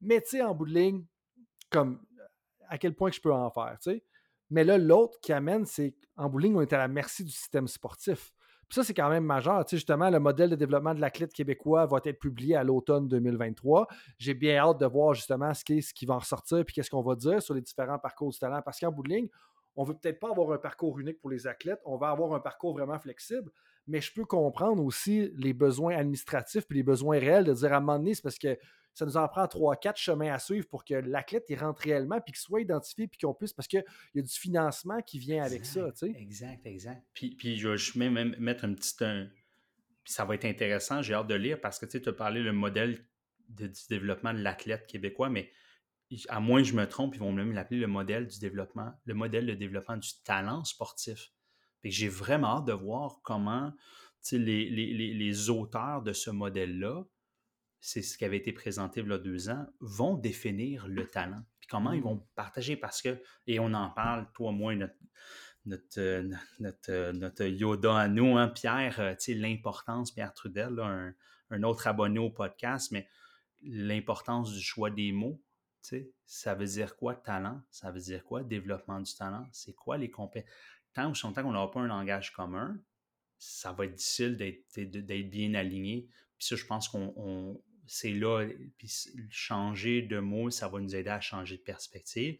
Mais 0.00 0.22
en 0.42 0.54
bout 0.54 0.66
comme 1.70 2.04
à 2.68 2.78
quel 2.78 2.94
point 2.94 3.10
que 3.10 3.16
je 3.16 3.20
peux 3.20 3.32
en 3.32 3.50
faire. 3.50 3.78
Mais 4.50 4.64
là, 4.64 4.76
l'autre 4.76 5.18
qui 5.20 5.32
amène, 5.32 5.64
c'est 5.64 5.94
en 6.16 6.28
bout 6.28 6.44
on 6.44 6.60
est 6.60 6.72
à 6.72 6.78
la 6.78 6.88
merci 6.88 7.24
du 7.24 7.30
système 7.30 7.68
sportif. 7.68 8.32
Ça, 8.72 8.82
c'est 8.82 8.94
quand 8.94 9.10
même 9.10 9.24
majeur. 9.24 9.62
Tu 9.66 9.76
justement, 9.76 10.08
le 10.08 10.18
modèle 10.18 10.48
de 10.48 10.56
développement 10.56 10.94
de 10.94 11.00
l'athlète 11.00 11.34
québécois 11.34 11.84
va 11.84 12.00
être 12.04 12.18
publié 12.18 12.56
à 12.56 12.64
l'automne 12.64 13.06
2023. 13.06 13.86
J'ai 14.16 14.32
bien 14.32 14.56
hâte 14.56 14.80
de 14.80 14.86
voir 14.86 15.12
justement 15.12 15.52
ce 15.52 15.62
qui, 15.62 16.06
va 16.06 16.14
en 16.14 16.18
ressortir 16.20 16.64
puis 16.64 16.74
qu'est-ce 16.74 16.88
qu'on 16.88 17.02
va 17.02 17.14
dire 17.14 17.42
sur 17.42 17.52
les 17.52 17.60
différents 17.60 17.98
parcours 17.98 18.30
du 18.30 18.38
talent. 18.38 18.62
Parce 18.64 18.80
qu'en 18.80 18.90
bout 18.90 19.02
de 19.02 19.10
ligne, 19.10 19.28
on 19.76 19.84
veut 19.84 19.92
peut-être 19.92 20.18
pas 20.18 20.30
avoir 20.30 20.52
un 20.52 20.58
parcours 20.58 20.98
unique 20.98 21.20
pour 21.20 21.28
les 21.28 21.46
athlètes, 21.46 21.80
on 21.84 21.98
va 21.98 22.08
avoir 22.08 22.32
un 22.32 22.40
parcours 22.40 22.72
vraiment 22.72 22.98
flexible, 22.98 23.50
mais 23.86 24.00
je 24.00 24.12
peux 24.12 24.24
comprendre 24.24 24.82
aussi 24.82 25.30
les 25.36 25.52
besoins 25.52 25.96
administratifs 25.96 26.66
puis 26.66 26.78
les 26.78 26.82
besoins 26.82 27.18
réels 27.18 27.44
de 27.44 27.52
dire 27.52 27.74
à 27.74 27.76
un 27.76 27.80
moment 27.80 27.98
donné, 27.98 28.14
c'est 28.14 28.22
parce 28.22 28.38
que 28.38 28.56
ça 28.94 29.06
nous 29.06 29.16
en 29.16 29.26
prend 29.28 29.46
trois, 29.46 29.76
quatre 29.76 29.98
chemins 29.98 30.32
à 30.32 30.38
suivre 30.38 30.66
pour 30.68 30.84
que 30.84 30.94
l'athlète 30.94 31.44
il 31.48 31.58
rentre 31.58 31.82
réellement 31.82 32.20
puis 32.20 32.32
qu'il 32.32 32.40
soit 32.40 32.60
identifié 32.60 33.08
puis 33.08 33.18
qu'on 33.18 33.34
puisse, 33.34 33.52
parce 33.52 33.68
qu'il 33.68 33.84
y 34.14 34.18
a 34.18 34.22
du 34.22 34.32
financement 34.32 35.00
qui 35.02 35.18
vient 35.18 35.42
avec 35.42 35.64
ça, 35.64 35.90
tu 35.92 36.06
sais. 36.06 36.12
Exact, 36.16 36.66
exact. 36.66 37.02
Puis, 37.14 37.34
puis 37.36 37.56
je 37.56 37.68
vais 37.68 37.98
même 37.98 38.12
même 38.12 38.36
mettre 38.38 38.64
un 38.64 38.74
petit. 38.74 38.94
Un, 39.04 39.28
puis 40.04 40.12
ça 40.12 40.24
va 40.24 40.34
être 40.34 40.44
intéressant, 40.44 41.00
j'ai 41.00 41.14
hâte 41.14 41.28
de 41.28 41.34
lire 41.34 41.60
parce 41.60 41.78
que 41.78 41.86
tu 41.86 41.92
sais, 41.92 42.02
tu 42.02 42.08
as 42.08 42.12
parlé 42.12 42.42
le 42.42 42.52
modèle 42.52 43.06
de- 43.48 43.68
du 43.68 43.80
développement 43.88 44.32
de 44.32 44.38
l'athlète 44.40 44.86
québécois, 44.86 45.30
mais 45.30 45.50
à 46.28 46.40
moins 46.40 46.60
que 46.62 46.68
je 46.68 46.74
me 46.74 46.86
trompe, 46.86 47.14
ils 47.14 47.20
vont 47.20 47.32
même 47.32 47.52
l'appeler 47.52 47.80
le 47.80 47.86
modèle 47.86 48.26
du 48.26 48.38
développement, 48.38 48.92
le 49.04 49.14
modèle 49.14 49.46
de 49.46 49.54
développement 49.54 49.96
du 49.96 50.10
talent 50.24 50.64
sportif. 50.64 51.30
J'ai 51.84 52.08
vraiment 52.08 52.58
hâte 52.58 52.66
de 52.66 52.72
voir 52.72 53.20
comment 53.22 53.72
tu 54.24 54.36
sais, 54.36 54.38
les, 54.38 54.68
les, 54.68 54.92
les, 54.92 55.14
les 55.14 55.50
auteurs 55.50 56.02
de 56.02 56.12
ce 56.12 56.30
modèle-là, 56.30 57.04
c'est 57.84 58.00
ce 58.00 58.16
qui 58.16 58.24
avait 58.24 58.36
été 58.36 58.52
présenté 58.52 59.00
il 59.00 59.08
y 59.08 59.12
a 59.12 59.18
deux 59.18 59.50
ans, 59.50 59.66
vont 59.80 60.16
définir 60.16 60.86
le 60.86 61.10
talent. 61.10 61.42
Puis 61.58 61.66
comment 61.68 61.92
ils 61.92 62.00
vont 62.00 62.24
partager? 62.36 62.76
Parce 62.76 63.02
que, 63.02 63.20
et 63.48 63.58
on 63.58 63.74
en 63.74 63.90
parle, 63.90 64.30
toi, 64.34 64.52
moi, 64.52 64.74
notre, 64.76 64.94
notre, 65.66 65.98
euh, 66.00 66.30
notre, 66.60 66.90
euh, 66.92 67.12
notre 67.12 67.44
Yoda 67.44 67.96
à 67.98 68.06
nous, 68.08 68.38
hein, 68.38 68.46
Pierre, 68.48 69.00
euh, 69.00 69.14
tu 69.14 69.32
sais, 69.32 69.34
l'importance, 69.34 70.12
Pierre 70.12 70.32
Trudel, 70.32 70.74
là, 70.74 70.84
un, 70.84 71.14
un 71.50 71.62
autre 71.64 71.88
abonné 71.88 72.20
au 72.20 72.30
podcast, 72.30 72.92
mais 72.92 73.08
l'importance 73.62 74.52
du 74.52 74.62
choix 74.62 74.90
des 74.90 75.10
mots, 75.10 75.42
tu 75.82 75.88
sais, 75.88 76.12
ça 76.24 76.54
veut 76.54 76.66
dire 76.66 76.94
quoi 76.94 77.16
talent? 77.16 77.60
Ça 77.72 77.90
veut 77.90 78.00
dire 78.00 78.22
quoi 78.22 78.44
développement 78.44 79.00
du 79.00 79.12
talent? 79.12 79.48
C'est 79.50 79.74
quoi 79.74 79.98
les 79.98 80.08
compétences? 80.10 80.48
Tant 80.92 81.10
ou 81.10 81.14
longtemps 81.24 81.42
qu'on 81.42 81.52
n'aura 81.52 81.70
pas 81.72 81.80
un 81.80 81.88
langage 81.88 82.32
commun, 82.32 82.78
ça 83.38 83.72
va 83.72 83.86
être 83.86 83.94
difficile 83.94 84.36
d'être 84.36 85.30
bien 85.30 85.54
aligné. 85.54 86.08
Puis 86.38 86.46
ça, 86.46 86.54
je 86.54 86.64
pense 86.64 86.88
qu'on 86.88 87.12
on- 87.16 87.60
c'est 87.86 88.12
là, 88.12 88.46
puis 88.78 88.90
changer 89.30 90.02
de 90.02 90.18
mots, 90.18 90.50
ça 90.50 90.68
va 90.68 90.80
nous 90.80 90.94
aider 90.94 91.10
à 91.10 91.20
changer 91.20 91.56
de 91.56 91.62
perspective. 91.62 92.38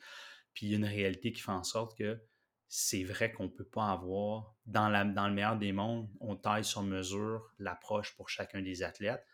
Puis 0.55 0.67
il 0.67 0.71
y 0.71 0.75
a 0.75 0.79
une 0.79 0.85
réalité 0.85 1.33
qui 1.33 1.41
fait 1.41 1.53
en 1.53 1.65
sorte 1.65 1.97
que 1.97 2.21
c'est 2.69 3.05
vrai 3.05 3.33
qu'on 3.33 3.45
ne 3.45 3.49
peut 3.49 3.69
pas 3.69 3.91
avoir, 3.91 4.55
dans, 4.65 4.89
le 4.89 5.35
meilleur 5.35 5.59
des 5.59 5.73
mondes, 5.73 6.09
on 6.21 6.37
taille 6.37 6.65
sur 6.65 6.83
mesure 6.83 7.53
l'approche 7.59 8.17
pour 8.17 8.31
chacun 8.31 8.63
des 8.63 8.83
athlètes. 8.83 9.27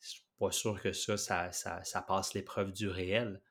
Je 0.00 0.08
suis 0.08 0.24
pas 0.38 0.50
sûr 0.50 0.80
que 0.80 0.92
ça, 0.92 1.16
ça, 1.16 1.52
ça, 1.52 1.84
ça 1.84 2.02
passe 2.02 2.32
l'épreuve 2.32 2.72
du 2.72 2.88
réel. 2.88 3.42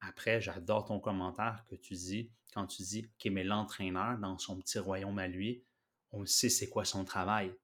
Après, 0.00 0.40
j'adore 0.40 0.84
ton 0.84 1.00
commentaire 1.00 1.64
que 1.70 1.76
tu 1.76 1.94
dis, 1.94 2.30
quand 2.52 2.66
tu 2.66 2.82
dis, 2.82 3.06
OK, 3.06 3.32
mais 3.32 3.42
l'entraîneur, 3.42 4.18
dans 4.18 4.36
son 4.38 4.60
petit 4.60 4.78
royaume 4.78 5.18
à 5.18 5.28
lui, 5.28 5.64
on 6.12 6.26
sait 6.26 6.50
c'est 6.50 6.68
quoi 6.68 6.84
son 6.84 7.04
travail. 7.04 7.56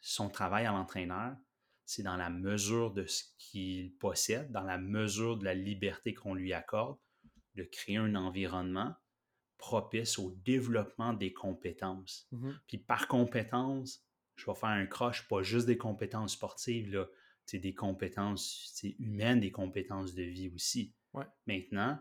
Son 0.00 0.28
travail 0.28 0.66
à 0.66 0.70
l'entraîneur, 0.70 1.36
c'est 1.92 2.02
dans 2.02 2.16
la 2.16 2.30
mesure 2.30 2.90
de 2.90 3.04
ce 3.04 3.24
qu'il 3.36 3.94
possède, 3.96 4.50
dans 4.50 4.62
la 4.62 4.78
mesure 4.78 5.36
de 5.36 5.44
la 5.44 5.54
liberté 5.54 6.14
qu'on 6.14 6.34
lui 6.34 6.54
accorde, 6.54 6.98
de 7.54 7.64
créer 7.64 7.98
un 7.98 8.14
environnement 8.14 8.94
propice 9.58 10.18
au 10.18 10.30
développement 10.44 11.12
des 11.12 11.34
compétences. 11.34 12.26
Mhm. 12.32 12.58
Puis 12.66 12.78
par 12.78 13.08
compétences, 13.08 14.06
je 14.36 14.46
vais 14.46 14.54
faire 14.54 14.70
un 14.70 14.86
croche, 14.86 15.28
pas 15.28 15.42
juste 15.42 15.66
des 15.66 15.76
compétences 15.76 16.32
sportives, 16.32 16.90
là, 16.94 17.06
c'est 17.44 17.58
des 17.58 17.74
compétences 17.74 18.82
humaines, 18.98 19.40
des 19.40 19.52
compétences 19.52 20.14
de 20.14 20.22
vie 20.22 20.48
aussi. 20.48 20.94
Ouais. 21.12 21.26
Maintenant, 21.46 21.98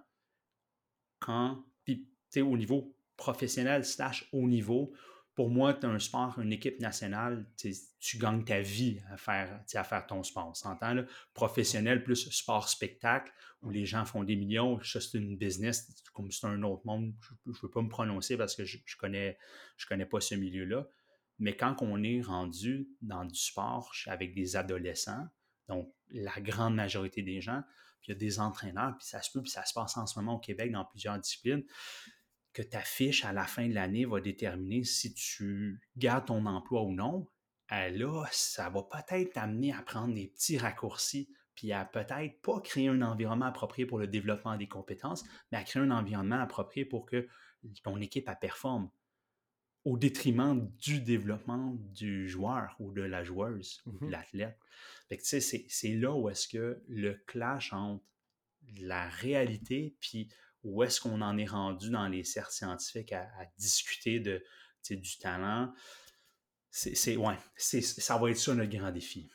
quand, 1.19 1.65
puis 1.83 2.07
au 2.37 2.57
niveau 2.57 2.95
professionnel 3.17 3.83
slash 3.83 4.29
haut 4.31 4.47
niveau, 4.47 4.93
pour 5.41 5.49
moi, 5.49 5.73
tu 5.73 5.87
as 5.87 5.89
un 5.89 5.97
sport, 5.97 6.37
une 6.37 6.53
équipe 6.53 6.79
nationale, 6.79 7.47
tu 7.57 8.17
gagnes 8.19 8.43
ta 8.43 8.61
vie 8.61 9.01
à 9.09 9.17
faire, 9.17 9.59
à 9.73 9.83
faire 9.83 10.05
ton 10.05 10.21
sport. 10.21 10.49
On 10.49 10.53
s'entend, 10.53 11.03
professionnel 11.33 12.03
plus 12.03 12.29
sport-spectacle, 12.29 13.33
où 13.63 13.71
les 13.71 13.87
gens 13.87 14.05
font 14.05 14.23
des 14.23 14.35
millions, 14.35 14.79
ça 14.83 15.01
c'est 15.01 15.17
une 15.17 15.37
business, 15.37 15.91
comme 16.13 16.29
c'est 16.29 16.45
un 16.45 16.61
autre 16.61 16.85
monde, 16.85 17.15
je 17.47 17.49
ne 17.49 17.55
veux 17.59 17.71
pas 17.71 17.81
me 17.81 17.89
prononcer 17.89 18.37
parce 18.37 18.55
que 18.55 18.65
je 18.65 18.77
ne 18.77 18.99
connais, 18.99 19.39
je 19.77 19.87
connais 19.87 20.05
pas 20.05 20.21
ce 20.21 20.35
milieu-là. 20.35 20.87
Mais 21.39 21.57
quand 21.57 21.81
on 21.81 22.03
est 22.03 22.21
rendu 22.21 22.87
dans 23.01 23.25
du 23.25 23.39
sport 23.39 23.91
avec 24.05 24.35
des 24.35 24.55
adolescents, 24.55 25.27
donc 25.67 25.91
la 26.11 26.39
grande 26.39 26.75
majorité 26.75 27.23
des 27.23 27.41
gens, 27.41 27.63
puis 27.99 28.11
il 28.11 28.13
y 28.13 28.15
a 28.15 28.19
des 28.19 28.39
entraîneurs, 28.39 28.95
puis 28.95 29.07
ça 29.07 29.23
se 29.23 29.31
peut, 29.31 29.41
puis 29.41 29.49
ça 29.49 29.65
se 29.65 29.73
passe 29.73 29.97
en 29.97 30.05
ce 30.05 30.19
moment 30.19 30.35
au 30.35 30.39
Québec 30.39 30.71
dans 30.71 30.85
plusieurs 30.85 31.17
disciplines, 31.17 31.63
que 32.53 32.61
ta 32.61 32.81
fiche 32.81 33.25
à 33.25 33.33
la 33.33 33.45
fin 33.45 33.67
de 33.67 33.73
l'année 33.73 34.05
va 34.05 34.19
déterminer 34.19 34.83
si 34.83 35.13
tu 35.13 35.81
gardes 35.95 36.25
ton 36.25 36.45
emploi 36.45 36.83
ou 36.83 36.91
non, 36.93 37.27
euh, 37.71 37.89
là, 37.89 38.25
ça 38.31 38.69
va 38.69 38.83
peut-être 38.83 39.33
t'amener 39.33 39.73
à 39.73 39.81
prendre 39.81 40.13
des 40.13 40.27
petits 40.27 40.57
raccourcis, 40.57 41.29
puis 41.55 41.71
à 41.71 41.85
peut-être 41.85 42.41
pas 42.41 42.59
créer 42.59 42.89
un 42.89 43.01
environnement 43.01 43.45
approprié 43.45 43.85
pour 43.85 43.99
le 43.99 44.07
développement 44.07 44.57
des 44.57 44.67
compétences, 44.67 45.23
mais 45.51 45.57
à 45.57 45.63
créer 45.63 45.81
un 45.81 45.91
environnement 45.91 46.39
approprié 46.39 46.85
pour 46.85 47.05
que 47.05 47.27
ton 47.83 47.99
équipe 48.01 48.29
performe 48.41 48.89
au 49.83 49.97
détriment 49.97 50.69
du 50.77 51.01
développement 51.01 51.75
du 51.93 52.27
joueur 52.27 52.75
ou 52.79 52.91
de 52.91 53.01
la 53.01 53.23
joueuse 53.23 53.81
ou 53.85 53.97
de 53.97 54.05
mmh 54.05 54.09
l'athlète. 54.09 54.59
c'est 55.09 55.93
là 55.95 56.13
où 56.13 56.29
est-ce 56.29 56.47
que 56.47 56.83
le 56.87 57.15
clash 57.25 57.73
entre 57.73 58.03
la 58.77 59.09
réalité 59.09 59.95
puis 59.99 60.29
où 60.63 60.83
est-ce 60.83 61.01
qu'on 61.01 61.21
en 61.21 61.37
est 61.37 61.45
rendu 61.45 61.89
dans 61.89 62.07
les 62.07 62.23
cercles 62.23 62.53
scientifiques 62.53 63.13
à, 63.13 63.27
discuter 63.57 64.19
de, 64.19 64.43
du 64.89 65.17
talent? 65.17 65.73
C'est, 66.69 67.17
ouais, 67.17 67.35
ça 67.57 68.17
va 68.17 68.29
être 68.29 68.37
ça 68.37 68.55
notre 68.55 68.69
grand 68.71 68.91
défi. 68.91 69.29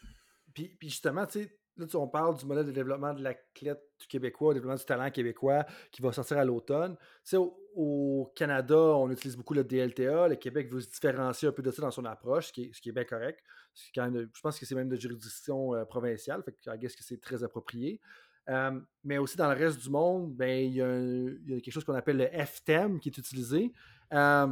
Puis, 0.54 0.68
puis 0.78 0.88
justement, 0.88 1.26
tu 1.26 1.42
sais, 1.42 1.58
là, 1.76 1.86
on 1.94 2.08
parle 2.08 2.36
du 2.38 2.46
modèle 2.46 2.66
de 2.66 2.72
développement 2.72 3.12
de 3.12 3.22
l'athlète 3.22 3.82
québécois, 4.08 4.52
le 4.52 4.60
développement 4.60 4.78
du 4.78 4.84
talent 4.84 5.10
québécois 5.10 5.66
qui 5.92 6.02
va 6.02 6.12
sortir 6.12 6.38
à 6.38 6.44
l'automne. 6.44 6.96
Tu 7.24 7.36
au, 7.36 8.32
Canada, 8.34 8.76
on 8.76 9.10
utilise 9.10 9.36
beaucoup 9.36 9.52
le 9.52 9.64
DLTA. 9.64 10.28
Le 10.28 10.36
Québec 10.36 10.72
veut 10.72 10.80
se 10.80 10.88
différencier 10.88 11.48
un 11.48 11.52
peu 11.52 11.62
de 11.62 11.70
ça 11.70 11.82
dans 11.82 11.90
son 11.90 12.06
approche, 12.06 12.46
ce 12.46 12.52
qui 12.52 12.62
est, 12.62 12.92
bien 12.92 13.04
correct. 13.04 13.40
je 13.74 14.40
pense 14.42 14.58
que 14.58 14.64
c'est 14.64 14.74
même 14.74 14.88
de 14.88 14.96
juridiction 14.96 15.74
euh, 15.74 15.84
provinciale, 15.84 16.42
fait 16.42 16.52
que 16.52 16.86
que 16.96 17.04
c'est 17.04 17.20
très 17.20 17.44
approprié. 17.44 18.00
Euh, 18.48 18.80
mais 19.02 19.18
aussi 19.18 19.36
dans 19.36 19.48
le 19.48 19.56
reste 19.56 19.80
du 19.80 19.90
monde, 19.90 20.34
ben, 20.34 20.64
il, 20.64 20.74
y 20.74 20.82
a, 20.82 21.60
quelque 21.60 21.72
chose 21.72 21.84
qu'on 21.84 21.94
appelle 21.94 22.18
le 22.18 22.44
FTEM 22.44 23.00
qui 23.00 23.08
est 23.08 23.18
utilisé. 23.18 23.72
Euh, 24.12 24.48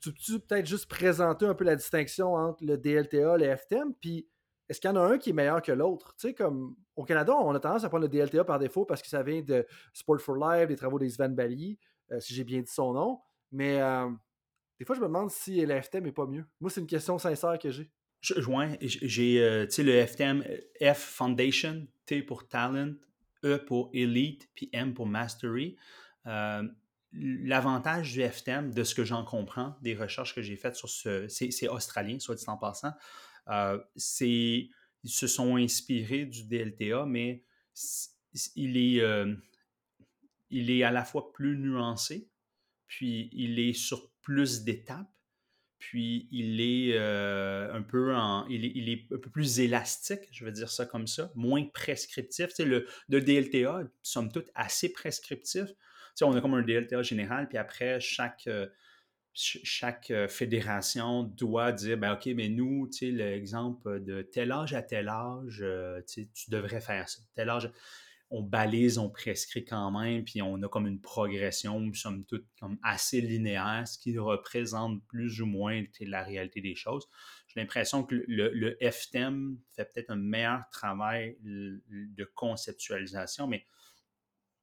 tu 0.00 0.12
peux 0.12 0.38
peut-être 0.38 0.66
juste 0.66 0.86
présenter 0.86 1.46
un 1.46 1.54
peu 1.54 1.64
la 1.64 1.76
distinction 1.76 2.34
entre 2.34 2.64
le 2.64 2.76
DLTA 2.76 3.36
et 3.36 3.38
le 3.38 3.56
FTEM, 3.56 3.94
puis 4.00 4.26
est-ce 4.68 4.80
qu'il 4.80 4.88
y 4.88 4.92
en 4.92 4.96
a 4.96 5.00
un 5.00 5.18
qui 5.18 5.30
est 5.30 5.34
meilleur 5.34 5.60
que 5.60 5.72
l'autre? 5.72 6.14
Tu 6.18 6.28
sais, 6.28 6.34
comme 6.34 6.76
au 6.96 7.04
Canada, 7.04 7.34
on 7.34 7.54
a 7.54 7.60
tendance 7.60 7.84
à 7.84 7.88
prendre 7.88 8.04
le 8.04 8.08
DLTA 8.08 8.44
par 8.44 8.58
défaut 8.58 8.84
parce 8.86 9.02
que 9.02 9.08
ça 9.08 9.22
vient 9.22 9.42
de 9.42 9.66
Sport 9.92 10.20
for 10.20 10.36
Life, 10.36 10.68
des 10.68 10.76
travaux 10.76 10.98
des 10.98 11.12
Bali, 11.28 11.78
euh, 12.12 12.20
si 12.20 12.34
j'ai 12.34 12.44
bien 12.44 12.60
dit 12.60 12.70
son 12.70 12.92
nom. 12.94 13.20
Mais 13.52 13.78
des 14.80 14.84
fois, 14.84 14.96
je 14.96 15.00
me 15.00 15.06
demande 15.06 15.30
si 15.30 15.64
le 15.64 15.80
FTEM 15.80 16.04
n'est 16.04 16.12
pas 16.12 16.26
mieux. 16.26 16.44
Moi, 16.60 16.70
c'est 16.70 16.80
une 16.80 16.86
question 16.86 17.18
sincère 17.18 17.58
que 17.58 17.70
j'ai. 17.70 17.90
Je 18.20 18.40
joins. 18.40 18.74
J'ai, 18.80 19.66
sais, 19.68 19.82
le 19.82 20.04
FTEM, 20.04 20.42
F 20.80 20.98
Foundation, 20.98 21.86
T 22.06 22.22
pour 22.22 22.48
Talent, 22.48 22.94
E 23.44 23.58
pour 23.58 23.90
Elite, 23.92 24.48
puis 24.54 24.70
M 24.72 24.94
pour 24.94 25.06
Mastery. 25.06 25.76
Euh, 26.26 26.66
l'avantage 27.12 28.12
du 28.12 28.22
FTM, 28.22 28.72
de 28.72 28.84
ce 28.84 28.94
que 28.94 29.04
j'en 29.04 29.24
comprends, 29.24 29.76
des 29.82 29.94
recherches 29.94 30.34
que 30.34 30.42
j'ai 30.42 30.56
faites 30.56 30.76
sur 30.76 30.88
ce. 30.88 31.28
C'est 31.28 31.68
australien, 31.68 32.18
soit 32.18 32.34
dit 32.34 32.44
en 32.48 32.56
passant. 32.56 32.92
Euh, 33.48 33.78
c'est. 33.96 34.68
Ils 35.06 35.10
se 35.10 35.26
sont 35.26 35.56
inspirés 35.56 36.24
du 36.24 36.44
DLTA, 36.44 37.04
mais 37.04 37.44
il 38.54 38.76
est, 38.78 39.02
euh, 39.02 39.34
il 40.48 40.70
est 40.70 40.82
à 40.82 40.90
la 40.90 41.04
fois 41.04 41.30
plus 41.30 41.58
nuancé, 41.58 42.30
puis 42.86 43.28
il 43.32 43.58
est 43.58 43.74
sur 43.74 44.10
plus 44.22 44.62
d'étapes, 44.64 45.12
puis 45.88 46.28
il 46.30 46.62
est 46.62 46.98
euh, 46.98 47.70
un 47.74 47.82
peu 47.82 48.16
en, 48.16 48.46
il 48.48 48.88
est, 48.88 49.06
un 49.12 49.18
peu 49.18 49.28
plus 49.28 49.60
élastique, 49.60 50.22
je 50.32 50.42
vais 50.42 50.50
dire 50.50 50.70
ça 50.70 50.86
comme 50.86 51.06
ça, 51.06 51.30
moins 51.34 51.62
prescriptif. 51.74 52.48
Tu 52.48 52.54
sais, 52.54 52.64
le, 52.64 52.86
DLTA, 53.08 53.82
somme 54.02 54.32
toute, 54.32 54.50
assez 54.54 54.90
prescriptif. 54.94 55.66
Tu 55.66 55.74
sais, 56.14 56.24
on 56.24 56.34
a 56.34 56.40
comme 56.40 56.54
un 56.54 56.62
DLTA 56.62 57.02
général, 57.02 57.48
puis 57.48 57.58
après, 57.58 58.00
chaque, 58.00 58.46
euh, 58.46 58.66
chaque 59.34 60.10
euh, 60.10 60.26
fédération 60.26 61.22
doit 61.22 61.70
dire, 61.70 61.98
ben 61.98 62.14
OK, 62.14 62.30
mais 62.34 62.48
nous, 62.48 62.88
tu 62.88 62.98
sais, 62.98 63.12
l'exemple 63.12 64.02
de 64.02 64.22
tel 64.22 64.52
âge 64.52 64.72
à 64.72 64.80
tel 64.80 65.10
âge, 65.10 65.62
tu, 66.08 66.26
tu 66.30 66.50
devrais 66.50 66.80
faire 66.80 67.06
ça. 67.10 67.20
Tel 67.34 67.50
âge 67.50 67.70
on 68.30 68.42
balise, 68.42 68.98
on 68.98 69.10
prescrit 69.10 69.64
quand 69.64 69.90
même, 69.90 70.24
puis 70.24 70.42
on 70.42 70.62
a 70.62 70.68
comme 70.68 70.86
une 70.86 71.00
progression, 71.00 71.78
nous 71.78 71.94
sommes 71.94 72.24
toutes 72.24 72.46
comme 72.58 72.78
assez 72.82 73.20
linéaire, 73.20 73.86
ce 73.86 73.98
qui 73.98 74.18
représente 74.18 75.04
plus 75.06 75.40
ou 75.40 75.46
moins 75.46 75.82
la 76.00 76.22
réalité 76.22 76.60
des 76.60 76.74
choses. 76.74 77.06
J'ai 77.48 77.60
l'impression 77.60 78.02
que 78.02 78.24
le, 78.26 78.50
le 78.52 78.76
FTEM 78.80 79.58
fait 79.76 79.92
peut-être 79.92 80.10
un 80.10 80.16
meilleur 80.16 80.68
travail 80.70 81.36
de 81.42 82.24
conceptualisation, 82.34 83.46
mais 83.46 83.66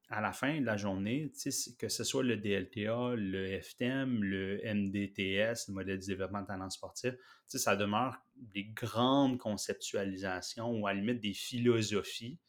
à 0.09 0.19
la 0.19 0.33
fin 0.33 0.59
de 0.59 0.65
la 0.65 0.75
journée, 0.75 1.31
que 1.79 1.87
ce 1.87 2.03
soit 2.03 2.23
le 2.23 2.35
DLTA, 2.35 3.15
le 3.15 3.61
FTEM, 3.61 4.21
le 4.21 4.59
MDTS, 4.65 5.69
le 5.69 5.73
modèle 5.73 5.99
de 5.99 6.05
développement 6.05 6.41
de 6.41 6.47
talent 6.47 6.69
sportif, 6.69 7.13
ça 7.47 7.77
demeure 7.77 8.17
des 8.35 8.65
grandes 8.65 9.37
conceptualisations 9.37 10.69
ou 10.69 10.85
à 10.85 10.93
la 10.93 10.99
limite 10.99 11.21
des 11.21 11.33
philosophies 11.33 12.39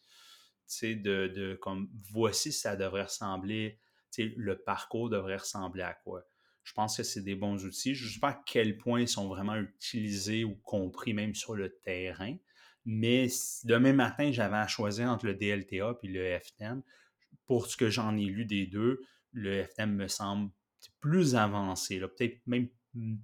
de, 0.83 1.29
de 1.29 1.55
comme 1.61 1.89
voici 2.11 2.53
ça 2.53 2.77
devrait 2.77 3.05
ressembler, 3.05 3.79
le 4.19 4.57
parcours 4.57 5.11
devrait 5.11 5.37
ressembler 5.37 5.83
à 5.83 5.95
quoi. 5.95 6.25
Je 6.65 6.73
pense 6.75 6.97
que 6.97 7.03
c'est 7.03 7.23
des 7.23 7.35
bons 7.35 7.65
outils. 7.65 7.95
Je 7.95 8.07
ne 8.07 8.11
sais 8.11 8.21
pas 8.21 8.31
à 8.31 8.43
quel 8.47 8.79
point 8.79 9.01
ils 9.01 9.09
sont 9.09 9.29
vraiment 9.29 9.57
utilisés 9.57 10.45
ou 10.45 10.55
compris 10.55 11.13
même 11.13 11.35
sur 11.35 11.55
le 11.55 11.77
terrain. 11.81 12.37
Mais 12.85 13.29
demain 13.65 13.93
matin, 13.93 14.31
j'avais 14.33 14.57
à 14.57 14.67
choisir 14.67 15.09
entre 15.09 15.27
le 15.27 15.35
DLTA 15.35 15.99
et 16.03 16.09
le 16.09 16.39
FTM. 16.39 16.83
Pour 17.47 17.67
ce 17.67 17.77
que 17.77 17.91
j'en 17.91 18.17
ai 18.17 18.25
lu 18.25 18.45
des 18.45 18.67
deux, 18.67 19.03
le 19.33 19.65
FTM 19.65 19.95
me 19.95 20.09
semble 20.09 20.51
plus 21.01 21.35
avancé, 21.35 21.99
peut-être 21.99 22.41
même 22.47 22.69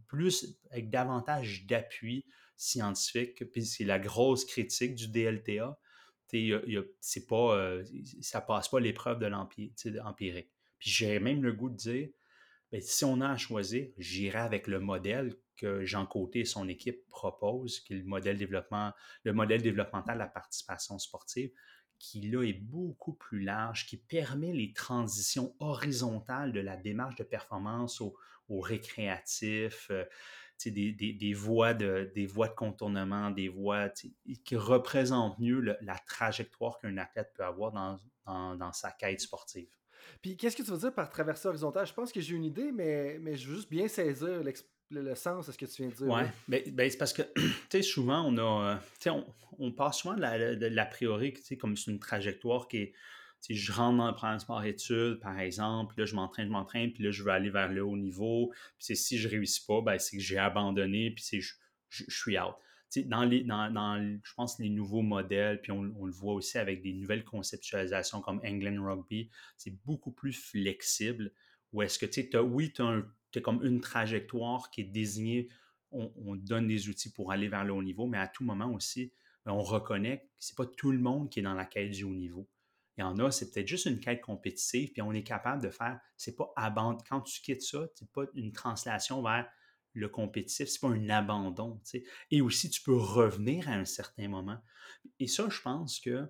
plus 0.09 0.59
avec 0.71 0.91
davantage 0.91 1.67
d'appui 1.67 2.25
scientifique. 2.57 3.45
Puis 3.53 3.67
c'est 3.67 3.85
la 3.85 3.99
grosse 3.99 4.45
critique 4.45 4.95
du 4.95 5.09
DLTA 5.09 5.79
c'est 7.01 7.27
pas, 7.27 7.57
euh, 7.57 7.85
ça 8.21 8.41
passe 8.41 8.69
pas 8.69 8.81
l'épreuve 8.81 9.19
de 9.19 9.27
l'empirique. 9.27 10.51
Puis 10.79 10.91
j'ai 10.91 11.19
même 11.21 11.43
le 11.43 11.53
goût 11.53 11.71
de 11.71 11.77
dire, 11.77 12.09
ben, 12.71 12.81
si 12.81 13.05
on 13.05 13.21
a 13.21 13.31
à 13.31 13.37
choisir, 13.37 13.89
j'irai 13.97 14.39
avec 14.39 14.67
le 14.67 14.79
modèle 14.79 15.35
que 15.57 15.85
Jean 15.85 16.07
Côté 16.07 16.41
et 16.41 16.45
son 16.45 16.69
équipe 16.69 17.09
proposent, 17.09 17.81
qui 17.81 17.95
est 17.95 17.97
le 17.97 18.05
modèle, 18.05 18.39
développement, 18.39 18.93
le 19.25 19.33
modèle 19.33 19.63
développemental 19.63 20.15
de 20.15 20.21
la 20.21 20.29
participation 20.29 20.99
sportive, 20.99 21.51
qui 21.99 22.21
là 22.21 22.45
est 22.45 22.61
beaucoup 22.61 23.15
plus 23.15 23.41
large, 23.41 23.87
qui 23.87 23.97
permet 23.97 24.53
les 24.53 24.73
transitions 24.73 25.57
horizontales 25.59 26.53
de 26.53 26.61
la 26.61 26.77
démarche 26.77 27.17
de 27.17 27.25
performance 27.25 28.01
au, 28.01 28.15
récréatif. 28.51 29.89
Euh, 29.91 30.05
des, 30.67 31.35
voies 31.35 31.75
de, 31.75 32.11
des 32.15 32.27
voies 32.27 32.49
de 32.49 32.55
contournement, 32.55 33.31
des 33.31 33.49
voies 33.49 33.89
qui 34.45 34.57
représentent 34.57 35.39
mieux 35.39 35.61
la 35.81 35.99
trajectoire 36.07 36.79
qu'un 36.79 36.97
athlète 36.97 37.33
peut 37.35 37.45
avoir 37.45 37.73
dans, 37.73 38.73
sa 38.73 38.91
quête 38.91 39.21
sportive. 39.21 39.69
Puis 40.23 40.37
qu'est-ce 40.37 40.57
que 40.57 40.63
tu 40.63 40.71
veux 40.71 40.79
dire 40.79 40.95
par 40.95 41.09
traversée 41.11 41.49
horizontale? 41.49 41.87
Je 41.87 41.93
pense 41.93 42.13
que 42.13 42.21
j'ai 42.21 42.35
une 42.35 42.45
idée, 42.45 42.73
mais, 42.73 43.19
mais 43.21 43.37
je 43.37 43.49
veux 43.49 43.57
juste 43.57 43.71
bien 43.71 43.89
saisir 43.89 44.43
le, 44.91 45.15
sens 45.15 45.47
de 45.47 45.53
ce 45.53 45.59
que 45.59 45.67
tu 45.67 45.83
viens 45.83 45.91
de 45.91 45.95
dire. 45.95 46.07
Oui, 46.09 46.23
ben, 46.47 46.63
ben, 46.73 46.91
c'est 46.91 46.97
parce 46.97 47.13
que, 47.13 47.23
souvent, 47.83 48.23
on 48.25 48.39
a, 48.39 48.81
on, 49.07 49.27
on 49.59 49.73
passe 49.73 49.99
souvent 49.99 50.15
de 50.15 50.67
l'a 50.67 50.87
priori, 50.87 51.35
comme 51.59 51.77
c'est 51.77 51.91
une 51.91 51.99
trajectoire 51.99 52.69
qui 52.69 52.79
est, 52.79 52.93
si 53.41 53.55
je 53.55 53.73
rentre 53.73 53.99
dans 53.99 54.09
le 54.09 54.15
programme 54.15 54.39
sport-études, 54.39 55.21
par 55.21 55.39
exemple, 55.39 55.95
là, 55.99 56.05
je 56.05 56.15
m'entraîne, 56.15 56.47
je 56.47 56.53
m'entraîne, 56.53 56.93
puis 56.93 57.05
là, 57.05 57.11
je 57.11 57.23
veux 57.23 57.31
aller 57.31 57.51
vers 57.51 57.71
le 57.71 57.85
haut 57.85 57.97
niveau. 57.97 58.53
Puis 58.79 58.97
si 58.97 59.19
je 59.19 59.29
ne 59.29 59.33
réussis 59.33 59.65
pas, 59.65 59.81
ben, 59.81 59.99
c'est 59.99 60.17
que 60.17 60.23
j'ai 60.23 60.39
abandonné, 60.39 61.13
puis 61.13 61.41
je, 61.41 61.55
je, 61.89 62.05
suis 62.09 62.39
out. 62.39 62.55
dans, 63.07 63.25
les, 63.25 63.45
dans, 63.45 64.19
je 64.23 64.35
pense, 64.35 64.59
les 64.59 64.71
nouveaux 64.71 65.03
modèles, 65.03 65.61
puis 65.61 65.73
on, 65.73 65.83
le 65.83 66.13
voit 66.13 66.35
aussi 66.35 66.59
avec 66.59 66.83
des 66.83 66.93
nouvelles 66.93 67.25
conceptualisations 67.25 68.21
comme 68.21 68.41
England 68.45 68.85
Rugby, 68.85 69.31
c'est 69.57 69.77
beaucoup 69.85 70.11
plus 70.13 70.33
flexible. 70.33 71.33
Ou 71.73 71.83
est-ce 71.83 71.99
que, 71.99 72.07
tu 72.07 72.37
oui, 72.39 72.73
tu 72.73 72.83
as, 72.83 73.41
comme 73.41 73.65
une 73.65 73.81
trajectoire 73.81 74.71
qui 74.71 74.81
est 74.81 74.85
désignée, 74.85 75.49
on, 75.93 76.13
on, 76.17 76.35
donne 76.35 76.67
des 76.67 76.89
outils 76.89 77.13
pour 77.13 77.31
aller 77.33 77.49
vers 77.49 77.65
le 77.65 77.73
haut 77.73 77.83
niveau, 77.83 78.07
mais 78.07 78.19
à 78.19 78.27
tout 78.29 78.45
moment 78.45 78.71
aussi, 78.73 79.13
ben, 79.47 79.53
on 79.53 79.63
reconnaît 79.63 80.19
que 80.19 80.27
ce 80.39 80.53
n'est 80.53 80.57
pas 80.57 80.67
tout 80.67 80.91
le 80.91 80.99
monde 80.99 81.31
qui 81.31 81.39
est 81.39 81.43
dans 81.43 81.55
la 81.55 81.65
quête 81.65 81.93
du 81.93 82.05
haut 82.05 82.15
niveau. 82.15 82.49
Il 82.99 83.03
y 83.03 83.05
en 83.05 83.19
a, 83.19 83.31
c'est 83.31 83.51
peut-être 83.51 83.69
juste 83.69 83.87
une 83.87 84.01
quête 84.01 84.21
compétitive, 84.21 84.93
puis 84.93 85.03
on 85.03 85.13
est 85.13 85.23
capable 85.23 85.63
de 85.63 85.71
faire, 85.71 86.01
c'est 86.17 86.35
pas 86.35 86.53
abandon. 86.57 86.99
Quand 87.09 87.21
tu 87.21 87.41
quittes 87.41 87.63
ça, 87.63 87.87
c'est 87.95 88.11
pas 88.11 88.25
une 88.35 88.53
translation 88.53 89.23
vers 89.23 89.49
le 89.95 90.09
compétitif, 90.09 90.69
c'est 90.69 90.81
pas 90.81 90.89
un 90.89 91.09
abandon. 91.09 91.81
Et 92.31 92.41
aussi, 92.41 92.71
tu 92.71 92.83
peux 92.83 92.97
revenir 92.97 93.69
à 93.69 93.73
un 93.73 93.85
certain 93.85 94.29
moment. 94.29 94.59
Et 95.21 95.29
ça, 95.29 95.49
je 95.49 95.61
pense 95.61 96.01
que, 96.01 96.27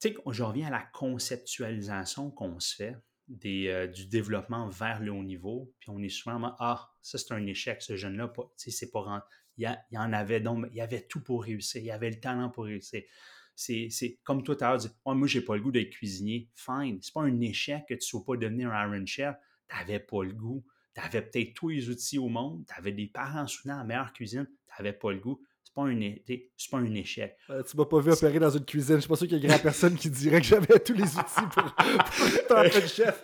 tu 0.00 0.08
sais, 0.08 0.16
je 0.30 0.42
reviens 0.42 0.68
à 0.68 0.70
la 0.70 0.82
conceptualisation 0.82 2.30
qu'on 2.30 2.58
se 2.58 2.74
fait 2.74 2.96
des, 3.28 3.68
euh, 3.68 3.86
du 3.86 4.06
développement 4.06 4.68
vers 4.68 5.00
le 5.00 5.12
haut 5.12 5.22
niveau, 5.22 5.74
puis 5.78 5.90
on 5.90 6.02
est 6.02 6.08
souvent, 6.08 6.54
ah, 6.58 6.90
ça 7.02 7.18
c'est 7.18 7.32
un 7.32 7.46
échec, 7.46 7.82
ce 7.82 7.96
jeune-là, 7.96 8.32
c'est 8.56 8.90
pas 8.90 9.26
il 9.58 9.78
y, 9.90 9.98
en 9.98 10.12
avait 10.12 10.40
donc, 10.40 10.66
il 10.70 10.76
y 10.76 10.80
avait 10.80 11.06
tout 11.06 11.22
pour 11.22 11.44
réussir, 11.44 11.80
il 11.80 11.86
y 11.86 11.90
avait 11.90 12.10
le 12.10 12.20
talent 12.20 12.48
pour 12.48 12.64
réussir. 12.64 13.02
C'est 13.54 14.18
comme 14.24 14.42
toi, 14.42 14.56
tu 14.56 14.64
as 14.64 14.76
dit, 14.76 14.88
oh, 15.04 15.14
moi, 15.14 15.28
j'ai 15.28 15.42
pas 15.42 15.56
le 15.56 15.62
goût 15.62 15.70
d'être 15.70 15.90
cuisinier. 15.90 16.48
Fine, 16.54 16.98
c'est 17.02 17.12
pas 17.12 17.22
un 17.22 17.40
échec 17.40 17.84
que 17.88 17.94
tu 17.94 17.98
ne 17.98 18.00
sois 18.00 18.24
pas 18.24 18.36
devenir 18.36 18.72
un 18.72 18.94
Iron 18.94 19.06
Chef. 19.06 19.36
Tu 19.68 19.76
n'avais 19.76 20.00
pas 20.00 20.24
le 20.24 20.32
goût. 20.32 20.64
Tu 20.94 21.00
avais 21.00 21.22
peut-être 21.22 21.54
tous 21.54 21.68
les 21.68 21.88
outils 21.88 22.18
au 22.18 22.28
monde, 22.28 22.64
tu 22.66 22.74
avais 22.76 22.92
des 22.92 23.06
parents 23.06 23.46
soutenants 23.46 23.76
à 23.76 23.78
la 23.78 23.84
meilleure 23.84 24.12
cuisine, 24.12 24.46
tu 24.46 24.74
n'avais 24.78 24.92
pas 24.92 25.10
le 25.10 25.20
goût 25.20 25.42
c'est 25.74 25.80
pas, 25.80 25.88
un, 25.88 26.80
pas 26.82 26.86
un 26.86 26.94
échec. 26.94 27.36
Euh, 27.50 27.62
tu 27.62 27.76
m'as 27.76 27.84
pas 27.84 28.00
vu 28.00 28.12
opérer 28.12 28.38
dans 28.38 28.50
une 28.50 28.64
cuisine. 28.64 28.96
Je 28.96 29.00
suis 29.00 29.08
pas 29.08 29.16
sûr 29.16 29.26
qu'il 29.26 29.38
y 29.38 29.44
ait 29.44 29.48
grand 29.48 29.58
personne 29.58 29.94
qui 29.94 30.10
dirait 30.10 30.40
que 30.40 30.46
j'avais 30.46 30.78
tous 30.78 30.92
les 30.92 31.16
outils 31.16 31.46
pour, 32.48 32.58
être 32.58 32.76
un 32.76 32.86
chef. 32.86 33.22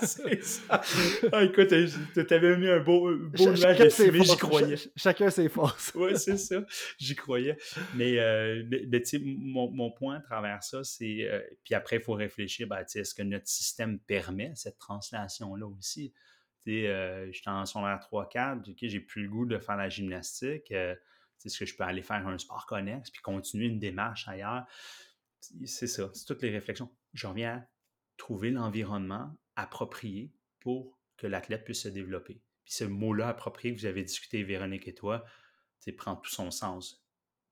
c'est 0.02 0.42
ça. 0.42 0.80
Ah, 1.32 1.44
écoute, 1.44 1.68
t'avais 2.28 2.56
mis 2.56 2.68
un 2.68 2.80
beau, 2.80 3.14
beau 3.16 3.50
nuage 3.52 3.78
de 3.78 3.88
j'y 3.88 4.36
croyais. 4.36 4.76
chacun 4.96 5.30
ses 5.30 5.48
forces. 5.48 5.92
oui, 5.94 6.18
c'est 6.18 6.36
ça. 6.38 6.64
J'y 6.98 7.14
croyais. 7.14 7.56
Mais, 7.94 8.18
euh, 8.18 8.64
tu 8.68 9.04
sais, 9.04 9.20
mon, 9.22 9.70
mon, 9.70 9.90
point 9.92 10.16
à 10.16 10.20
travers 10.20 10.62
ça, 10.62 10.82
c'est. 10.82 11.22
Euh, 11.22 11.40
puis 11.64 11.74
après, 11.74 11.96
il 11.96 12.02
faut 12.02 12.14
réfléchir, 12.14 12.66
ben, 12.66 12.84
est-ce 12.94 13.14
que 13.14 13.22
notre 13.22 13.48
système 13.48 13.98
permet 14.00 14.52
cette 14.54 14.78
translation-là 14.78 15.66
aussi? 15.66 16.12
Sais, 16.64 17.30
j'étais 17.30 17.48
en 17.48 17.64
secondaire 17.64 18.00
3-4, 18.12 18.74
j'ai 18.76 18.98
plus 18.98 19.22
le 19.22 19.28
goût 19.28 19.46
de 19.46 19.56
faire 19.58 19.76
la 19.76 19.88
gymnastique. 19.88 20.72
Est-ce 21.44 21.58
que 21.58 21.66
je 21.66 21.76
peux 21.76 21.84
aller 21.84 22.02
faire 22.02 22.26
un 22.26 22.38
sport 22.38 22.66
connexe 22.66 23.10
puis 23.10 23.22
continuer 23.22 23.66
une 23.66 23.78
démarche 23.78 24.26
ailleurs? 24.28 24.64
C'est 25.64 25.86
ça, 25.86 26.10
c'est 26.12 26.24
toutes 26.24 26.42
les 26.42 26.50
réflexions. 26.50 26.90
Je 27.12 27.26
reviens 27.26 27.58
à 27.58 27.62
trouver 28.16 28.50
l'environnement 28.50 29.32
approprié 29.54 30.32
pour 30.60 30.98
que 31.16 31.26
l'athlète 31.26 31.64
puisse 31.64 31.82
se 31.82 31.88
développer. 31.88 32.42
Puis 32.64 32.74
ce 32.74 32.84
mot-là 32.84 33.28
approprié 33.28 33.74
que 33.74 33.80
vous 33.80 33.86
avez 33.86 34.02
discuté, 34.02 34.42
Véronique 34.42 34.88
et 34.88 34.94
toi, 34.94 35.24
prend 35.96 36.16
tout 36.16 36.30
son 36.30 36.50
sens 36.50 37.06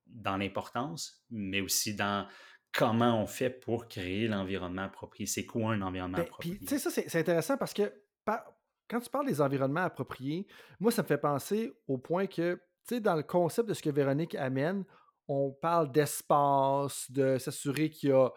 dans 0.07 0.37
l'importance, 0.37 1.25
mais 1.31 1.61
aussi 1.61 1.95
dans 1.95 2.27
comment 2.73 3.23
on 3.23 3.27
fait 3.27 3.51
pour 3.51 3.87
créer 3.87 4.27
l'environnement 4.27 4.83
approprié. 4.83 5.27
C'est 5.27 5.47
quoi 5.47 5.73
un 5.73 5.83
environnement 5.83 6.19
ben, 6.19 6.25
approprié? 6.25 6.57
Puis, 6.57 6.67
tu 6.67 6.79
sais, 6.79 6.91
ça, 6.91 6.91
c'est 6.91 7.19
intéressant 7.19 7.57
parce 7.57 7.73
que 7.73 7.93
quand 8.27 9.01
tu 9.01 9.09
parles 9.09 9.27
des 9.27 9.41
environnements 9.41 9.85
appropriés, 9.85 10.49
moi, 10.81 10.91
ça 10.91 11.03
me 11.03 11.07
fait 11.07 11.19
penser 11.19 11.73
au 11.87 11.97
point 11.97 12.27
que 12.27 12.61
dans 12.93 13.17
le 13.17 13.23
concept 13.23 13.69
de 13.69 13.75
ce 13.75 13.83
que 13.83 13.91
Véronique 13.91 14.35
amène, 14.35 14.85
on 15.29 15.51
parle 15.53 15.91
d'espace, 15.91 17.11
de 17.11 17.39
s'assurer 17.39 17.91
qu'il 17.91 18.11
y 18.11 18.13
a 18.13 18.31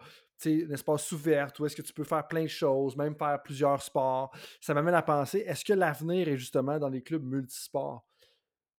un 0.46 0.70
espace 0.70 1.10
ouvert 1.12 1.52
où 1.58 1.66
est-ce 1.66 1.76
que 1.76 1.82
tu 1.82 1.92
peux 1.92 2.04
faire 2.04 2.26
plein 2.26 2.44
de 2.44 2.48
choses, 2.48 2.96
même 2.96 3.16
faire 3.16 3.42
plusieurs 3.42 3.82
sports. 3.82 4.30
Ça 4.60 4.72
m'amène 4.72 4.94
à 4.94 5.02
penser, 5.02 5.38
est-ce 5.40 5.64
que 5.64 5.72
l'avenir 5.72 6.28
est 6.28 6.36
justement 6.36 6.78
dans 6.78 6.88
les 6.88 7.02
clubs 7.02 7.24
multisports? 7.24 8.06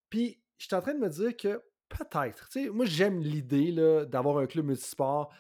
Puis, 0.09 0.41
je 0.57 0.65
suis 0.65 0.75
en 0.75 0.81
train 0.81 0.93
de 0.93 0.99
me 0.99 1.09
dire 1.09 1.35
que 1.37 1.61
peut-être. 1.89 2.49
Moi, 2.71 2.85
j'aime 2.85 3.19
l'idée 3.19 3.71
d'avoir 4.07 4.37
un 4.37 4.47
club 4.47 4.65
multisport. 4.65 5.31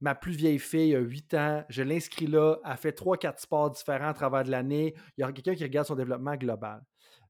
Ma 0.00 0.14
plus 0.14 0.32
vieille 0.32 0.58
fille 0.58 0.94
a 0.94 1.00
8 1.00 1.34
ans, 1.34 1.64
je 1.68 1.82
l'inscris 1.82 2.26
là, 2.26 2.56
elle 2.64 2.76
fait 2.76 2.98
3-4 2.98 3.40
sports 3.40 3.70
différents 3.70 4.08
à 4.08 4.14
travers 4.14 4.44
de 4.44 4.50
l'année. 4.50 4.94
Il 5.16 5.20
y 5.20 5.24
aura 5.24 5.32
quelqu'un 5.32 5.54
qui 5.54 5.64
regarde 5.64 5.86
son 5.86 5.94
développement 5.94 6.36
global. 6.36 6.82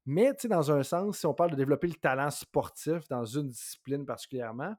Mais, 0.05 0.33
dans 0.43 0.71
un 0.71 0.83
sens, 0.83 1.19
si 1.19 1.25
on 1.25 1.33
parle 1.33 1.51
de 1.51 1.55
développer 1.55 1.87
le 1.87 1.95
talent 1.95 2.29
sportif 2.29 3.07
dans 3.07 3.25
une 3.25 3.49
discipline 3.49 4.05
particulièrement, 4.05 4.75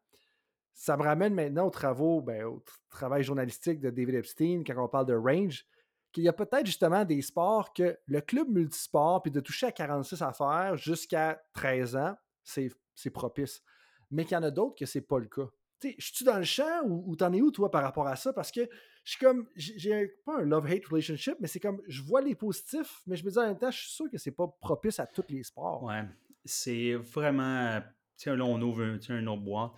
ça 0.72 0.96
me 0.96 1.02
ramène 1.02 1.34
maintenant 1.34 1.66
aux 1.66 1.70
travaux, 1.70 2.20
ben, 2.20 2.44
au 2.44 2.62
travail 2.90 3.22
journalistique 3.22 3.80
de 3.80 3.90
David 3.90 4.16
Epstein, 4.16 4.62
quand 4.64 4.76
on 4.76 4.88
parle 4.88 5.06
de 5.06 5.14
range, 5.14 5.64
qu'il 6.12 6.22
y 6.22 6.28
a 6.28 6.32
peut-être 6.32 6.66
justement 6.66 7.04
des 7.04 7.22
sports 7.22 7.72
que 7.72 7.98
le 8.06 8.20
club 8.20 8.48
multisport, 8.48 9.22
puis 9.22 9.32
de 9.32 9.40
toucher 9.40 9.66
à 9.66 9.72
46 9.72 10.22
affaires 10.22 10.76
jusqu'à 10.76 11.42
13 11.54 11.96
ans, 11.96 12.14
c'est 12.44 13.10
propice. 13.12 13.62
Mais 14.10 14.24
qu'il 14.24 14.34
y 14.34 14.38
en 14.38 14.42
a 14.42 14.50
d'autres 14.50 14.76
que 14.76 14.86
c'est 14.86 15.00
pas 15.00 15.18
le 15.18 15.26
cas. 15.26 15.48
Je 15.82 15.94
suis 15.98 16.24
dans 16.24 16.38
le 16.38 16.44
champ 16.44 16.82
ou, 16.84 17.14
t'en 17.16 17.32
es 17.32 17.40
où, 17.40 17.50
toi, 17.50 17.70
par 17.70 17.82
rapport 17.82 18.06
à 18.06 18.16
ça? 18.16 18.32
Parce 18.32 18.50
que 18.50 18.68
je 19.04 19.10
suis 19.12 19.18
comme, 19.18 19.46
j'ai 19.54 20.08
pas 20.24 20.38
un 20.40 20.44
love-hate 20.44 20.86
relationship, 20.86 21.36
mais 21.40 21.48
c'est 21.48 21.60
comme, 21.60 21.80
je 21.86 22.02
vois 22.02 22.20
les 22.20 22.34
positifs, 22.34 23.02
mais 23.06 23.16
je 23.16 23.24
me 23.24 23.30
dis 23.30 23.38
en 23.38 23.46
même 23.46 23.58
temps, 23.58 23.70
je 23.70 23.78
suis 23.78 23.90
sûr 23.90 24.10
que 24.10 24.18
c'est 24.18 24.32
pas 24.32 24.48
propice 24.60 24.98
à 24.98 25.06
tous 25.06 25.24
les 25.28 25.42
sports. 25.42 25.82
Ouais, 25.84 26.04
c'est 26.44 26.94
vraiment, 26.94 27.80
tiens, 28.16 28.36
là, 28.36 28.44
on 28.44 28.60
ouvre 28.60 28.82
un, 28.82 28.98
un 29.10 29.26
autre 29.26 29.42
boîte. 29.42 29.72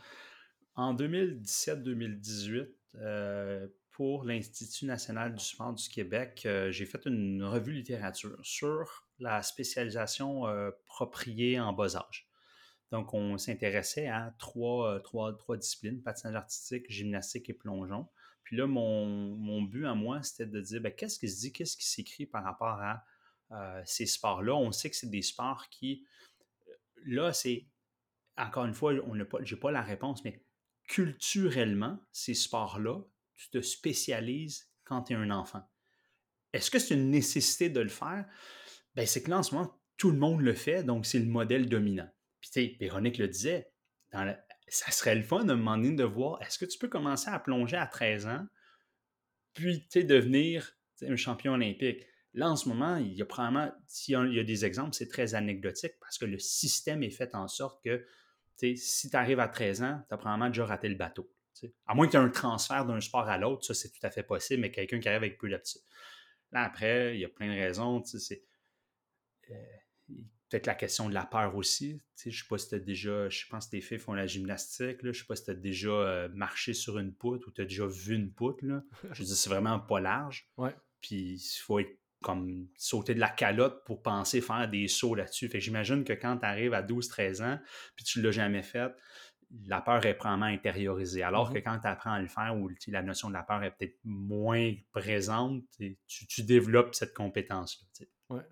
En 0.77 0.95
2017-2018, 0.95 2.69
euh, 2.97 3.67
pour 3.91 4.25
l'Institut 4.25 4.87
national 4.87 5.35
du 5.35 5.45
sport 5.45 5.73
du 5.75 5.89
Québec, 5.89 6.43
euh, 6.47 6.71
j'ai 6.71 6.87
fait 6.87 7.05
une 7.05 7.43
revue 7.43 7.73
littérature 7.73 8.39
sur 8.45 9.09
la 9.19 9.43
spécialisation 9.43 10.47
euh, 10.47 10.71
en 11.01 11.73
bas 11.73 11.97
âge. 11.97 12.28
Donc, 12.91 13.12
on 13.12 13.36
s'intéressait 13.36 14.07
à 14.07 14.34
trois, 14.39 15.01
trois, 15.03 15.57
disciplines, 15.57 16.03
patinage 16.03 16.36
artistique, 16.36 16.84
gymnastique 16.89 17.51
et 17.51 17.55
plongeon. 17.55 18.09
Puis 18.45 18.57
là, 18.57 18.66
mon, 18.66 19.62
but 19.62 19.84
à 19.84 19.95
moi, 19.95 20.22
c'était 20.22 20.47
de 20.47 20.61
dire 20.61 20.80
ben, 20.80 20.93
qu'est-ce 20.93 21.18
qui 21.18 21.28
se 21.28 21.41
dit, 21.41 21.53
qu'est-ce 21.53 21.76
qui 21.76 21.86
s'écrit 21.86 22.24
par 22.24 22.45
rapport 22.45 22.80
à 22.80 23.05
euh, 23.53 23.82
ces 23.84 24.07
sports-là? 24.07 24.55
On 24.55 24.72
sait 24.72 24.89
que 24.89 24.97
c'est 24.97 25.11
des 25.11 25.20
sports 25.20 25.68
qui, 25.68 26.07
euh, 26.66 26.72
là, 27.05 27.32
c'est, 27.34 27.66
encore 28.39 28.64
une 28.64 28.72
fois, 28.72 28.95
je 28.95 29.03
n'ai 29.03 29.24
pas, 29.24 29.39
pas 29.61 29.70
la 29.70 29.82
réponse, 29.82 30.24
mais 30.24 30.43
culturellement, 30.86 31.99
ces 32.11 32.32
sports-là, 32.32 33.03
tu 33.36 33.51
te 33.51 33.61
spécialises 33.61 34.72
quand 34.84 35.03
tu 35.03 35.12
es 35.12 35.16
un 35.16 35.30
enfant. 35.30 35.62
Est-ce 36.55 36.70
que 36.70 36.78
c'est 36.78 36.95
une 36.95 37.11
nécessité 37.11 37.68
de 37.68 37.80
le 37.80 37.91
faire? 37.91 38.24
Ben, 38.95 39.07
c'est 39.07 39.22
que 39.22 39.30
là, 39.30 39.39
en 39.39 39.43
ce 39.43 39.55
moment, 39.55 39.78
tout 39.99 40.11
le 40.11 40.18
monde 40.18 40.41
le 40.41 40.55
fait, 40.55 40.82
donc 40.82 41.05
c'est 41.05 41.18
le 41.18 41.26
modèle 41.26 41.68
dominant. 41.68 42.09
Puis, 42.41 42.51
tu 42.51 42.61
sais, 42.61 42.76
Véronique 42.80 43.18
le 43.18 43.28
disait, 43.28 43.70
ça 44.68 44.91
serait 44.91 45.14
le 45.14 45.22
fun 45.22 45.45
de 45.45 45.51
demander 45.51 45.93
de 45.93 46.05
voir 46.05 46.41
est-ce 46.43 46.59
que 46.59 46.64
tu 46.64 46.78
peux 46.78 46.89
commencer 46.89 47.30
à 47.30 47.39
plonger 47.39 47.76
à 47.76 47.86
13 47.86 48.26
ans, 48.26 48.47
puis 49.55 49.86
devenir 49.95 50.72
un 51.03 51.16
champion 51.16 51.55
olympique? 51.55 52.07
Là, 52.34 52.51
en 52.51 52.57
ce 52.57 52.68
moment, 52.68 52.97
il 52.97 53.14
y 53.14 53.22
a 53.22 53.24
probablement, 53.24 53.72
s'il 53.86 54.12
y 54.32 54.39
a 54.39 54.45
des 54.45 54.64
exemples, 54.64 54.95
c'est 54.95 55.09
très 55.09 55.34
anecdotique 55.34 55.95
parce 56.01 56.18
que 56.18 56.26
le 56.26 56.39
système 56.39 57.03
est 57.03 57.11
fait 57.11 57.34
en 57.34 57.49
sorte 57.49 57.82
que 57.82 58.07
si 58.76 59.11
tu 59.11 59.16
arrives 59.16 59.41
à 59.41 59.49
13 59.49 59.82
ans, 59.82 60.03
tu 60.09 60.14
as 60.14 60.18
probablement 60.18 60.49
déjà 60.49 60.66
raté 60.66 60.89
le 60.89 60.97
bateau. 60.97 61.30
À 61.86 61.95
moins 61.95 62.07
que 62.07 62.12
tu 62.12 62.16
aies 62.16 62.20
un 62.20 62.28
transfert 62.28 62.84
d'un 62.84 63.01
sport 63.01 63.28
à 63.28 63.39
l'autre, 63.39 63.64
ça 63.64 63.74
c'est 63.74 63.91
tout 63.91 64.05
à 64.05 64.11
fait 64.11 64.22
possible, 64.22 64.61
mais 64.61 64.70
quelqu'un 64.70 65.01
qui 65.01 65.09
arrive 65.09 65.22
avec 65.22 65.39
peu 65.39 65.49
d'aptitude. 65.49 65.82
Là, 66.53 66.62
après, 66.62 67.14
il 67.14 67.20
y 67.20 67.24
a 67.24 67.28
plein 67.28 67.49
de 67.49 67.59
raisons. 67.59 68.03
C'est, 68.05 68.43
euh, 69.51 69.55
peut-être 70.49 70.67
la 70.67 70.75
question 70.75 71.09
de 71.09 71.15
la 71.15 71.25
peur 71.25 71.57
aussi. 71.57 72.03
je 72.17 72.29
ne 72.29 72.35
sais 72.35 72.45
pas 72.49 72.59
si 72.59 72.69
tu 72.69 72.75
as 72.75 72.79
déjà, 72.79 73.29
je 73.29 73.45
pense 73.51 73.67
que 73.67 73.73
tes 73.73 73.81
filles 73.81 73.99
font 73.99 74.15
la 74.15 74.27
gymnastique, 74.27 75.03
là, 75.03 75.13
je 75.13 75.21
sais 75.21 75.27
pas 75.27 75.37
si 75.37 75.45
tu 75.45 75.51
as 75.51 75.55
déjà 75.55 75.91
euh, 75.91 76.29
marché 76.33 76.75
sur 76.75 76.99
une 76.99 77.15
poutre 77.15 77.49
ou 77.49 77.51
tu 77.51 77.61
as 77.61 77.65
déjà 77.65 77.87
vu 77.87 78.15
une 78.15 78.33
poutre. 78.33 78.65
Là. 78.65 78.83
Je 79.13 79.21
veux 79.21 79.27
dire, 79.27 79.37
c'est 79.37 79.51
vraiment 79.51 79.79
pas 79.79 80.01
large. 80.01 80.49
Ouais. 80.57 80.75
Puis 81.01 81.35
il 81.35 81.61
faut 81.61 81.79
être 81.79 81.97
comme 82.23 82.67
sauter 82.77 83.15
de 83.15 83.21
la 83.21 83.29
calotte 83.29 83.85
pour 83.85 84.03
penser 84.03 84.41
faire 84.41 84.69
des 84.69 84.89
sauts 84.89 85.15
là-dessus. 85.15 85.49
Fait 85.49 85.61
j'imagine 85.61 86.03
que 86.03 86.13
quand 86.13 86.39
tu 86.39 86.47
arrives 86.47 86.75
à 86.75 86.83
12-13 86.83 87.43
ans, 87.45 87.61
puis 87.95 88.05
tu 88.05 88.19
ne 88.19 88.25
l'as 88.25 88.33
jamais 88.33 88.63
fait, 88.63 88.93
la 89.67 89.81
peur 89.81 90.05
est 90.05 90.15
probablement 90.15 90.47
intériorisée. 90.47 91.23
Alors 91.23 91.53
que 91.53 91.59
mm-hmm. 91.59 91.63
quand 91.63 91.79
tu 91.79 91.87
apprends 91.87 92.13
à 92.13 92.21
le 92.21 92.27
faire, 92.27 92.57
où 92.57 92.69
la 92.89 93.03
notion 93.03 93.29
de 93.29 93.35
la 93.35 93.43
peur 93.43 93.62
est 93.62 93.70
peut-être 93.70 93.99
moins 94.05 94.75
présente, 94.93 95.62
tu, 95.79 96.27
tu, 96.27 96.43
développes 96.43 96.95
cette 96.95 97.15
compétence-là. 97.15 98.07
Ouais. 98.31 98.43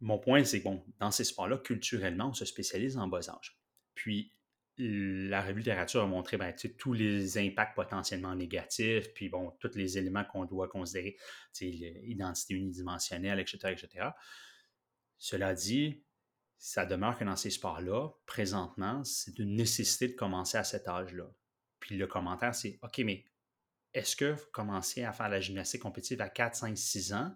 Mon 0.00 0.18
point, 0.18 0.44
c'est 0.44 0.60
que 0.60 0.64
bon, 0.64 0.84
dans 0.98 1.10
ces 1.10 1.24
sports-là, 1.24 1.58
culturellement, 1.58 2.28
on 2.28 2.34
se 2.34 2.44
spécialise 2.44 2.96
en 2.98 3.08
bas 3.08 3.28
âge. 3.30 3.58
Puis, 3.94 4.32
la 4.78 5.40
revue 5.40 5.60
littérature 5.60 6.02
a 6.02 6.06
montré 6.06 6.36
ben, 6.36 6.54
tous 6.78 6.92
les 6.92 7.38
impacts 7.38 7.74
potentiellement 7.74 8.34
négatifs, 8.34 9.12
puis 9.14 9.30
bon, 9.30 9.52
tous 9.58 9.74
les 9.74 9.96
éléments 9.96 10.24
qu'on 10.24 10.44
doit 10.44 10.68
considérer, 10.68 11.16
l'identité 11.60 12.54
unidimensionnelle, 12.54 13.40
etc., 13.40 13.72
etc. 13.72 14.08
Cela 15.16 15.54
dit, 15.54 16.04
ça 16.58 16.84
demeure 16.84 17.18
que 17.18 17.24
dans 17.24 17.36
ces 17.36 17.50
sports-là, 17.50 18.10
présentement, 18.26 19.02
c'est 19.04 19.38
une 19.38 19.56
nécessité 19.56 20.08
de 20.08 20.14
commencer 20.14 20.58
à 20.58 20.64
cet 20.64 20.88
âge-là. 20.88 21.30
Puis 21.80 21.96
le 21.96 22.06
commentaire, 22.06 22.54
c'est 22.54 22.78
OK, 22.82 22.98
mais 22.98 23.24
est-ce 23.94 24.14
que 24.14 24.32
vous 24.32 24.46
commencez 24.52 25.04
à 25.04 25.12
faire 25.12 25.30
la 25.30 25.40
gymnastique 25.40 25.82
compétitive 25.82 26.20
à 26.20 26.28
4, 26.28 26.54
5, 26.54 26.76
6 26.76 27.12
ans? 27.14 27.34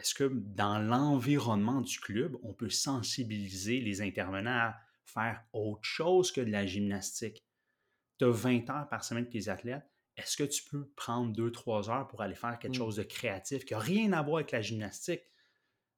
Est-ce 0.00 0.14
que 0.14 0.24
dans 0.32 0.78
l'environnement 0.78 1.80
du 1.80 2.00
club, 2.00 2.36
on 2.42 2.52
peut 2.52 2.70
sensibiliser 2.70 3.80
les 3.80 4.00
intervenants 4.00 4.50
à 4.50 4.76
faire 5.04 5.44
autre 5.52 5.84
chose 5.84 6.32
que 6.32 6.40
de 6.40 6.50
la 6.50 6.66
gymnastique? 6.66 7.44
Tu 8.18 8.24
as 8.24 8.30
20 8.30 8.70
heures 8.70 8.88
par 8.88 9.04
semaine 9.04 9.24
avec 9.24 9.32
tes 9.32 9.48
athlètes. 9.48 9.84
Est-ce 10.16 10.36
que 10.36 10.44
tu 10.44 10.62
peux 10.64 10.88
prendre 10.96 11.34
2-3 11.36 11.90
heures 11.90 12.08
pour 12.08 12.22
aller 12.22 12.34
faire 12.34 12.58
quelque 12.58 12.72
mmh. 12.72 12.78
chose 12.78 12.96
de 12.96 13.02
créatif 13.02 13.64
qui 13.64 13.74
n'a 13.74 13.80
rien 13.80 14.12
à 14.12 14.22
voir 14.22 14.36
avec 14.36 14.52
la 14.52 14.60
gymnastique, 14.60 15.22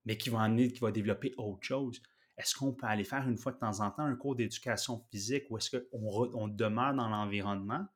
mais 0.05 0.17
qui 0.17 0.31
va 0.31 0.43
amener, 0.43 0.71
qui 0.73 0.81
va 0.81 0.91
développer 0.91 1.35
autre 1.37 1.65
chose? 1.65 2.03
est-ce 2.37 2.55
qu'on 2.55 2.73
peut 2.73 2.87
aller 2.87 3.05
faire 3.05 3.29
une 3.29 3.37
fois 3.37 3.53
de 3.53 3.59
temps 3.59 3.81
en 3.81 3.91
temps 3.91 4.05
un 4.05 4.17
cours 4.17 4.35
d'éducation 4.35 5.05
physique 5.11 5.45
ou 5.51 5.59
est-ce 5.59 5.77
qu'on 5.77 6.31
on 6.35 6.49
demeure 6.49 6.95
dans 6.95 7.09
l'environnement? 7.09 7.87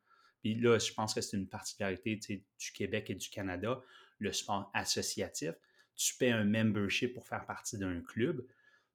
Puis 0.41 0.55
là, 0.55 0.79
je 0.79 0.93
pense 0.93 1.15
que 1.15 1.21
c'est 1.21 1.37
une 1.37 1.49
particularité 1.49 2.17
du 2.17 2.73
Québec 2.73 3.11
et 3.11 3.15
du 3.15 3.29
Canada, 3.29 3.81
le 4.19 4.33
sport 4.33 4.71
associatif. 4.75 5.55
Tu 5.97 6.15
paies 6.17 6.31
un 6.31 6.45
membership 6.45 7.15
pour 7.15 7.27
faire 7.27 7.45
partie 7.47 7.79
d'un 7.79 8.01
club. 8.01 8.47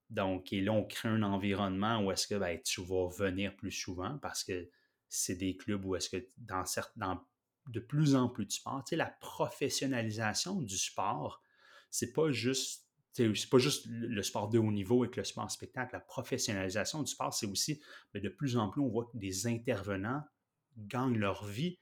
Donc, 0.10 0.52
et 0.54 0.62
là, 0.62 0.74
on 0.74 0.84
crée 0.84 1.10
un 1.10 1.24
environnement 1.24 2.04
où 2.04 2.12
est-ce 2.12 2.28
que 2.28 2.36
ben, 2.36 2.60
tu 2.64 2.82
vas 2.82 3.08
venir 3.08 3.56
plus 3.56 3.72
souvent 3.72 4.18
parce 4.20 4.44
que 4.44 4.70
c'est 5.08 5.36
des 5.36 5.56
clubs 5.56 5.84
où 5.86 5.96
est-ce 5.96 6.10
que 6.10 6.28
dans, 6.38 6.64
dans 6.98 7.26
de 7.68 7.80
plus 7.80 8.16
en 8.16 8.28
plus 8.28 8.46
de 8.46 8.52
sport, 8.52 8.84
tu 8.84 8.92
sais, 8.92 8.96
la 8.96 9.14
professionnalisation 9.20 10.62
du 10.62 10.78
sport, 10.78 11.44
c'est 11.90 12.14
pas 12.14 12.32
juste 12.32 12.88
c'est 13.14 13.50
pas 13.50 13.58
juste 13.58 13.88
le 13.90 14.24
sport 14.24 14.48
de 14.50 14.58
haut 14.58 14.72
niveau 14.72 15.04
avec 15.04 15.18
le 15.18 15.26
sport 15.26 15.52
spectacle. 15.52 15.94
La 15.94 16.00
professionnalisation 16.00 17.04
du 17.04 17.12
sport, 17.12 17.34
c'est 17.34 17.46
aussi 17.46 17.82
mais 18.14 18.22
de 18.22 18.30
plus 18.30 18.56
en 18.56 18.70
plus, 18.70 18.82
on 18.82 18.88
voit 18.88 19.10
que 19.12 19.18
des 19.18 19.48
intervenants 19.48 20.24
gagnent 20.78 21.18
leur 21.18 21.46
vie 21.46 21.78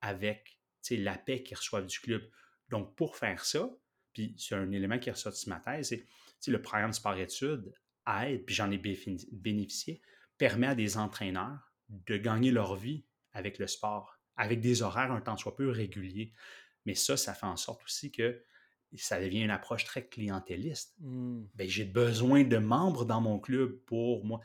avec 0.00 0.60
la 0.90 1.18
paix 1.18 1.42
qu'ils 1.42 1.56
reçoivent 1.56 1.86
du 1.86 1.98
club. 1.98 2.22
Donc, 2.68 2.94
pour 2.94 3.16
faire 3.16 3.44
ça, 3.44 3.68
puis 4.18 4.34
c'est 4.36 4.56
un 4.56 4.72
élément 4.72 4.98
qui 4.98 5.08
est 5.08 5.12
ressorti 5.12 5.44
de 5.44 5.50
ma 5.50 5.60
thèse, 5.60 5.94
c'est 6.40 6.50
le 6.50 6.60
programme 6.60 6.92
sport-études 6.92 7.72
aide, 8.24 8.44
puis 8.44 8.54
j'en 8.54 8.70
ai 8.72 8.78
bénéficié, 8.78 10.02
permet 10.38 10.66
à 10.66 10.74
des 10.74 10.96
entraîneurs 10.96 11.72
de 11.88 12.16
gagner 12.16 12.50
leur 12.50 12.74
vie 12.74 13.04
avec 13.32 13.58
le 13.58 13.68
sport, 13.68 14.18
avec 14.36 14.60
des 14.60 14.82
horaires 14.82 15.12
un 15.12 15.20
temps 15.20 15.36
soit 15.36 15.54
peu 15.54 15.70
réguliers. 15.70 16.32
Mais 16.84 16.94
ça, 16.94 17.16
ça 17.16 17.32
fait 17.32 17.46
en 17.46 17.56
sorte 17.56 17.84
aussi 17.84 18.10
que 18.10 18.42
ça 18.96 19.20
devient 19.20 19.42
une 19.42 19.50
approche 19.50 19.84
très 19.84 20.08
clientéliste. 20.08 20.96
Mmh. 20.98 21.44
Ben, 21.54 21.68
j'ai 21.68 21.84
besoin 21.84 22.42
de 22.42 22.56
membres 22.56 23.04
dans 23.04 23.20
mon 23.20 23.38
club 23.38 23.78
pour 23.84 24.24
moi. 24.24 24.40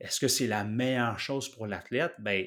Est-ce 0.00 0.18
que 0.18 0.28
c'est 0.28 0.48
la 0.48 0.64
meilleure 0.64 1.20
chose 1.20 1.48
pour 1.48 1.68
l'athlète? 1.68 2.14
Ben, 2.18 2.44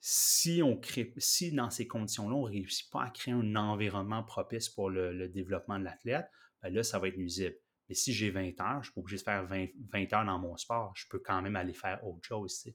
si 0.00 0.62
on 0.62 0.76
crée, 0.76 1.12
si 1.18 1.52
dans 1.52 1.70
ces 1.70 1.86
conditions-là, 1.86 2.34
on 2.34 2.46
ne 2.46 2.52
réussit 2.52 2.90
pas 2.90 3.04
à 3.04 3.10
créer 3.10 3.34
un 3.34 3.54
environnement 3.56 4.22
propice 4.22 4.68
pour 4.68 4.90
le, 4.90 5.28
développement 5.28 5.78
de 5.78 5.84
l'athlète, 5.84 6.26
ben 6.62 6.72
là, 6.72 6.82
ça 6.82 6.98
va 6.98 7.08
être 7.08 7.18
nuisible. 7.18 7.56
Mais 7.88 7.94
si 7.94 8.12
j'ai 8.12 8.30
20 8.30 8.60
heures, 8.60 8.82
je 8.82 8.86
suis 8.86 8.94
pas 8.94 9.00
obligé 9.00 9.16
de 9.16 9.22
faire 9.22 9.44
20, 9.46 9.66
20, 9.92 10.12
heures 10.12 10.24
dans 10.24 10.38
mon 10.38 10.56
sport. 10.56 10.92
Je 10.94 11.06
peux 11.08 11.18
quand 11.18 11.42
même 11.42 11.56
aller 11.56 11.74
faire 11.74 12.06
autre 12.06 12.26
chose. 12.26 12.66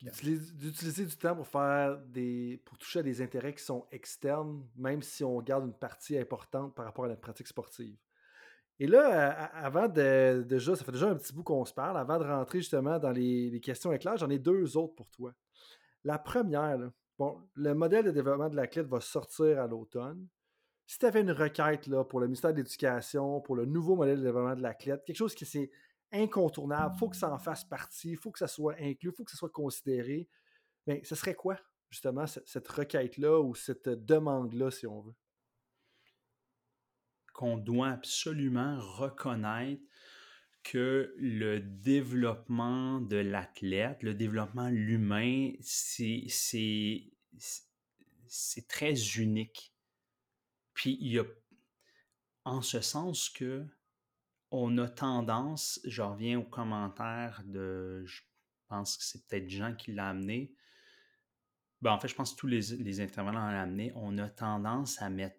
D'utiliser 0.00 1.04
du 1.04 1.16
temps 1.16 1.36
pour 1.36 1.46
faire 1.46 1.98
des. 1.98 2.60
pour 2.64 2.78
toucher 2.78 3.00
à 3.00 3.02
des 3.02 3.22
intérêts 3.22 3.54
qui 3.54 3.62
sont 3.62 3.86
externes, 3.92 4.66
même 4.76 5.02
si 5.02 5.24
on 5.24 5.40
garde 5.40 5.66
une 5.66 5.78
partie 5.78 6.18
importante 6.18 6.74
par 6.74 6.84
rapport 6.84 7.04
à 7.04 7.08
la 7.08 7.16
pratique 7.16 7.46
sportive. 7.46 7.96
Et 8.80 8.86
là, 8.86 9.30
avant 9.54 9.88
de, 9.88 10.44
ça 10.58 10.76
fait 10.76 10.92
déjà 10.92 11.08
un 11.08 11.14
petit 11.14 11.32
bout 11.32 11.44
qu'on 11.44 11.64
se 11.64 11.72
parle, 11.72 11.96
avant 11.96 12.18
de 12.18 12.24
rentrer 12.24 12.58
justement 12.58 12.98
dans 12.98 13.12
les, 13.12 13.60
questions 13.60 13.92
éclairs, 13.92 14.16
j'en 14.16 14.30
ai 14.30 14.38
deux 14.38 14.76
autres 14.76 14.94
pour 14.94 15.08
toi. 15.10 15.32
La 16.04 16.18
première, 16.18 16.78
bon, 17.18 17.42
le 17.54 17.74
modèle 17.74 18.04
de 18.04 18.10
développement 18.10 18.50
de 18.50 18.56
la 18.56 18.66
clé 18.66 18.82
va 18.82 19.00
sortir 19.00 19.60
à 19.60 19.66
l'automne. 19.66 20.28
Si 20.86 20.98
tu 20.98 21.06
avais 21.06 21.22
une 21.22 21.32
requête 21.32 21.86
là, 21.86 22.04
pour 22.04 22.20
le 22.20 22.26
ministère 22.26 22.52
de 22.52 22.58
l'Éducation, 22.58 23.40
pour 23.40 23.56
le 23.56 23.64
nouveau 23.64 23.96
modèle 23.96 24.18
de 24.18 24.24
développement 24.24 24.54
de 24.54 24.62
la 24.62 24.74
clé, 24.74 24.96
quelque 25.06 25.16
chose 25.16 25.34
qui 25.34 25.46
s'est 25.46 25.70
incontournable, 26.12 26.94
il 26.94 26.98
faut 26.98 27.08
que 27.08 27.16
ça 27.16 27.32
en 27.32 27.38
fasse 27.38 27.64
partie, 27.64 28.10
il 28.10 28.16
faut 28.16 28.30
que 28.30 28.38
ça 28.38 28.48
soit 28.48 28.74
inclus, 28.78 29.10
il 29.10 29.16
faut 29.16 29.24
que 29.24 29.30
ça 29.30 29.38
soit 29.38 29.50
considéré. 29.50 30.28
Mais 30.86 31.02
ce 31.04 31.14
serait 31.14 31.34
quoi, 31.34 31.56
justement, 31.88 32.26
cette, 32.26 32.68
requête-là 32.68 33.40
ou 33.40 33.54
cette 33.54 33.88
demande-là, 33.88 34.70
si 34.70 34.86
on 34.86 35.00
veut? 35.00 35.14
Qu'on 37.32 37.56
doit 37.56 37.88
absolument 37.88 38.78
reconnaître 38.78 39.82
que 40.64 41.14
le 41.18 41.60
développement 41.60 43.00
de 43.00 43.16
l'athlète, 43.16 44.02
le 44.02 44.14
développement 44.14 44.68
l'humain, 44.68 45.52
c'est 45.60 47.12
très 48.68 48.94
unique. 49.16 49.72
Puis 50.72 50.98
il 51.00 51.12
y 51.12 51.18
a, 51.18 51.24
en 52.44 52.62
ce 52.62 52.80
sens 52.80 53.28
que 53.28 53.64
on 54.50 54.78
a 54.78 54.88
tendance, 54.88 55.80
je 55.84 56.02
reviens 56.02 56.38
aux 56.38 56.44
commentaires 56.44 57.42
de, 57.44 58.04
je 58.06 58.22
pense 58.68 58.96
que 58.96 59.04
c'est 59.04 59.26
peut-être 59.26 59.48
Jean 59.48 59.74
qui 59.74 59.92
l'a 59.92 60.08
amené. 60.08 60.54
Ben, 61.82 61.92
en 61.92 61.98
fait, 61.98 62.08
je 62.08 62.14
pense 62.14 62.32
que 62.32 62.38
tous 62.38 62.46
les, 62.46 63.00
intervenants 63.00 63.50
l'ont 63.50 63.58
amené. 63.58 63.92
On 63.96 64.16
a 64.18 64.28
tendance 64.28 65.02
à 65.02 65.10
mettre 65.10 65.36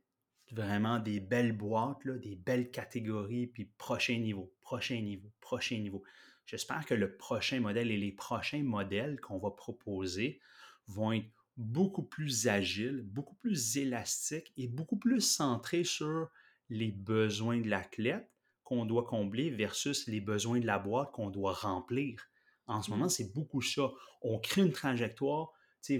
vraiment 0.51 0.99
des 0.99 1.19
belles 1.19 1.55
boîtes, 1.55 2.07
des 2.07 2.35
belles 2.35 2.71
catégories, 2.71 3.47
puis 3.47 3.65
prochain 3.77 4.17
niveau, 4.17 4.53
prochain 4.61 5.01
niveau, 5.01 5.31
prochain 5.41 5.77
niveau. 5.77 6.03
J'espère 6.45 6.85
que 6.85 6.93
le 6.93 7.17
prochain 7.17 7.59
modèle 7.59 7.91
et 7.91 7.97
les 7.97 8.11
prochains 8.11 8.63
modèles 8.63 9.19
qu'on 9.19 9.39
va 9.39 9.51
proposer 9.51 10.39
vont 10.87 11.13
être 11.13 11.29
beaucoup 11.57 12.03
plus 12.03 12.47
agiles, 12.47 13.01
beaucoup 13.01 13.35
plus 13.35 13.77
élastiques 13.77 14.53
et 14.57 14.67
beaucoup 14.67 14.97
plus 14.97 15.21
centrés 15.21 15.83
sur 15.83 16.29
les 16.69 16.91
besoins 16.91 17.59
de 17.59 17.69
l'athlète 17.69 18.29
qu'on 18.63 18.85
doit 18.85 19.05
combler 19.05 19.49
versus 19.51 20.07
les 20.07 20.21
besoins 20.21 20.59
de 20.59 20.65
la 20.65 20.79
boîte 20.79 21.11
qu'on 21.11 21.29
doit 21.29 21.53
remplir. 21.53 22.19
En 22.67 22.81
ce 22.81 22.89
moment, 22.89 23.05
mmh. 23.05 23.09
c'est 23.09 23.33
beaucoup 23.33 23.61
ça. 23.61 23.91
On 24.21 24.39
crée 24.39 24.61
une 24.61 24.71
trajectoire, 24.71 25.51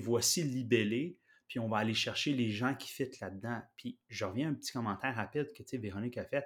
voici 0.02 0.44
le 0.44 0.50
libellé, 0.50 1.20
puis 1.48 1.60
on 1.60 1.68
va 1.68 1.78
aller 1.78 1.94
chercher 1.94 2.34
les 2.34 2.50
gens 2.50 2.76
qui 2.76 2.90
fitent 2.90 3.20
là-dedans. 3.20 3.62
Puis 3.78 3.98
je 4.10 4.26
reviens 4.26 4.48
à 4.48 4.52
un 4.52 4.54
petit 4.54 4.72
commentaire 4.72 5.16
rapide 5.16 5.48
que 5.54 5.78
Véronique 5.78 6.18
a 6.18 6.26
fait. 6.26 6.46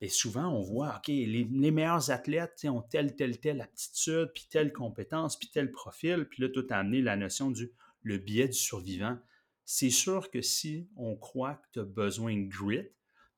Mais 0.00 0.08
souvent, 0.08 0.48
on 0.48 0.62
voit, 0.62 0.96
OK, 0.96 1.08
les, 1.08 1.44
meilleurs 1.44 2.10
athlètes 2.10 2.64
ont 2.64 2.80
telle, 2.80 3.14
telle, 3.16 3.38
telle 3.38 3.60
aptitude, 3.60 4.30
puis 4.34 4.46
telle 4.50 4.72
compétence, 4.72 5.38
puis 5.38 5.50
tel 5.52 5.70
profil. 5.70 6.26
Puis 6.30 6.42
là, 6.42 6.48
tout 6.48 6.66
a 6.70 6.76
amené 6.76 7.02
la 7.02 7.16
notion 7.16 7.50
du 7.50 7.70
le 8.02 8.18
biais 8.18 8.48
du 8.48 8.58
survivant. 8.58 9.18
C'est 9.64 9.90
sûr 9.90 10.30
que 10.30 10.40
si 10.40 10.88
on 10.96 11.16
croit 11.16 11.54
que 11.56 11.68
tu 11.74 11.80
as 11.80 11.84
besoin 11.84 12.36
de 12.36 12.48
grit, 12.48 12.88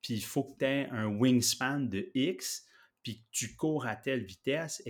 puis 0.03 0.15
il 0.15 0.25
faut 0.25 0.45
que 0.45 0.59
tu 0.59 0.65
aies 0.65 0.89
un 0.91 1.07
wingspan 1.07 1.81
de 1.81 2.11
X, 2.15 2.65
puis 3.03 3.19
que 3.19 3.25
tu 3.33 3.57
cours 3.57 3.87
à 3.87 3.97
telle 3.97 4.25
vitesse, 4.25 4.83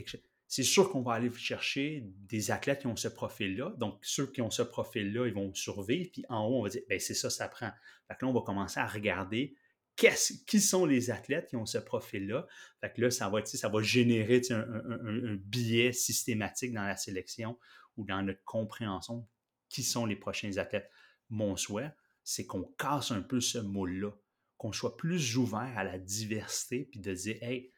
c'est 0.53 0.65
sûr 0.65 0.91
qu'on 0.91 1.01
va 1.01 1.15
aller 1.15 1.33
chercher 1.33 2.05
des 2.29 2.51
athlètes 2.51 2.81
qui 2.81 2.87
ont 2.87 2.95
ce 2.95 3.09
profil-là. 3.09 3.73
Donc, 3.79 3.99
ceux 4.03 4.27
qui 4.27 4.43
ont 4.43 4.51
ce 4.51 4.61
profil-là, 4.61 5.27
ils 5.27 5.33
vont 5.33 5.55
survivre. 5.55 6.11
Puis 6.13 6.27
en 6.29 6.45
haut, 6.45 6.59
on 6.59 6.63
va 6.63 6.69
dire, 6.69 6.83
ben 6.91 7.01
c'est 7.01 7.15
ça, 7.15 7.31
ça 7.31 7.49
prend. 7.49 7.71
Fait 8.07 8.17
que 8.19 8.27
là, 8.27 8.31
on 8.31 8.35
va 8.35 8.43
commencer 8.43 8.79
à 8.79 8.87
regarder 8.87 9.57
qui 9.97 10.61
sont 10.61 10.85
les 10.85 11.11
athlètes 11.11 11.49
qui 11.49 11.57
ont 11.57 11.65
ce 11.65 11.79
profil-là. 11.79 12.47
Fait 12.83 12.93
que 12.93 13.01
là, 13.01 13.11
ça 13.11 13.31
va, 13.31 13.43
ça 13.47 13.71
va 13.71 13.81
générer 13.81 14.43
un, 14.51 15.37
biais 15.37 15.95
systématique 15.95 16.75
dans 16.75 16.85
la 16.85 16.99
sélection 16.99 17.59
ou 17.97 18.05
dans 18.05 18.21
notre 18.21 18.45
compréhension 18.45 19.27
qui 19.71 19.83
sont 19.83 20.05
les 20.05 20.17
prochains 20.17 20.59
athlètes. 20.59 20.91
Mon 21.31 21.57
souhait, 21.57 21.93
c'est 22.25 22.45
qu'on 22.45 22.65
casse 22.77 23.11
un 23.11 23.23
peu 23.23 23.41
ce 23.41 23.57
moule-là 23.57 24.11
qu'on 24.59 24.73
soit 24.73 24.99
plus 24.99 25.39
ouvert 25.39 25.73
à 25.79 25.83
la 25.83 25.99
diversité, 25.99 26.85
puis 26.91 27.01
de 27.01 27.15
dire, 27.15 27.39
hey, 27.41 27.73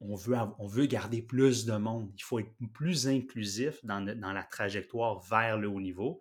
on 0.00 0.14
veut, 0.14 0.36
on 0.58 0.66
veut 0.66 0.86
garder 0.86 1.22
plus 1.22 1.64
de 1.64 1.76
monde. 1.76 2.12
Il 2.16 2.22
faut 2.22 2.38
être 2.38 2.52
plus 2.72 3.08
inclusif 3.08 3.84
dans, 3.84 4.00
dans 4.00 4.32
la 4.32 4.42
trajectoire 4.42 5.20
vers 5.20 5.58
le 5.58 5.68
haut 5.68 5.80
niveau 5.80 6.20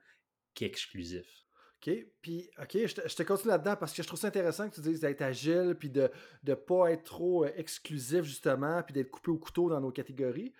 qu'exclusif. 0.53 1.43
OK. 1.85 1.93
Puis, 2.21 2.49
OK, 2.61 2.71
je 2.73 2.93
te, 2.93 3.23
continue 3.23 3.49
là-dedans 3.49 3.75
parce 3.75 3.93
que 3.93 4.01
je 4.01 4.07
trouve 4.07 4.19
ça 4.19 4.27
intéressant 4.27 4.69
que 4.69 4.75
tu 4.75 4.81
dises 4.81 5.01
d'être 5.01 5.21
agile, 5.21 5.75
puis 5.77 5.89
de 5.89 6.09
ne 6.43 6.53
pas 6.53 6.91
être 6.91 7.03
trop 7.03 7.45
euh, 7.45 7.51
exclusif, 7.55 8.23
justement, 8.23 8.81
puis 8.83 8.93
d'être 8.93 9.11
coupé 9.11 9.31
au 9.31 9.37
couteau 9.37 9.69
dans 9.69 9.81
nos 9.81 9.91
catégories. 9.91 10.53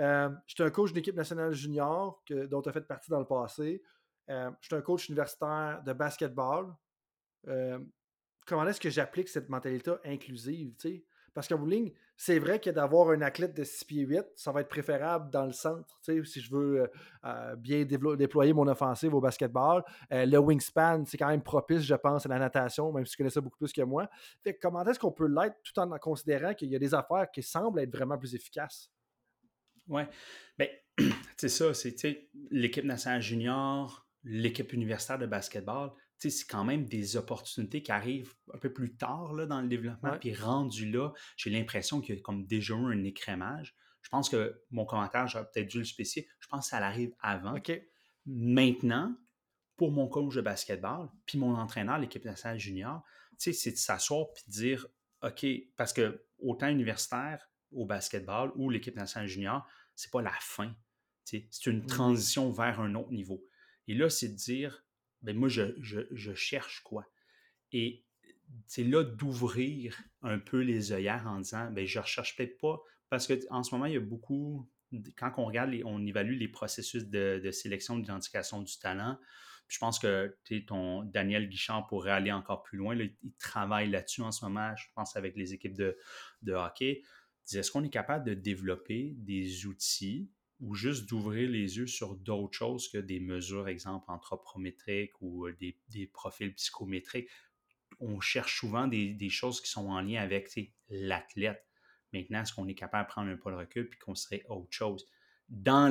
Euh, 0.00 0.30
je 0.46 0.54
suis 0.54 0.64
un 0.64 0.70
coach 0.70 0.92
d'équipe 0.92 1.14
nationale 1.14 1.52
junior 1.52 2.22
que, 2.26 2.46
dont 2.46 2.62
tu 2.62 2.68
as 2.68 2.72
fait 2.72 2.86
partie 2.86 3.10
dans 3.10 3.20
le 3.20 3.26
passé. 3.26 3.82
Euh, 4.30 4.50
je 4.60 4.66
suis 4.66 4.74
un 4.74 4.80
coach 4.80 5.08
universitaire 5.08 5.82
de 5.84 5.92
basketball. 5.92 6.74
Euh, 7.46 7.78
comment 8.46 8.66
est-ce 8.66 8.80
que 8.80 8.90
j'applique 8.90 9.28
cette 9.28 9.48
mentalité 9.48 9.94
inclusive, 10.04 10.74
tu 10.76 10.88
sais? 10.88 11.04
Parce 11.34 11.48
qu'en 11.48 11.58
bout 11.58 11.66
ligne, 11.66 11.92
c'est 12.16 12.38
vrai 12.38 12.60
que 12.60 12.70
d'avoir 12.70 13.10
un 13.10 13.20
athlète 13.20 13.54
de 13.54 13.64
6 13.64 13.84
pieds 13.84 14.02
8, 14.02 14.24
ça 14.36 14.52
va 14.52 14.60
être 14.60 14.68
préférable 14.68 15.30
dans 15.30 15.44
le 15.44 15.52
centre, 15.52 15.98
si 16.02 16.40
je 16.40 16.50
veux 16.50 16.82
euh, 16.82 16.86
euh, 17.24 17.56
bien 17.56 17.84
déployer 17.84 18.52
mon 18.52 18.68
offensive 18.68 19.12
au 19.14 19.20
basketball. 19.20 19.82
Euh, 20.12 20.24
le 20.24 20.38
wingspan, 20.38 21.04
c'est 21.06 21.18
quand 21.18 21.28
même 21.28 21.42
propice, 21.42 21.82
je 21.82 21.94
pense, 21.96 22.24
à 22.24 22.28
la 22.28 22.38
natation, 22.38 22.92
même 22.92 23.04
si 23.04 23.12
tu 23.12 23.16
connais 23.18 23.30
ça 23.30 23.40
beaucoup 23.40 23.58
plus 23.58 23.72
que 23.72 23.82
moi. 23.82 24.08
Fait 24.44 24.54
comment 24.54 24.84
est-ce 24.84 24.98
qu'on 24.98 25.10
peut 25.10 25.26
l'être 25.26 25.56
tout 25.64 25.78
en 25.80 25.90
considérant 25.98 26.54
qu'il 26.54 26.70
y 26.70 26.76
a 26.76 26.78
des 26.78 26.94
affaires 26.94 27.28
qui 27.32 27.42
semblent 27.42 27.80
être 27.80 27.94
vraiment 27.94 28.16
plus 28.16 28.34
efficaces? 28.36 28.92
Oui. 29.88 30.02
Bien, 30.56 30.68
c'est 31.36 31.48
ça, 31.48 31.74
c'est 31.74 32.28
l'équipe 32.50 32.84
nationale 32.84 33.20
junior, 33.20 34.06
l'équipe 34.22 34.72
universitaire 34.72 35.18
de 35.18 35.26
basketball 35.26 35.90
c'est 36.30 36.46
quand 36.46 36.64
même 36.64 36.86
des 36.86 37.16
opportunités 37.16 37.82
qui 37.82 37.92
arrivent 37.92 38.34
un 38.52 38.58
peu 38.58 38.72
plus 38.72 38.96
tard 38.96 39.32
là, 39.34 39.46
dans 39.46 39.60
le 39.60 39.68
développement. 39.68 40.18
Puis 40.18 40.34
rendu 40.34 40.90
là, 40.90 41.12
j'ai 41.36 41.50
l'impression 41.50 42.00
qu'il 42.00 42.14
y 42.14 42.18
a 42.18 42.20
comme 42.22 42.46
déjà 42.46 42.74
eu 42.74 42.92
un 42.94 43.04
écrémage. 43.04 43.76
Je 44.02 44.08
pense 44.10 44.28
que 44.28 44.62
mon 44.70 44.84
commentaire, 44.84 45.26
j'aurais 45.28 45.46
peut-être 45.52 45.68
dû 45.68 45.78
le 45.78 45.84
spécifier. 45.84 46.28
Je 46.40 46.46
pense 46.48 46.66
que 46.66 46.70
ça 46.70 46.78
arrive 46.78 47.14
avant. 47.20 47.54
Maintenant, 48.26 49.16
pour 49.76 49.90
mon 49.90 50.08
coach 50.08 50.34
de 50.34 50.40
basketball, 50.40 51.08
puis 51.26 51.38
mon 51.38 51.54
entraîneur, 51.54 51.98
l'équipe 51.98 52.24
nationale 52.24 52.58
junior, 52.58 53.02
c'est 53.38 53.70
de 53.70 53.76
s'asseoir 53.76 54.26
puis 54.34 54.44
de 54.46 54.52
dire 54.52 54.86
OK, 55.22 55.46
parce 55.76 55.92
que 55.92 56.24
autant 56.38 56.68
universitaire, 56.68 57.50
au 57.72 57.86
basketball 57.86 58.52
ou 58.56 58.70
l'équipe 58.70 58.94
nationale 58.94 59.28
junior, 59.28 59.66
c'est 59.94 60.10
pas 60.10 60.22
la 60.22 60.34
fin. 60.40 60.74
C'est 61.24 61.48
une 61.66 61.82
Mmh. 61.82 61.86
transition 61.86 62.50
vers 62.50 62.80
un 62.80 62.94
autre 62.94 63.10
niveau. 63.10 63.42
Et 63.88 63.94
là, 63.94 64.10
c'est 64.10 64.28
de 64.28 64.36
dire, 64.36 64.84
ben 65.24 65.36
moi, 65.36 65.48
je, 65.48 65.74
je, 65.80 66.34
cherche 66.34 66.82
quoi? 66.82 67.06
Et 67.72 68.04
c'est 68.66 68.84
là 68.84 69.02
d'ouvrir 69.02 69.98
un 70.22 70.38
peu 70.38 70.60
les 70.60 70.92
œillères 70.92 71.26
en 71.26 71.40
disant, 71.40 71.70
ben 71.70 71.86
je 71.86 71.98
recherche 71.98 72.36
peut-être 72.36 72.58
pas, 72.58 72.80
parce 73.08 73.26
qu'en 73.26 73.62
ce 73.62 73.74
moment, 73.74 73.86
il 73.86 73.94
y 73.94 73.96
a 73.96 74.00
beaucoup, 74.00 74.70
quand 75.16 75.32
on 75.38 75.46
regarde, 75.46 75.74
on 75.84 76.04
évalue 76.06 76.38
les 76.38 76.48
processus 76.48 77.06
de, 77.08 77.40
de 77.42 77.50
sélection, 77.50 77.98
d'identification 77.98 78.62
du 78.62 78.78
talent, 78.78 79.18
je 79.68 79.78
pense 79.78 79.98
que 79.98 80.36
ton 80.66 81.04
Daniel 81.04 81.48
Guichard 81.48 81.86
pourrait 81.86 82.10
aller 82.10 82.30
encore 82.30 82.62
plus 82.62 82.76
loin. 82.76 82.94
là, 82.94 83.04
il, 83.04 83.16
il 83.22 83.32
travaille 83.36 83.90
là-dessus 83.90 84.20
en 84.20 84.30
ce 84.30 84.44
moment, 84.44 84.76
je 84.76 84.84
pense, 84.94 85.16
avec 85.16 85.36
les 85.36 85.54
équipes 85.54 85.76
de, 85.76 85.96
de 86.42 86.52
hockey. 86.52 87.02
Est-ce 87.52 87.70
qu'on 87.70 87.82
est 87.82 87.90
capable 87.90 88.26
de 88.26 88.34
développer 88.34 89.14
des 89.16 89.66
outils 89.66 90.30
ou 90.60 90.74
juste 90.74 91.08
d'ouvrir 91.08 91.50
les 91.50 91.76
yeux 91.76 91.86
sur 91.86 92.14
d'autres 92.16 92.56
choses 92.56 92.88
que 92.88 92.98
des 92.98 93.20
mesures, 93.20 93.68
exemple, 93.68 94.04
anthropométriques 94.08 95.20
ou 95.20 95.46
euh, 95.46 95.56
des, 95.88 96.06
profils 96.06 96.54
psychométriques? 96.54 97.28
On 98.00 98.20
cherche 98.20 98.58
souvent 98.60 98.86
des, 98.86 99.28
choses 99.30 99.60
qui 99.60 99.70
sont 99.70 99.88
en 99.88 100.00
lien 100.00 100.22
avec 100.22 100.50
l'athlète. 100.88 101.64
Maintenant, 102.12 102.42
est-ce 102.42 102.52
qu'on 102.52 102.68
est 102.68 102.74
capable 102.74 103.08
de 103.08 103.12
prendre 103.12 103.30
un 103.30 103.36
pas 103.36 103.50
de 103.50 103.56
recul 103.56 103.88
puis 103.88 103.98
qu'on 103.98 104.14
serait 104.14 104.44
autre 104.48 104.70
chose? 104.70 105.06
Dans, 105.48 105.88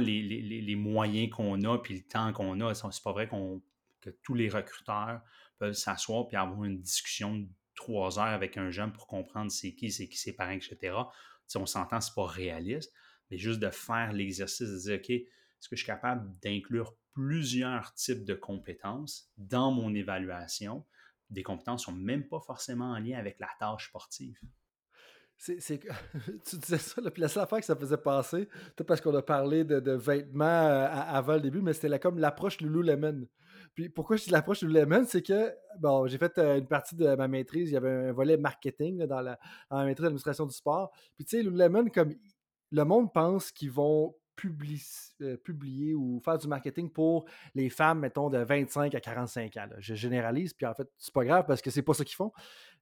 les, 0.00 0.22
les- 0.22 0.62
les- 0.62 0.76
moyens 0.76 1.30
qu'on 1.30 1.62
a 1.64 1.78
puis 1.78 1.94
le 1.96 2.02
temps 2.02 2.32
qu'on 2.32 2.60
a, 2.60 2.74
c'est 2.74 3.02
pas 3.02 3.12
vrai 3.12 3.28
que 3.28 4.10
tous 4.22 4.34
les 4.34 4.48
recruteurs 4.48 5.20
peuvent 5.58 5.74
s'asseoir 5.74 6.28
puis 6.28 6.36
avoir 6.36 6.64
une 6.64 6.80
discussion 6.80 7.36
de 7.36 7.48
trois 7.74 8.18
heures 8.18 8.26
avec 8.26 8.56
un 8.56 8.70
jeune 8.70 8.92
pour 8.92 9.06
comprendre 9.06 9.50
c'est 9.50 9.74
qui, 9.74 9.92
c'est 9.92 10.08
qui 10.08 10.16
ses 10.16 10.34
parents, 10.34 10.52
etc. 10.52 10.76
Tu 10.78 11.52
sais, 11.52 11.58
on 11.58 11.66
s'entend, 11.66 12.00
c'est 12.00 12.14
pas 12.14 12.26
réaliste, 12.26 12.92
mais 13.30 13.38
juste 13.38 13.60
de 13.60 13.70
faire 13.70 14.12
l'exercice 14.12 14.68
de 14.68 14.78
dire, 14.78 14.96
OK, 14.96 15.10
est-ce 15.10 15.68
que 15.68 15.76
je 15.76 15.82
suis 15.82 15.86
capable 15.86 16.38
d'inclure 16.40 16.94
plusieurs 17.14 17.94
types 17.94 18.24
de 18.24 18.34
compétences 18.34 19.30
dans 19.36 19.72
mon 19.72 19.94
évaluation? 19.94 20.84
Des 21.30 21.42
compétences 21.42 21.84
qui 21.84 21.92
sont 21.92 21.96
même 21.96 22.28
pas 22.28 22.40
forcément 22.40 22.92
en 22.92 22.98
lien 22.98 23.18
avec 23.18 23.38
la 23.40 23.48
tâche 23.58 23.88
sportive. 23.88 24.38
C'est, 25.38 25.60
c'est 25.60 25.78
tu 26.48 26.56
disais 26.56 26.78
ça, 26.78 27.02
puis 27.10 27.20
la 27.20 27.28
seule 27.28 27.42
affaire 27.42 27.58
que 27.58 27.64
ça 27.64 27.76
faisait 27.76 27.98
passer, 27.98 28.46
peut-être 28.46 28.86
parce 28.86 29.00
qu'on 29.00 29.14
a 29.14 29.22
parlé 29.22 29.64
de, 29.64 29.92
vêtements 29.92 30.44
euh, 30.44 30.86
avant 30.88 31.34
le 31.34 31.40
début, 31.40 31.60
mais 31.60 31.72
c'était 31.74 31.98
comme 31.98 32.18
l'approche 32.18 32.60
Lululemon. 32.60 33.26
Puis 33.74 33.90
pourquoi 33.90 34.16
je 34.16 34.24
dis 34.24 34.30
l'approche 34.30 34.62
Lululemon, 34.62 35.04
c'est 35.06 35.22
que, 35.22 35.52
bon, 35.78 36.06
j'ai 36.06 36.16
fait 36.16 36.38
euh, 36.38 36.58
une 36.58 36.66
partie 36.66 36.96
de 36.96 37.14
ma 37.16 37.28
maîtrise, 37.28 37.70
il 37.70 37.74
y 37.74 37.76
avait 37.76 38.08
un 38.08 38.12
volet 38.12 38.38
marketing 38.38 38.98
là, 38.98 39.06
dans, 39.06 39.20
la, 39.20 39.38
dans 39.70 39.78
la 39.78 39.84
maîtrise 39.84 40.04
d'administration 40.04 40.46
du 40.46 40.54
sport. 40.54 40.90
Puis 41.16 41.26
tu 41.26 41.36
sais, 41.36 41.42
Lululemon, 41.42 41.86
comme 41.90 42.14
le 42.70 42.84
monde 42.84 43.12
pense 43.12 43.52
qu'ils 43.52 43.70
vont 43.70 44.14
euh, 45.22 45.36
publier 45.38 45.94
ou 45.94 46.20
faire 46.22 46.36
du 46.36 46.46
marketing 46.46 46.90
pour 46.90 47.24
les 47.54 47.70
femmes, 47.70 48.00
mettons, 48.00 48.28
de 48.28 48.38
25 48.38 48.94
à 48.94 49.00
45 49.00 49.56
ans. 49.56 49.68
Je 49.78 49.94
généralise, 49.94 50.52
puis 50.52 50.66
en 50.66 50.74
fait, 50.74 50.88
c'est 50.98 51.14
pas 51.14 51.24
grave 51.24 51.44
parce 51.46 51.62
que 51.62 51.70
c'est 51.70 51.82
pas 51.82 51.94
ça 51.94 52.04
qu'ils 52.04 52.16
font 52.16 52.32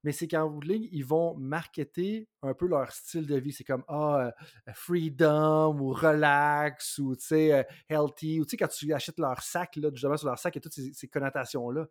mais 0.04 0.12
c'est 0.12 0.28
qu'en 0.28 0.48
bout 0.48 0.60
de 0.60 0.68
ligne, 0.68 0.88
ils 0.92 1.04
vont 1.04 1.34
marketer 1.34 2.28
un 2.42 2.52
peu 2.52 2.66
leur 2.66 2.92
style 2.92 3.26
de 3.26 3.36
vie. 3.36 3.52
C'est 3.52 3.64
comme 3.64 3.84
ah, 3.88 4.26
euh, 4.68 4.72
freedom 4.74 5.80
ou 5.80 5.92
relax 5.92 6.98
ou 6.98 7.16
tu 7.16 7.24
sais, 7.24 7.52
euh, 7.52 7.62
healthy. 7.88 8.38
Ou 8.38 8.44
tu 8.44 8.50
sais, 8.50 8.56
quand 8.58 8.68
tu 8.68 8.92
achètes 8.92 9.18
leur 9.18 9.42
sac, 9.42 9.78
justement 9.92 10.18
sur 10.18 10.28
leur 10.28 10.38
sac, 10.38 10.56
a 10.58 10.60
toutes 10.60 10.74
ces, 10.74 11.08
connotations-là. 11.08 11.86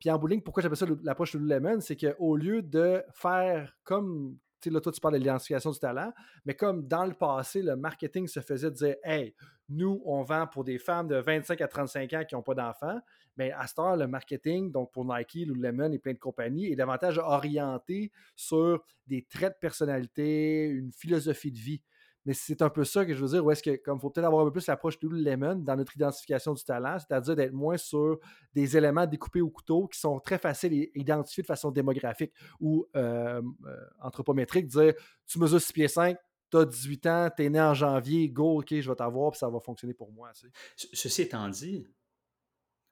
Puis 0.00 0.10
en 0.10 0.22
ligne, 0.26 0.42
pourquoi 0.42 0.64
j'appelle 0.64 0.76
ça 0.76 0.86
l'approche 1.04 1.32
de 1.32 1.38
Lululemon, 1.38 1.80
c'est 1.80 1.96
qu'au 1.96 2.36
lieu 2.36 2.60
de 2.60 3.04
faire 3.12 3.78
comme, 3.84 4.36
là, 4.70 4.80
toi, 4.80 4.92
tu 4.92 5.00
parles 5.00 5.14
de 5.14 5.18
l'identification 5.18 5.70
du 5.70 5.78
talent, 5.78 6.12
mais 6.44 6.54
comme 6.54 6.86
dans 6.86 7.04
le 7.04 7.14
passé, 7.14 7.62
le 7.62 7.76
marketing 7.76 8.26
se 8.28 8.40
faisait 8.40 8.70
dire, 8.70 8.96
hey, 9.02 9.34
nous, 9.68 10.02
on 10.04 10.22
vend 10.22 10.46
pour 10.46 10.64
des 10.64 10.78
femmes 10.78 11.08
de 11.08 11.16
25 11.16 11.60
à 11.60 11.68
35 11.68 12.12
ans 12.12 12.24
qui 12.28 12.34
n'ont 12.34 12.42
pas 12.42 12.54
d'enfants. 12.54 13.00
Mais 13.36 13.50
à 13.52 13.66
cette 13.66 13.78
heure, 13.78 13.96
le 13.96 14.06
marketing, 14.06 14.70
donc 14.70 14.92
pour 14.92 15.04
Nike, 15.04 15.46
Lululemon 15.46 15.90
et 15.92 15.98
plein 15.98 16.12
de 16.12 16.18
compagnies, 16.18 16.66
est 16.66 16.76
davantage 16.76 17.18
orienté 17.18 18.12
sur 18.36 18.84
des 19.06 19.22
traits 19.22 19.54
de 19.54 19.58
personnalité, 19.60 20.66
une 20.66 20.92
philosophie 20.92 21.50
de 21.50 21.58
vie. 21.58 21.82
Mais 22.26 22.32
c'est 22.32 22.62
un 22.62 22.70
peu 22.70 22.84
ça 22.84 23.04
que 23.04 23.14
je 23.14 23.22
veux 23.22 23.28
dire, 23.30 23.44
où 23.44 23.50
est-ce 23.50 23.62
que, 23.62 23.76
comme 23.76 23.98
il 23.98 24.00
faut 24.00 24.10
peut-être 24.10 24.26
avoir 24.26 24.42
un 24.42 24.46
peu 24.46 24.52
plus 24.52 24.66
l'approche 24.66 24.98
de 24.98 25.08
Lululemon 25.08 25.56
dans 25.56 25.76
notre 25.76 25.94
identification 25.94 26.54
du 26.54 26.64
talent, 26.64 26.96
c'est-à-dire 26.98 27.36
d'être 27.36 27.52
moins 27.52 27.76
sur 27.76 28.18
des 28.54 28.76
éléments 28.76 29.06
découpés 29.06 29.40
au 29.42 29.50
couteau 29.50 29.86
qui 29.88 29.98
sont 30.00 30.18
très 30.20 30.38
faciles 30.38 30.72
à 30.94 30.98
identifier 30.98 31.42
de 31.42 31.46
façon 31.46 31.70
démographique 31.70 32.32
ou 32.60 32.86
euh, 32.96 33.42
euh, 33.66 33.76
anthropométrique, 34.00 34.66
dire 34.68 34.94
tu 35.26 35.38
mesures 35.38 35.60
6 35.60 35.72
pieds 35.72 35.88
5, 35.88 36.16
tu 36.50 36.56
as 36.56 36.64
18 36.64 37.06
ans, 37.06 37.28
tu 37.36 37.44
es 37.44 37.50
né 37.50 37.60
en 37.60 37.74
janvier, 37.74 38.28
go, 38.30 38.60
ok, 38.60 38.80
je 38.80 38.88
vais 38.88 38.96
t'avoir, 38.96 39.32
puis 39.32 39.38
ça 39.38 39.48
va 39.48 39.60
fonctionner 39.60 39.94
pour 39.94 40.10
moi. 40.12 40.30
Ceci 40.76 41.22
étant 41.22 41.48
dit, 41.48 41.86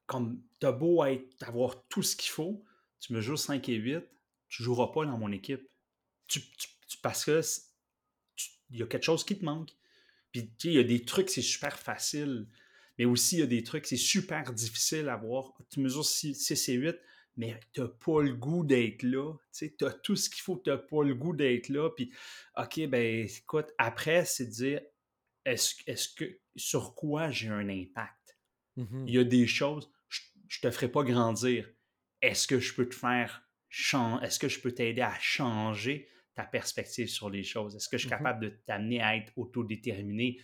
comme 0.07 0.43
t'as 0.59 0.73
beau 0.73 1.05
être, 1.05 1.25
avoir 1.47 1.83
tout 1.89 2.03
ce 2.03 2.17
qu'il 2.17 2.31
faut, 2.31 2.63
tu 3.01 3.13
me 3.13 3.21
joues 3.21 3.37
5 3.37 3.67
et 3.69 3.75
8, 3.75 4.05
tu 4.49 4.63
joueras 4.63 4.89
pas 4.93 5.07
dans 5.07 5.17
mon 5.17 5.33
équipe. 5.33 5.67
Tu, 6.27 6.41
tu- 6.41 6.69
tu- 6.87 6.99
parce 6.99 7.25
que 7.25 7.41
il 8.73 8.79
y 8.81 8.83
a 8.83 8.87
quelque 8.87 9.05
chose 9.05 9.25
qui 9.25 9.39
te 9.39 9.45
manque. 9.45 9.71
Puis, 10.33 10.49
tu 10.49 10.55
sais, 10.59 10.69
il 10.69 10.75
y 10.75 10.79
a 10.79 10.85
des 10.85 11.05
trucs, 11.05 11.31
c'est 11.31 11.43
super 11.43 11.79
facile. 11.79 12.49
Mais 12.99 13.05
aussi, 13.05 13.37
il 13.37 13.41
y 13.41 13.43
a 13.43 13.47
des 13.47 13.63
trucs, 13.63 13.87
c'est 13.87 13.97
super 13.97 14.53
difficile 14.53 15.09
à 15.09 15.17
voir. 15.17 15.53
Tu 15.71 15.81
mesures 15.81 16.05
6, 16.05 16.69
et 16.69 16.75
8, 16.75 16.97
mais 17.37 17.59
tu 17.73 17.81
n'as 17.81 17.89
pas 17.89 18.23
le 18.23 18.35
goût 18.35 18.65
d'être 18.65 19.03
là. 19.03 19.35
Tu 19.57 19.73
as 19.83 19.93
tout 19.93 20.17
ce 20.17 20.29
qu'il 20.29 20.43
faut, 20.43 20.61
tu 20.63 20.71
n'as 20.71 20.79
pas 20.79 21.03
le 21.03 21.15
goût 21.15 21.35
d'être 21.35 21.69
là. 21.69 21.91
Puis, 21.91 22.13
OK, 22.57 22.87
ben 22.89 23.27
écoute, 23.27 23.69
après, 23.79 24.25
c'est 24.25 24.47
de 24.47 24.51
dire, 24.51 24.81
est-ce 25.45 25.75
est-ce 25.87 26.09
que, 26.09 26.39
sur 26.57 26.95
quoi 26.95 27.31
j'ai 27.31 27.49
un 27.49 27.69
impact? 27.69 28.39
Mhm. 28.77 29.05
Il 29.07 29.15
y 29.15 29.19
a 29.19 29.25
des 29.25 29.47
choses, 29.47 29.91
je 30.09 30.21
ne 30.63 30.71
te 30.71 30.75
ferai 30.75 30.89
pas 30.91 31.03
grandir. 31.03 31.69
Est-ce 32.21 32.47
que 32.47 32.61
je 32.61 32.75
peux 32.75 32.89
te 32.89 32.95
faire 32.95 33.43
changer? 33.69 34.25
Est-ce 34.25 34.39
que 34.39 34.49
je 34.49 34.61
peux 34.61 34.73
t'aider 34.73 35.03
à 35.03 35.19
changer? 35.19 36.09
Ta 36.35 36.45
perspective 36.45 37.09
sur 37.09 37.29
les 37.31 37.43
choses? 37.43 37.77
Est-ce 37.77 37.89
que 37.89 37.97
je 37.99 38.07
suis 38.07 38.11
Mhm. 38.15 38.19
capable 38.19 38.41
de 38.45 38.49
t'amener 38.67 39.03
à 39.03 39.17
être 39.17 39.33
autodéterminé? 39.37 40.39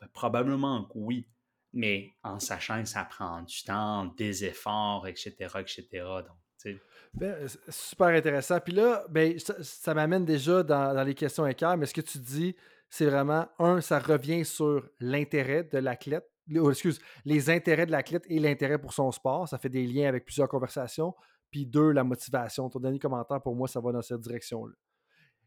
Ben, 0.00 0.08
probablement 0.12 0.84
que 0.84 0.92
oui, 0.94 1.28
mais 1.72 2.10
en 2.22 2.38
sachant 2.40 2.82
que 2.82 2.88
ça 2.88 3.04
prend 3.04 3.42
du 3.42 3.62
temps, 3.64 4.06
des 4.16 4.44
efforts, 4.44 5.06
etc., 5.06 5.34
etc. 5.60 5.86
Donc, 6.26 6.76
Ben, 7.14 7.48
c'est 7.48 7.70
super 7.70 8.08
intéressant. 8.08 8.60
Puis 8.60 8.74
là, 8.74 9.04
ben, 9.08 9.38
ça, 9.38 9.54
ça 9.62 9.94
m'amène 9.94 10.24
déjà 10.24 10.62
dans, 10.62 10.94
dans 10.94 11.02
les 11.04 11.14
questions 11.14 11.46
écarts, 11.46 11.76
mais 11.76 11.86
ce 11.86 11.94
que 11.94 12.00
tu 12.02 12.18
dis, 12.18 12.54
c'est 12.90 13.06
vraiment, 13.06 13.48
un, 13.58 13.80
ça 13.80 13.98
revient 13.98 14.44
sur 14.44 14.88
l'intérêt 15.00 15.64
de 15.64 15.78
l'athlète, 15.78 16.28
oh, 16.56 16.70
excuse, 16.70 17.00
les 17.24 17.48
intérêts 17.50 17.86
de 17.86 17.92
l'athlète 17.92 18.24
et 18.28 18.38
l'intérêt 18.38 18.78
pour 18.78 18.92
son 18.92 19.10
sport. 19.12 19.48
Ça 19.48 19.58
fait 19.58 19.68
des 19.68 19.86
liens 19.86 20.08
avec 20.08 20.24
plusieurs 20.24 20.48
conversations. 20.48 21.14
Puis 21.50 21.66
deux, 21.66 21.90
la 21.92 22.04
motivation. 22.04 22.68
Ton 22.68 22.78
dernier 22.80 22.98
commentaire, 22.98 23.40
pour 23.40 23.54
moi, 23.56 23.66
ça 23.68 23.80
va 23.80 23.92
dans 23.92 24.02
cette 24.02 24.20
direction-là. 24.20 24.74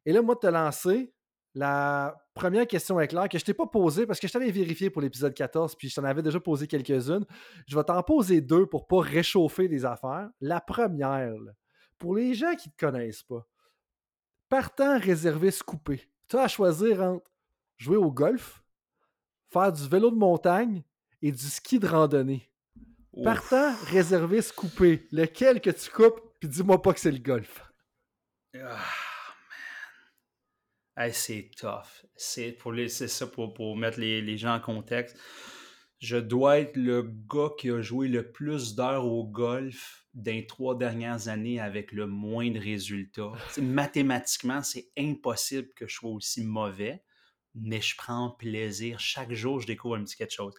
Et 0.06 0.14
là, 0.14 0.22
moi, 0.22 0.36
de 0.36 0.40
te 0.40 0.48
lancer, 0.48 1.14
la 1.56 2.16
première 2.34 2.68
question 2.68 3.00
est 3.00 3.08
claire 3.08 3.30
que 3.30 3.38
je 3.38 3.44
ne 3.44 3.46
t'ai 3.46 3.54
pas 3.54 3.68
posée 3.68 4.08
parce 4.08 4.20
que 4.20 4.28
je 4.28 4.34
t'avais 4.34 4.52
vérifié 4.52 4.90
pour 4.90 5.02
l'épisode 5.02 5.34
14, 5.34 5.76
puis 5.76 5.90
je 5.90 5.96
t'en 5.96 6.04
avais 6.04 6.24
déjà 6.24 6.40
posé 6.40 6.68
quelques-unes. 6.68 7.26
Je 7.68 7.76
vais 7.76 7.84
t'en 7.84 8.02
poser 8.02 8.42
deux 8.42 8.66
pour 8.66 8.88
pas 8.88 9.02
réchauffer 9.02 9.68
des 9.68 9.86
affaires. 9.86 10.30
La 10.42 10.60
première, 10.62 11.38
là, 11.38 11.52
pour 12.00 12.16
les 12.16 12.34
gens 12.34 12.56
qui 12.56 12.70
ne 12.70 12.74
te 12.74 12.86
connaissent 12.86 13.24
pas, 13.24 13.48
partant 14.50 14.98
réserviste 15.00 15.64
coupé, 15.64 16.10
tu 16.28 16.38
as 16.38 16.44
à 16.44 16.48
choisir 16.48 17.02
entre 17.02 17.32
jouer 17.78 17.98
au 17.98 18.12
golf, 18.12 18.64
faire 19.52 19.72
du 19.72 19.88
vélo 19.88 20.10
de 20.10 20.16
montagne 20.16 20.84
et 21.22 21.32
du 21.32 21.46
ski 21.46 21.80
de 21.80 21.88
randonnée. 21.88 22.52
ouf. 23.14 23.24
Partant 23.24 23.76
réserviste 23.86 24.54
coupé, 24.54 25.08
lequel 25.12 25.62
que 25.62 25.70
tu 25.70 25.92
coupes, 25.92 26.20
puis 26.40 26.50
dis-moi 26.50 26.82
pas 26.82 26.94
que 26.94 27.00
c'est 27.00 27.12
le 27.12 27.20
golf? 27.20 27.64
Ah. 28.56 28.80
Hey, 30.95 31.11
c'est 31.11 31.49
tough. 31.57 32.06
C'est 32.15 32.52
pour 32.52 32.74
ça 32.88 33.28
pour, 33.28 33.53
pour 33.53 33.76
mettre 33.76 33.99
les, 33.99 34.22
les 34.22 34.38
gens 34.38 34.56
en 34.56 34.60
contexte. 34.60 35.18
Je 35.99 36.18
dois 36.18 36.60
être 36.60 36.76
le 36.78 37.02
gars 37.02 37.49
qui 37.57 37.72
a 37.72 37.82
joué 37.82 38.07
le 38.07 38.32
plus 38.32 38.76
d'heures 38.76 39.06
au 39.06 39.26
golf 39.26 40.06
dans 40.14 40.32
les 40.32 40.45
trois 40.45 40.78
dernières 40.78 41.30
années 41.30 41.60
avec 41.60 41.91
le 41.94 42.06
moins 42.06 42.52
de 42.52 42.60
résultats. 42.60 43.32
Mathématiquement, 43.60 44.61
c'est 44.61 44.91
impossible 44.98 45.70
que 45.76 45.88
je 45.88 45.95
sois 45.95 46.11
aussi 46.11 46.44
mauvais, 46.44 47.03
mais 47.56 47.82
je 47.82 47.95
prends 47.95 48.30
plaisir. 48.30 48.99
Chaque 48.99 49.34
jour, 49.34 49.61
je 49.61 49.68
découvre 49.68 49.95
un 49.95 50.03
petit 50.03 50.18
quelque 50.18 50.34
chose. 50.34 50.53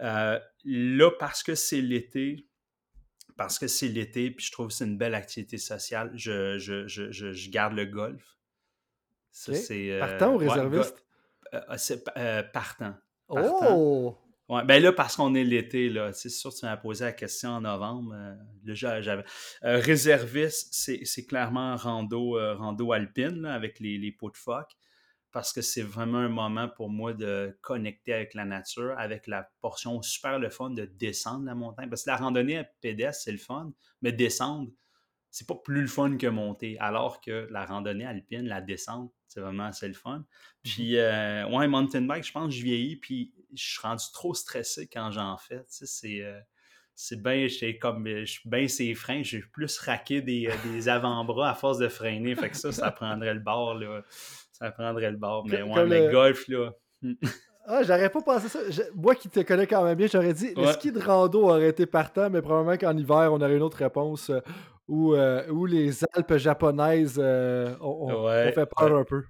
Euh, 0.00 0.38
là, 0.64 1.10
parce 1.18 1.42
que 1.42 1.54
c'est 1.54 1.80
l'été, 1.80 2.46
parce 3.38 3.58
que 3.58 3.68
c'est 3.68 3.88
l'été, 3.88 4.30
puis 4.30 4.44
je 4.44 4.52
trouve 4.52 4.68
que 4.68 4.74
c'est 4.74 4.84
une 4.84 4.98
belle 4.98 5.14
activité 5.14 5.56
sociale, 5.56 6.10
je, 6.14 6.58
je, 6.58 6.86
je, 6.86 7.10
je 7.10 7.50
garde 7.50 7.72
le 7.72 7.86
golf. 7.86 8.35
Ça, 9.36 9.52
euh, 9.74 10.00
Partant 10.00 10.34
ou 10.34 10.38
réserviste? 10.38 10.94
go- 11.52 11.58
euh, 11.58 11.76
c'est, 11.76 12.02
euh, 12.16 12.42
partant. 12.42 12.94
partant. 13.32 13.76
oh! 13.76 14.16
Ouais, 14.48 14.64
ben 14.64 14.80
là, 14.82 14.92
parce 14.92 15.16
qu'on 15.16 15.34
est 15.34 15.42
l'été, 15.44 15.88
là, 15.88 16.12
c'est 16.12 16.28
sûr 16.28 16.50
que 16.54 16.58
tu 16.60 16.66
m'as 16.66 16.76
posé 16.76 17.04
la 17.04 17.12
question 17.12 17.50
en 17.50 17.60
novembre. 17.60 18.14
euh, 18.14 18.74
j'avais. 19.02 19.24
euh, 19.64 19.78
réserviste, 19.80 20.68
c'est 20.72 21.04
c'est 21.04 21.26
clairement 21.26 21.76
rando, 21.76 22.38
euh, 22.38 22.54
rando 22.54 22.92
alpine, 22.92 23.42
là, 23.42 23.54
avec 23.54 23.80
les, 23.80 23.98
les 23.98 24.12
pots 24.12 24.30
de 24.30 24.36
phoque. 24.36 24.72
parce 25.32 25.52
que 25.52 25.60
c'est 25.62 25.82
vraiment 25.82 26.18
un 26.18 26.28
moment 26.30 26.68
pour 26.68 26.88
moi 26.88 27.12
de 27.12 27.58
connecter 27.60 28.14
avec 28.14 28.34
la 28.34 28.44
nature, 28.46 28.94
avec 28.98 29.26
la 29.26 29.50
portion 29.60 30.00
super 30.02 30.38
le 30.38 30.48
fun 30.50 30.70
de 30.70 30.86
descendre 30.86 31.44
la 31.44 31.54
montagne. 31.54 31.90
Parce 31.90 32.04
que 32.04 32.10
la 32.10 32.16
randonnée 32.16 32.58
à 32.58 32.64
pédestre, 32.64 33.24
c'est 33.24 33.32
le 33.32 33.38
fun, 33.38 33.72
mais 34.02 34.12
descendre, 34.12 34.70
c'est 35.36 35.46
pas 35.46 35.54
plus 35.54 35.82
le 35.82 35.86
fun 35.86 36.16
que 36.16 36.26
monter. 36.28 36.78
Alors 36.80 37.20
que 37.20 37.46
la 37.50 37.66
randonnée 37.66 38.06
alpine, 38.06 38.46
la 38.46 38.62
descente, 38.62 39.12
c'est 39.28 39.40
vraiment 39.40 39.64
assez 39.64 39.86
le 39.86 39.92
fun. 39.92 40.20
Mmh 40.20 40.24
puis, 40.62 40.96
euh, 40.96 41.46
ouais, 41.50 41.68
mountain 41.68 42.00
bike, 42.00 42.24
je 42.24 42.32
pense 42.32 42.46
que 42.46 42.58
je 42.58 42.64
vieillis, 42.64 42.96
puis 42.96 43.34
je 43.54 43.62
suis 43.62 43.80
rendu 43.82 44.02
trop 44.14 44.32
stressé 44.32 44.88
quand 44.90 45.10
j'en 45.10 45.36
fais. 45.36 45.58
Tu 45.58 45.64
sais, 45.68 45.86
c'est. 45.86 46.22
Euh, 46.22 46.40
c'est 46.94 47.22
bien, 47.22 47.46
comme, 47.78 48.08
je 48.08 48.24
suis 48.24 48.48
bien 48.48 48.66
ses 48.66 48.94
freins, 48.94 49.22
j'ai 49.22 49.40
plus 49.52 49.78
raqué 49.80 50.22
des, 50.22 50.48
des 50.64 50.88
avant-bras 50.88 51.50
à 51.50 51.54
force 51.54 51.76
de 51.76 51.88
freiner. 51.88 52.34
Fait 52.34 52.48
que 52.48 52.56
ça, 52.56 52.72
ça 52.72 52.90
prendrait 52.90 53.34
le 53.34 53.40
bord, 53.40 53.74
là. 53.74 54.00
Ça 54.52 54.70
prendrait 54.70 55.10
le 55.10 55.18
bord. 55.18 55.46
Mais 55.46 55.60
ouais, 55.60 55.84
le... 55.84 56.10
golf, 56.10 56.48
là. 56.48 56.72
Hmm. 57.02 57.12
ah, 57.66 57.82
j'aurais 57.82 58.08
pas 58.08 58.22
pensé 58.22 58.48
ça. 58.48 58.60
Moi 58.94 59.14
qui 59.14 59.28
te 59.28 59.40
connais 59.40 59.66
quand 59.66 59.84
même 59.84 59.98
bien, 59.98 60.06
j'aurais 60.06 60.32
dit 60.32 60.54
le 60.56 60.72
ski 60.72 60.90
de 60.92 60.98
rando 60.98 61.42
aurait 61.42 61.68
été 61.68 61.84
partant, 61.84 62.30
mais 62.30 62.40
probablement 62.40 62.78
qu'en 62.78 62.96
hiver, 62.96 63.30
on 63.30 63.42
aurait 63.42 63.56
une 63.56 63.62
autre 63.62 63.76
réponse 63.76 64.30
euh, 64.30 64.40
où, 64.88 65.14
euh, 65.14 65.48
où, 65.50 65.66
les 65.66 66.04
Alpes 66.14 66.36
japonaises 66.36 67.18
euh, 67.18 67.74
ont, 67.80 68.28
fait 68.52 68.66
peur 68.66 68.96
un 68.96 69.04
peu. 69.04 69.22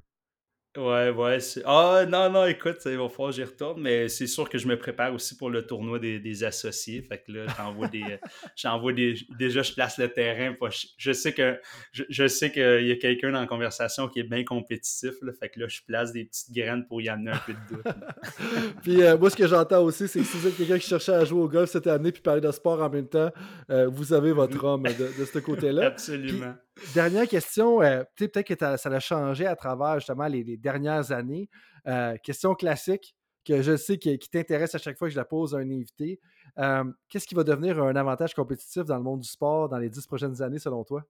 Ouais, 0.77 1.11
ouais. 1.11 1.39
Ah, 1.65 2.05
non, 2.07 2.31
non, 2.31 2.45
écoute, 2.47 2.77
il 2.85 2.99
va 2.99 3.09
falloir 3.09 3.31
que 3.31 3.37
j'y 3.37 3.45
retourne, 3.45 3.81
mais 3.81 4.09
c'est 4.09 4.27
sûr 4.27 4.49
que 4.49 4.59
je 4.59 4.69
me 4.69 4.77
prépare 4.77 5.15
aussi 5.15 5.37
pour 5.37 5.49
le 5.49 5.67
tournoi 5.67 5.99
des, 5.99 6.45
associés. 6.45 7.01
Fait 7.03 7.23
que 7.23 7.33
là, 7.33 7.47
j'envoie 7.57 7.89
des. 7.89 8.05
j'envoie 8.57 8.93
des. 8.93 9.15
Déjà, 9.39 9.63
je 9.63 9.73
place 9.73 9.97
le 9.97 10.09
terrain. 10.09 10.55
je, 10.99 11.13
sais 11.13 11.33
que 11.33 11.59
je, 11.93 12.27
sais 12.27 12.53
qu'il 12.53 12.87
y 12.87 12.93
a 12.93 12.97
quelqu'un 12.97 13.33
dans 13.33 13.41
la 13.41 13.47
conversation 13.47 14.09
qui 14.09 14.21
est 14.21 14.29
bien 14.29 14.45
compétitif. 14.45 15.15
Là, 15.23 15.33
fait 15.33 15.49
que 15.49 15.61
là, 15.61 15.69
je 15.69 15.81
place 15.87 16.13
des 16.13 16.25
petites 16.25 16.53
graines 16.53 16.87
pour 16.87 17.01
y 17.01 17.09
amener 17.09 17.31
un 17.31 17.41
peu 17.47 17.55
de 17.55 17.75
doute. 17.75 17.87
puis 18.83 19.03
euh, 19.03 19.17
moi, 19.17 19.31
ce 19.31 19.37
que 19.37 19.47
j'entends 19.47 19.83
aussi, 19.83 20.07
c'est 20.09 20.21
que 20.21 20.27
si 20.27 20.37
vous 20.37 20.47
êtes 20.47 20.57
quelqu'un 20.57 20.79
qui 20.79 20.89
cherchait 20.89 21.15
à 21.15 21.25
jouer 21.25 21.41
au 21.41 21.49
golf 21.49 21.71
cette 21.71 21.87
année 21.87 22.13
puis 22.13 22.21
parler 22.21 22.43
de 22.43 22.51
sport 22.51 22.83
en 22.83 22.91
même 22.91 23.09
temps, 23.09 23.31
euh, 23.71 23.89
vous 23.89 24.13
avez 24.13 24.33
votre 24.33 24.63
homme 24.63 24.83
de, 24.83 25.21
de 25.21 25.25
ce 25.25 25.39
côté-là. 25.39 25.87
Absolument. 25.87 26.55
Dernière 26.95 27.27
question, 27.27 27.81
euh, 27.81 28.05
peut-être 28.17 28.55
que 28.55 28.77
ça 28.77 28.91
a 28.91 29.01
changé 29.01 29.47
à 29.47 29.57
travers 29.57 29.99
justement 29.99 30.27
les, 30.27 30.57
dernières 30.57 31.11
années. 31.11 31.49
Euh, 31.87 32.17
question 32.19 32.55
classique 32.55 33.17
que 33.47 33.63
je 33.63 33.77
sais 33.77 33.99
qui, 33.99 34.19
t'intéresse 34.19 34.75
à 34.75 34.79
chaque 34.79 34.99
fois 34.99 35.09
que 35.09 35.13
je 35.13 35.19
la 35.19 35.25
pose 35.25 35.55
à 35.55 35.59
un 35.59 35.71
invité. 35.71 36.21
Euh, 36.59 36.85
qu'est-ce 37.09 37.27
qui 37.27 37.35
va 37.35 37.45
devenir 37.45 37.83
un 37.83 37.97
avantage 37.97 38.35
compétitif 38.35 38.85
dans 38.85 38.97
le 38.97 39.03
monde 39.03 39.21
du 39.21 39.29
sport 39.29 39.69
dans 39.69 39.79
les 39.79 39.89
dix 39.89 40.07
prochaines 40.07 40.43
années 40.43 40.59
selon 40.59 40.85
toi? 40.85 41.05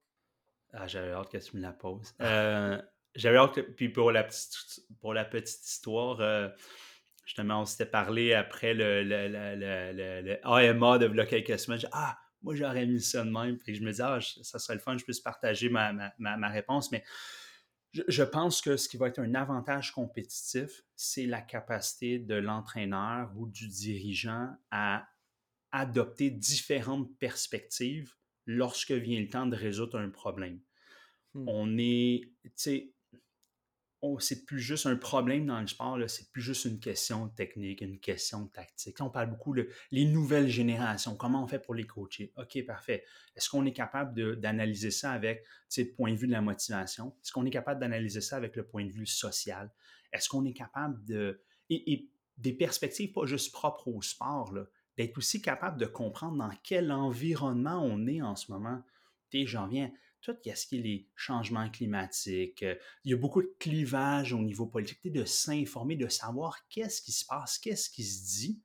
Ah, 0.72 0.86
j'avais 0.86 1.12
hâte 1.12 1.30
que 1.30 1.38
tu 1.38 1.56
me 1.56 1.62
la 1.62 1.72
poses. 1.72 2.14
j'avais 3.14 3.38
hâte, 3.38 3.60
puis 3.76 3.88
pour 3.88 4.12
la 4.12 4.22
petite, 4.22 4.82
pour 5.01 5.14
la 5.14 5.24
petite 5.24 5.66
histoire, 5.66 6.52
justement, 7.24 7.62
on 7.62 7.64
s'était 7.64 7.86
parlé 7.86 8.34
après 8.34 8.74
le, 8.74 9.02
le, 9.02 10.38
AMA 10.44 10.98
de 10.98 11.24
quelques 11.24 11.59
semaines. 11.59 11.80
Ah, 11.90 12.18
moi, 12.47 12.55
j'aurais 12.55 12.86
mis 12.86 13.01
ça 13.02 13.24
de 13.24 13.31
même. 13.31 13.59
Puis 13.59 13.74
je 13.74 13.82
me 13.82 13.90
dis, 13.93 14.01
ah, 14.01 14.20
ça 14.20 14.60
serait 14.60 14.74
le 14.74 14.81
fun, 14.81 14.97
je 14.97 15.02
puisse 15.02 15.18
partager 15.18 15.68
ma, 15.68 16.48
réponse. 16.48 16.93
Mais 16.93 17.02
je, 17.93 18.23
pense 18.23 18.62
que 18.62 18.77
ce 18.77 18.89
qui 18.89 18.97
va 18.97 19.09
être 19.09 19.18
un 19.18 19.35
avantage 19.35 19.90
compétitif, 19.90 20.85
c'est 20.94 21.27
la 21.27 21.43
capacité 21.43 22.20
de 22.20 22.36
l'entraîneur 22.36 23.32
ou 23.35 23.48
du 23.48 23.66
dirigeant 23.66 24.55
à 24.70 25.09
adopter 25.73 26.31
différentes 26.31 27.18
perspectives 27.18 28.14
lorsque 28.47 28.93
vient 28.93 29.20
le 29.20 29.28
temps 29.28 29.47
de 29.47 29.56
résoudre 29.56 29.98
un 29.98 30.10
problème. 30.10 30.60
Hmm. 31.35 31.48
On 31.48 31.78
est, 31.78 32.31
tu 32.44 32.51
sais, 32.55 32.94
c'est 34.19 34.45
plus 34.45 34.61
juste 34.61 34.87
un 34.87 34.97
problème 34.97 35.47
dans 35.47 35.61
le 35.61 35.66
sport, 35.66 35.99
c'est 36.09 36.31
plus 36.31 36.43
juste 36.43 36.65
une 36.65 36.78
question 36.78 37.28
technique, 37.28 37.81
une 37.81 37.99
question 37.99 38.47
tactique. 38.47 39.01
on 39.01 39.11
parle 39.11 39.31
beaucoup 39.31 39.55
de 39.55 39.69
les 39.91 40.05
nouvelles 40.05 40.49
générations, 40.49 41.16
comment 41.16 41.43
on 41.43 41.47
fait 41.47 41.59
pour 41.59 41.74
les 41.74 41.87
coacher? 41.87 42.33
OK, 42.37 42.65
parfait. 42.66 43.05
Est-ce 43.35 43.49
qu'on 43.49 43.65
est 43.65 43.73
capable 43.73 44.41
d'analyser 44.41 44.91
ça 44.91 45.12
avec 45.12 45.45
le 45.77 45.85
point 45.85 46.12
de 46.12 46.16
vue 46.16 46.27
de 46.27 46.33
la 46.33 46.41
motivation? 46.41 47.15
Est-ce 47.23 47.33
qu'on 47.33 47.45
est 47.45 47.51
capable 47.51 47.81
d'analyser 47.81 48.20
ça 48.20 48.37
avec 48.37 48.57
le 48.57 48.65
point 48.65 48.85
de 48.85 48.93
vue 48.93 49.07
social? 49.07 49.70
Est-ce 50.12 50.28
qu'on 50.28 50.45
est 50.45 50.55
capable 50.55 51.05
de. 51.05 51.41
Et, 51.70 52.09
des 52.39 52.53
perspectives 52.53 53.12
pas 53.12 53.24
juste 53.24 53.51
propres 53.51 53.89
au 53.89 54.03
sport, 54.03 54.53
d'être 54.99 55.16
aussi 55.16 55.41
capable 55.41 55.81
de 55.81 55.87
comprendre 55.87 56.37
dans 56.37 56.51
quel 56.62 56.93
environnement 56.93 57.83
on 57.83 58.07
est 58.07 58.20
en 58.20 58.37
ce 58.37 58.53
moment? 58.53 58.83
J'en 59.33 59.66
viens 59.66 59.91
tout 60.27 60.36
ce 60.44 60.66
qui 60.66 60.78
est 60.78 60.82
les 60.82 61.09
changements 61.15 61.70
climatiques. 61.70 62.62
Euh, 62.62 62.74
il 63.05 63.12
y 63.12 63.15
a 63.15 63.16
beaucoup 63.16 63.43
de 63.43 63.55
clivage 63.59 64.32
au 64.32 64.40
niveau 64.40 64.66
politique, 64.66 65.12
de 65.12 65.24
s'informer, 65.24 65.97
de 65.97 66.09
savoir 66.09 66.66
qu'est-ce 66.69 67.01
qui 67.01 67.12
se 67.12 67.24
passe, 67.24 67.59
qu'est-ce 67.59 67.89
qui 67.89 68.05
se 68.05 68.40
dit. 68.40 68.62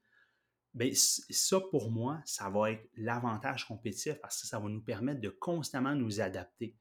Bien, 0.74 0.92
ça, 0.94 1.60
pour 1.70 1.92
moi, 1.92 2.22
ça 2.26 2.50
va 2.50 2.72
être 2.72 2.90
l'avantage 2.96 3.68
compétitif 3.68 4.16
parce 4.22 4.42
que 4.42 4.48
ça 4.48 4.60
va 4.60 4.70
nous 4.70 4.82
permettre 4.82 5.22
de 5.22 5.30
constamment 5.30 5.94
nous 5.96 6.22
adapter 6.22 6.78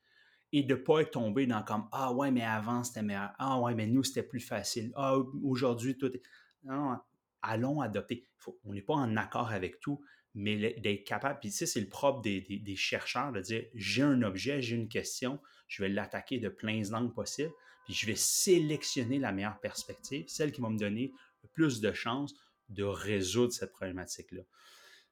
et 0.52 0.62
de 0.62 0.74
ne 0.74 0.80
pas 0.80 1.00
être 1.00 1.12
tombé 1.12 1.46
dans 1.46 1.62
comme 1.62 1.88
Ah 1.92 2.12
ouais, 2.12 2.30
mais 2.30 2.44
avant 2.44 2.82
c'était 2.82 3.02
meilleur. 3.02 3.32
Ah 3.38 3.60
ouais, 3.60 3.74
mais 3.74 3.86
nous 3.86 4.04
c'était 4.04 4.22
plus 4.22 4.40
facile. 4.40 4.92
Ah, 4.96 5.16
aujourd'hui 5.42 5.96
tout 5.96 6.12
est. 6.12 6.22
Non, 6.64 6.98
allons 7.42 7.80
adopter. 7.80 8.26
on 8.64 8.72
n'est 8.72 8.82
pas 8.82 8.94
en 8.94 9.16
accord 9.16 9.50
avec 9.50 9.80
tout, 9.80 10.00
mais 10.34 10.74
d'être 10.80 11.04
capable, 11.04 11.40
puis 11.40 11.50
tu 11.50 11.56
sais, 11.56 11.66
c'est 11.66 11.80
le 11.80 11.88
propre 11.88 12.20
des, 12.22 12.76
chercheurs 12.76 13.32
de 13.32 13.40
dire 13.40 13.64
j'ai 13.74 14.02
un 14.02 14.22
objet, 14.22 14.62
j'ai 14.62 14.76
une 14.76 14.88
question, 14.88 15.40
je 15.66 15.82
vais 15.82 15.88
l'attaquer 15.88 16.38
de 16.38 16.48
plein 16.48 16.82
angles 16.92 17.12
possibles, 17.12 17.52
puis 17.84 17.94
je 17.94 18.06
vais 18.06 18.14
sélectionner 18.14 19.18
la 19.18 19.32
meilleure 19.32 19.58
perspective, 19.60 20.26
celle 20.28 20.52
qui 20.52 20.60
va 20.60 20.70
me 20.70 20.78
donner 20.78 21.12
le 21.42 21.48
plus 21.48 21.80
de 21.80 21.92
chances 21.92 22.34
de 22.68 22.84
résoudre 22.84 23.52
cette 23.52 23.72
problématique-là. 23.72 24.42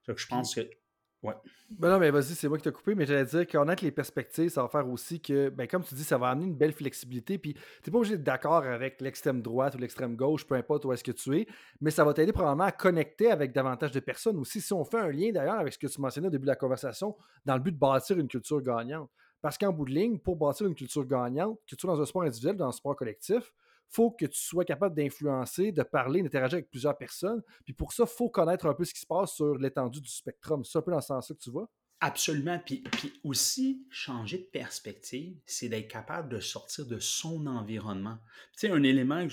Donc, 0.07 0.19
je 0.19 0.27
pense 0.27 0.55
que 0.55 0.71
Ouais. 1.21 1.35
Ben 1.69 1.91
non, 1.91 1.99
mais 1.99 2.13
vas-y, 2.13 2.37
c'est 2.37 2.49
moi 2.49 2.59
qui 2.59 2.63
t'ai 2.63 2.71
coupé, 2.71 2.95
mais 2.95 3.05
j'allais 3.05 3.25
dire 3.25 3.45
connaître 3.49 3.83
les 3.83 3.91
perspectives, 3.91 4.51
ça 4.51 4.63
va 4.63 4.69
faire 4.69 4.89
aussi 4.89 5.21
que, 5.21 5.49
ben 5.49 5.67
comme 5.67 5.83
tu 5.83 5.97
dis, 5.97 6.05
ça 6.05 6.17
va 6.17 6.29
amener 6.29 6.47
une 6.47 6.55
belle 6.55 6.73
flexibilité, 6.73 7.39
puis 7.39 7.55
t'es 7.83 7.91
pas 7.91 7.99
obligé 7.99 8.17
d'être 8.17 8.25
d'accord 8.25 8.65
avec 8.65 9.01
l'extrême 9.01 9.43
droite 9.43 9.75
ou 9.75 9.79
l'extrême 9.79 10.15
gauche, 10.15 10.47
peu 10.47 10.55
importe 10.55 10.85
où 10.85 10.93
est-ce 10.93 11.03
que 11.03 11.11
tu 11.11 11.37
es, 11.37 11.47
mais 11.81 11.91
ça 11.91 12.05
va 12.05 12.15
t'aider 12.15 12.33
probablement 12.33 12.65
à 12.65 12.73
connecter 12.73 13.33
avec 13.33 13.53
davantage 13.53 13.91
de 13.91 13.99
personnes 13.99 14.37
aussi, 14.39 14.61
si 14.61 14.73
on 14.73 14.85
fait 14.85 14.99
un 14.99 15.11
lien 15.11 15.33
d'ailleurs 15.33 15.59
avec 15.59 15.73
ce 15.73 15.79
que 15.79 15.89
tu 15.89 16.01
mentionnais 16.01 16.29
au 16.29 16.31
début 16.31 16.45
de 16.45 16.51
la 16.51 16.57
conversation, 16.57 17.17
dans 17.45 17.55
le 17.55 17.61
but 17.61 17.73
de 17.73 17.79
bâtir 17.79 18.17
une 18.17 18.29
culture 18.29 18.63
gagnante. 18.63 19.11
Parce 19.41 19.59
qu'en 19.59 19.73
bout 19.73 19.85
de 19.87 19.91
ligne, 19.91 20.19
pour 20.19 20.37
bâtir 20.37 20.67
une 20.67 20.75
culture 20.75 21.05
gagnante, 21.05 21.59
que 21.69 21.75
tu 21.75 21.81
sois 21.81 21.95
dans 21.95 22.01
un 22.01 22.07
sport 22.07 22.23
individuel, 22.23 22.57
dans 22.57 22.69
un 22.69 22.73
sport 22.73 22.95
collectif, 22.95 23.53
faut 23.91 24.11
que 24.11 24.27
tu 24.27 24.39
sois 24.39 24.65
capable 24.65 24.95
d'influencer, 24.95 25.73
de 25.73 25.83
parler, 25.83 26.23
d'interagir 26.23 26.57
avec 26.57 26.71
plusieurs 26.71 26.97
personnes. 26.97 27.43
Puis 27.65 27.73
pour 27.73 27.93
ça, 27.93 28.05
il 28.07 28.17
faut 28.17 28.29
connaître 28.29 28.67
un 28.67 28.75
peu 28.75 28.85
ce 28.85 28.95
qui 28.95 29.01
se 29.01 29.07
passe 29.07 29.33
sur 29.33 29.57
l'étendue 29.57 30.01
du 30.01 30.11
spectrum. 30.11 30.65
C'est 30.65 30.79
un 30.79 30.83
peu 30.83 30.91
dans 30.91 31.01
ce 31.01 31.09
sens-là 31.09 31.35
que 31.35 31.41
tu 31.41 31.51
vois? 31.51 31.71
Absolument. 32.01 32.61
Puis, 32.65 32.83
puis 32.93 33.13
aussi, 33.25 33.85
changer 33.91 34.39
de 34.39 34.45
perspective, 34.45 35.37
c'est 35.47 35.69
d'être 35.69 35.89
capable 35.89 36.29
de 36.29 36.39
sortir 36.39 36.87
de 36.87 36.99
son 37.01 37.47
environnement. 37.47 38.19
Tu 38.53 38.69
sais, 38.69 38.71
un 38.71 38.83
élément 38.85 39.27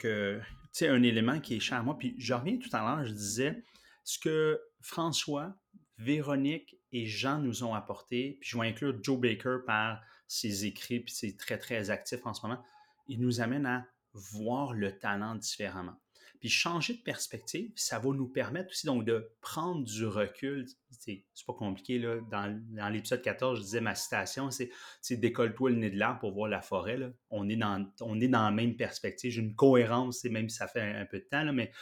que, 0.00 0.40
un 0.82 1.02
élément 1.02 1.40
qui 1.40 1.56
est 1.56 1.60
cher 1.60 1.78
à 1.78 1.82
moi, 1.82 1.96
puis 1.96 2.16
je 2.18 2.34
reviens 2.34 2.58
tout 2.58 2.70
à 2.72 2.80
l'heure, 2.80 3.04
je 3.04 3.12
disais 3.12 3.62
ce 4.02 4.18
que 4.18 4.60
François, 4.80 5.54
Véronique 5.98 6.76
et 6.92 7.06
Jean 7.06 7.38
nous 7.38 7.62
ont 7.62 7.74
apporté, 7.74 8.38
puis 8.40 8.50
je 8.50 8.58
vais 8.58 8.68
inclure 8.68 8.96
Joe 9.02 9.18
Baker 9.18 9.58
par 9.66 10.00
ses 10.26 10.64
écrits, 10.64 11.00
puis 11.00 11.14
c'est 11.14 11.36
très, 11.36 11.58
très 11.58 11.90
actif 11.90 12.24
en 12.24 12.34
ce 12.34 12.46
moment, 12.46 12.62
il 13.08 13.20
nous 13.20 13.40
amène 13.40 13.66
à 13.66 13.86
voir 14.32 14.74
le 14.74 14.98
talent 14.98 15.34
différemment. 15.34 15.96
Puis 16.40 16.48
changer 16.48 16.94
de 16.94 17.00
perspective, 17.00 17.72
ça 17.74 17.98
va 17.98 18.10
nous 18.10 18.28
permettre 18.28 18.70
aussi 18.70 18.86
donc 18.86 19.04
de 19.04 19.32
prendre 19.40 19.84
du 19.84 20.06
recul. 20.06 20.66
C'est 20.90 21.24
pas 21.46 21.52
compliqué, 21.52 21.98
là. 21.98 22.20
Dans, 22.30 22.92
l'épisode 22.92 23.22
14, 23.22 23.58
je 23.58 23.64
disais 23.64 23.80
ma 23.80 23.96
citation, 23.96 24.50
c'est 24.50 25.16
décolle-toi 25.16 25.70
le 25.70 25.76
nez 25.76 25.90
de 25.90 25.98
l'arbre 25.98 26.20
pour 26.20 26.32
voir 26.32 26.48
la 26.48 26.62
forêt. 26.62 26.98
On, 27.30 27.48
est 27.48 27.56
dans, 27.56 27.84
on 28.00 28.20
est 28.20 28.28
dans 28.28 28.44
la 28.44 28.52
même 28.52 28.76
perspective. 28.76 29.32
J'ai 29.32 29.40
une 29.40 29.56
cohérence, 29.56 30.22
même 30.24 30.48
si 30.48 30.56
ça 30.56 30.68
fait 30.68 30.80
un, 30.80 31.06
peu 31.06 31.18
de 31.18 31.24
temps, 31.24 31.42
là, 31.42 31.52
mais 31.52 31.72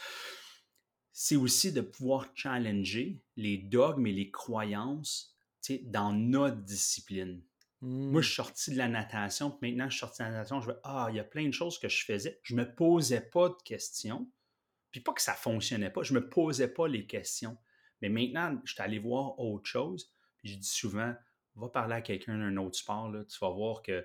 c'est 1.11 1.35
aussi 1.35 1.71
de 1.71 1.81
pouvoir 1.81 2.27
challenger 2.33 3.21
les 3.35 3.57
dogmes 3.57 4.07
et 4.07 4.13
les 4.13 4.31
croyances 4.31 5.37
dans 5.83 6.13
notre 6.13 6.63
discipline. 6.63 7.41
Moi, 7.81 8.21
je 8.21 8.27
suis 8.27 8.41
mmh. 8.41 8.45
sorti 8.45 8.71
de 8.71 8.77
la 8.77 8.87
natation, 8.87 9.51
puis 9.51 9.69
maintenant, 9.69 9.89
je 9.89 9.97
suis 9.97 9.99
sorti 9.99 10.23
de 10.23 10.27
la 10.27 10.33
natation, 10.33 10.61
je 10.61 10.67
vais 10.67 10.77
Ah, 10.83 11.07
il 11.09 11.15
y 11.15 11.19
a 11.19 11.23
plein 11.23 11.45
de 11.45 11.53
choses 11.53 11.77
que 11.77 11.87
je 11.87 12.03
faisais. 12.05 12.39
Je 12.43 12.55
ne 12.55 12.61
me 12.61 12.75
posais 12.75 13.21
pas 13.21 13.49
de 13.49 13.61
questions. 13.63 14.29
Puis 14.91 15.01
pas 15.01 15.13
que 15.13 15.21
ça 15.21 15.33
ne 15.33 15.37
fonctionnait 15.37 15.91
pas, 15.91 16.01
je 16.01 16.13
ne 16.13 16.19
me 16.19 16.29
posais 16.29 16.73
pas 16.73 16.87
les 16.87 17.05
questions. 17.05 17.57
Mais 18.01 18.09
maintenant, 18.09 18.59
je 18.63 18.73
suis 18.73 18.81
allé 18.81 18.99
voir 18.99 19.39
autre 19.39 19.65
chose. 19.65 20.11
Puis 20.37 20.49
je 20.49 20.57
dis 20.57 20.67
souvent 20.67 21.13
Va 21.55 21.69
parler 21.69 21.95
à 21.95 22.01
quelqu'un 22.01 22.37
d'un 22.37 22.55
autre 22.57 22.77
sport, 22.77 23.09
là, 23.09 23.23
tu 23.25 23.37
vas 23.39 23.49
voir 23.49 23.81
qu'ils 23.81 24.03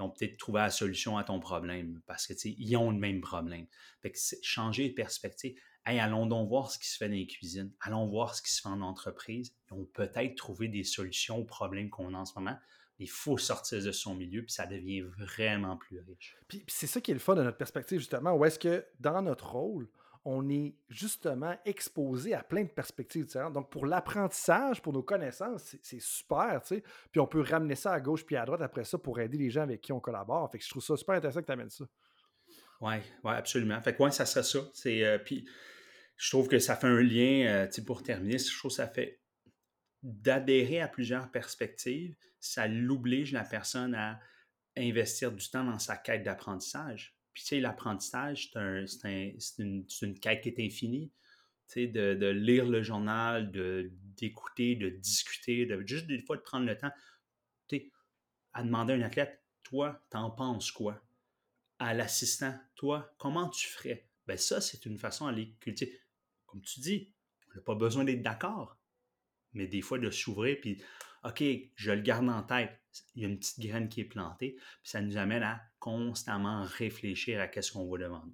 ont 0.00 0.10
peut-être 0.10 0.36
trouvé 0.36 0.60
la 0.60 0.68
solution 0.68 1.16
à 1.16 1.24
ton 1.24 1.40
problème 1.40 2.02
parce 2.06 2.26
que 2.26 2.34
ils 2.44 2.76
ont 2.76 2.90
le 2.90 2.98
même 2.98 3.22
problème. 3.22 3.66
Fait 4.02 4.12
que 4.12 4.18
changer 4.42 4.90
de 4.90 4.94
perspective. 4.94 5.58
Hey, 5.86 5.98
allons 5.98 6.26
donc 6.26 6.50
voir 6.50 6.70
ce 6.70 6.78
qui 6.78 6.88
se 6.88 6.98
fait 6.98 7.08
dans 7.08 7.14
les 7.14 7.26
cuisines. 7.26 7.72
Allons 7.80 8.06
voir 8.06 8.34
ce 8.34 8.42
qui 8.42 8.52
se 8.52 8.60
fait 8.60 8.68
en 8.68 8.82
entreprise. 8.82 9.56
Ils 9.70 9.74
ont 9.74 9.86
peut-être 9.94 10.34
trouvé 10.36 10.68
des 10.68 10.84
solutions 10.84 11.38
aux 11.38 11.44
problèmes 11.44 11.88
qu'on 11.88 12.12
a 12.12 12.18
en 12.18 12.26
ce 12.26 12.38
moment 12.38 12.58
il 13.00 13.08
faut 13.08 13.38
sortir 13.38 13.82
de 13.82 13.92
son 13.92 14.14
milieu, 14.14 14.42
puis 14.42 14.52
ça 14.52 14.66
devient 14.66 15.00
vraiment 15.00 15.76
plus 15.76 16.00
riche. 16.00 16.36
Puis, 16.46 16.64
c'est 16.68 16.86
ça 16.86 17.00
qui 17.00 17.10
est 17.10 17.14
le 17.14 17.20
fun 17.20 17.34
de 17.34 17.42
notre 17.42 17.56
perspective, 17.56 17.98
justement, 17.98 18.34
où 18.34 18.44
est-ce 18.44 18.58
que 18.58 18.84
dans 19.00 19.22
notre 19.22 19.50
rôle, 19.50 19.88
on 20.24 20.50
est 20.50 20.76
justement 20.90 21.56
exposé 21.64 22.34
à 22.34 22.42
plein 22.42 22.62
de 22.64 22.68
perspectives 22.68 23.24
différentes. 23.24 23.54
Donc, 23.54 23.70
pour 23.70 23.86
l'apprentissage, 23.86 24.82
pour 24.82 24.92
nos 24.92 25.02
connaissances, 25.02 25.76
c'est 25.80 26.00
super, 26.00 26.60
tu 26.62 26.76
sais. 26.76 26.84
Puis 27.10 27.20
on 27.20 27.26
peut 27.26 27.40
ramener 27.40 27.74
ça 27.74 27.92
à 27.92 28.00
gauche 28.00 28.26
puis 28.26 28.36
à 28.36 28.44
droite 28.44 28.60
après 28.60 28.84
ça 28.84 28.98
pour 28.98 29.18
aider 29.18 29.38
les 29.38 29.48
gens 29.48 29.62
avec 29.62 29.80
qui 29.80 29.92
on 29.92 30.00
collabore. 30.00 30.50
Fait 30.52 30.58
que 30.58 30.64
je 30.64 30.68
trouve 30.68 30.82
ça 30.82 30.94
super 30.96 31.14
intéressant 31.14 31.40
que 31.40 31.46
tu 31.46 31.52
amènes 31.52 31.70
ça. 31.70 31.86
Oui, 32.82 32.96
ouais, 33.24 33.32
absolument. 33.32 33.80
Fait 33.80 33.94
que 33.94 34.02
ouais, 34.02 34.10
ça 34.10 34.26
serait 34.26 34.42
ça. 34.42 34.58
C'est, 34.74 35.04
euh, 35.04 35.18
puis 35.18 35.48
je 36.16 36.30
trouve 36.30 36.48
que 36.48 36.58
ça 36.58 36.76
fait 36.76 36.86
un 36.86 37.00
lien, 37.00 37.46
euh, 37.46 37.70
sais, 37.70 37.82
pour 37.82 38.02
terminer, 38.02 38.36
je 38.36 38.58
trouve 38.58 38.70
que 38.70 38.76
ça 38.76 38.88
fait 38.88 39.19
d'adhérer 40.02 40.80
à 40.80 40.88
plusieurs 40.88 41.30
perspectives, 41.30 42.14
ça 42.40 42.66
l'oblige 42.66 43.32
la 43.32 43.44
personne 43.44 43.94
à 43.94 44.18
investir 44.76 45.32
du 45.32 45.48
temps 45.48 45.64
dans 45.64 45.78
sa 45.78 45.96
quête 45.96 46.22
d'apprentissage. 46.22 47.14
Puis, 47.32 47.42
tu 47.42 47.48
sais, 47.48 47.60
l'apprentissage, 47.60 48.50
c'est 48.52 49.58
une, 49.58 50.18
quête 50.20 50.42
qui 50.42 50.48
est 50.48 50.66
infinie. 50.66 51.12
Tu 51.68 51.74
sais, 51.74 51.86
de, 51.86 52.28
lire 52.30 52.66
le 52.66 52.82
journal, 52.82 53.52
d'écouter, 54.16 54.76
de, 54.76 54.88
discuter, 54.88 55.66
de 55.66 55.86
juste 55.86 56.06
des 56.06 56.18
fois 56.18 56.36
de 56.36 56.42
prendre 56.42 56.66
le 56.66 56.76
temps. 56.76 56.90
Tu 57.68 57.76
sais, 57.76 57.90
à 58.52 58.62
demander 58.62 58.94
à 58.94 58.96
un 58.96 59.02
athlète, 59.02 59.42
toi, 59.62 60.04
t'en 60.10 60.30
penses 60.30 60.72
quoi? 60.72 61.00
À 61.78 61.94
l'assistant, 61.94 62.58
toi, 62.74 63.14
comment 63.18 63.48
tu 63.48 63.68
ferais? 63.68 64.06
Ben 64.26 64.36
ça, 64.36 64.60
c'est 64.60 64.84
une 64.86 64.98
façon 64.98 65.26
à 65.26 65.32
les 65.32 65.52
cultiver. 65.60 66.00
Comme 66.46 66.62
tu 66.62 66.80
dis, 66.80 67.12
on 67.50 67.56
n'a 67.56 67.62
pas 67.62 67.74
besoin 67.74 68.04
d'être 68.04 68.22
d'accord, 68.22 68.76
mais 69.54 69.66
des 69.66 69.80
fois 69.80 69.98
de 69.98 70.10
s'ouvrir, 70.10 70.56
puis 70.60 70.82
OK, 71.24 71.42
je 71.74 71.92
le 71.92 72.00
garde 72.00 72.28
en 72.28 72.42
tête. 72.42 72.70
Il 73.14 73.22
y 73.22 73.24
a 73.24 73.28
une 73.28 73.38
petite 73.38 73.60
graine 73.60 73.88
qui 73.88 74.00
est 74.00 74.04
plantée, 74.04 74.56
puis 74.56 74.90
ça 74.90 75.00
nous 75.00 75.16
amène 75.16 75.42
à 75.42 75.60
constamment 75.78 76.64
réfléchir 76.64 77.40
à 77.40 77.62
ce 77.62 77.72
qu'on 77.72 77.88
va 77.88 77.98
demander. 77.98 78.32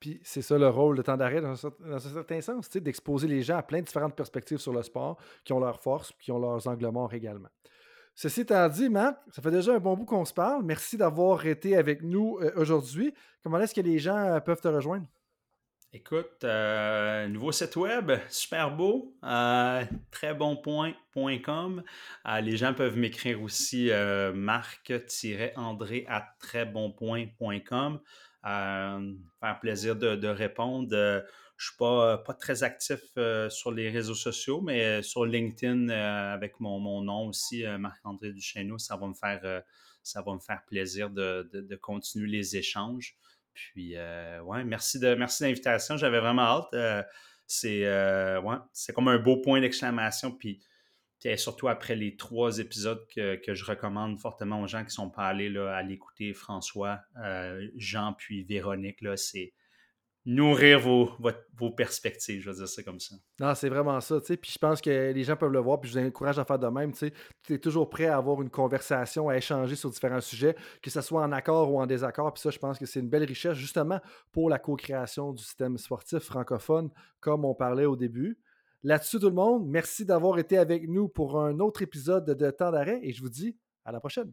puis 0.00 0.20
c'est 0.24 0.42
ça 0.42 0.58
le 0.58 0.68
rôle 0.68 0.96
de 0.96 1.02
temps 1.02 1.16
d'arrêt 1.16 1.40
dans, 1.40 1.66
un 1.66 1.98
certain 1.98 2.40
sens, 2.40 2.68
d'exposer 2.70 3.28
les 3.28 3.42
gens 3.42 3.58
à 3.58 3.62
plein 3.62 3.80
de 3.80 3.84
différentes 3.84 4.16
perspectives 4.16 4.58
sur 4.58 4.72
le 4.72 4.82
sport, 4.82 5.18
qui 5.44 5.52
ont 5.52 5.60
leurs 5.60 5.80
forces, 5.80 6.12
qui 6.18 6.32
ont 6.32 6.38
leurs 6.38 6.66
angles 6.66 6.88
morts 6.88 7.14
également. 7.14 7.50
Ceci 8.16 8.42
étant 8.42 8.68
dit, 8.68 8.88
Marc, 8.88 9.16
ça 9.32 9.42
fait 9.42 9.50
déjà 9.50 9.74
un 9.74 9.80
bon 9.80 9.96
bout 9.96 10.04
qu'on 10.04 10.24
se 10.24 10.32
parle. 10.32 10.64
Merci 10.64 10.96
d'avoir 10.96 11.44
été 11.46 11.76
avec 11.76 12.02
nous 12.02 12.38
euh, 12.40 12.52
aujourd'hui. 12.56 13.12
Comment 13.42 13.58
est-ce 13.58 13.74
que 13.74 13.80
les 13.80 13.98
gens 13.98 14.16
euh, 14.16 14.40
peuvent 14.40 14.60
te 14.60 14.68
rejoindre? 14.68 15.06
Écoute, 15.96 16.42
euh, 16.42 17.28
nouveau 17.28 17.52
site 17.52 17.76
web, 17.76 18.10
super 18.28 18.76
beau, 18.76 19.14
euh, 19.22 19.84
trèsbonpoint.com. 20.10 21.84
Euh, 22.26 22.40
les 22.40 22.56
gens 22.56 22.74
peuvent 22.74 22.96
m'écrire 22.96 23.40
aussi 23.40 23.92
marc-andré 24.34 26.04
à 26.08 26.34
trèsbonpoint.com. 26.40 28.00
faire 28.42 29.60
plaisir 29.60 29.94
de, 29.94 30.26
répondre. 30.26 30.88
je 30.90 31.18
ne 31.18 31.22
suis 31.58 31.76
pas, 31.78 32.24
très 32.40 32.64
actif 32.64 33.00
sur 33.48 33.70
les 33.70 33.88
réseaux 33.88 34.16
sociaux, 34.16 34.60
mais 34.62 35.00
sur 35.00 35.24
LinkedIn 35.24 35.90
avec 35.90 36.58
mon, 36.58 37.02
nom 37.02 37.28
aussi, 37.28 37.62
Marc-André 37.78 38.32
Duchesneau, 38.32 38.78
ça 38.78 38.96
va 38.96 39.06
me 39.06 39.14
faire, 39.14 39.62
ça 40.02 40.22
va 40.22 40.34
me 40.34 40.40
faire 40.40 40.64
plaisir 40.66 41.08
de 41.08 41.76
continuer 41.76 42.26
les 42.26 42.56
échanges. 42.56 43.16
Puis, 43.54 43.96
euh, 43.96 44.42
ouais, 44.42 44.64
merci 44.64 44.98
de 44.98 45.14
merci 45.14 45.44
l'invitation. 45.44 45.96
J'avais 45.96 46.20
vraiment 46.20 46.42
hâte. 46.42 46.74
Euh, 46.74 47.02
c'est 47.46 47.84
euh, 47.84 48.40
ouais, 48.40 48.56
comme 48.94 49.08
un 49.08 49.18
beau 49.18 49.36
point 49.38 49.60
d'exclamation. 49.60 50.32
Puis, 50.32 50.60
surtout 51.36 51.68
après 51.68 51.94
les 51.94 52.16
trois 52.16 52.58
épisodes 52.58 53.02
que, 53.14 53.54
je 53.54 53.64
recommande 53.64 54.20
fortement 54.20 54.60
aux 54.60 54.66
gens 54.66 54.84
qui 54.84 54.90
sont 54.90 55.08
pas 55.08 55.28
allés 55.28 55.56
à 55.56 55.82
l'écouter, 55.82 56.34
François, 56.34 57.00
Jean, 57.76 58.12
puis 58.12 58.44
Véronique, 58.44 59.00
là, 59.00 59.16
c'est 59.16 59.54
nourrir 60.26 60.80
vos, 60.80 61.70
perspectives, 61.76 62.40
je 62.40 62.50
vais 62.50 62.56
dire 62.56 62.68
ça 62.68 62.82
comme 62.82 62.98
ça. 62.98 63.14
Non, 63.40 63.54
c'est 63.54 63.68
vraiment 63.68 64.00
ça, 64.00 64.20
tu 64.20 64.26
sais. 64.26 64.36
Puis 64.36 64.52
je 64.52 64.58
pense 64.58 64.80
que 64.80 65.12
les 65.12 65.24
gens 65.24 65.36
peuvent 65.36 65.52
le 65.52 65.60
voir, 65.60 65.80
puis 65.80 65.90
je 65.90 65.98
vous 65.98 66.06
encourage 66.06 66.38
à 66.38 66.44
faire 66.44 66.58
de 66.58 66.66
même, 66.68 66.92
tu 66.92 66.98
sais. 66.98 67.12
Tu 67.42 67.54
es 67.54 67.58
toujours 67.58 67.90
prêt 67.90 68.06
à 68.06 68.16
avoir 68.16 68.40
une 68.40 68.50
conversation, 68.50 69.28
à 69.28 69.36
échanger 69.36 69.76
sur 69.76 69.90
différents 69.90 70.20
sujets, 70.20 70.56
que 70.82 70.90
ce 70.90 71.00
soit 71.00 71.22
en 71.22 71.32
accord 71.32 71.72
ou 71.72 71.80
en 71.80 71.86
désaccord. 71.86 72.32
Puis 72.32 72.40
ça, 72.40 72.50
je 72.50 72.58
pense 72.58 72.78
que 72.78 72.86
c'est 72.86 73.00
une 73.00 73.08
belle 73.08 73.24
richesse, 73.24 73.56
justement, 73.56 74.00
pour 74.32 74.48
la 74.48 74.58
co-création 74.58 75.32
du 75.32 75.42
système 75.42 75.76
sportif 75.76 76.20
francophone, 76.20 76.90
comme 77.20 77.44
on 77.44 77.54
parlait 77.54 77.86
au 77.86 77.96
début. 77.96 78.38
Là-dessus, 78.82 79.18
tout 79.18 79.28
le 79.28 79.34
monde, 79.34 79.66
merci 79.66 80.04
d'avoir 80.04 80.38
été 80.38 80.58
avec 80.58 80.88
nous 80.88 81.08
pour 81.08 81.40
un 81.40 81.58
autre 81.60 81.82
épisode 81.82 82.24
de 82.24 82.50
Temps 82.50 82.70
d'arrêt, 82.70 83.00
et 83.02 83.12
je 83.12 83.22
vous 83.22 83.30
dis 83.30 83.56
à 83.84 83.92
la 83.92 84.00
prochaine. 84.00 84.32